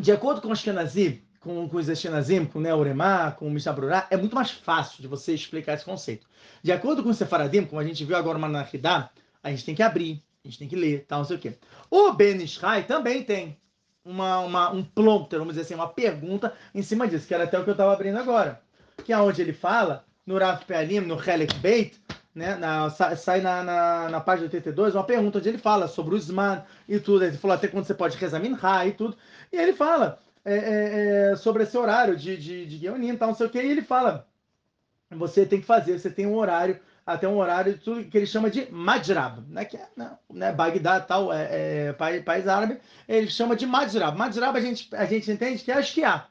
de 0.00 0.12
acordo 0.12 0.40
com 0.40 0.48
o 0.48 0.52
Ashkenazi, 0.52 1.22
com, 1.40 1.68
com 1.68 1.76
os 1.76 1.88
Ashkenazim, 1.88 2.44
com 2.44 2.58
o 2.58 2.62
Neuremá, 2.62 3.32
com 3.32 3.46
o 3.46 3.50
Mishnah 3.50 3.72
Brurá, 3.72 4.06
é 4.10 4.16
muito 4.16 4.34
mais 4.34 4.50
fácil 4.50 5.00
de 5.00 5.08
você 5.08 5.34
explicar 5.34 5.74
esse 5.74 5.84
conceito. 5.84 6.26
De 6.62 6.70
acordo 6.70 7.02
com 7.02 7.08
o 7.08 7.14
Sefaradim, 7.14 7.64
como 7.64 7.80
a 7.80 7.84
gente 7.84 8.04
viu 8.04 8.16
agora 8.16 8.38
no 8.38 8.42
Manachidá, 8.42 9.10
a 9.42 9.50
gente 9.50 9.64
tem 9.64 9.74
que 9.74 9.82
abrir, 9.82 10.22
a 10.44 10.48
gente 10.48 10.58
tem 10.58 10.68
que 10.68 10.76
ler, 10.76 11.06
tal, 11.08 11.20
não 11.20 11.26
sei 11.26 11.36
o 11.36 11.40
quê. 11.40 11.54
O 11.90 12.12
Ben 12.12 12.36
Ishai 12.42 12.84
também 12.84 13.22
tem 13.22 13.58
uma, 14.04 14.40
uma, 14.40 14.70
um 14.70 14.84
prompter, 14.84 15.38
vamos 15.38 15.54
dizer 15.54 15.64
assim, 15.64 15.74
uma 15.74 15.88
pergunta 15.88 16.54
em 16.74 16.82
cima 16.82 17.08
disso, 17.08 17.26
que 17.26 17.34
era 17.34 17.44
até 17.44 17.58
o 17.58 17.64
que 17.64 17.70
eu 17.70 17.72
estava 17.72 17.92
abrindo 17.92 18.18
agora. 18.18 18.60
Que 19.04 19.12
é 19.12 19.18
onde 19.18 19.40
ele 19.40 19.54
fala, 19.54 20.04
no 20.26 20.38
Rav 20.38 20.64
Pealim, 20.66 21.00
no 21.00 21.14
Helek 21.14 21.54
Beit, 21.56 21.98
né, 22.40 22.56
na, 22.56 22.88
sa- 22.88 23.14
sai 23.14 23.42
na, 23.42 23.62
na, 23.62 24.08
na 24.08 24.20
página 24.20 24.46
82, 24.46 24.94
uma 24.94 25.04
pergunta 25.04 25.38
onde 25.38 25.48
ele 25.48 25.58
fala 25.58 25.86
sobre 25.86 26.14
o 26.14 26.18
Zman 26.18 26.64
e 26.88 26.98
tudo. 26.98 27.24
Ele 27.24 27.36
falou 27.36 27.54
até 27.54 27.68
quando 27.68 27.84
você 27.84 27.94
pode 27.94 28.16
rezar 28.16 28.40
Minha 28.40 28.86
e 28.86 28.92
tudo. 28.92 29.16
E 29.52 29.56
ele 29.56 29.74
fala 29.74 30.18
é, 30.42 30.54
é, 30.54 31.32
é, 31.32 31.36
sobre 31.36 31.64
esse 31.64 31.76
horário 31.76 32.16
de, 32.16 32.36
de, 32.38 32.64
de 32.66 32.78
Guionim 32.78 33.10
e 33.10 33.16
tal, 33.16 33.28
não 33.28 33.34
sei 33.34 33.46
o 33.46 33.50
que. 33.50 33.60
E 33.60 33.70
ele 33.70 33.82
fala: 33.82 34.26
você 35.10 35.44
tem 35.44 35.60
que 35.60 35.66
fazer, 35.66 35.98
você 35.98 36.10
tem 36.10 36.26
um 36.26 36.34
horário, 36.34 36.80
até 37.04 37.28
um 37.28 37.36
horário 37.36 37.76
tudo 37.78 38.04
que 38.04 38.16
ele 38.16 38.26
chama 38.26 38.50
de 38.50 38.70
Majrab, 38.72 39.42
né? 39.46 39.66
Que 39.66 39.76
é 39.76 39.86
né, 39.94 40.16
né, 40.32 40.52
Bagdá 40.52 40.98
tal, 40.98 41.30
é, 41.30 41.88
é, 41.88 41.92
país, 41.92 42.24
país 42.24 42.48
árabe, 42.48 42.80
ele 43.06 43.28
chama 43.28 43.54
de 43.54 43.66
Majrab. 43.66 44.16
Majrab 44.16 44.56
a 44.56 44.60
gente, 44.62 44.88
a 44.94 45.04
gente 45.04 45.30
entende 45.30 45.62
que 45.62 45.70
é 45.70 45.78
esquiar. 45.78 46.30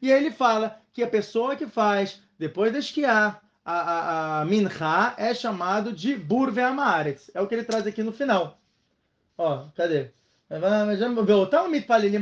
E 0.00 0.10
aí 0.10 0.24
ele 0.24 0.30
fala 0.30 0.80
que 0.94 1.02
a 1.02 1.08
pessoa 1.08 1.54
que 1.54 1.66
faz, 1.66 2.22
depois 2.38 2.72
de 2.72 2.78
esquiar, 2.78 3.42
a, 3.64 4.40
a, 4.40 4.44
Minha 4.44 5.14
é 5.16 5.34
chamado 5.34 5.92
de 5.92 6.16
Burve 6.16 6.60
Amaretz. 6.60 7.30
É 7.34 7.40
o 7.40 7.46
que 7.46 7.54
ele 7.54 7.64
traz 7.64 7.86
aqui 7.86 8.02
no 8.02 8.12
final. 8.12 8.58
Ó, 9.36 9.68
cadê? 9.76 10.10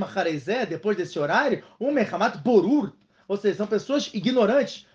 Acharezé, 0.04 0.66
depois 0.66 0.96
desse 0.96 1.18
horário, 1.18 1.64
um 1.80 1.90
mechamat 1.90 2.36
borur, 2.38 2.92
ou 3.26 3.36
seja, 3.36 3.56
são 3.56 3.66
pessoas 3.66 4.10
ignorantes, 4.12 4.86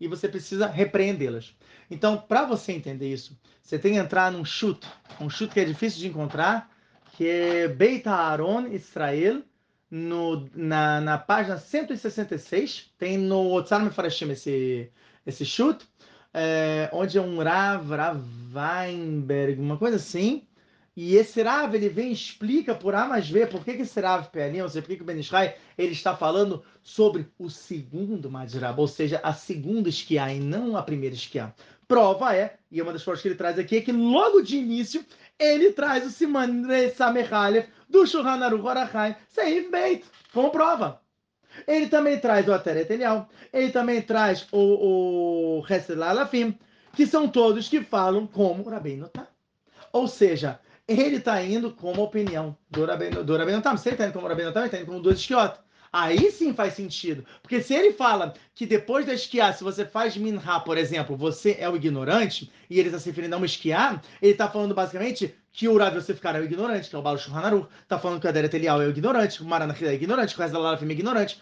e 0.00 0.06
você 0.06 0.28
precisa 0.28 0.66
repreendê-las. 0.66 1.54
Então, 1.90 2.18
para 2.18 2.44
você 2.44 2.72
entender 2.72 3.10
isso, 3.10 3.38
você 3.62 3.78
tem 3.78 3.94
que 3.94 3.98
entrar 3.98 4.30
num 4.30 4.44
chute, 4.44 4.86
um 5.20 5.30
chute 5.30 5.54
que 5.54 5.60
é 5.60 5.64
difícil 5.64 6.00
de 6.00 6.08
encontrar, 6.08 6.70
que 7.16 7.26
é 7.26 7.68
Beit 7.68 8.06
Aaron 8.08 8.66
Israel, 8.68 9.42
no, 9.90 10.48
na, 10.54 11.00
na 11.00 11.18
página 11.18 11.58
166, 11.58 12.92
tem 12.98 13.16
no 13.18 13.52
Otzar 13.52 13.82
Mefarashim 13.82 14.30
esse, 14.30 14.90
esse 15.26 15.44
chute, 15.44 15.86
é, 16.32 16.90
onde 16.92 17.16
é 17.16 17.20
um 17.20 17.42
Rav, 17.42 17.90
Rav 17.90 18.22
Weinberg, 18.54 19.60
uma 19.60 19.78
coisa 19.78 19.96
assim, 19.96 20.46
e 21.00 21.14
esse 21.14 21.40
Rav, 21.42 21.72
ele 21.76 21.88
vem 21.88 22.08
e 22.08 22.12
explica 22.12 22.74
por 22.74 22.92
A 22.92 23.06
mais 23.06 23.30
B 23.30 23.46
por 23.46 23.64
que, 23.64 23.74
que 23.74 23.82
esse 23.82 24.00
Rav 24.00 24.30
Pealim, 24.30 24.62
ou 24.62 24.68
seja, 24.68 24.82
por 24.82 24.88
que, 24.88 24.96
que 24.96 25.02
o 25.02 25.06
Ben 25.06 25.20
Ishai, 25.20 25.54
ele 25.78 25.92
está 25.92 26.16
falando 26.16 26.64
sobre 26.82 27.28
o 27.38 27.48
segundo 27.48 28.28
Majrab, 28.28 28.80
ou 28.80 28.88
seja, 28.88 29.20
a 29.22 29.32
segunda 29.32 29.88
esquiar 29.88 30.34
e 30.34 30.40
não 30.40 30.76
a 30.76 30.82
primeira 30.82 31.14
esquiar. 31.14 31.54
Prova 31.86 32.34
é, 32.34 32.56
e 32.68 32.82
uma 32.82 32.92
das 32.92 33.04
provas 33.04 33.22
que 33.22 33.28
ele 33.28 33.36
traz 33.36 33.58
aqui, 33.60 33.76
é 33.76 33.80
que 33.80 33.92
logo 33.92 34.42
de 34.42 34.56
início, 34.56 35.04
ele 35.38 35.72
traz 35.72 36.06
o 36.06 36.10
Siman 36.10 36.64
Samerhalef 36.94 37.68
do 37.88 38.06
Shulchan 38.06 38.44
Aruch 38.44 38.66
Orachai, 38.66 39.16
Seif 39.28 39.70
Beit, 39.70 40.04
como 40.32 40.50
prova. 40.50 41.00
Ele 41.66 41.88
também 41.88 42.18
traz 42.18 42.46
o 42.46 42.52
Ateret 42.52 42.92
Elial, 42.92 43.28
ele 43.52 43.70
também 43.70 44.02
traz 44.02 44.46
o, 44.52 45.60
o 45.60 45.66
Hesed 45.68 45.96
Lalafim, 45.96 46.58
que 46.94 47.06
são 47.06 47.28
todos 47.28 47.68
que 47.68 47.82
falam 47.82 48.26
como 48.26 48.64
o 48.64 48.70
Rabbeinu 48.70 49.08
tá. 49.08 49.26
Ou 49.92 50.06
seja, 50.06 50.60
ele 50.86 51.16
está 51.16 51.42
indo 51.42 51.72
como 51.72 52.00
a 52.00 52.04
opinião 52.04 52.56
do 52.70 52.84
Rabbeinu, 52.84 53.24
do 53.24 53.62
Tam. 53.62 53.76
Se 53.76 53.88
ele 53.88 53.94
está 53.94 54.06
indo 54.06 54.12
como 54.12 54.26
o 54.26 54.52
Tam, 54.52 54.62
ele 54.62 54.66
está 54.66 54.78
indo 54.78 54.86
como 54.86 55.00
duas 55.00 55.18
esquiotas. 55.18 55.60
Aí 55.92 56.30
sim 56.30 56.52
faz 56.52 56.74
sentido. 56.74 57.24
Porque 57.42 57.62
se 57.62 57.74
ele 57.74 57.92
fala 57.92 58.34
que 58.54 58.66
depois 58.66 59.06
da 59.06 59.14
esquiar, 59.14 59.54
se 59.54 59.64
você 59.64 59.84
faz 59.84 60.16
minha, 60.16 60.60
por 60.60 60.76
exemplo, 60.76 61.16
você 61.16 61.56
é 61.58 61.68
o 61.68 61.76
ignorante, 61.76 62.50
e 62.68 62.78
ele 62.78 62.88
está 62.88 62.98
se 62.98 63.08
referindo 63.08 63.34
a 63.34 63.38
uma 63.38 63.46
esquiar, 63.46 64.02
ele 64.20 64.32
está 64.32 64.48
falando 64.48 64.74
basicamente 64.74 65.34
que 65.52 65.66
o 65.66 65.76
Rav 65.76 65.96
Yosef 65.96 66.20
Kara 66.20 66.38
é 66.38 66.40
o 66.40 66.44
ignorante, 66.44 66.88
que 66.88 66.94
é 66.94 66.98
o 66.98 67.02
Baal 67.02 67.18
Shulchan. 67.18 67.66
Está 67.82 67.98
falando 67.98 68.20
que 68.20 68.26
o 68.26 68.28
Aderet 68.30 68.54
Elial 68.54 68.80
é 68.82 68.86
o 68.86 68.90
ignorante, 68.90 69.38
que 69.38 69.42
o 69.42 69.46
Maranachida 69.46 69.90
é 69.90 69.94
ignorante, 69.94 70.34
que 70.34 70.40
o 70.40 70.44
Rezal 70.44 70.76
é 70.76 70.84
ignorante. 70.84 71.40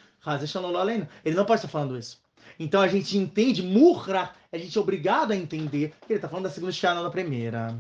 Ele 1.25 1.37
não 1.37 1.45
pode 1.45 1.59
estar 1.59 1.69
falando 1.69 1.99
isso. 1.99 2.19
Então 2.59 2.81
a 2.81 2.89
gente 2.89 3.19
entende, 3.19 3.63
murra, 3.63 4.35
a 4.51 4.57
gente 4.57 4.77
é 4.77 4.81
obrigado 4.81 5.33
a 5.33 5.37
entender 5.37 5.93
que 6.07 6.13
ele 6.13 6.19
está 6.19 6.29
falando 6.29 6.45
da 6.45 6.51
segunda 6.51 6.73
esquiar, 6.73 6.95
não 6.95 7.03
da 7.03 7.11
primeira. 7.11 7.77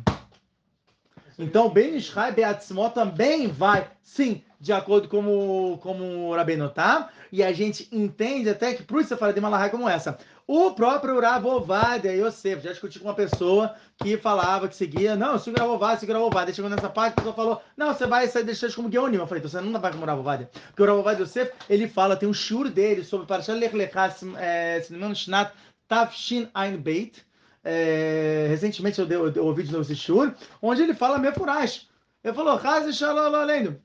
Então, 1.38 1.68
Ben 1.68 1.96
Ishai 1.96 2.32
Beatzmó 2.32 2.88
também 2.88 3.48
vai, 3.48 3.90
sim, 4.02 4.42
de 4.58 4.72
acordo 4.72 5.08
com 5.08 5.22
o, 5.26 5.78
como 5.78 6.04
o 6.04 6.34
Rabbeinu 6.34 6.68
tá, 6.70 7.10
e 7.30 7.42
a 7.42 7.52
gente 7.52 7.88
entende 7.92 8.48
até 8.48 8.74
que, 8.74 8.82
por 8.82 9.00
isso 9.00 9.10
você 9.10 9.16
fala 9.16 9.32
de 9.32 9.40
Malahai 9.40 9.70
como 9.70 9.88
essa. 9.88 10.18
O 10.46 10.70
próprio 10.70 11.20
Ravovadia 11.20 12.12
Yosef, 12.12 12.62
já 12.62 12.70
discuti 12.70 13.00
com 13.00 13.08
uma 13.08 13.14
pessoa 13.14 13.74
que 13.98 14.16
falava 14.16 14.68
que 14.68 14.76
seguia, 14.76 15.16
não, 15.16 15.32
eu 15.32 15.38
sigo 15.38 15.58
Ravovadia, 15.58 15.98
sigo 15.98 16.12
Ravovadia. 16.12 16.54
Chegou 16.54 16.70
nessa 16.70 16.88
parte, 16.88 17.14
a 17.14 17.16
pessoa 17.16 17.34
falou, 17.34 17.62
não, 17.76 17.92
você 17.92 18.06
vai 18.06 18.28
sair 18.28 18.44
deixando 18.44 18.74
como 18.74 18.88
Guionim. 18.88 19.16
Eu 19.16 19.26
falei, 19.26 19.40
então 19.40 19.50
você 19.50 19.60
não 19.60 19.80
vai 19.80 19.90
como 19.90 20.06
Ravovadia. 20.06 20.48
Porque 20.68 20.82
o 20.82 20.86
Ravovadia 20.86 21.24
Yosef, 21.24 21.52
ele 21.68 21.88
fala, 21.88 22.16
tem 22.16 22.28
um 22.28 22.34
shur 22.34 22.70
dele 22.70 23.02
sobre 23.02 23.26
Parashat 23.26 23.58
Lech 23.58 23.74
Lechá, 23.74 24.10
se 24.10 24.24
não 24.24 24.34
me 24.34 24.96
engano, 24.96 25.16
Shnat 25.16 25.52
Tavshin 25.88 26.48
Ein 26.54 26.76
Beit, 26.76 27.26
é, 27.64 28.46
recentemente 28.48 29.00
eu, 29.00 29.06
dei, 29.06 29.18
eu, 29.18 29.32
eu 29.32 29.44
ouvi 29.46 29.64
de 29.64 29.72
novo 29.72 29.82
esse 29.82 29.96
shur, 29.96 30.32
onde 30.62 30.82
ele 30.82 30.94
fala 30.94 31.18
Mefurash. 31.18 31.88
Ele 32.26 32.34
falou, 32.34 32.60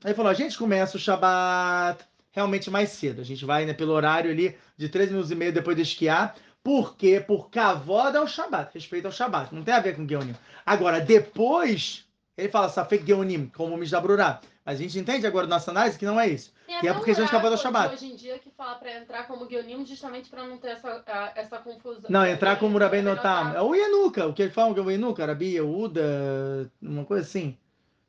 Ele 0.04 0.14
falou, 0.14 0.30
a 0.30 0.34
gente 0.34 0.58
começa 0.58 0.96
o 0.96 1.00
Shabat 1.00 2.04
realmente 2.32 2.68
mais 2.70 2.88
cedo. 2.90 3.20
A 3.20 3.24
gente 3.24 3.44
vai 3.44 3.64
né, 3.64 3.72
pelo 3.72 3.92
horário 3.92 4.32
ali 4.32 4.56
de 4.76 4.88
3 4.88 5.10
minutos 5.10 5.30
e 5.30 5.36
meio 5.36 5.52
depois 5.52 5.76
de 5.76 5.82
esquiar. 5.84 6.34
Por 6.60 6.96
quê? 6.96 7.20
Por 7.24 7.50
cavoda 7.50 8.18
ao 8.18 8.26
Shabat, 8.26 8.74
respeito 8.74 9.06
ao 9.06 9.12
Shabat. 9.12 9.54
Não 9.54 9.62
tem 9.62 9.72
a 9.72 9.78
ver 9.80 9.94
com 9.94 10.08
Geonim. 10.08 10.34
Agora, 10.66 11.00
depois, 11.00 12.04
ele 12.36 12.48
fala 12.48 12.68
Safek 12.68 13.06
Geonim, 13.06 13.46
como 13.54 13.76
o 13.76 13.78
Misdabrurá. 13.78 14.40
Mas 14.64 14.78
a 14.78 14.82
gente 14.82 14.98
entende 14.98 15.24
agora 15.26 15.46
na 15.46 15.56
nossa 15.56 15.70
análise 15.70 15.96
que 15.98 16.06
não 16.06 16.18
é 16.18 16.28
isso. 16.28 16.52
Tem 16.66 16.80
que 16.80 16.88
é 16.88 16.92
porque 16.94 17.10
a 17.12 17.14
gente 17.14 17.24
um 17.24 17.28
acabou 17.28 17.50
do 17.50 17.56
Shabat. 17.58 17.94
Hoje 17.94 18.06
em 18.12 18.16
dia 18.16 18.38
que 18.40 18.50
fala 18.50 18.74
pra 18.76 18.96
entrar 18.96 19.26
como 19.28 19.46
Guionim 19.46 19.86
justamente 19.86 20.28
pra 20.30 20.44
não 20.44 20.56
ter 20.56 20.68
essa, 20.70 21.02
a- 21.06 21.32
essa 21.36 21.58
confusão. 21.58 22.08
Não, 22.10 22.26
entrar 22.26 22.58
como 22.58 22.76
Rabbi 22.78 23.02
Notam. 23.02 23.54
É 23.54 23.60
o 23.62 23.72
Yanuka, 23.74 24.26
o 24.26 24.32
que 24.32 24.42
eles 24.42 24.54
falam 24.54 24.74
que 24.74 24.80
é 24.80 24.82
o 24.82 24.90
Yanuka, 24.90 25.26
Rabi 25.26 25.54
Yehuda, 25.54 26.70
uma 26.80 27.04
coisa 27.04 27.22
assim. 27.24 27.56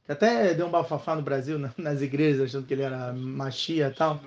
Até 0.07 0.53
deu 0.53 0.67
um 0.67 0.71
bafafá 0.71 1.15
no 1.15 1.21
Brasil, 1.21 1.57
na- 1.57 1.71
nas 1.77 2.01
igrejas, 2.01 2.41
achando 2.49 2.65
que 2.67 2.73
ele 2.73 2.81
era 2.83 3.13
machia 3.13 3.87
e 3.87 3.91
tal. 3.95 4.19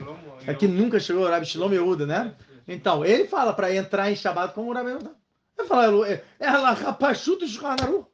É 0.46 0.54
que 0.54 0.66
nunca 0.66 0.98
chegou 0.98 1.24
o 1.24 1.28
Rabi 1.28 1.44
Shalom 1.46 1.70
Yehuda, 1.72 2.06
né? 2.06 2.34
Então, 2.66 3.04
ele 3.04 3.28
fala 3.28 3.52
para 3.52 3.74
entrar 3.74 4.10
em 4.10 4.16
Shabbat 4.16 4.54
como 4.54 4.70
o 4.70 4.74
Rabi 4.74 4.92
Notam. 4.92 5.14
Ele 5.58 5.68
fala, 5.68 6.08
é 6.08 6.22
é 6.40 6.50
la 6.50 6.72
rapachuta 6.72 7.46
Shulhanaru. 7.46 8.06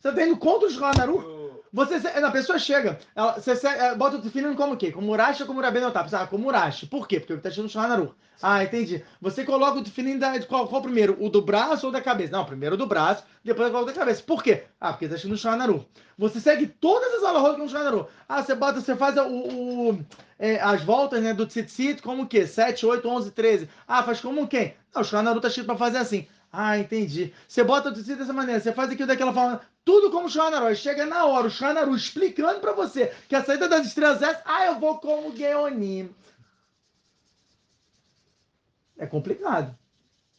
Você 0.00 0.08
está 0.08 0.26
indo 0.26 0.36
contra 0.38 0.68
o 0.68 0.70
Shulhanaru? 0.70 1.29
Você, 1.72 1.94
a 2.08 2.30
pessoa 2.30 2.58
chega, 2.58 2.98
ela, 3.14 3.32
você, 3.40 3.52
é, 3.66 3.94
bota 3.94 4.16
o 4.16 4.22
tefilin 4.22 4.54
como 4.54 4.74
o 4.74 4.76
quê? 4.76 4.90
Como 4.90 5.12
Urashi 5.12 5.42
ou 5.42 5.46
como 5.46 5.60
Rabbeinu 5.60 5.86
Otá? 5.88 6.04
Ah, 6.12 6.26
como 6.26 6.48
Urashi. 6.48 6.86
Por 6.86 7.06
quê? 7.06 7.20
Porque 7.20 7.32
ele 7.32 7.38
está 7.38 7.48
achando 7.48 7.66
o 7.66 7.68
Shulhanaru. 7.68 8.14
Ah, 8.42 8.64
entendi. 8.64 9.04
Você 9.20 9.44
coloca 9.44 9.78
o 9.78 9.84
tefilin 9.84 10.18
da, 10.18 10.40
qual, 10.46 10.66
qual 10.66 10.82
primeiro? 10.82 11.16
O 11.20 11.28
do 11.28 11.40
braço 11.42 11.86
ou 11.86 11.92
da 11.92 12.00
cabeça? 12.00 12.32
Não, 12.32 12.44
primeiro 12.44 12.76
do 12.76 12.86
braço, 12.86 13.22
depois 13.44 13.66
eu 13.68 13.72
coloco 13.72 13.92
da 13.92 13.98
cabeça. 13.98 14.22
Por 14.22 14.42
quê? 14.42 14.64
Ah, 14.80 14.92
porque 14.92 15.04
está 15.04 15.16
achando 15.16 15.34
o 15.34 15.38
Shulhanaru. 15.38 15.86
Você 16.18 16.40
segue 16.40 16.66
todas 16.66 17.14
as 17.14 17.22
alahot 17.22 17.56
com 17.56 17.64
o 17.64 17.68
Shulhanaru. 17.68 18.08
Ah, 18.28 18.42
você 18.42 18.54
bota, 18.54 18.80
você 18.80 18.96
faz 18.96 19.16
o, 19.16 19.28
o- 19.28 20.04
é, 20.38 20.60
as 20.60 20.82
voltas 20.82 21.22
né, 21.22 21.32
do 21.34 21.46
tzitzit 21.46 22.02
como 22.02 22.22
o 22.22 22.26
quê? 22.26 22.46
7, 22.46 22.84
8, 22.86 23.06
11, 23.08 23.30
13. 23.30 23.68
Ah, 23.86 24.02
faz 24.02 24.20
como 24.20 24.48
quem? 24.48 24.74
Não, 24.94 25.02
o 25.02 25.04
Shulhanaru 25.04 25.36
está 25.36 25.48
escrito 25.48 25.66
para 25.66 25.76
fazer 25.76 25.98
assim. 25.98 26.26
Ah, 26.52 26.76
entendi. 26.78 27.32
Você 27.46 27.62
bota 27.62 27.90
o 27.90 27.94
tecido 27.94 28.18
dessa 28.18 28.32
maneira, 28.32 28.60
você 28.60 28.72
faz 28.72 28.90
aquilo 28.90 29.06
daquela 29.06 29.32
forma, 29.32 29.60
tudo 29.84 30.10
como 30.10 30.26
o 30.26 30.30
Shanaru. 30.30 30.66
Aí 30.66 30.76
Chega 30.76 31.06
na 31.06 31.24
hora, 31.24 31.46
o 31.46 31.50
Shanaru 31.50 31.94
explicando 31.94 32.60
pra 32.60 32.72
você 32.72 33.08
que 33.28 33.34
a 33.34 33.44
saída 33.44 33.68
das 33.68 33.86
estrelas 33.86 34.22
é 34.22 34.26
essa, 34.26 34.42
ah, 34.44 34.66
eu 34.66 34.78
vou 34.78 34.98
como 34.98 35.36
Geonim. 35.36 36.14
É 38.98 39.06
complicado. 39.06 39.76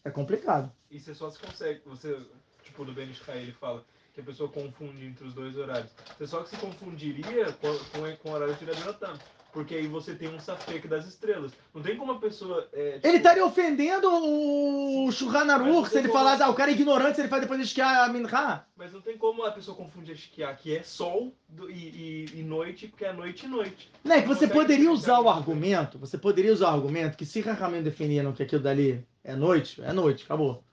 É 0.04 0.10
complicado. 0.10 0.72
E 0.90 1.00
você 1.00 1.16
só 1.16 1.30
se 1.30 1.40
consegue, 1.40 1.82
você, 1.86 2.20
tipo, 2.64 2.86
do 2.86 2.94
Ben 2.94 3.10
Israel, 3.10 3.42
ele 3.42 3.52
fala 3.54 3.84
que 4.14 4.22
a 4.22 4.24
pessoa 4.24 4.50
confunde 4.50 5.06
entre 5.06 5.26
os 5.26 5.34
dois 5.34 5.58
horários. 5.58 5.92
Você 6.18 6.28
só 6.28 6.44
que 6.44 6.50
se 6.50 6.58
confundiria 6.58 7.52
com, 7.54 7.78
com, 7.78 8.16
com 8.18 8.30
o 8.30 8.34
horário 8.34 8.56
de 8.56 8.66
Rabinotam. 8.66 9.18
Porque 9.54 9.76
aí 9.76 9.86
você 9.88 10.16
tem 10.16 10.30
um 10.30 10.40
safek 10.40 10.88
das 10.88 11.06
estrelas. 11.06 11.52
Não 11.74 11.82
tem 11.82 11.98
como 11.98 12.14
a 12.14 12.20
pessoa. 12.20 12.70
É, 12.72 12.94
tipo, 12.94 13.08
Ele 13.08 13.18
estaria 13.18 13.46
ofendendo 13.46 14.08
o 14.10 15.12
Shuranaru 15.12 15.86
se 15.86 15.98
ele 15.98 16.08
falasse, 16.10 16.42
ah, 16.42 16.50
o 16.50 16.54
cara 16.54 16.72
é 16.72 16.74
ignorante, 16.74 17.16
se 17.16 17.22
ele 17.22 17.28
faz 17.28 17.42
depois 17.42 17.60
de 17.60 17.66
esquiar 17.66 18.10
a 18.10 18.14
Minha. 18.14 18.64
Mas 18.78 18.94
não 18.94 19.02
tem 19.02 19.18
como 19.18 19.44
a 19.44 19.52
pessoa 19.52 19.76
confundir 19.76 20.16
esquiar, 20.16 20.56
que 20.58 20.78
é 20.78 20.84
sol 20.84 21.34
e, 21.70 21.74
e- 21.74 22.40
e 22.40 22.44
noite, 22.44 22.88
porque 22.88 23.04
é 23.06 23.12
noite 23.12 23.46
e 23.46 23.50
noite. 23.50 23.92
Não, 24.04 24.16
é 24.16 24.22
que 24.22 24.28
você 24.28 24.48
poderia 24.48 24.92
usar 24.92 25.20
o 25.20 25.30
argumento, 25.30 25.98
você 26.00 26.18
poderia 26.18 26.54
usar 26.54 26.68
o 26.72 26.74
argumento 26.76 27.18
que 27.18 27.26
se 27.26 27.42
Rahamim 27.42 27.82
definiram 27.84 28.32
que 28.32 28.44
aquilo 28.44 28.62
dali 28.62 29.06
é 29.24 29.36
noite, 29.36 29.82
é 29.84 29.92
noite, 29.92 30.24
acabou. 30.24 30.64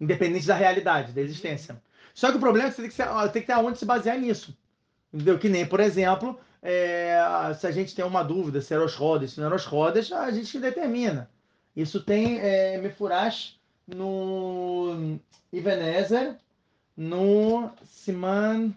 Independente 0.00 0.46
da 0.46 0.54
realidade, 0.54 1.12
da 1.12 1.20
existência. 1.20 1.80
Só 2.14 2.30
que 2.30 2.36
o 2.36 2.40
problema 2.40 2.68
é 2.68 2.70
que 2.70 2.76
você 2.76 2.82
tem 2.82 2.90
que, 2.90 2.96
ser- 2.96 3.30
tem 3.32 3.42
que 3.42 3.46
ter 3.46 3.52
aonde 3.54 3.78
se 3.78 3.84
basear 3.84 4.18
nisso. 4.18 4.56
Entendeu? 5.12 5.38
Que 5.38 5.48
nem, 5.48 5.64
por 5.66 5.80
exemplo, 5.80 6.38
é, 6.62 7.18
se 7.58 7.66
a 7.66 7.70
gente 7.70 7.94
tem 7.94 8.04
uma 8.04 8.22
dúvida 8.22 8.60
se 8.60 8.74
é 8.74 8.76
Rosh 8.76 8.96
Rodas, 8.96 9.32
se 9.32 9.40
não 9.40 9.48
é 9.48 9.50
Rosh 9.50 9.66
Rodas, 9.66 10.12
a 10.12 10.30
gente 10.30 10.58
determina. 10.58 11.30
Isso 11.74 12.02
tem 12.02 12.40
é, 12.40 12.78
Mefurash 12.78 13.58
no 13.86 15.18
Ivenezer, 15.52 16.36
no 16.96 17.70
Siman 17.84 18.74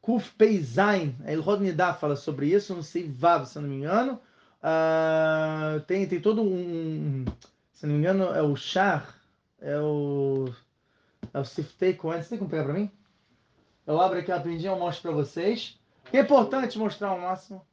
Kuf 0.00 0.32
Peizain. 0.32 1.14
Elrod 1.26 1.62
Nidá 1.62 1.94
fala 1.94 2.16
sobre 2.16 2.46
isso, 2.46 2.74
não 2.74 2.82
sei 2.82 3.08
Vav, 3.08 3.46
se 3.46 3.58
não 3.58 3.68
me 3.68 3.76
engano. 3.76 4.18
Ah, 4.62 5.82
tem, 5.86 6.06
tem 6.06 6.20
todo 6.20 6.42
um. 6.42 7.24
Se 7.72 7.86
não 7.86 7.94
me 7.94 8.00
engano, 8.00 8.24
é 8.34 8.42
o 8.42 8.56
Char, 8.56 9.14
é 9.60 9.78
o. 9.78 10.52
É 11.34 11.38
o 11.38 11.44
Siftei 11.44 11.94
Cohen. 11.94 12.22
Você 12.22 12.30
tem 12.30 12.38
como 12.38 12.50
pegar 12.50 12.64
pra 12.64 12.74
mim? 12.74 12.90
Eu 13.86 14.00
abro 14.00 14.18
aqui 14.18 14.30
rapidinho, 14.30 14.72
eu 14.72 14.78
mostro 14.78 15.02
pra 15.02 15.12
vocês. 15.12 15.78
É 16.12 16.20
importante 16.20 16.78
mostrar 16.78 17.12
o 17.12 17.20
máximo 17.20 17.64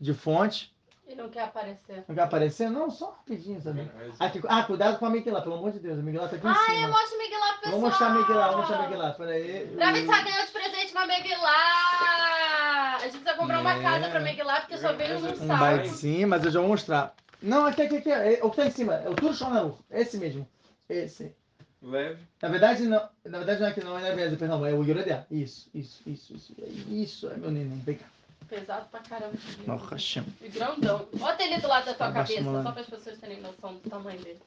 de 0.00 0.14
fonte. 0.14 0.74
Ele 1.06 1.20
não 1.22 1.28
quer 1.28 1.42
aparecer. 1.42 2.04
Não 2.06 2.14
quer 2.14 2.22
aparecer? 2.22 2.70
Não, 2.70 2.88
só 2.88 3.10
rapidinho, 3.10 3.60
sabe? 3.60 3.90
Aqui, 4.20 4.40
ah, 4.46 4.62
cuidado 4.62 4.96
com 4.98 5.06
a 5.06 5.10
Miguelá, 5.10 5.40
pelo 5.40 5.56
amor 5.56 5.72
de 5.72 5.80
Deus. 5.80 5.98
A 5.98 6.02
Miguelá 6.02 6.28
tá 6.28 6.36
aqui 6.36 6.46
em 6.46 6.50
Ai, 6.50 6.56
eu 6.56 6.74
cima. 6.76 6.88
mostro 6.88 7.16
o 7.16 7.18
Miguelá 7.18 7.46
pro 7.48 7.60
pessoal. 7.62 7.72
Vou 7.72 7.80
mostrar 7.90 8.06
a 8.06 8.10
Miguelá, 8.14 8.48
vou 8.48 8.56
mostrar 8.58 8.76
a 8.78 8.82
Miguelá. 8.82 9.10
Peraí. 9.14 9.66
Pra 9.74 9.92
mim, 9.92 10.06
tá 10.06 10.22
ganhando 10.22 10.46
de 10.46 10.52
presente 10.52 10.92
uma 10.92 11.06
Miguelá. 11.06 12.96
A 12.96 12.98
gente 13.02 13.10
precisa 13.18 13.34
comprar 13.34 13.60
uma 13.60 13.74
É. 13.74 13.82
casa 13.82 14.08
pra 14.08 14.20
Miguelá, 14.20 14.60
porque 14.60 14.78
só 14.78 14.92
veio 14.92 15.16
Um 15.18 15.46
salto. 15.46 15.88
sim, 15.88 16.26
mas 16.26 16.44
eu 16.44 16.50
já 16.52 16.60
vou 16.60 16.68
mostrar. 16.68 17.12
Não, 17.42 17.66
aqui, 17.66 17.82
aqui, 17.82 17.96
aqui. 17.96 18.10
É, 18.12 18.38
o 18.44 18.50
que 18.50 18.56
tá 18.56 18.66
em 18.66 18.70
cima. 18.70 18.94
É 18.94 19.08
o 19.08 19.14
Turo 19.14 19.34
Shonaru. 19.34 19.78
Esse 19.90 20.16
mesmo. 20.18 20.46
Esse. 20.88 21.34
Leve. 21.82 22.18
Na 22.42 22.48
verdade, 22.48 22.82
não. 22.84 23.08
Na 23.24 23.38
verdade, 23.38 23.60
não 23.60 23.68
é 23.68 23.72
que 23.72 23.80
não 23.84 23.98
é 23.98 24.14
beleza, 24.14 24.36
perdão. 24.36 24.64
É 24.66 24.72
o 24.74 24.84
Yoredea. 24.84 25.26
Isso, 25.30 25.70
isso, 25.74 26.02
isso, 26.06 26.34
isso. 26.34 26.54
É 26.60 26.66
Isso, 26.92 27.28
é 27.30 27.36
meu 27.36 27.50
neném. 27.50 27.78
Vem 27.80 27.96
cá. 27.96 28.06
Pesado 28.48 28.86
pra 28.90 29.00
caramba. 29.00 29.32
Nossa. 29.66 30.24
E 30.42 30.48
grandão. 30.48 31.06
Bota 31.14 31.42
ele 31.42 31.58
do 31.58 31.68
lado 31.68 31.86
da 31.86 31.94
tua 31.94 32.08
Abaixa 32.08 32.34
cabeça, 32.34 32.62
só 32.62 32.72
para 32.72 32.80
as 32.82 32.86
pessoas 32.88 33.18
terem 33.18 33.40
noção 33.40 33.74
do 33.76 33.88
tamanho 33.88 34.20
dele. 34.20 34.40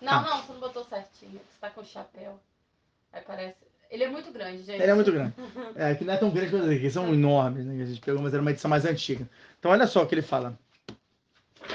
Não, 0.00 0.12
Ah. 0.12 0.20
não, 0.22 0.42
você 0.42 0.52
não 0.52 0.60
botou 0.60 0.84
certinho. 0.84 1.32
Você 1.32 1.60
tá 1.60 1.70
com 1.70 1.80
o 1.80 1.84
chapéu. 1.84 2.38
Aí 3.12 3.22
parece. 3.22 3.56
Ele 3.88 4.04
é 4.04 4.08
muito 4.08 4.32
grande, 4.32 4.58
gente. 4.64 4.82
Ele 4.82 4.90
é 4.90 4.94
muito 4.94 5.12
grande. 5.12 5.34
É, 5.76 5.94
que 5.94 6.04
não 6.04 6.12
é 6.14 6.16
tão 6.16 6.30
grande 6.30 6.50
quanto 6.50 6.70
aqui, 6.70 6.90
são 6.90 7.12
enormes, 7.14 7.64
né? 7.64 7.76
Que 7.76 7.82
a 7.82 7.86
gente 7.86 8.00
pegou, 8.00 8.20
mas 8.20 8.32
era 8.34 8.42
uma 8.42 8.50
edição 8.50 8.68
mais 8.68 8.84
antiga. 8.84 9.28
Então, 9.58 9.70
olha 9.70 9.86
só 9.86 10.02
o 10.02 10.06
que 10.06 10.14
ele 10.14 10.22
fala. 10.22 10.58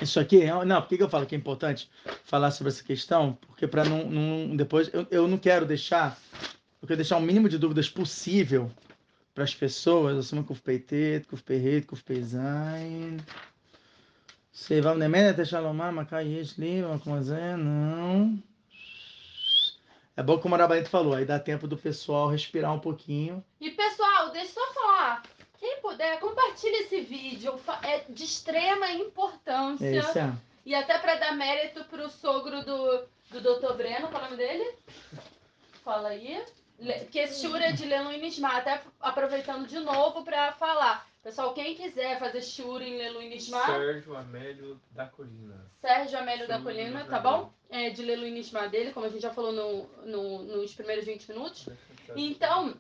Isso 0.02 0.20
aqui, 0.20 0.42
é- 0.42 0.66
não, 0.66 0.82
por 0.82 0.98
que 0.98 1.02
eu 1.02 1.10
falo 1.10 1.26
que 1.26 1.36
é 1.36 1.38
importante 1.38 1.90
falar 2.24 2.52
sobre 2.52 2.72
essa 2.72 2.84
questão? 2.84 3.38
Porque 3.48 3.68
para 3.68 3.84
não, 3.86 4.10
não. 4.10 4.56
Depois, 4.56 4.90
eu, 4.94 5.08
eu 5.10 5.28
não 5.28 5.38
quero 5.38 5.66
deixar. 5.66 6.18
Eu 6.82 6.88
quero 6.88 6.98
deixar 6.98 7.18
o 7.18 7.22
mínimo 7.22 7.50
de 7.50 7.58
dúvidas 7.58 7.90
possível 7.90 8.72
para 9.34 9.44
as 9.44 9.54
pessoas. 9.56 10.18
Assuma 10.18 10.44
que 10.44 10.52
o 10.52 10.56
peitet, 10.56 11.28
que 11.28 11.34
o 11.34 11.42
perret, 11.42 11.88
que 11.88 11.94
o 11.94 11.98
peizain. 11.98 13.18
Você 14.52 14.82
vai 14.82 14.98
nemen 14.98 15.28
até 15.28 15.46
shalomar, 15.46 15.94
macai 15.94 16.28
yeshli, 16.28 16.82
como 17.04 17.16
não. 17.58 18.44
É 20.16 20.24
bom 20.24 20.40
como 20.40 20.54
o 20.54 20.56
Arabaito 20.56 20.90
falou, 20.90 21.14
aí 21.14 21.26
dá 21.26 21.40
tempo 21.40 21.68
do 21.68 21.78
pessoal 21.78 22.28
respirar 22.28 22.74
um 22.74 22.80
pouquinho. 22.80 23.44
E 23.62 23.70
pessoal, 23.70 24.32
deixa 24.32 24.50
eu 24.50 24.66
só 24.66 24.74
falar. 24.74 25.24
Puder, 25.88 26.20
compartilhe 26.20 26.76
esse 26.84 27.00
vídeo. 27.00 27.58
É 27.82 28.04
de 28.10 28.24
extrema 28.26 28.92
importância. 28.92 29.86
É. 29.86 30.48
E 30.66 30.76
até 30.76 30.98
para 31.00 31.16
dar 31.16 31.34
mérito 31.36 31.84
pro 31.86 32.10
sogro 32.10 32.62
do, 32.66 33.06
do 33.32 33.42
Dr. 33.42 33.74
Breno, 33.74 34.10
qual 34.10 34.22
é 34.24 34.26
o 34.28 34.30
nome 34.32 34.36
dele? 34.38 34.76
Fala 35.84 36.10
aí. 36.10 36.44
Le- 36.78 37.06
Que 37.06 37.20
esse 37.20 37.42
Shura 37.42 37.66
é 37.68 37.72
de 37.72 37.86
Leno 37.86 38.12
Inismar. 38.12 38.58
Até 38.58 38.82
aproveitando 39.00 39.66
de 39.66 39.80
novo 39.80 40.24
para 40.26 40.52
falar. 40.54 41.08
Pessoal, 41.24 41.54
quem 41.54 41.74
quiser 41.76 42.20
fazer 42.20 42.42
shiur 42.42 42.82
em 42.82 42.98
Leluim 42.98 43.30
Nishma, 43.30 43.66
Sérgio 43.66 44.16
Amélio 44.16 44.80
da 44.92 45.06
Colina. 45.08 45.66
Sérgio 45.82 46.20
Amélio 46.20 46.48
da 46.48 46.56
Shiur 46.56 46.64
Colina, 46.66 47.06
tá 47.06 47.20
bom? 47.20 47.52
É, 47.70 47.90
de 47.90 48.02
Leluim 48.02 48.32
Nishma 48.32 48.68
dele, 48.70 48.92
como 48.94 49.06
a 49.06 49.10
gente 49.10 49.22
já 49.22 49.34
falou 49.34 49.52
no, 49.54 49.84
no- 50.06 50.44
nos 50.44 50.74
primeiros 50.74 51.06
20 51.06 51.28
minutos. 51.30 51.68
Então, 52.16 52.74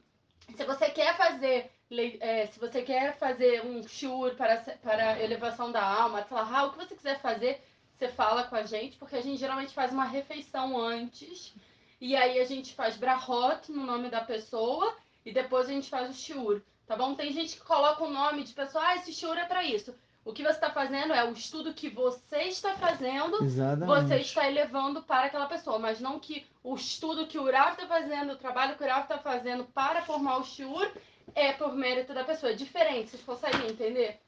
se 0.56 0.64
você 0.66 0.90
quer 0.92 1.16
fazer, 1.18 1.70
é, 1.90 2.48
se 2.48 2.60
você 2.60 2.82
quer 2.82 3.18
fazer 3.18 3.66
um 3.66 3.88
shiur 3.88 4.36
para, 4.36 4.58
para 4.82 5.24
elevação 5.24 5.72
da 5.72 5.84
alma, 5.84 6.22
tzlahá, 6.24 6.66
o 6.66 6.72
que 6.72 6.78
você 6.78 6.96
quiser 6.96 7.20
fazer, 7.20 7.64
você 7.98 8.10
fala 8.10 8.44
com 8.44 8.56
a 8.56 8.64
gente, 8.64 8.98
porque 8.98 9.16
a 9.16 9.22
gente 9.22 9.40
geralmente 9.40 9.74
faz 9.74 9.92
uma 9.92 10.06
refeição 10.06 10.78
antes, 10.78 11.54
e 12.00 12.16
aí 12.16 12.40
a 12.40 12.46
gente 12.46 12.74
faz 12.74 12.98
brahot 12.98 13.72
no 13.72 13.86
nome 13.86 14.10
da 14.10 14.22
pessoa, 14.22 14.96
e 15.26 15.32
depois 15.32 15.68
a 15.68 15.72
gente 15.72 15.90
faz 15.90 16.10
o 16.10 16.14
shiur, 16.14 16.62
tá 16.86 16.96
bom? 16.96 17.16
Tem 17.16 17.32
gente 17.32 17.56
que 17.56 17.64
coloca 17.64 18.04
o 18.04 18.12
nome 18.12 18.44
de 18.44 18.54
pessoa, 18.54 18.84
ah, 18.86 18.96
esse 18.96 19.14
shiur 19.14 19.38
é 19.38 19.46
para 19.46 19.64
isso. 19.64 19.96
O 20.28 20.34
que 20.34 20.44
você 20.44 20.56
está 20.56 20.70
fazendo 20.70 21.14
é 21.14 21.24
o 21.24 21.32
estudo 21.32 21.74
que 21.74 21.88
você 21.88 22.40
está 22.44 22.76
fazendo 22.76 23.42
Exatamente. 23.46 23.88
você 23.88 24.16
está 24.18 24.46
elevando 24.46 25.02
para 25.02 25.28
aquela 25.28 25.46
pessoa, 25.46 25.80
mas 25.80 26.02
não 26.02 26.20
que 26.20 26.46
o 26.62 26.76
estudo 26.76 27.28
que 27.28 27.40
o 27.40 27.44
Urav 27.44 27.72
está 27.72 27.88
fazendo, 27.88 28.34
o 28.34 28.38
trabalho 28.38 28.76
que 28.76 28.84
o 28.84 28.86
Urav 28.86 29.04
está 29.04 29.18
fazendo 29.18 29.64
para 29.64 30.02
formar 30.02 30.40
o 30.40 30.44
shiur 30.44 30.92
é 31.36 31.54
por 31.54 31.76
mérito 31.76 32.14
da 32.14 32.24
pessoa. 32.24 32.52
É 32.52 32.56
diferente, 32.56 33.12
vocês 33.12 33.24
conseguem 33.24 33.70
entender? 33.70 34.20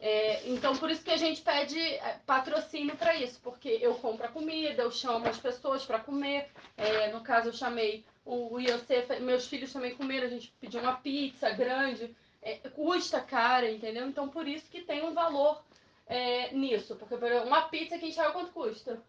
É, 0.00 0.48
então, 0.48 0.76
por 0.76 0.90
isso 0.90 1.02
que 1.02 1.10
a 1.10 1.16
gente 1.16 1.40
pede 1.40 1.80
é, 1.80 2.18
patrocínio 2.26 2.96
para 2.96 3.16
isso, 3.16 3.40
porque 3.42 3.78
eu 3.80 3.94
compro 3.94 4.26
a 4.26 4.28
comida, 4.28 4.82
eu 4.82 4.90
chamo 4.90 5.26
as 5.26 5.38
pessoas 5.38 5.86
para 5.86 5.98
comer. 5.98 6.50
É, 6.76 7.10
no 7.10 7.22
caso, 7.22 7.48
eu 7.48 7.52
chamei 7.52 8.04
o, 8.24 8.58
Yosef, 8.58 9.20
meus 9.20 9.46
filhos 9.46 9.72
também 9.72 9.94
comeram, 9.94 10.26
a 10.26 10.30
gente 10.30 10.52
pediu 10.60 10.80
uma 10.80 10.96
pizza 10.96 11.50
grande. 11.50 12.14
É, 12.42 12.56
custa 12.56 13.20
cara, 13.20 13.70
entendeu? 13.70 14.06
Então, 14.06 14.28
por 14.28 14.46
isso 14.46 14.70
que 14.70 14.82
tem 14.82 15.02
um 15.02 15.14
valor 15.14 15.62
é, 16.06 16.52
nisso. 16.52 16.96
Porque 16.96 17.16
por 17.16 17.26
exemplo, 17.26 17.46
uma 17.46 17.62
pizza 17.62 17.96
que 17.96 18.04
a 18.04 18.06
gente 18.06 18.14
sabe 18.14 18.32
quanto 18.32 18.52
custa. 18.52 19.02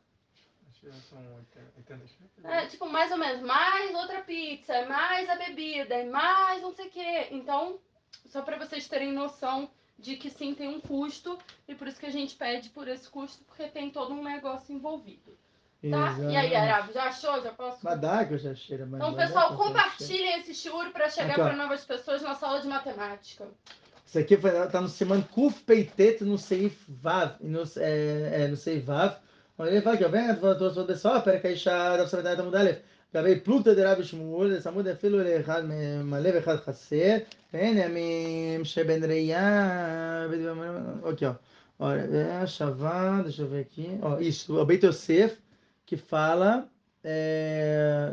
Acho 0.89 1.01
que 1.01 1.09
são 1.09 1.17
80 1.17 1.71
80 1.77 2.07
shekels. 2.07 2.45
É, 2.45 2.65
tipo, 2.67 2.89
mais 2.89 3.11
ou 3.11 3.17
menos, 3.17 3.41
mais 3.41 3.93
outra 3.95 4.21
pizza, 4.21 4.85
mais 4.85 5.29
a 5.29 5.35
bebida, 5.35 5.95
e 5.95 6.09
mais 6.09 6.61
não 6.61 6.73
sei 6.73 6.87
o 6.87 6.91
quê. 6.91 7.27
Então, 7.31 7.79
só 8.27 8.41
para 8.41 8.57
vocês 8.57 8.87
terem 8.87 9.11
noção 9.11 9.69
de 9.97 10.17
que 10.17 10.29
sim, 10.29 10.53
tem 10.53 10.67
um 10.67 10.81
custo, 10.81 11.37
e 11.67 11.75
por 11.75 11.87
isso 11.87 11.99
que 11.99 12.05
a 12.05 12.11
gente 12.11 12.35
pede 12.35 12.69
por 12.69 12.87
esse 12.87 13.09
custo, 13.09 13.43
porque 13.45 13.67
tem 13.67 13.89
todo 13.89 14.13
um 14.13 14.23
negócio 14.23 14.73
envolvido. 14.73 15.37
Tá? 15.89 16.17
E 16.31 16.35
aí, 16.35 16.55
Aravo, 16.55 16.93
já 16.93 17.05
achou? 17.05 17.41
Já 17.43 17.51
posso? 17.51 17.85
Eu 18.33 18.37
já 18.39 18.55
cheiro, 18.55 18.87
mas 18.87 18.99
Então, 18.99 19.13
dar 19.13 19.27
pessoal, 19.27 19.55
compartilhem 19.55 20.39
esse 20.39 20.53
shiur 20.53 20.91
para 20.91 21.09
chegar 21.09 21.35
para 21.35 21.55
novas 21.55 21.85
pessoas 21.85 22.21
na 22.21 22.33
sala 22.33 22.59
de 22.59 22.67
matemática. 22.67 23.47
Isso 24.05 24.19
aqui 24.19 24.37
foi, 24.37 24.51
tá 24.69 24.81
no 24.81 24.87
Siman 24.87 25.21
Kuf 25.21 25.63
Peitet 25.63 26.23
no 26.23 26.37
Seif 26.37 26.83
Vav, 26.87 27.35
no, 27.41 27.63
é, 27.77 28.43
é, 28.43 28.47
no 28.47 28.55
Seif 28.55 28.85
Vav. 28.85 29.17
Olha, 29.58 29.70
ele 29.70 29.82
fala 29.82 29.96
que, 29.96 30.08
vem, 30.08 30.34
tu 30.34 30.70
sou 30.70 30.84
pessoal, 30.84 31.22
pera 31.22 31.38
que 31.38 31.46
האישה 31.46 31.96
דף 31.98 32.08
סמדת 32.08 32.38
עמוד 32.38 32.54
א', 32.54 32.70
לגבי 33.14 33.40
פלוגתא 33.40 33.74
דרבי 33.74 34.04
שמואל, 34.04 34.50
זה 34.50 34.62
צמוד 34.62 34.88
אפילו 34.88 35.18
לאחד 35.24 35.62
מלא 36.04 36.30
ואחד 36.34 36.56
חסר, 36.56 37.16
ואין 37.54 37.78
ימים 37.78 38.64
שבין 38.64 39.04
ראייה, 39.04 40.26
אוקיי, 41.02 41.28
ó. 41.28 41.32
Olha, 41.82 42.02
é 42.02 42.46
Shavá, 42.46 43.22
deixa 43.22 43.40
eu 43.40 43.48
ver 43.48 43.60
aqui. 43.60 43.98
Ó, 44.02 44.18
isso, 44.18 44.60
o 44.60 44.66
Beit 44.66 44.84
Yosef, 44.84 45.38
que 45.86 45.96
fala. 45.96 46.68
É, 47.02 48.12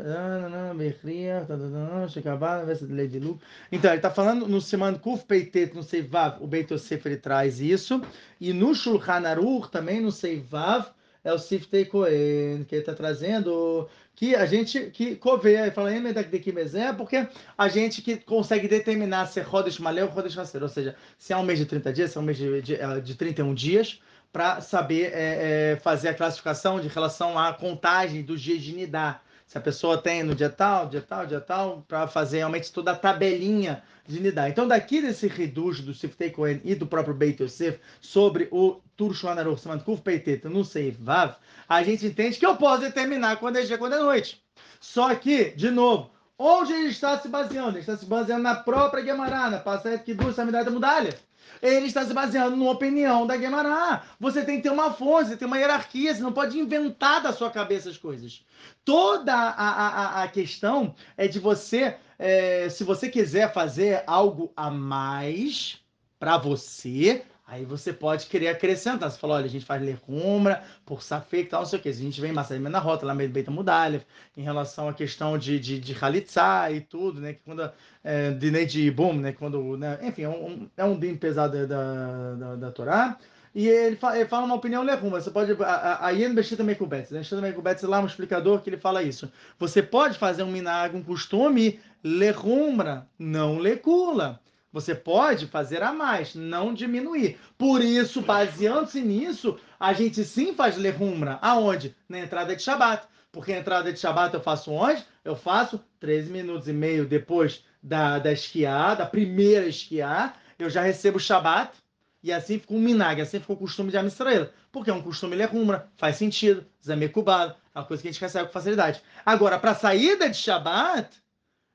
Berria, 0.74 1.44
tá, 1.46 1.54
tá, 1.54 1.64
tá, 1.70 2.08
Shekabá, 2.08 2.64
Vesta 2.64 2.86
de 2.86 2.94
Lady 2.94 3.18
Lu. 3.18 3.38
Então, 3.70 3.90
ele 3.90 3.98
está 3.98 4.10
falando 4.10 4.48
no 4.48 4.62
Siman 4.62 4.94
Kuf 4.94 5.26
Peitet, 5.26 5.74
no 5.74 5.82
Seivav, 5.82 6.42
o 6.42 6.46
Beit 6.46 6.72
Yosef 6.72 7.04
ele 7.04 7.18
traz 7.18 7.60
isso. 7.60 8.00
E 8.40 8.54
no 8.54 8.74
Shulchan 8.74 9.28
Aruch, 9.28 9.70
também 9.70 10.00
no 10.00 10.10
Seivav, 10.10 10.86
é 11.23 11.33
o 11.33 11.39
Siftei 11.39 11.85
Kohen, 11.85 12.65
que 12.65 12.75
ele 12.75 12.81
está 12.81 12.93
trazendo, 12.93 13.87
que 14.15 14.35
a 14.35 14.45
gente, 14.45 14.91
que 14.91 15.19
ele 15.45 15.71
fala, 15.71 15.91
é 15.91 16.93
porque 16.93 17.27
a 17.57 17.67
gente 17.67 18.01
que 18.01 18.17
consegue 18.17 18.67
determinar 18.67 19.27
se 19.27 19.39
é 19.39 19.43
Rodesh 19.43 19.79
Malé 19.79 20.03
ou 20.03 20.09
Rodesh 20.09 20.37
Hasser, 20.37 20.61
ou 20.61 20.69
seja, 20.69 20.95
se 21.17 21.33
é 21.33 21.37
um 21.37 21.43
mês 21.43 21.59
de 21.59 21.65
30 21.65 21.93
dias, 21.93 22.11
se 22.11 22.17
é 22.17 22.21
um 22.21 22.23
mês 22.23 22.37
de, 22.37 22.61
de, 22.61 22.75
eh, 22.75 22.99
de 22.99 23.15
31 23.15 23.53
dias, 23.53 23.99
para 24.31 24.61
saber 24.61 25.11
é, 25.13 25.73
é, 25.73 25.75
fazer 25.77 26.09
a 26.09 26.13
classificação 26.13 26.79
de 26.79 26.87
relação 26.87 27.37
à 27.37 27.53
contagem 27.53 28.23
dos 28.23 28.41
dias 28.41 28.61
de 28.61 28.73
Nidá. 28.73 29.21
Se 29.45 29.57
a 29.57 29.61
pessoa 29.61 29.97
tem 29.97 30.23
no 30.23 30.33
dia 30.33 30.49
tal, 30.49 30.87
dia 30.87 31.01
tal, 31.01 31.25
dia 31.25 31.41
tal, 31.41 31.83
para 31.87 32.07
fazer 32.07 32.37
realmente 32.37 32.71
toda 32.71 32.91
a 32.91 32.95
tabelinha 32.95 33.83
de 34.07 34.19
Nidá. 34.19 34.49
Então, 34.49 34.67
daqui 34.67 35.01
desse 35.01 35.27
redujo 35.27 35.83
do 35.83 35.93
Siftei 35.93 36.29
Kohen 36.29 36.61
e 36.63 36.75
do 36.75 36.87
próprio 36.87 37.13
Beit 37.13 37.41
Yosef 37.41 37.79
sobre 38.01 38.47
o 38.51 38.81
Tur 38.97 39.13
Shonarur 39.13 39.57
Siman 39.57 39.79
Kuf 39.79 40.01
Peitet 40.01 40.45
no 40.45 40.65
Seif 40.65 40.97
Vav, 40.99 41.35
a 41.67 41.83
gente 41.83 42.05
entende 42.05 42.37
que 42.37 42.45
eu 42.45 42.57
posso 42.57 42.81
determinar 42.81 43.37
quando 43.37 43.57
é 43.57 43.61
dia 43.61 43.77
quando 43.77 43.95
é 43.95 43.99
noite. 43.99 44.43
Só 44.79 45.13
que, 45.15 45.51
de 45.51 45.71
novo, 45.71 46.11
onde 46.37 46.73
ele 46.73 46.89
está 46.89 47.17
se 47.19 47.27
baseando? 47.27 47.71
Ele 47.71 47.79
está 47.79 47.95
se 47.95 48.05
baseando 48.05 48.43
na 48.43 48.55
própria 48.55 49.03
Gemara, 49.03 49.49
na 49.49 49.59
Passet 49.59 50.03
Kiddush 50.03 50.35
Samidata 50.35 50.69
Mudalha. 50.69 51.17
Ele 51.63 51.85
está 51.87 52.05
se 52.05 52.13
baseando 52.13 52.57
numa 52.57 52.71
opinião 52.71 53.25
da 53.25 53.37
Gemara. 53.37 54.03
Você 54.19 54.43
tem 54.43 54.57
que 54.57 54.63
ter 54.63 54.69
uma 54.69 54.91
fonte, 54.93 55.29
você 55.29 55.37
tem 55.37 55.47
uma 55.47 55.57
hierarquia, 55.57 56.13
você 56.13 56.21
não 56.21 56.33
pode 56.33 56.59
inventar 56.59 57.23
da 57.23 57.31
sua 57.31 57.49
cabeça 57.49 57.89
as 57.89 57.97
coisas. 57.97 58.43
Toda 58.83 59.33
a, 59.33 59.49
a, 59.49 59.87
a- 60.21 60.23
a 60.23 60.27
questão 60.27 60.93
é 61.15 61.25
de 61.27 61.39
você, 61.39 61.95
é, 62.19 62.67
se 62.69 62.83
você 62.83 63.09
quiser 63.09 63.53
fazer 63.53 64.03
algo 64.05 64.51
a 64.57 64.69
mais 64.69 65.79
para 66.19 66.37
você, 66.37 67.23
aí 67.45 67.65
você 67.65 67.91
pode 67.93 68.27
querer 68.27 68.47
acrescentar. 68.49 69.09
Você 69.11 69.17
fala, 69.17 69.35
olha, 69.35 69.45
a 69.45 69.49
gente 69.49 69.65
faz 69.65 69.81
lecumbra, 69.81 70.63
por 70.85 71.01
safê 71.03 71.41
e 71.41 71.45
tal, 71.45 71.61
não 71.61 71.67
sei 71.69 71.79
o 71.79 71.81
quê. 71.81 71.93
Se 71.93 72.01
a 72.01 72.03
gente 72.03 72.19
vem 72.21 72.31
Massai 72.33 72.59
na 72.59 72.79
rota, 72.79 73.05
lá 73.05 73.13
meio 73.13 73.29
Beita 73.29 73.51
Mudalha, 73.51 74.05
em 74.35 74.41
relação 74.43 74.87
à 74.89 74.93
questão 74.93 75.37
de, 75.37 75.59
de, 75.59 75.79
de 75.79 75.97
halitzá 75.99 76.71
e 76.71 76.81
tudo, 76.81 77.19
né? 77.21 77.33
Que 77.33 77.41
quando 77.45 77.69
é, 78.03 78.31
de 78.31 78.91
Bum, 78.91 79.13
né? 79.13 79.31
Quando, 79.33 79.77
né? 79.77 79.99
Enfim, 80.03 80.23
é 80.23 80.29
um, 80.29 80.69
é 80.77 80.83
um 80.83 80.97
din 80.99 81.15
pesado 81.15 81.67
da, 81.67 82.35
da, 82.35 82.55
da 82.55 82.71
Torá. 82.71 83.17
E 83.55 83.67
ele 83.67 83.95
fala, 83.95 84.17
ele 84.17 84.27
fala 84.27 84.45
uma 84.45 84.55
opinião 84.55 84.81
leruma. 84.81 85.21
Você 85.21 85.29
pode. 85.29 85.51
a- 85.61 85.65
a- 85.67 86.07
A 86.07 86.13
Ian 86.13 86.33
Beshita 86.33 86.63
Mekubetz. 86.63 87.11
Né? 87.11 87.19
Beshita 87.19 87.39
Mekubetz 87.41 87.83
lá 87.83 87.99
um 87.99 88.05
explicador 88.07 88.61
que 88.61 88.69
ele 88.69 88.77
fala 88.77 89.03
isso. 89.03 89.31
Você 89.59 89.83
pode 89.83 90.17
fazer 90.17 90.41
um 90.43 90.51
minag, 90.51 90.95
um 90.95 91.03
costume, 91.03 91.79
lerumbra, 92.03 93.07
não 93.17 93.57
lecula. 93.59 94.39
Você 94.73 94.95
pode 94.95 95.45
fazer 95.45 95.83
a 95.83 95.93
mais, 95.93 96.33
não 96.33 96.73
diminuir. 96.73 97.39
Por 97.59 97.79
isso, 97.79 98.21
baseando-se 98.23 99.01
nisso, 99.01 99.59
a 99.79 99.93
gente 99.93 100.25
sim 100.25 100.55
faz 100.55 100.75
lerumbra. 100.75 101.37
Aonde? 101.43 101.95
Na 102.09 102.19
entrada 102.19 102.55
de 102.55 102.63
Shabat. 102.63 103.07
Porque 103.31 103.53
a 103.53 103.59
entrada 103.59 103.93
de 103.93 103.99
Shabat 103.99 104.33
eu 104.33 104.41
faço 104.41 104.71
onde? 104.71 105.05
Eu 105.23 105.35
faço 105.35 105.79
13 105.99 106.31
minutos 106.31 106.67
e 106.67 106.73
meio 106.73 107.05
depois 107.05 107.63
da, 107.83 108.17
da 108.17 108.31
esquiar, 108.31 108.95
da 108.95 109.05
primeira 109.05 109.67
esquiar. 109.67 110.41
Eu 110.57 110.71
já 110.71 110.81
recebo 110.81 111.19
Shabat. 111.19 111.77
E 112.23 112.31
assim 112.31 112.57
ficou 112.57 112.77
um 112.77 112.81
minag, 112.81 113.21
assim 113.21 113.39
ficou 113.39 113.55
o 113.55 113.59
costume 113.59 113.91
de 113.91 113.97
Amisrael. 113.97 114.49
Porque 114.71 114.89
é 114.89 114.93
um 114.93 115.03
costume 115.03 115.35
lerumbra, 115.35 115.87
faz 115.97 116.15
sentido. 116.15 116.65
Zamekubal, 116.83 117.57
é 117.75 117.79
uma 117.79 117.85
coisa 117.85 118.01
que 118.01 118.09
a 118.09 118.11
gente 118.11 118.21
recebe 118.21 118.47
com 118.47 118.53
facilidade. 118.53 119.03
Agora, 119.23 119.59
para 119.59 119.75
saída 119.75 120.27
de 120.27 120.37
Shabat, 120.37 121.15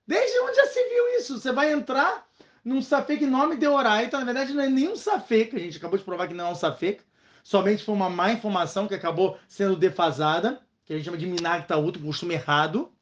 desde 0.04 0.40
onde 0.40 0.56
já 0.56 0.66
se 0.66 0.82
viu 0.88 1.18
isso? 1.18 1.38
Você 1.38 1.52
vai 1.52 1.72
entrar 1.72 2.27
num 2.68 2.82
safek 2.82 3.24
nome 3.24 3.56
de 3.56 3.66
Oraita, 3.66 4.18
na 4.18 4.26
verdade 4.26 4.52
não 4.52 4.62
é 4.62 4.68
nem 4.68 4.88
um 4.90 4.96
safek, 4.96 5.56
a 5.56 5.58
gente 5.58 5.78
acabou 5.78 5.98
de 5.98 6.04
provar 6.04 6.28
que 6.28 6.34
não 6.34 6.48
é 6.48 6.50
um 6.50 6.54
safek, 6.54 7.00
somente 7.42 7.82
foi 7.82 7.94
uma 7.94 8.10
má 8.10 8.30
informação 8.30 8.86
que 8.86 8.94
acabou 8.94 9.38
sendo 9.48 9.74
defasada, 9.74 10.60
que 10.84 10.92
a 10.92 10.96
gente 10.96 11.06
chama 11.06 11.16
de 11.16 11.24
minag 11.24 11.66
ta'ut, 11.66 11.98
um 11.98 12.02
costume 12.02 12.34
errado, 12.34 12.92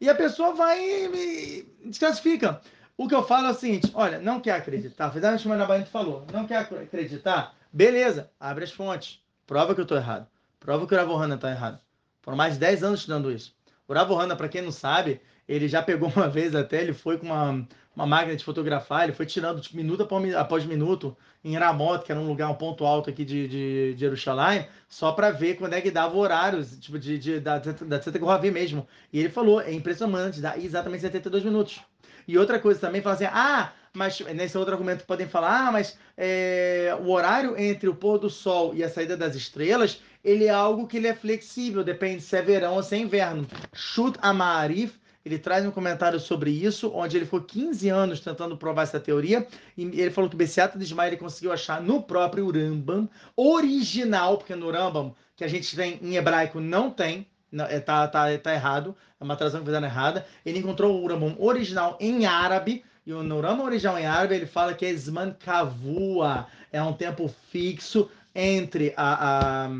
e 0.00 0.08
a 0.08 0.14
pessoa 0.14 0.54
vai 0.54 0.78
e 0.80 1.68
desclassifica. 1.84 2.60
O 2.96 3.08
que 3.08 3.14
eu 3.14 3.24
falo 3.24 3.48
é 3.48 3.50
o 3.50 3.54
seguinte, 3.54 3.90
olha, 3.92 4.20
não 4.20 4.40
quer 4.40 4.52
acreditar, 4.52 5.08
verdade, 5.08 5.48
o 5.48 5.54
Nabarento 5.54 5.90
falou, 5.90 6.24
não 6.32 6.46
quer 6.46 6.58
acreditar, 6.58 7.56
beleza, 7.72 8.30
abre 8.38 8.62
as 8.62 8.70
fontes, 8.70 9.20
prova 9.48 9.74
que 9.74 9.80
eu 9.80 9.84
estou 9.84 9.98
errado, 9.98 10.28
prova 10.60 10.86
que 10.86 10.94
o 10.94 10.96
Ravohana 10.96 11.34
está 11.34 11.50
errado. 11.50 11.80
Foram 12.20 12.36
mais 12.36 12.54
de 12.54 12.60
10 12.60 12.84
anos 12.84 13.00
estudando 13.00 13.32
isso. 13.32 13.52
O 13.88 13.92
Ravohana, 13.92 14.36
para 14.36 14.48
quem 14.48 14.62
não 14.62 14.70
sabe, 14.70 15.20
ele 15.48 15.66
já 15.66 15.82
pegou 15.82 16.08
uma 16.14 16.28
vez 16.28 16.54
até, 16.54 16.82
ele 16.82 16.92
foi 16.92 17.18
com 17.18 17.26
uma, 17.26 17.66
uma 17.94 18.06
máquina 18.06 18.34
de 18.34 18.44
fotografar, 18.44 19.04
ele 19.04 19.12
foi 19.12 19.26
tirando 19.26 19.60
tipo, 19.60 19.76
minuto 19.76 20.06
após, 20.36 20.64
minuto 20.64 21.16
em 21.44 21.56
Ramot, 21.56 22.04
que 22.04 22.12
era 22.12 22.20
um 22.20 22.26
lugar, 22.26 22.48
um 22.48 22.54
ponto 22.54 22.84
alto 22.84 23.10
aqui 23.10 23.24
de, 23.24 23.46
de, 23.46 23.94
de 23.94 24.00
Jerusalém, 24.00 24.66
só 24.88 25.12
para 25.12 25.30
ver 25.30 25.56
quando 25.56 25.74
é 25.74 25.80
que 25.80 25.90
dava 25.90 26.16
horários, 26.16 26.78
tipo, 26.78 26.98
de, 26.98 27.18
de, 27.18 27.40
da, 27.40 27.58
da 27.58 27.98
Tzeta 27.98 28.18
Kohavi 28.18 28.50
mesmo. 28.50 28.86
E 29.12 29.18
ele 29.18 29.28
falou, 29.28 29.60
é 29.60 29.72
impressionante, 29.72 30.40
dá 30.40 30.56
exatamente 30.56 31.02
72 31.02 31.44
minutos. 31.44 31.80
E 32.26 32.38
outra 32.38 32.58
coisa 32.58 32.80
também, 32.80 33.02
fala 33.02 33.16
assim, 33.16 33.24
ah, 33.24 33.72
mas 33.92 34.20
nesse 34.20 34.56
outro 34.56 34.72
argumento 34.72 35.04
podem 35.04 35.28
falar, 35.28 35.68
ah, 35.68 35.72
mas 35.72 35.98
é, 36.16 36.96
o 37.00 37.10
horário 37.10 37.58
entre 37.58 37.88
o 37.88 37.94
pôr 37.94 38.18
do 38.18 38.30
sol 38.30 38.74
e 38.74 38.82
a 38.82 38.88
saída 38.88 39.16
das 39.16 39.34
estrelas, 39.34 40.00
ele 40.24 40.46
é 40.46 40.50
algo 40.50 40.86
que 40.86 40.96
ele 40.96 41.08
é 41.08 41.14
flexível, 41.14 41.82
depende 41.84 42.22
se 42.22 42.36
é 42.36 42.42
verão 42.42 42.74
ou 42.74 42.82
se 42.82 42.94
é 42.94 42.98
inverno. 42.98 43.46
Chut 43.74 44.16
Amarif 44.22 44.94
ele 45.24 45.38
traz 45.38 45.64
um 45.64 45.70
comentário 45.70 46.18
sobre 46.18 46.50
isso, 46.50 46.90
onde 46.94 47.16
ele 47.16 47.24
ficou 47.24 47.40
15 47.40 47.88
anos 47.88 48.20
tentando 48.20 48.56
provar 48.56 48.82
essa 48.82 48.98
teoria, 48.98 49.46
e 49.76 49.82
ele 50.00 50.10
falou 50.10 50.28
que 50.28 50.34
o 50.34 50.38
Bessiata 50.38 50.76
de 50.76 50.84
Ismael 50.84 51.16
conseguiu 51.16 51.52
achar 51.52 51.80
no 51.80 52.02
próprio 52.02 52.50
Rambam, 52.50 53.08
original, 53.36 54.38
porque 54.38 54.54
no 54.54 54.70
Rambam, 54.70 55.14
que 55.36 55.44
a 55.44 55.48
gente 55.48 55.74
tem 55.76 55.98
em 56.02 56.16
hebraico, 56.16 56.60
não 56.60 56.90
tem, 56.90 57.26
não, 57.50 57.64
é, 57.66 57.78
tá, 57.78 58.06
tá, 58.08 58.36
tá 58.38 58.52
errado, 58.52 58.96
é 59.20 59.24
uma 59.24 59.36
tradução 59.36 59.60
que 59.60 59.66
fizeram 59.66 59.86
errada, 59.86 60.26
ele 60.44 60.58
encontrou 60.58 61.00
o 61.00 61.06
Rambam 61.06 61.36
original 61.38 61.96
em 62.00 62.26
árabe, 62.26 62.84
e 63.06 63.12
no 63.12 63.40
Rambam 63.40 63.64
original 63.64 63.98
em 63.98 64.06
árabe 64.06 64.34
ele 64.34 64.46
fala 64.46 64.74
que 64.74 64.84
é 64.84 64.92
Zman 64.94 65.32
Kavua, 65.38 66.46
é 66.72 66.82
um 66.82 66.92
tempo 66.92 67.32
fixo 67.50 68.10
entre 68.34 68.92
a, 68.96 69.66
a 69.66 69.70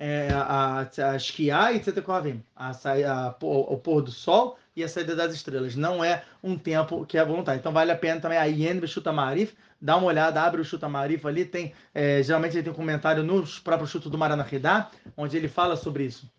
é, 0.00 0.30
a, 0.32 0.88
a 1.10 1.16
esquiar 1.16 1.76
e 1.76 1.78
Tzetekovim, 1.78 2.42
a, 2.56 2.70
a, 2.70 3.28
a, 3.28 3.36
o 3.38 3.76
pôr 3.76 4.00
do 4.00 4.10
sol 4.10 4.58
e 4.74 4.84
a 4.84 4.88
saída 4.88 5.14
das 5.16 5.34
estrelas. 5.34 5.74
Não 5.76 6.02
é 6.02 6.24
um 6.42 6.56
tempo 6.56 7.04
que 7.04 7.18
é 7.18 7.24
voluntário. 7.24 7.58
Então 7.58 7.72
vale 7.72 7.90
a 7.90 7.96
pena 7.96 8.20
também 8.20 8.38
a 8.38 8.44
Yen 8.44 8.86
Chuta 8.86 9.12
Marif, 9.12 9.54
dá 9.80 9.96
uma 9.96 10.06
olhada, 10.06 10.42
abre 10.42 10.60
o 10.60 10.64
Chuta 10.64 10.88
Marif 10.88 11.26
ali, 11.26 11.44
tem, 11.44 11.72
é, 11.94 12.22
geralmente 12.22 12.56
ele 12.56 12.62
tem 12.62 12.72
um 12.72 12.76
comentário 12.76 13.22
no 13.22 13.44
próprio 13.62 13.88
Chuto 13.88 14.08
do 14.08 14.18
Maranahidá, 14.18 14.90
onde 15.16 15.36
ele 15.36 15.48
fala 15.48 15.76
sobre 15.76 16.04
isso. 16.04 16.30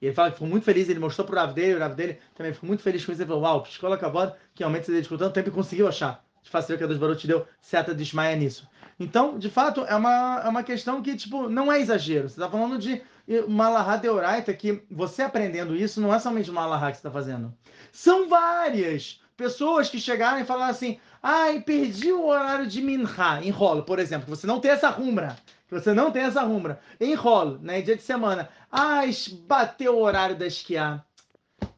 E 0.00 0.06
ele 0.06 0.14
fala 0.14 0.30
que 0.30 0.36
ficou 0.36 0.48
muito 0.48 0.64
feliz, 0.64 0.88
ele 0.88 0.98
mostrou 0.98 1.26
pro 1.26 1.36
Rav 1.36 1.52
dele, 1.52 1.74
o 1.74 1.78
Rav 1.78 1.94
dele 1.94 2.18
também 2.34 2.54
ficou 2.54 2.66
muito 2.66 2.82
feliz 2.82 3.04
com 3.04 3.12
isso. 3.12 3.20
Ele 3.20 3.28
falou, 3.28 3.42
uau, 3.42 3.66
escola 3.68 3.96
acabou, 3.96 4.28
que 4.54 4.62
realmente 4.62 4.86
você 4.86 4.92
dedicou 4.92 5.18
tanto 5.18 5.34
tempo 5.34 5.50
e 5.50 5.52
conseguiu 5.52 5.86
achar. 5.86 6.24
De 6.42 6.48
fato, 6.48 6.74
que 6.74 6.82
a 6.82 6.86
Deus 6.86 6.98
Baruch 6.98 7.20
te 7.20 7.26
deu 7.26 7.46
seta 7.60 7.94
de 7.94 8.02
Ismaia 8.02 8.34
nisso. 8.34 8.66
Então, 8.98 9.38
de 9.38 9.50
fato, 9.50 9.84
é 9.84 9.94
uma, 9.94 10.42
é 10.42 10.48
uma 10.48 10.62
questão 10.62 11.02
que, 11.02 11.14
tipo, 11.16 11.50
não 11.50 11.70
é 11.70 11.80
exagero. 11.80 12.28
Você 12.28 12.36
está 12.36 12.50
falando 12.50 12.78
de 12.78 13.02
uma 13.46 13.66
Alahá 13.66 13.96
Deoraita 13.96 14.52
que 14.52 14.82
você 14.90 15.22
aprendendo 15.22 15.76
isso 15.76 16.00
não 16.00 16.14
é 16.14 16.18
somente 16.18 16.50
uma 16.50 16.62
Alahá 16.62 16.90
que 16.90 16.96
você 16.96 17.00
está 17.00 17.10
fazendo. 17.10 17.54
São 17.92 18.28
várias 18.28 19.20
pessoas 19.36 19.88
que 19.88 19.98
chegaram 19.98 20.40
e 20.40 20.44
falaram 20.44 20.70
assim, 20.70 20.98
ai, 21.22 21.60
perdi 21.60 22.12
o 22.12 22.26
horário 22.26 22.66
de 22.66 22.82
Minha, 22.82 23.40
enrolo, 23.42 23.84
por 23.84 23.98
exemplo, 23.98 24.24
que 24.24 24.30
você 24.30 24.46
não 24.46 24.60
tem 24.60 24.70
essa 24.70 24.90
rumbra, 24.90 25.36
que 25.68 25.74
você 25.74 25.92
não 25.92 26.10
tem 26.10 26.24
essa 26.24 26.42
rumbra, 26.42 26.80
enrolo, 27.00 27.58
né, 27.62 27.80
dia 27.80 27.96
de 27.96 28.02
semana, 28.02 28.48
ai, 28.70 29.10
bateu 29.46 29.96
o 29.96 30.02
horário 30.02 30.36
da 30.36 30.46
esquiar. 30.46 31.04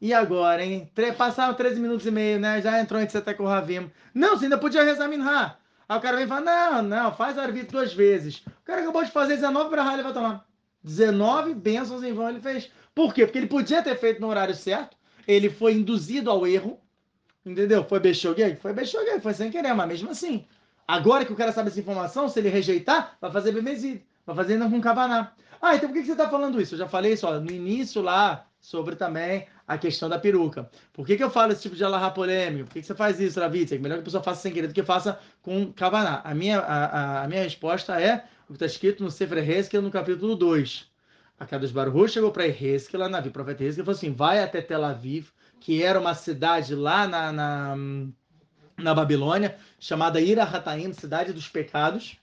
E 0.01 0.13
agora, 0.13 0.63
hein? 0.63 0.89
Passaram 1.17 1.53
13 1.53 1.79
minutos 1.79 2.05
e 2.05 2.11
meio, 2.11 2.39
né? 2.39 2.61
Já 2.61 2.79
entrou 2.79 3.01
em 3.01 3.05
Tzetek 3.05 3.41
o 3.41 3.45
Ravim. 3.45 3.91
Não, 4.13 4.37
você 4.37 4.45
ainda 4.45 4.57
podia 4.57 4.83
rezar 4.83 5.07
Minha. 5.07 5.57
Aí 5.87 5.97
o 5.97 6.01
cara 6.01 6.17
vem 6.17 6.25
e 6.25 6.27
fala: 6.29 6.41
Não, 6.41 6.81
não, 6.81 7.13
faz 7.13 7.37
Arvit 7.37 7.71
duas 7.71 7.93
vezes. 7.93 8.37
O 8.47 8.65
cara 8.65 8.81
acabou 8.81 9.03
de 9.03 9.11
fazer 9.11 9.35
19 9.35 9.69
para 9.69 9.93
ele 9.93 10.03
vai 10.03 10.13
tomar. 10.13 10.45
19 10.83 11.53
bênçãos 11.53 12.03
em 12.03 12.13
vão 12.13 12.29
ele 12.29 12.41
fez. 12.41 12.69
Por 12.93 13.13
quê? 13.13 13.25
Porque 13.25 13.37
ele 13.37 13.47
podia 13.47 13.81
ter 13.81 13.97
feito 13.97 14.21
no 14.21 14.27
horário 14.27 14.53
certo, 14.53 14.97
ele 15.27 15.49
foi 15.49 15.73
induzido 15.73 16.29
ao 16.29 16.45
erro, 16.45 16.79
entendeu? 17.45 17.83
Foi 17.83 17.99
Bexoguei? 17.99 18.55
Foi 18.55 18.73
Bexoguei, 18.73 19.19
foi 19.19 19.33
sem 19.33 19.49
querer, 19.49 19.73
mas 19.73 19.87
mesmo 19.87 20.11
assim. 20.11 20.45
Agora 20.87 21.25
que 21.25 21.31
o 21.31 21.35
cara 21.35 21.51
sabe 21.51 21.69
essa 21.69 21.79
informação, 21.79 22.27
se 22.27 22.39
ele 22.39 22.49
rejeitar, 22.49 23.17
vai 23.21 23.31
fazer 23.31 23.51
Bemezid, 23.51 24.03
vai 24.25 24.35
fazer 24.35 24.53
ainda 24.53 24.69
com 24.69 24.81
Kavaná. 24.81 25.31
Ah, 25.61 25.75
então 25.75 25.87
por 25.89 25.95
que 25.95 26.05
você 26.05 26.11
está 26.11 26.29
falando 26.29 26.61
isso? 26.61 26.75
Eu 26.75 26.79
já 26.79 26.89
falei 26.89 27.13
isso 27.13 27.25
ó, 27.25 27.39
no 27.39 27.49
início 27.49 28.01
lá, 28.01 28.45
sobre 28.59 28.95
também 28.95 29.47
a 29.67 29.77
questão 29.77 30.09
da 30.09 30.19
peruca. 30.19 30.69
Por 30.91 31.05
que, 31.05 31.15
que 31.15 31.23
eu 31.23 31.29
falo 31.29 31.51
esse 31.51 31.61
tipo 31.61 31.75
de 31.75 31.83
alahá 31.83 32.09
polêmico? 32.09 32.65
Por 32.67 32.73
que, 32.73 32.81
que 32.81 32.87
você 32.87 32.95
faz 32.95 33.19
isso, 33.19 33.39
Ravitz? 33.39 33.71
É 33.71 33.77
melhor 33.77 33.95
que 33.95 34.01
a 34.01 34.05
pessoa 34.05 34.23
faça 34.23 34.41
sem 34.41 34.51
querer 34.51 34.67
do 34.67 34.73
que 34.73 34.83
faça 34.83 35.19
com 35.41 35.71
kavaná. 35.71 36.21
A 36.23 36.33
minha, 36.33 36.59
a, 36.59 36.85
a, 36.85 37.23
a 37.23 37.27
minha 37.27 37.43
resposta 37.43 37.99
é 38.01 38.25
o 38.45 38.47
que 38.47 38.53
está 38.53 38.65
escrito 38.65 39.03
no 39.03 39.11
Sefer 39.11 39.49
Hezkel, 39.49 39.81
no 39.81 39.91
capítulo 39.91 40.35
2. 40.35 40.91
A 41.39 41.45
Kadosh 41.45 41.71
Baruch 41.71 42.11
chegou 42.11 42.31
para 42.31 42.47
Hezkel, 42.47 42.99
lá 42.99 43.09
na 43.09 43.19
o 43.19 43.31
profeta 43.31 43.63
Hezkel, 43.63 43.83
e 43.83 43.85
falou 43.85 43.97
assim, 43.97 44.13
vai 44.13 44.41
até 44.41 44.61
Tel 44.61 44.83
Aviv, 44.83 45.29
que 45.59 45.81
era 45.81 45.99
uma 45.99 46.13
cidade 46.13 46.75
lá 46.75 47.07
na, 47.07 47.31
na, 47.31 47.75
na 48.77 48.93
Babilônia, 48.93 49.57
chamada 49.79 50.21
Ira 50.21 50.43
Hataim, 50.43 50.93
cidade 50.93 51.33
dos 51.33 51.47
pecados, 51.47 52.17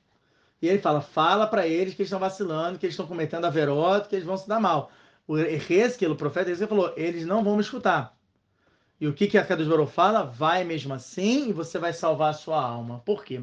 e 0.62 0.68
ele 0.68 0.78
fala, 0.78 1.00
fala 1.00 1.46
para 1.46 1.66
eles 1.66 1.94
que 1.94 2.02
eles 2.02 2.08
estão 2.08 2.20
vacilando, 2.20 2.78
que 2.78 2.86
eles 2.86 2.94
estão 2.94 3.06
cometendo 3.06 3.46
a 3.46 3.50
verota, 3.50 4.08
que 4.08 4.14
eles 4.14 4.26
vão 4.26 4.36
se 4.36 4.48
dar 4.48 4.60
mal 4.60 4.92
o 5.30 5.38
Ezequiel, 5.38 6.10
o 6.10 6.16
profeta 6.16 6.50
Ezequiel 6.50 6.68
falou, 6.68 6.94
eles 6.96 7.24
não 7.24 7.44
vão 7.44 7.54
me 7.54 7.62
escutar. 7.62 8.16
E 9.00 9.06
o 9.06 9.14
que, 9.14 9.28
que 9.28 9.38
a 9.38 9.46
Kadosh 9.46 9.68
Baruch 9.68 9.92
fala? 9.92 10.24
Vai 10.24 10.64
mesmo 10.64 10.92
assim 10.92 11.50
e 11.50 11.52
você 11.52 11.78
vai 11.78 11.92
salvar 11.92 12.30
a 12.30 12.34
sua 12.34 12.60
alma. 12.60 12.98
Por 13.06 13.24
quê? 13.24 13.40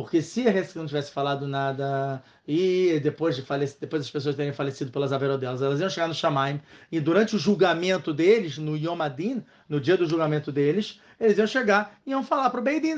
Porque 0.00 0.22
se 0.22 0.46
a 0.46 0.52
Ezequiel 0.52 0.82
não 0.82 0.86
tivesse 0.86 1.10
falado 1.10 1.44
nada 1.48 2.22
e 2.46 3.00
depois, 3.02 3.34
de 3.34 3.42
depois 3.42 4.02
das 4.02 4.10
pessoas 4.12 4.36
terem 4.36 4.52
falecido 4.52 4.92
pelas 4.92 5.12
averas 5.12 5.40
delas, 5.40 5.60
elas 5.60 5.80
iam 5.80 5.90
chegar 5.90 6.06
no 6.06 6.14
Shamaim 6.14 6.60
e 6.92 7.00
durante 7.00 7.34
o 7.34 7.38
julgamento 7.38 8.14
deles, 8.14 8.58
no 8.58 8.76
Yom 8.76 9.02
Adin, 9.02 9.44
no 9.68 9.80
dia 9.80 9.96
do 9.96 10.06
julgamento 10.06 10.52
deles, 10.52 11.00
eles 11.18 11.36
iam 11.36 11.48
chegar 11.48 11.98
e 12.06 12.12
iam 12.12 12.22
falar 12.22 12.48
para 12.50 12.60
o 12.60 12.62
Beidin, 12.62 12.94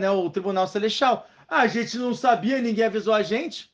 né, 0.00 0.10
o 0.10 0.30
Tribunal 0.30 0.66
Celestial. 0.66 1.28
A 1.46 1.66
gente 1.66 1.98
não 1.98 2.14
sabia, 2.14 2.62
ninguém 2.62 2.86
avisou 2.86 3.12
a 3.12 3.22
gente. 3.22 3.70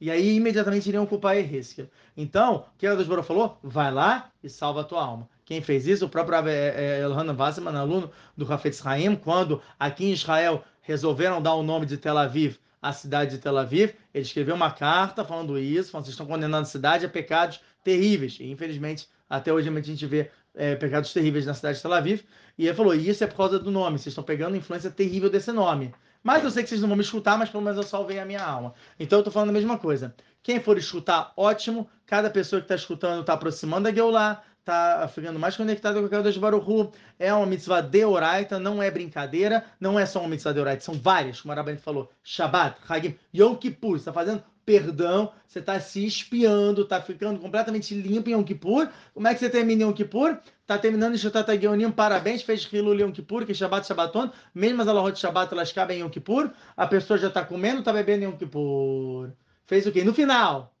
E 0.00 0.08
aí 0.08 0.36
imediatamente 0.36 0.88
iriam 0.88 1.06
culpar 1.06 1.36
Ezequiel. 1.36 1.88
Então, 2.16 2.66
o 2.76 2.78
que 2.78 2.86
a 2.86 2.94
Deus 2.94 3.26
falou? 3.26 3.58
Vai 3.60 3.90
lá 3.90 4.30
e 4.40 4.48
salva 4.48 4.82
a 4.82 4.84
tua 4.84 5.04
alma. 5.04 5.28
Quem 5.44 5.60
fez 5.60 5.86
isso? 5.86 6.06
O 6.06 6.08
próprio 6.08 6.46
é, 6.46 6.52
é, 6.52 7.00
Elhanan 7.00 7.36
Wasserman, 7.36 7.74
aluno 7.74 8.10
do 8.36 8.44
Rafetz 8.44 8.86
Haim, 8.86 9.16
quando 9.16 9.60
aqui 9.78 10.06
em 10.06 10.12
Israel 10.12 10.64
resolveram 10.84 11.42
dar 11.42 11.54
o 11.54 11.62
nome 11.62 11.86
de 11.86 11.96
Tel 11.96 12.16
Aviv 12.16 12.56
à 12.80 12.92
cidade 12.92 13.32
de 13.32 13.38
Tel 13.38 13.56
Aviv, 13.56 13.94
ele 14.12 14.24
escreveu 14.24 14.54
uma 14.54 14.70
carta 14.70 15.24
falando 15.24 15.58
isso, 15.58 15.90
falando 15.90 16.04
vocês 16.04 16.12
estão 16.12 16.26
condenando 16.26 16.62
a 16.62 16.66
cidade 16.66 17.06
a 17.06 17.08
pecados 17.08 17.60
terríveis. 17.82 18.36
E 18.38 18.50
infelizmente, 18.50 19.08
até 19.28 19.50
hoje 19.52 19.70
a 19.70 19.80
gente 19.80 20.06
vê 20.06 20.30
é, 20.54 20.76
pecados 20.76 21.12
terríveis 21.12 21.46
na 21.46 21.54
cidade 21.54 21.78
de 21.78 21.82
Tel 21.82 21.92
Aviv. 21.94 22.22
E 22.58 22.66
ele 22.66 22.74
falou: 22.74 22.94
isso 22.94 23.24
é 23.24 23.26
por 23.26 23.36
causa 23.36 23.58
do 23.58 23.70
nome, 23.70 23.98
vocês 23.98 24.12
estão 24.12 24.22
pegando 24.22 24.54
a 24.54 24.58
influência 24.58 24.90
terrível 24.90 25.30
desse 25.30 25.50
nome. 25.50 25.94
Mas 26.22 26.44
eu 26.44 26.50
sei 26.50 26.62
que 26.62 26.68
vocês 26.68 26.80
não 26.80 26.88
vão 26.88 26.96
me 26.96 27.02
escutar, 27.02 27.38
mas 27.38 27.50
pelo 27.50 27.62
menos 27.62 27.78
eu 27.78 27.82
salvei 27.82 28.18
a 28.18 28.24
minha 28.24 28.42
alma. 28.42 28.74
Então 28.98 29.18
eu 29.18 29.20
estou 29.20 29.32
falando 29.32 29.50
a 29.50 29.52
mesma 29.52 29.78
coisa. 29.78 30.14
Quem 30.42 30.60
for 30.60 30.76
escutar, 30.76 31.32
ótimo. 31.36 31.88
Cada 32.06 32.30
pessoa 32.30 32.60
que 32.60 32.64
está 32.66 32.74
escutando 32.74 33.20
está 33.20 33.32
aproximando 33.32 33.84
da 33.84 33.94
Geulah, 33.94 34.42
está 34.64 35.06
ficando 35.08 35.38
mais 35.38 35.56
conectado 35.56 36.08
com 36.08 36.16
o 36.16 36.22
Deus 36.22 36.38
Baruchu. 36.38 36.90
É 37.18 37.32
uma 37.32 37.44
mitzvah 37.44 37.82
de 37.82 38.04
Oraita, 38.04 38.58
não 38.58 38.82
é 38.82 38.90
brincadeira, 38.90 39.64
não 39.78 39.98
é 39.98 40.06
só 40.06 40.20
uma 40.20 40.28
mitzvah 40.28 40.52
de 40.52 40.60
Oraita, 40.60 40.82
são 40.82 40.94
várias, 40.94 41.40
como 41.40 41.52
a 41.52 41.54
Arabane 41.54 41.76
falou. 41.76 42.10
Shabbat, 42.22 42.78
Hagim, 42.88 43.14
Yom 43.34 43.54
Kippur, 43.56 43.96
está 43.96 44.12
fazendo 44.12 44.42
perdão, 44.64 45.30
você 45.46 45.58
está 45.58 45.78
se 45.78 46.06
espiando, 46.06 46.82
está 46.82 46.98
ficando 46.98 47.38
completamente 47.38 47.94
limpo 47.94 48.30
em 48.30 48.32
Yom 48.32 48.42
Kippur. 48.42 48.88
Como 49.12 49.28
é 49.28 49.34
que 49.34 49.40
você 49.40 49.50
termina 49.50 49.82
em 49.82 49.86
Yom 49.86 49.92
Kippur? 49.92 50.38
Está 50.62 50.78
terminando 50.78 51.18
Shutat 51.18 51.60
Geonim, 51.60 51.90
parabéns, 51.90 52.42
fez 52.42 52.66
Hilul 52.72 52.98
Yom 52.98 53.12
Kippur, 53.12 53.44
que 53.44 53.52
Shabbat 53.52 53.86
Shabbaton, 53.86 54.30
mesmo 54.54 54.80
as 54.80 54.88
alahot 54.88 55.18
Shabbat 55.18 55.52
elas 55.52 55.70
cabem 55.72 55.98
em 55.98 56.00
Yom 56.00 56.08
Kippur, 56.08 56.50
a 56.74 56.86
pessoa 56.86 57.18
já 57.18 57.28
está 57.28 57.44
comendo, 57.44 57.80
está 57.80 57.92
bebendo 57.92 58.24
em 58.24 58.28
Yom 58.28 58.36
Kippur. 58.38 59.30
Fez 59.66 59.86
o 59.86 59.92
quê? 59.92 60.02
No 60.02 60.14
final, 60.14 60.73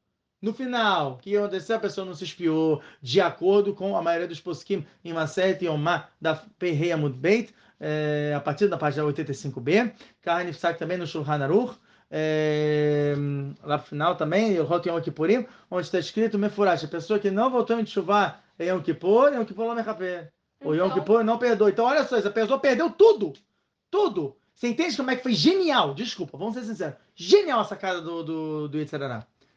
no 0.44 0.52
final, 0.52 1.12
o 1.12 1.16
que 1.18 1.36
aconteceu? 1.36 1.76
A 1.76 1.80
pessoa 1.80 2.06
não 2.06 2.14
se 2.14 2.24
espiou 2.24 2.82
de 3.00 3.20
acordo 3.20 3.74
com 3.74 3.96
a 3.96 4.02
maioria 4.02 4.28
dos 4.28 4.40
poskim 4.40 4.86
em 5.04 5.12
Maset 5.12 5.64
e 5.64 5.68
Omar 5.68 6.10
da 6.20 6.34
Perreia 6.58 6.96
Mudbeit, 6.96 7.54
é, 7.80 8.34
a 8.36 8.40
partir 8.40 8.68
da 8.68 8.76
página 8.76 9.04
85b. 9.04 9.92
Carne 10.22 10.52
também 10.78 10.98
no 10.98 11.06
Shulchan 11.06 11.42
Aruch 11.42 11.78
é, 12.10 13.14
lá 13.62 13.78
no 13.78 13.82
final 13.82 14.16
também, 14.16 14.60
o 14.60 14.64
Rot 14.64 14.88
Yom 14.88 15.00
Kippurim, 15.00 15.46
onde 15.70 15.86
está 15.86 15.98
escrito 15.98 16.38
Mefurash, 16.38 16.84
a 16.84 16.88
pessoa 16.88 17.18
que 17.18 17.30
não 17.30 17.50
voltou 17.50 17.80
em 17.80 17.86
chuva 17.86 18.38
em 18.58 18.68
Yom 18.68 18.80
Kippur, 18.80 19.32
Yom 19.34 19.44
Kippur 19.44 19.66
não 19.66 19.74
me 19.74 19.82
O 20.62 20.74
Yom 20.74 20.86
então- 20.86 20.90
Kippur 20.90 21.24
não 21.24 21.38
perdoa. 21.38 21.70
Então, 21.70 21.84
olha 21.86 22.04
só, 22.04 22.16
essa 22.16 22.30
pessoa 22.30 22.60
perdeu 22.60 22.90
tudo. 22.90 23.32
Tudo. 23.90 24.36
Você 24.54 24.68
entende 24.68 24.96
como 24.96 25.10
é 25.10 25.16
que 25.16 25.22
foi 25.22 25.34
genial? 25.34 25.92
Desculpa, 25.94 26.38
vamos 26.38 26.54
ser 26.54 26.62
sinceros. 26.62 26.94
Genial 27.16 27.60
a 27.60 27.64
sacada 27.64 28.00
do, 28.00 28.22
do, 28.22 28.68
do. 28.68 28.78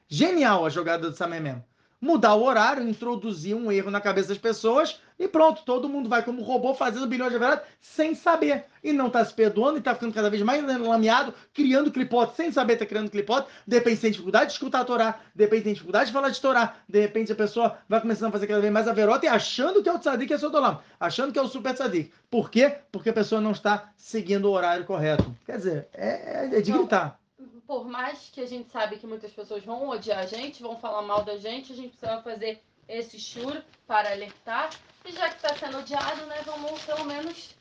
Genial 0.07 0.65
a 0.65 0.69
jogada 0.69 1.09
do 1.09 1.15
Samemem 1.15 1.63
mudar 1.99 2.35
o 2.35 2.43
horário, 2.43 2.87
introduzir 2.87 3.55
um 3.55 3.71
erro 3.71 3.89
na 3.89 3.99
cabeça 3.99 4.29
das 4.29 4.37
pessoas 4.37 5.01
e 5.19 5.27
pronto, 5.27 5.63
todo 5.65 5.89
mundo 5.89 6.07
vai 6.07 6.23
como 6.23 6.43
robô 6.43 6.75
fazendo 6.75 7.07
bilhões 7.07 7.31
de 7.31 7.39
verdade 7.39 7.63
sem 7.81 8.13
saber. 8.13 8.65
E 8.83 8.93
não 8.93 9.07
está 9.07 9.25
se 9.25 9.33
perdoando 9.33 9.77
e 9.77 9.79
está 9.79 9.95
ficando 9.95 10.13
cada 10.13 10.29
vez 10.29 10.43
mais 10.43 10.63
lameado, 10.63 11.33
criando 11.51 11.91
clipote 11.91 12.35
sem 12.35 12.51
saber 12.51 12.73
está 12.73 12.85
criando 12.85 13.09
clipote. 13.09 13.49
De 13.65 13.77
repente 13.77 14.01
tem 14.01 14.11
dificuldade 14.11 14.47
de 14.47 14.53
escutar 14.53 14.81
a 14.81 14.85
Torá, 14.85 15.19
de 15.33 15.43
repente 15.43 15.63
tem 15.63 15.73
dificuldade 15.73 16.07
de 16.07 16.13
falar 16.13 16.29
de 16.29 16.39
Torá, 16.39 16.75
de 16.87 16.99
repente 16.99 17.31
a 17.31 17.35
pessoa 17.35 17.77
vai 17.89 17.99
começando 17.99 18.29
a 18.29 18.31
fazer 18.31 18.45
cada 18.45 18.61
vez 18.61 18.71
mais 18.71 18.87
a 18.87 18.93
verota 18.93 19.25
e 19.25 19.29
achando 19.29 19.81
que 19.81 19.89
é 19.89 19.93
o 19.93 19.99
tzadik 19.99 20.31
e 20.31 20.35
é 20.35 20.37
Sodolam, 20.37 20.79
achando 20.99 21.33
que 21.33 21.39
é 21.39 21.41
o 21.41 21.47
super 21.47 21.73
tzadik. 21.73 22.11
Por 22.29 22.51
quê? 22.51 22.75
Porque 22.91 23.09
a 23.09 23.13
pessoa 23.13 23.41
não 23.41 23.51
está 23.51 23.91
seguindo 23.97 24.45
o 24.45 24.51
horário 24.51 24.85
correto. 24.85 25.35
Quer 25.45 25.57
dizer, 25.57 25.87
é, 25.93 26.45
é 26.45 26.61
de 26.61 26.71
gritar 26.71 27.19
por 27.67 27.85
mais 27.85 28.29
que 28.31 28.39
a 28.39 28.47
gente 28.47 28.71
sabe 28.71 28.97
que 28.97 29.05
muitas 29.05 29.31
pessoas 29.31 29.63
vão 29.63 29.89
odiar 29.89 30.19
a 30.19 30.25
gente, 30.25 30.63
vão 30.63 30.79
falar 30.79 31.01
mal 31.01 31.23
da 31.23 31.37
gente, 31.37 31.73
a 31.73 31.75
gente 31.75 31.97
precisa 31.97 32.21
fazer 32.21 32.61
esse 32.87 33.19
churo 33.19 33.61
para 33.85 34.11
alertar. 34.11 34.69
E 35.03 35.11
já 35.11 35.29
que 35.29 35.35
está 35.35 35.53
sendo 35.55 35.79
odiado, 35.79 36.25
né, 36.27 36.41
vamos 36.45 36.81
pelo 36.85 37.03
menos 37.03 37.55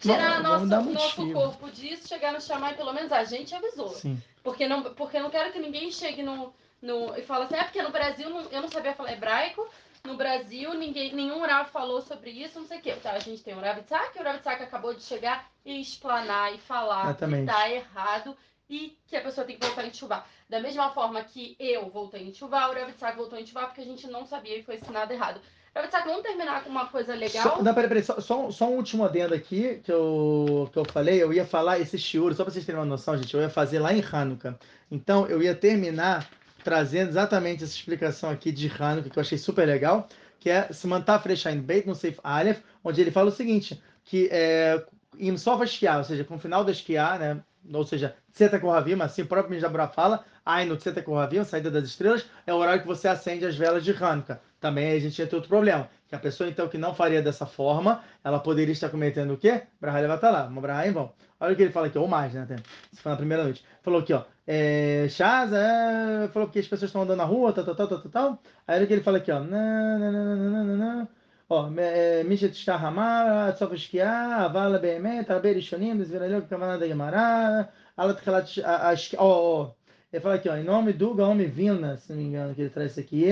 tirar 0.00 0.42
vamos, 0.42 0.68
nossa, 0.68 0.90
nosso 0.90 1.32
corpo 1.32 1.70
disso, 1.70 2.08
chegar 2.08 2.32
no 2.32 2.40
chamar 2.40 2.72
e 2.72 2.76
pelo 2.76 2.92
menos 2.94 3.12
a 3.12 3.22
gente 3.24 3.54
avisou. 3.54 3.90
Sim. 3.90 4.20
Porque 4.42 4.66
não, 4.66 4.82
porque 4.94 5.18
eu 5.18 5.22
não 5.22 5.30
quero 5.30 5.52
que 5.52 5.58
ninguém 5.58 5.92
chegue 5.92 6.22
no, 6.22 6.54
no, 6.80 7.14
e 7.18 7.22
fale 7.22 7.44
assim, 7.44 7.56
é 7.56 7.64
porque 7.64 7.82
no 7.82 7.90
Brasil 7.90 8.30
não, 8.30 8.40
eu 8.50 8.62
não 8.62 8.70
sabia 8.70 8.94
falar 8.94 9.12
hebraico, 9.12 9.68
no 10.02 10.16
Brasil, 10.16 10.72
ninguém, 10.72 11.14
nenhum 11.14 11.40
Rav 11.40 11.70
falou 11.70 12.00
sobre 12.00 12.30
isso, 12.30 12.58
não 12.58 12.66
sei 12.66 12.78
o 12.78 12.80
quê. 12.80 12.94
Tá, 12.94 13.12
a 13.12 13.18
gente 13.18 13.42
tem 13.42 13.54
o 13.54 13.60
Rav 13.60 13.82
Tzak, 13.82 14.18
o 14.18 14.22
Rav 14.22 14.38
Tzak 14.40 14.62
acabou 14.62 14.94
de 14.94 15.02
chegar 15.02 15.50
e 15.62 15.78
explanar 15.78 16.54
e 16.54 16.58
falar 16.58 17.04
Exatamente. 17.04 17.46
que 17.46 17.52
tá 17.52 17.70
errado 17.70 18.36
e 18.70 18.96
que 19.06 19.16
a 19.16 19.20
pessoa 19.20 19.44
tem 19.44 19.58
que 19.58 19.66
voltar 19.66 19.84
em 19.84 19.92
chuva. 19.92 20.24
Da 20.48 20.60
mesma 20.60 20.90
forma 20.90 21.22
que 21.24 21.56
eu 21.58 21.90
voltei 21.90 22.22
em 22.22 22.32
chuva, 22.32 22.68
o 22.68 22.72
Rav 22.72 22.92
Tzak 22.92 23.16
voltou 23.16 23.38
em 23.38 23.44
chuva 23.44 23.66
porque 23.66 23.80
a 23.80 23.84
gente 23.84 24.06
não 24.06 24.24
sabia 24.24 24.56
e 24.56 24.62
foi 24.62 24.76
ensinado 24.76 25.12
errado. 25.12 25.40
Rav 25.74 25.88
Tzak, 25.88 26.06
vamos 26.06 26.22
terminar 26.22 26.62
com 26.62 26.70
uma 26.70 26.86
coisa 26.86 27.14
legal? 27.14 27.42
Só, 27.42 27.62
não, 27.62 27.74
peraí, 27.74 27.88
peraí, 27.88 28.02
só, 28.04 28.20
só, 28.20 28.46
um- 28.46 28.52
só 28.52 28.66
um 28.66 28.76
último 28.76 29.04
adendo 29.04 29.34
aqui 29.34 29.80
que 29.82 29.90
eu, 29.92 30.70
que 30.72 30.78
eu 30.78 30.84
falei. 30.84 31.20
Eu 31.20 31.32
ia 31.32 31.44
falar 31.44 31.80
esse 31.80 31.98
shiur, 31.98 32.32
só 32.34 32.44
para 32.44 32.52
vocês 32.52 32.64
terem 32.64 32.80
uma 32.80 32.86
noção, 32.86 33.16
gente, 33.16 33.34
eu 33.34 33.40
ia 33.40 33.50
fazer 33.50 33.80
lá 33.80 33.92
em 33.92 34.02
Hanukkah. 34.02 34.56
Então, 34.90 35.26
eu 35.26 35.42
ia 35.42 35.54
terminar 35.54 36.30
trazendo 36.62 37.08
exatamente 37.08 37.64
essa 37.64 37.74
explicação 37.74 38.30
aqui 38.30 38.52
de 38.52 38.68
Hanukkah, 38.68 39.10
que 39.10 39.18
eu 39.18 39.22
achei 39.22 39.38
super 39.38 39.66
legal, 39.66 40.08
que 40.38 40.48
é 40.48 40.72
Simantaf 40.72 41.26
Reshain 41.28 41.60
Beit 41.60 41.86
no 41.88 41.94
Seif 41.94 42.18
Aleph, 42.22 42.60
onde 42.84 43.00
ele 43.00 43.10
fala 43.10 43.30
o 43.30 43.32
seguinte, 43.32 43.80
que 44.04 44.28
é, 44.30 44.84
em 45.18 45.36
Sofa 45.36 45.66
Shkiah, 45.66 45.98
ou 45.98 46.04
seja, 46.04 46.24
com 46.24 46.36
o 46.36 46.38
final 46.38 46.64
da 46.64 46.72
Shkiah, 46.72 47.18
né, 47.18 47.40
ou 47.72 47.84
seja, 47.84 48.16
Tzeta 48.32 48.58
Kohavim, 48.58 49.00
assim 49.00 49.22
o 49.22 49.26
próprio 49.26 49.54
Mijabra 49.54 49.88
fala, 49.88 50.24
Ai 50.44 50.64
no 50.64 50.76
Tzeta 50.76 51.02
Kohavim, 51.02 51.44
saída 51.44 51.70
das 51.70 51.84
estrelas, 51.84 52.26
é 52.46 52.52
o 52.52 52.56
horário 52.56 52.82
que 52.82 52.86
você 52.86 53.08
acende 53.08 53.44
as 53.44 53.56
velas 53.56 53.84
de 53.84 53.92
Hanukkah. 53.92 54.40
Também 54.60 54.92
a 54.92 54.98
gente 54.98 55.20
entra 55.20 55.36
outro 55.36 55.48
problema, 55.48 55.88
que 56.08 56.14
a 56.14 56.18
pessoa 56.18 56.48
então 56.48 56.68
que 56.68 56.76
não 56.76 56.94
faria 56.94 57.22
dessa 57.22 57.46
forma, 57.46 58.02
ela 58.22 58.38
poderia 58.38 58.72
estar 58.72 58.88
cometendo 58.88 59.34
o 59.34 59.36
quê? 59.36 59.62
Brahá 59.80 60.00
Levatalá, 60.00 60.46
uma 60.46 60.60
Brahá 60.60 60.86
em 60.86 60.92
vão. 60.92 61.12
Olha 61.38 61.54
o 61.54 61.56
que 61.56 61.62
ele 61.62 61.72
fala 61.72 61.86
aqui, 61.86 61.98
ou 61.98 62.06
mais, 62.06 62.34
né, 62.34 62.46
se 62.92 63.00
for 63.00 63.10
na 63.10 63.16
primeira 63.16 63.44
noite. 63.44 63.64
Falou 63.82 64.00
aqui, 64.00 64.12
ó, 64.12 64.24
é, 64.46 65.06
Shaza, 65.08 65.56
é, 65.56 66.28
falou 66.28 66.48
que 66.48 66.58
as 66.58 66.66
pessoas 66.66 66.90
estão 66.90 67.02
andando 67.02 67.18
na 67.18 67.24
rua, 67.24 67.52
tal, 67.52 67.64
tal, 67.64 67.74
tal, 67.74 67.88
tal, 67.88 68.10
tal. 68.10 68.42
Aí 68.66 68.76
olha 68.76 68.84
o 68.84 68.86
que 68.86 68.92
ele 68.92 69.02
fala 69.02 69.18
aqui, 69.18 69.32
ó, 69.32 69.40
não, 69.40 71.08
não, 71.49 71.69
não, 71.69 71.71
não, 71.71 71.71
não, 71.71 71.71
não, 71.71 71.71
não. 71.71 72.25
Ó, 72.25 72.25
מי 72.25 72.37
שתשתחמה, 72.37 73.47
עד 73.47 73.55
סוף 73.55 73.71
השקיעה, 73.71 74.45
אבל 74.45 74.77
באמת 74.81 75.29
הרבה 75.29 75.51
ראשונים, 75.51 75.99
בסבירה 75.99 76.41
כוונת 76.49 76.81
הגמרא, 76.81 77.61
על 77.97 78.09
התחילת 78.09 78.43
הש- 78.43 78.59
השקיעה, 78.59 79.23
ó, 79.23 79.25
ó, 79.25 79.71
ele 80.13 80.21
fala 80.21 80.35
aqui, 80.35 80.49
ó, 80.49 80.55
em 80.55 80.63
nome 80.63 80.93
do 80.93 81.13
Gaome 81.13 81.45
Vilna, 81.45 81.97
se 81.97 82.11
não 82.11 82.17
me 82.19 82.23
engano, 82.27 82.55
que 82.55 82.61
ele 82.61 82.69
traz 82.69 82.91
isso 82.91 82.99
aqui, 82.99 83.31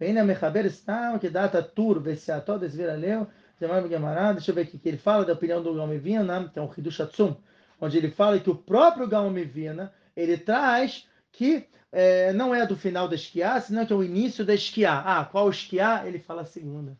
והנה 0.00 0.20
המחבר 0.20 0.68
סתם, 0.68 1.16
כדעת 1.20 1.54
הטור 1.54 1.94
וסיעתו 2.04 2.58
דסביר 2.58 2.90
הלב, 2.90 3.22
זמר 3.60 3.80
בגמרא, 3.80 4.32
deixa 4.32 4.50
eu 4.50 4.54
ver 4.54 4.60
aqui, 4.62 4.78
que 4.78 4.88
ele 4.88 4.98
fala 4.98 5.24
da 5.24 5.34
opinião 5.34 5.62
do 5.62 5.74
Gaome 5.74 5.98
Vilna, 5.98 6.50
que 6.52 6.58
é 6.58 6.62
um 6.62 6.70
Hidush 6.78 7.02
Atzum, 7.02 7.34
onde 7.80 7.98
ele 7.98 8.10
fala 8.10 8.38
que 8.38 8.48
o 8.50 8.54
próprio 8.54 9.06
Gaome 9.06 9.44
Vilna, 9.44 9.92
ele 10.16 10.38
traz 10.38 11.06
que 11.30 11.68
eh, 11.92 12.32
não 12.32 12.54
é 12.54 12.66
do 12.66 12.76
final 12.76 13.08
da 13.08 13.14
esquiar, 13.14 13.60
senão 13.60 13.84
que 13.84 13.92
é 13.92 13.96
o 13.96 14.02
início 14.02 14.44
da 14.44 14.54
esquiar. 14.54 15.02
Ah, 15.06 15.24
qual 15.24 15.50
esquiar? 15.50 16.06
Ele 16.06 16.18
fala 16.18 16.42
a 16.42 16.46
segunda. 16.46 16.96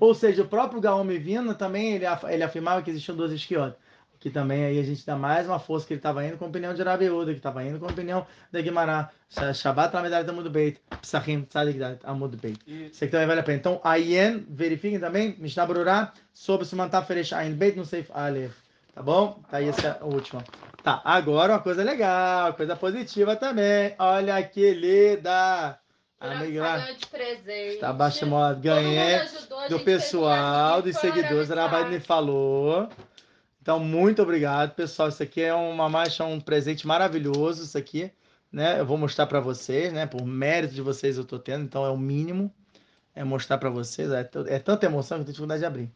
Ou 0.00 0.14
seja, 0.14 0.42
o 0.42 0.48
próprio 0.48 0.80
Gaome 0.80 1.18
Vina 1.18 1.54
também 1.54 1.92
ele, 1.94 2.04
ele 2.28 2.42
afirmava 2.42 2.82
que 2.82 2.90
existiam 2.90 3.16
duas 3.16 3.32
esquiotas. 3.32 3.76
Que 4.18 4.30
também 4.30 4.64
aí 4.64 4.80
a 4.80 4.82
gente 4.82 5.04
dá 5.06 5.14
mais 5.14 5.46
uma 5.46 5.58
força 5.58 5.86
que 5.86 5.92
ele 5.92 5.98
estava 5.98 6.24
indo 6.26 6.36
com 6.38 6.46
a 6.46 6.48
opinião 6.48 6.72
de 6.74 6.80
Arabiúda, 6.80 7.32
que 7.32 7.38
estava 7.38 7.62
indo 7.62 7.78
com 7.78 7.86
a 7.86 7.90
opinião 7.90 8.26
da 8.50 8.60
Guimará. 8.60 9.10
Sha- 9.28 9.52
Shabbat 9.52 9.94
na 9.94 10.02
medalha 10.02 10.28
Amud 10.28 10.48
Beit, 10.48 10.80
Psachim 11.02 11.42
Tzadik 11.42 11.78
Amud 12.02 12.34
Beit. 12.36 12.58
Isso 12.90 13.04
aqui 13.04 13.10
também 13.12 13.26
vale 13.26 13.40
a 13.40 13.42
pena. 13.42 13.58
Então, 13.58 13.80
Ayen, 13.84 14.44
verifiquem 14.48 14.98
também, 14.98 15.36
Mishnah 15.38 15.66
Brurá, 15.66 16.12
sobre 16.32 16.66
se 16.66 16.74
mantar 16.74 17.02
Feresh 17.02 17.32
Ayin 17.34 17.52
Beit 17.54 17.76
no 17.76 17.84
Seif 17.84 18.10
Aleph. 18.12 18.56
Tá 18.94 19.02
bom? 19.02 19.38
Tá 19.50 19.58
aí 19.58 19.68
essa 19.68 19.98
última. 20.02 20.42
Tá, 20.82 21.02
agora 21.04 21.52
uma 21.52 21.60
coisa 21.60 21.84
legal, 21.84 22.54
coisa 22.54 22.74
positiva 22.74 23.36
também. 23.36 23.94
Olha 23.98 24.42
que 24.42 24.72
linda! 24.72 25.78
Amiga 26.18 26.86
está 26.88 27.92
mundo 27.92 28.60
Ganhei 28.60 29.20
do 29.68 29.80
pessoal, 29.80 30.80
dos 30.80 30.96
seguidores, 30.96 31.50
a 31.50 31.54
Tzak. 31.54 31.60
Rabai 31.60 31.90
me 31.90 32.00
falou. 32.00 32.88
Então, 33.60 33.78
muito 33.78 34.22
obrigado, 34.22 34.74
pessoal. 34.74 35.08
Isso 35.08 35.22
aqui 35.22 35.42
é 35.42 35.52
uma 35.52 35.88
marcha, 35.88 36.24
um 36.24 36.40
presente 36.40 36.86
maravilhoso, 36.86 37.64
isso 37.64 37.76
aqui, 37.76 38.10
né? 38.50 38.80
Eu 38.80 38.86
vou 38.86 38.96
mostrar 38.96 39.26
para 39.26 39.40
vocês, 39.40 39.92
né? 39.92 40.06
Por 40.06 40.24
mérito 40.24 40.74
de 40.74 40.80
vocês 40.80 41.18
eu 41.18 41.24
tô 41.24 41.38
tendo, 41.38 41.64
então 41.64 41.84
é 41.84 41.90
o 41.90 41.98
mínimo, 41.98 42.52
é 43.14 43.22
mostrar 43.22 43.58
para 43.58 43.68
vocês. 43.68 44.10
É, 44.10 44.28
é 44.46 44.58
tanta 44.58 44.86
emoção 44.86 45.18
que 45.18 45.22
eu 45.22 45.24
tenho 45.24 45.32
dificuldade 45.32 45.60
de 45.60 45.66
abrir. 45.66 45.92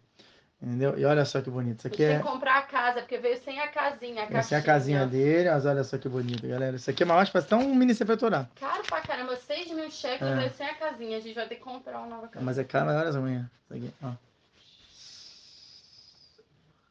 Entendeu? 0.62 0.98
E 0.98 1.04
olha 1.06 1.24
só 1.24 1.40
que 1.40 1.48
bonito. 1.48 1.78
Isso 1.78 1.86
aqui 1.86 2.02
é 2.02 2.18
comprar 2.18 2.58
a 2.58 2.62
casa, 2.62 3.00
porque 3.00 3.16
veio 3.16 3.42
sem 3.42 3.58
a 3.58 3.68
casinha, 3.68 4.24
a 4.24 4.54
é 4.54 4.58
a 4.58 4.62
casinha 4.62 5.06
dele, 5.06 5.50
mas 5.50 5.64
olha 5.64 5.82
só 5.82 5.96
que 5.96 6.06
bonito, 6.06 6.46
galera. 6.46 6.76
Isso 6.76 6.90
aqui 6.90 7.02
é 7.02 7.06
uma 7.06 7.14
parece 7.14 7.38
até 7.38 7.56
um 7.56 7.74
mini 7.74 7.94
sepultural. 7.94 8.46
Caro 8.60 8.82
pra 8.82 9.00
caramba, 9.00 9.36
6 9.36 9.70
mil 9.72 9.90
cheques 9.90 10.26
É. 10.26 10.36
veio 10.36 10.50
sem 10.50 10.66
a 10.66 10.74
casinha. 10.74 11.16
A 11.16 11.20
gente 11.20 11.34
vai 11.34 11.48
ter 11.48 11.54
que 11.54 11.62
comprar 11.62 11.98
uma 11.98 12.08
nova 12.08 12.28
casa. 12.28 12.44
Mas 12.44 12.58
é 12.58 12.64
caro, 12.64 12.86
mas 12.86 12.96
olha 12.96 13.08
as 13.08 13.16
unhas. 13.16 13.46
Isso 13.64 13.74
aqui, 13.74 13.94
ó. 14.02 14.10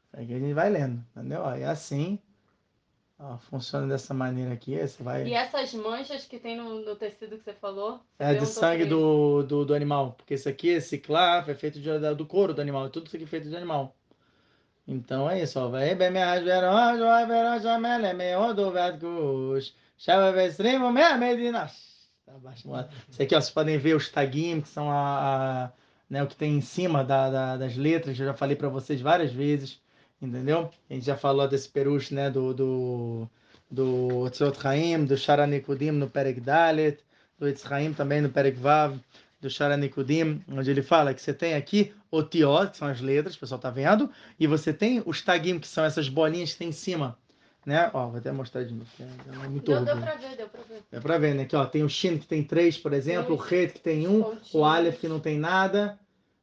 Isso 0.08 0.24
aqui 0.24 0.34
a 0.34 0.40
gente 0.40 0.54
vai 0.54 0.70
lendo, 0.72 1.04
entendeu? 1.16 1.42
Ó, 1.42 1.54
é 1.54 1.66
assim. 1.66 2.18
Ó, 3.20 3.38
funciona 3.38 3.86
dessa 3.86 4.14
maneira 4.14 4.54
aqui. 4.54 4.78
Você 4.78 5.04
vai. 5.04 5.28
E 5.28 5.34
essas 5.34 5.74
manchas 5.74 6.26
que 6.26 6.40
tem 6.40 6.56
no, 6.56 6.80
no 6.86 6.96
tecido 6.96 7.38
que 7.38 7.44
você 7.44 7.54
falou? 7.54 8.00
É 8.18 8.34
de 8.34 8.46
sangue 8.46 8.86
do, 8.86 9.44
do, 9.44 9.66
do 9.66 9.74
animal. 9.74 10.14
Porque 10.14 10.36
esse 10.36 10.48
aqui, 10.48 10.70
esse 10.70 10.98
clavo, 10.98 11.52
é 11.52 11.56
feito 11.56 11.80
de, 11.82 12.16
do 12.16 12.26
couro 12.26 12.54
do 12.54 12.62
animal. 12.62 12.86
É 12.86 12.90
tudo 12.90 13.08
isso 13.08 13.16
aqui 13.18 13.26
feito 13.26 13.50
de 13.50 13.56
animal. 13.56 13.94
Então 14.88 15.30
é 15.30 15.42
isso, 15.44 15.60
ó. 15.60 15.68
Vai 15.68 15.94
bem 15.96 16.10
me 16.12 16.22
ajudar, 16.22 16.98
vai 16.98 17.26
ver 17.28 17.62
jamel, 17.62 18.06
é 18.06 18.14
meu 18.14 18.54
do 18.54 18.72
vedgush. 18.72 19.74
Chava 19.98 20.32
vestrimo, 20.32 20.92
me 20.92 21.18
medina. 21.18 21.70
Tá 22.26 22.34
abaixo, 22.36 22.68
moado. 22.68 22.90
Isso 23.10 23.22
aqui, 23.22 23.36
ó, 23.36 23.42
vocês 23.42 23.54
podem 23.54 23.78
ver 23.78 23.96
os 23.96 24.10
taguinhos, 24.10 24.64
que 24.64 24.70
são 24.70 24.90
a, 24.90 25.66
a- 25.66 25.72
né, 26.10 26.24
o 26.24 26.28
que 26.28 26.36
tem 26.36 26.56
em 26.56 26.62
cima 26.62 27.04
da, 27.04 27.30
da- 27.30 27.58
das 27.58 27.76
letras, 27.76 28.18
eu 28.20 28.26
já 28.28 28.34
falei 28.34 28.56
para 28.56 28.70
vocês 28.70 29.00
várias 29.02 29.32
vezes, 29.32 29.80
entendeu? 30.22 30.70
A 30.90 30.94
gente 30.94 31.06
já 31.06 31.18
falou 31.18 31.48
desse 31.48 31.70
peruche, 31.70 32.14
né, 32.14 32.30
do, 32.30 32.54
do, 32.54 33.30
do 33.70 34.30
Tzot 34.30 34.60
Chaim, 34.62 35.06
do 35.06 35.18
Sharanikudim 35.18 35.92
no 35.92 36.10
Perek 36.10 36.40
Dalet, 36.40 37.00
do 37.38 37.48
Etz 37.48 37.62
Chaim 37.62 37.94
também 37.94 38.22
no 38.22 38.30
Perek 38.30 38.58
Vav, 38.58 38.98
do 39.42 39.50
Sharanikudim, 39.50 40.44
onde 40.52 40.70
ele 40.70 40.82
fala 40.82 41.14
que 41.14 41.22
você 41.22 41.34
tem 41.34 41.54
aqui 41.54 41.94
o 42.12 42.22
Tiot, 42.22 42.72
que 42.72 42.78
são 42.78 42.88
as 42.88 43.00
letras, 43.00 43.36
o 43.36 43.40
pessoal 43.40 43.60
tá 43.60 43.70
vendo, 43.70 44.10
e 44.40 44.48
você 44.48 44.74
tem 44.74 45.02
os 45.06 45.22
tagim, 45.22 45.60
que 45.60 45.68
são 45.68 45.86
essas 45.86 46.10
bolinhas 46.10 46.52
que 46.52 46.60
tem 46.60 46.70
em 46.70 46.74
cima, 46.74 47.18
né? 47.66 47.90
Ó, 47.94 48.08
vou 48.08 48.18
até 48.18 48.32
mostrar 48.32 48.64
de 48.64 48.74
novo, 48.74 48.90
é 49.00 49.48
muito 49.48 49.72
Deu, 49.72 49.86
deu 49.86 49.98
pra 49.98 50.16
ver, 50.16 50.36
deu 50.36 50.50
pra 50.50 50.62
ver. 50.62 50.84
É 50.92 51.00
pra 51.00 51.18
ver, 51.18 51.36
né? 51.36 51.44
Aqui, 51.44 51.56
ó, 51.56 51.66
tem 51.66 51.84
o 51.84 51.90
Shin 51.90 52.18
que 52.18 52.28
tem 52.28 52.44
três, 52.44 52.78
por 52.78 52.92
exemplo, 52.92 53.36
o 53.36 53.38
Ret 53.38 53.74
que 53.74 53.80
tem 53.80 54.08
um, 54.08 54.38
o. 54.54 54.66
Aleph 54.66 55.00
que 55.00 55.08
não 55.08 55.20
tem 55.20 55.40
nada, 55.40 55.98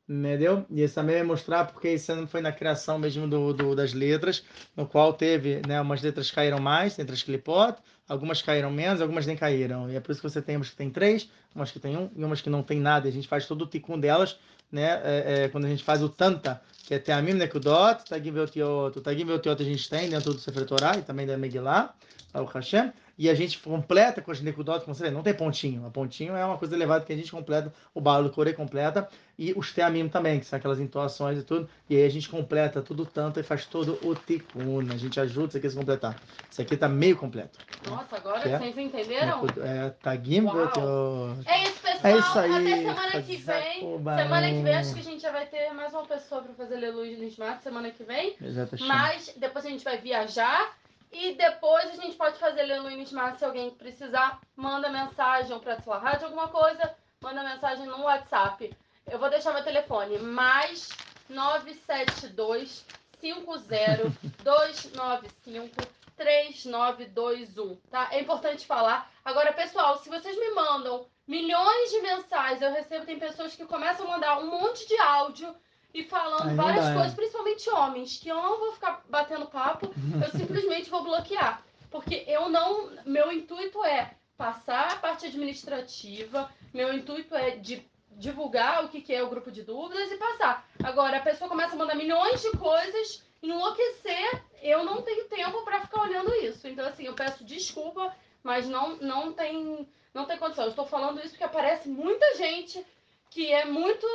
entendeu? 0.09 0.65
E 0.71 0.81
esse 0.83 0.95
também 0.95 1.17
vai 1.17 1.25
mostrar 1.25 1.65
porque 1.67 1.91
isso 1.91 2.27
foi 2.29 2.41
na 2.41 2.53
criação 2.53 2.99
mesmo 2.99 3.29
do, 3.29 3.53
do- 3.53 3.75
das 3.75 3.93
letras, 3.93 4.45
no 4.77 4.87
qual 4.87 5.13
teve, 5.13 5.61
né, 5.67 5.81
umas 5.81 6.03
letras 6.03 6.31
caíram 6.31 6.59
mais, 6.61 6.99
entre 6.99 7.15
as 7.15 7.23
clipot, 7.23 7.77
algumas 8.09 8.41
caíram 8.43 8.71
menos, 8.71 9.01
algumas 9.01 9.27
nem 9.27 9.37
caíram. 9.37 9.91
E 9.91 9.97
é 9.97 10.01
por 10.01 10.13
isso 10.13 10.21
que 10.21 10.29
você 10.29 10.41
tem 10.43 10.61
que 10.61 10.77
tem 10.77 10.91
três, 10.91 11.29
umas 11.57 11.73
que 11.73 11.81
tem 11.81 11.97
um 11.97 12.11
e 12.15 12.25
umas 12.25 12.41
que 12.41 12.51
não 12.51 12.63
tem 12.63 12.79
nada. 12.79 13.09
A 13.09 13.13
gente 13.13 13.27
faz 13.27 13.47
todo 13.47 13.63
o 13.63 13.67
ticum 13.67 13.99
delas, 13.99 14.39
né? 14.71 15.01
É, 15.03 15.45
é, 15.45 15.49
quando 15.49 15.65
a 15.65 15.69
gente 15.69 15.83
faz 15.83 16.03
o 16.03 16.09
tanta, 16.09 16.61
que 16.87 16.95
é 16.95 16.99
Teamim 16.99 17.33
Nekudot, 17.33 18.05
Tagim 18.09 18.31
Veotiot. 18.31 18.99
O 18.99 19.01
Tagim 19.01 19.25
Veotiot 19.25 19.61
a 19.61 19.65
gente 19.65 19.89
tem 19.89 20.09
dentro 20.09 20.35
do 20.35 20.39
Sefer 20.39 20.67
Torah 20.67 20.97
e 20.99 21.03
também 21.03 21.27
da 21.27 21.37
Megillah, 21.37 21.95
o 22.35 22.45
Hashem. 22.45 22.93
E 23.19 23.31
a 23.31 23.35
gente 23.35 23.59
completa 23.59 24.21
com 24.21 24.31
as 24.31 24.43
Nekudot, 24.43 24.85
como 24.85 24.95
você 24.95 25.05
vê, 25.05 25.11
não 25.11 25.23
tem 25.23 25.33
pontinho. 25.33 25.87
A 25.87 25.91
pontinho 25.91 26.37
é 26.37 26.45
uma 26.45 26.59
coisa 26.59 26.75
elevada 26.75 27.03
que 27.03 27.13
a 27.13 27.17
gente 27.17 27.31
completa, 27.31 27.73
o 27.95 28.01
Baal 28.01 28.29
Coré 28.29 28.53
completa, 28.53 29.09
e 29.39 29.55
os 29.57 29.73
Teamim 29.73 30.07
também, 30.09 30.39
que 30.39 30.45
são 30.45 30.59
aquelas 30.59 30.79
entoações 30.79 31.39
e 31.39 31.43
tudo. 31.43 31.67
E 31.89 31.97
aí 31.97 32.05
a 32.05 32.11
gente 32.11 32.29
completa 32.29 32.83
tudo 32.83 33.07
tanto 33.07 33.41
e 33.41 33.43
faz 33.43 33.65
todo 33.65 33.99
o 34.03 34.15
Tikkun. 34.15 34.81
A 34.93 34.97
gente 34.99 35.19
ajuda 35.19 35.49
isso 35.49 35.57
aqui 35.57 35.67
a 35.67 35.71
se 35.71 35.77
completar. 35.77 36.21
Isso 36.51 36.61
aqui 36.61 36.77
tá 36.77 36.89
meio 36.89 37.17
completo. 37.17 37.59
Nossa, 37.89 38.17
agora 38.17 38.41
Que 38.41 38.49
é? 38.51 38.59
vocês 38.59 38.77
entenderam? 38.77 39.47
É, 39.63 39.91
Tagim. 40.03 40.43
Veotiot. 40.43 41.46
É 41.47 41.63
isso, 41.63 41.81
pessoal. 41.81 42.13
É 42.13 42.19
isso 42.19 42.39
aí. 42.39 42.51
Até 42.51 42.77
semana 42.77 43.23
que 43.23 43.37
vem. 43.37 43.81
Semana 43.81 44.49
que 44.49 44.63
vem 44.63 44.75
acho 44.75 44.95
que 44.95 45.01
a 45.01 45.05
gente 45.05 45.23
já 45.23 45.31
vai 45.31 45.47
ter 45.47 45.73
mais 45.73 45.95
uma 45.95 46.05
pessoa 46.05 46.43
pra 46.43 46.53
fazer 46.55 46.77
Aleluia 46.77 47.17
no 47.17 47.25
Smart 47.25 47.63
semana 47.63 47.91
que 47.91 48.03
vem. 48.03 48.37
Exato, 48.43 48.77
Mas 48.85 49.33
depois 49.37 49.65
a 49.65 49.69
gente 49.71 49.85
vai 49.85 49.99
viajar 49.99 50.77
e 51.13 51.35
depois 51.35 51.89
a 51.91 52.03
gente 52.03 52.17
pode 52.17 52.39
fazer 52.39 52.63
Aleluia 52.63 52.97
no 52.97 53.03
Smart 53.05 53.39
se 53.39 53.45
alguém 53.45 53.71
precisar. 53.71 54.41
Manda 54.57 54.91
mensagem 54.91 55.59
pra 55.61 55.81
sua 55.81 55.99
rádio, 55.99 56.27
alguma 56.27 56.49
coisa. 56.49 56.95
Manda 57.21 57.45
mensagem 57.45 57.87
no 57.87 58.03
WhatsApp. 58.03 58.75
Eu 59.09 59.19
vou 59.19 59.31
deixar 59.31 59.55
meu 59.55 59.63
telefone. 59.63 60.19
Mais 60.19 60.89
972 61.29 62.85
50 63.21 64.13
295 64.43 65.96
3921, 66.17 67.77
tá? 67.91 68.09
É 68.11 68.21
importante 68.21 68.67
falar. 68.67 69.11
Agora, 69.25 69.53
pessoal, 69.53 69.99
se 69.99 70.09
vocês 70.09 70.39
me 70.39 70.51
mandam 70.51 71.07
milhões 71.27 71.91
de 71.91 72.01
mensagens, 72.01 72.63
eu 72.63 72.73
recebo, 72.73 73.07
tem 73.07 73.19
pessoas 73.19 73.55
que 73.55 73.65
começam 73.65 74.07
a 74.07 74.11
mandar 74.11 74.39
um 74.39 74.47
monte 74.47 74.87
de 74.87 74.97
áudio 74.99 75.55
e 75.93 76.05
falando 76.05 76.49
não 76.49 76.57
várias 76.57 76.93
coisas, 76.93 77.15
principalmente 77.15 77.71
homens, 77.71 78.19
que 78.19 78.29
eu 78.29 78.37
não 78.37 78.59
vou 78.59 78.73
ficar 78.73 79.03
batendo 79.09 79.47
papo, 79.47 79.87
eu 80.23 80.31
simplesmente 80.39 80.91
vou 80.91 81.03
bloquear. 81.03 81.63
Porque 81.91 82.25
eu 82.27 82.49
não. 82.49 82.91
Meu 83.05 83.33
intuito 83.33 83.83
é 83.85 84.15
passar 84.37 84.93
a 84.93 84.97
parte 84.97 85.27
administrativa, 85.27 86.51
meu 86.75 86.93
intuito 86.93 87.35
é 87.35 87.53
de 87.57 87.89
divulgar 88.11 88.85
o 88.85 88.89
que, 88.89 89.01
que 89.01 89.15
é 89.15 89.23
o 89.23 89.29
grupo 89.29 89.51
de 89.51 89.63
dúvidas 89.63 90.11
e 90.11 90.17
passar. 90.17 90.67
Agora, 90.83 91.19
a 91.19 91.23
pessoa 91.23 91.49
começa 91.49 91.75
a 91.75 91.79
mandar 91.79 91.95
milhões 91.95 92.41
de 92.43 92.51
coisas, 92.53 93.26
enlouquecer, 93.47 94.43
eu 94.63 94.85
não 94.85 95.03
tenho 95.03 95.29
tempo 95.29 95.63
para 95.63 95.81
ficar 95.81 96.03
olhando 96.03 96.35
isso. 96.35 96.67
Então, 96.67 96.87
assim, 96.87 97.05
eu 97.05 97.15
peço 97.15 97.45
desculpa, 97.45 98.15
mas 98.43 98.69
não, 98.69 98.97
não, 98.97 99.33
tem, 99.33 99.89
não 100.13 100.25
tem 100.25 100.39
condição. 100.39 100.65
Eu 100.65 100.71
estou 100.71 100.87
falando 100.87 101.21
isso 101.21 101.31
porque 101.31 101.45
aparece 101.45 101.89
muita 101.89 102.37
gente 102.37 102.85
que 103.31 103.53
é 103.53 103.65
muito 103.65 104.07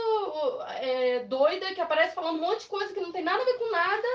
é, 0.80 1.20
doida, 1.26 1.74
que 1.74 1.82
aparece 1.82 2.16
falando 2.16 2.38
um 2.38 2.42
monte 2.42 2.62
de 2.62 2.68
coisa 2.68 2.94
que 2.94 3.00
não 3.00 3.12
tem 3.12 3.24
nada 3.24 3.42
a 3.42 3.46
ver 3.46 3.58
com 3.58 3.72
nada. 3.72 4.08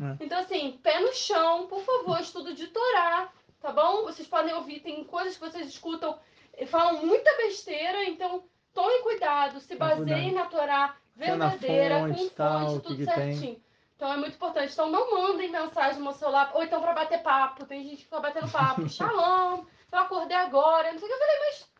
É. 0.00 0.24
Então, 0.24 0.38
assim, 0.38 0.78
pé 0.82 1.00
no 1.00 1.12
chão, 1.12 1.66
por 1.66 1.82
favor, 1.82 2.20
estudo 2.20 2.54
de 2.54 2.66
Torá, 2.68 3.32
tá 3.60 3.72
bom? 3.72 4.02
Vocês 4.04 4.28
podem 4.28 4.54
ouvir, 4.54 4.80
tem 4.80 5.04
coisas 5.04 5.34
que 5.34 5.40
vocês 5.40 5.66
escutam 5.66 6.18
e 6.58 6.66
falam 6.66 7.04
muita 7.04 7.36
besteira, 7.36 8.04
então 8.04 8.44
Tome 8.72 9.02
cuidado, 9.02 9.60
se 9.60 9.74
baseie 9.74 10.32
na 10.32 10.46
Torá 10.46 10.96
verdadeira, 11.16 12.00
fonte, 12.00 12.12
com 12.12 12.18
fonte, 12.18 12.34
tal, 12.34 12.80
tudo 12.80 13.04
certinho. 13.04 13.54
Tem. 13.56 13.62
Então 13.99 14.11
é 14.11 14.17
muito 14.17 14.35
importante. 14.35 14.73
Então 14.73 14.91
não 14.91 15.11
mandem 15.11 15.51
mensagem 15.51 15.99
no 15.99 16.05
meu 16.05 16.13
celular, 16.13 16.51
ou 16.53 16.63
então 16.63 16.81
para 16.81 16.93
bater 16.93 17.21
papo. 17.23 17.65
Tem 17.65 17.83
gente 17.83 17.97
que 17.97 18.03
fica 18.03 18.19
batendo 18.19 18.51
papo. 18.51 18.87
Shalom, 18.89 19.63
eu 19.91 19.99
acordei 19.99 20.37
agora, 20.37 20.91
não 20.91 20.99
sei 20.99 21.07
o 21.07 21.11
que. 21.11 21.13
Eu 21.13 21.19
falei, 21.19 21.35
mas 21.45 21.75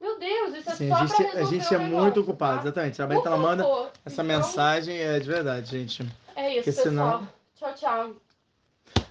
meu 0.00 0.18
Deus, 0.18 0.54
isso 0.54 0.70
é 0.70 0.74
Sim, 0.74 0.88
só 0.88 0.94
a 0.96 1.06
gente, 1.06 1.36
a 1.38 1.44
gente 1.44 1.74
é 1.74 1.78
negócio, 1.78 2.02
muito 2.02 2.20
ocupado, 2.20 2.56
tá? 2.56 2.86
exatamente. 2.86 3.02
A 3.02 3.06
Beta 3.06 3.28
ela 3.28 3.36
manda 3.38 3.64
essa 4.04 4.22
então, 4.22 4.24
mensagem, 4.24 4.98
é 4.98 5.18
de 5.18 5.26
verdade, 5.26 5.70
gente. 5.70 6.02
É 6.34 6.50
isso, 6.50 6.64
Porque 6.64 6.72
pessoal. 6.72 6.84
Senão... 6.84 7.28
Tchau, 7.56 7.74
tchau. 7.74 8.16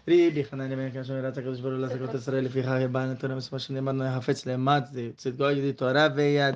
ריבי 0.08 0.44
חנני 0.44 0.76
בן 0.76 0.90
קשור 0.90 1.16
יראת 1.16 1.38
הקדוש 1.38 1.60
ברוך 1.60 1.74
הוא 1.74 1.82
לעסקות 1.82 2.14
ישראל 2.14 2.46
לפיכך 2.46 2.68
הבאנו 2.68 3.16
תורה 3.16 3.36
מספר 3.36 3.58
שנאמרנו 3.58 4.04
החפץ 4.04 4.46
למד 4.46 4.84
צדקו 5.18 5.44
ידי 5.44 5.74
תורה 5.74 6.08
ויד 6.16 6.56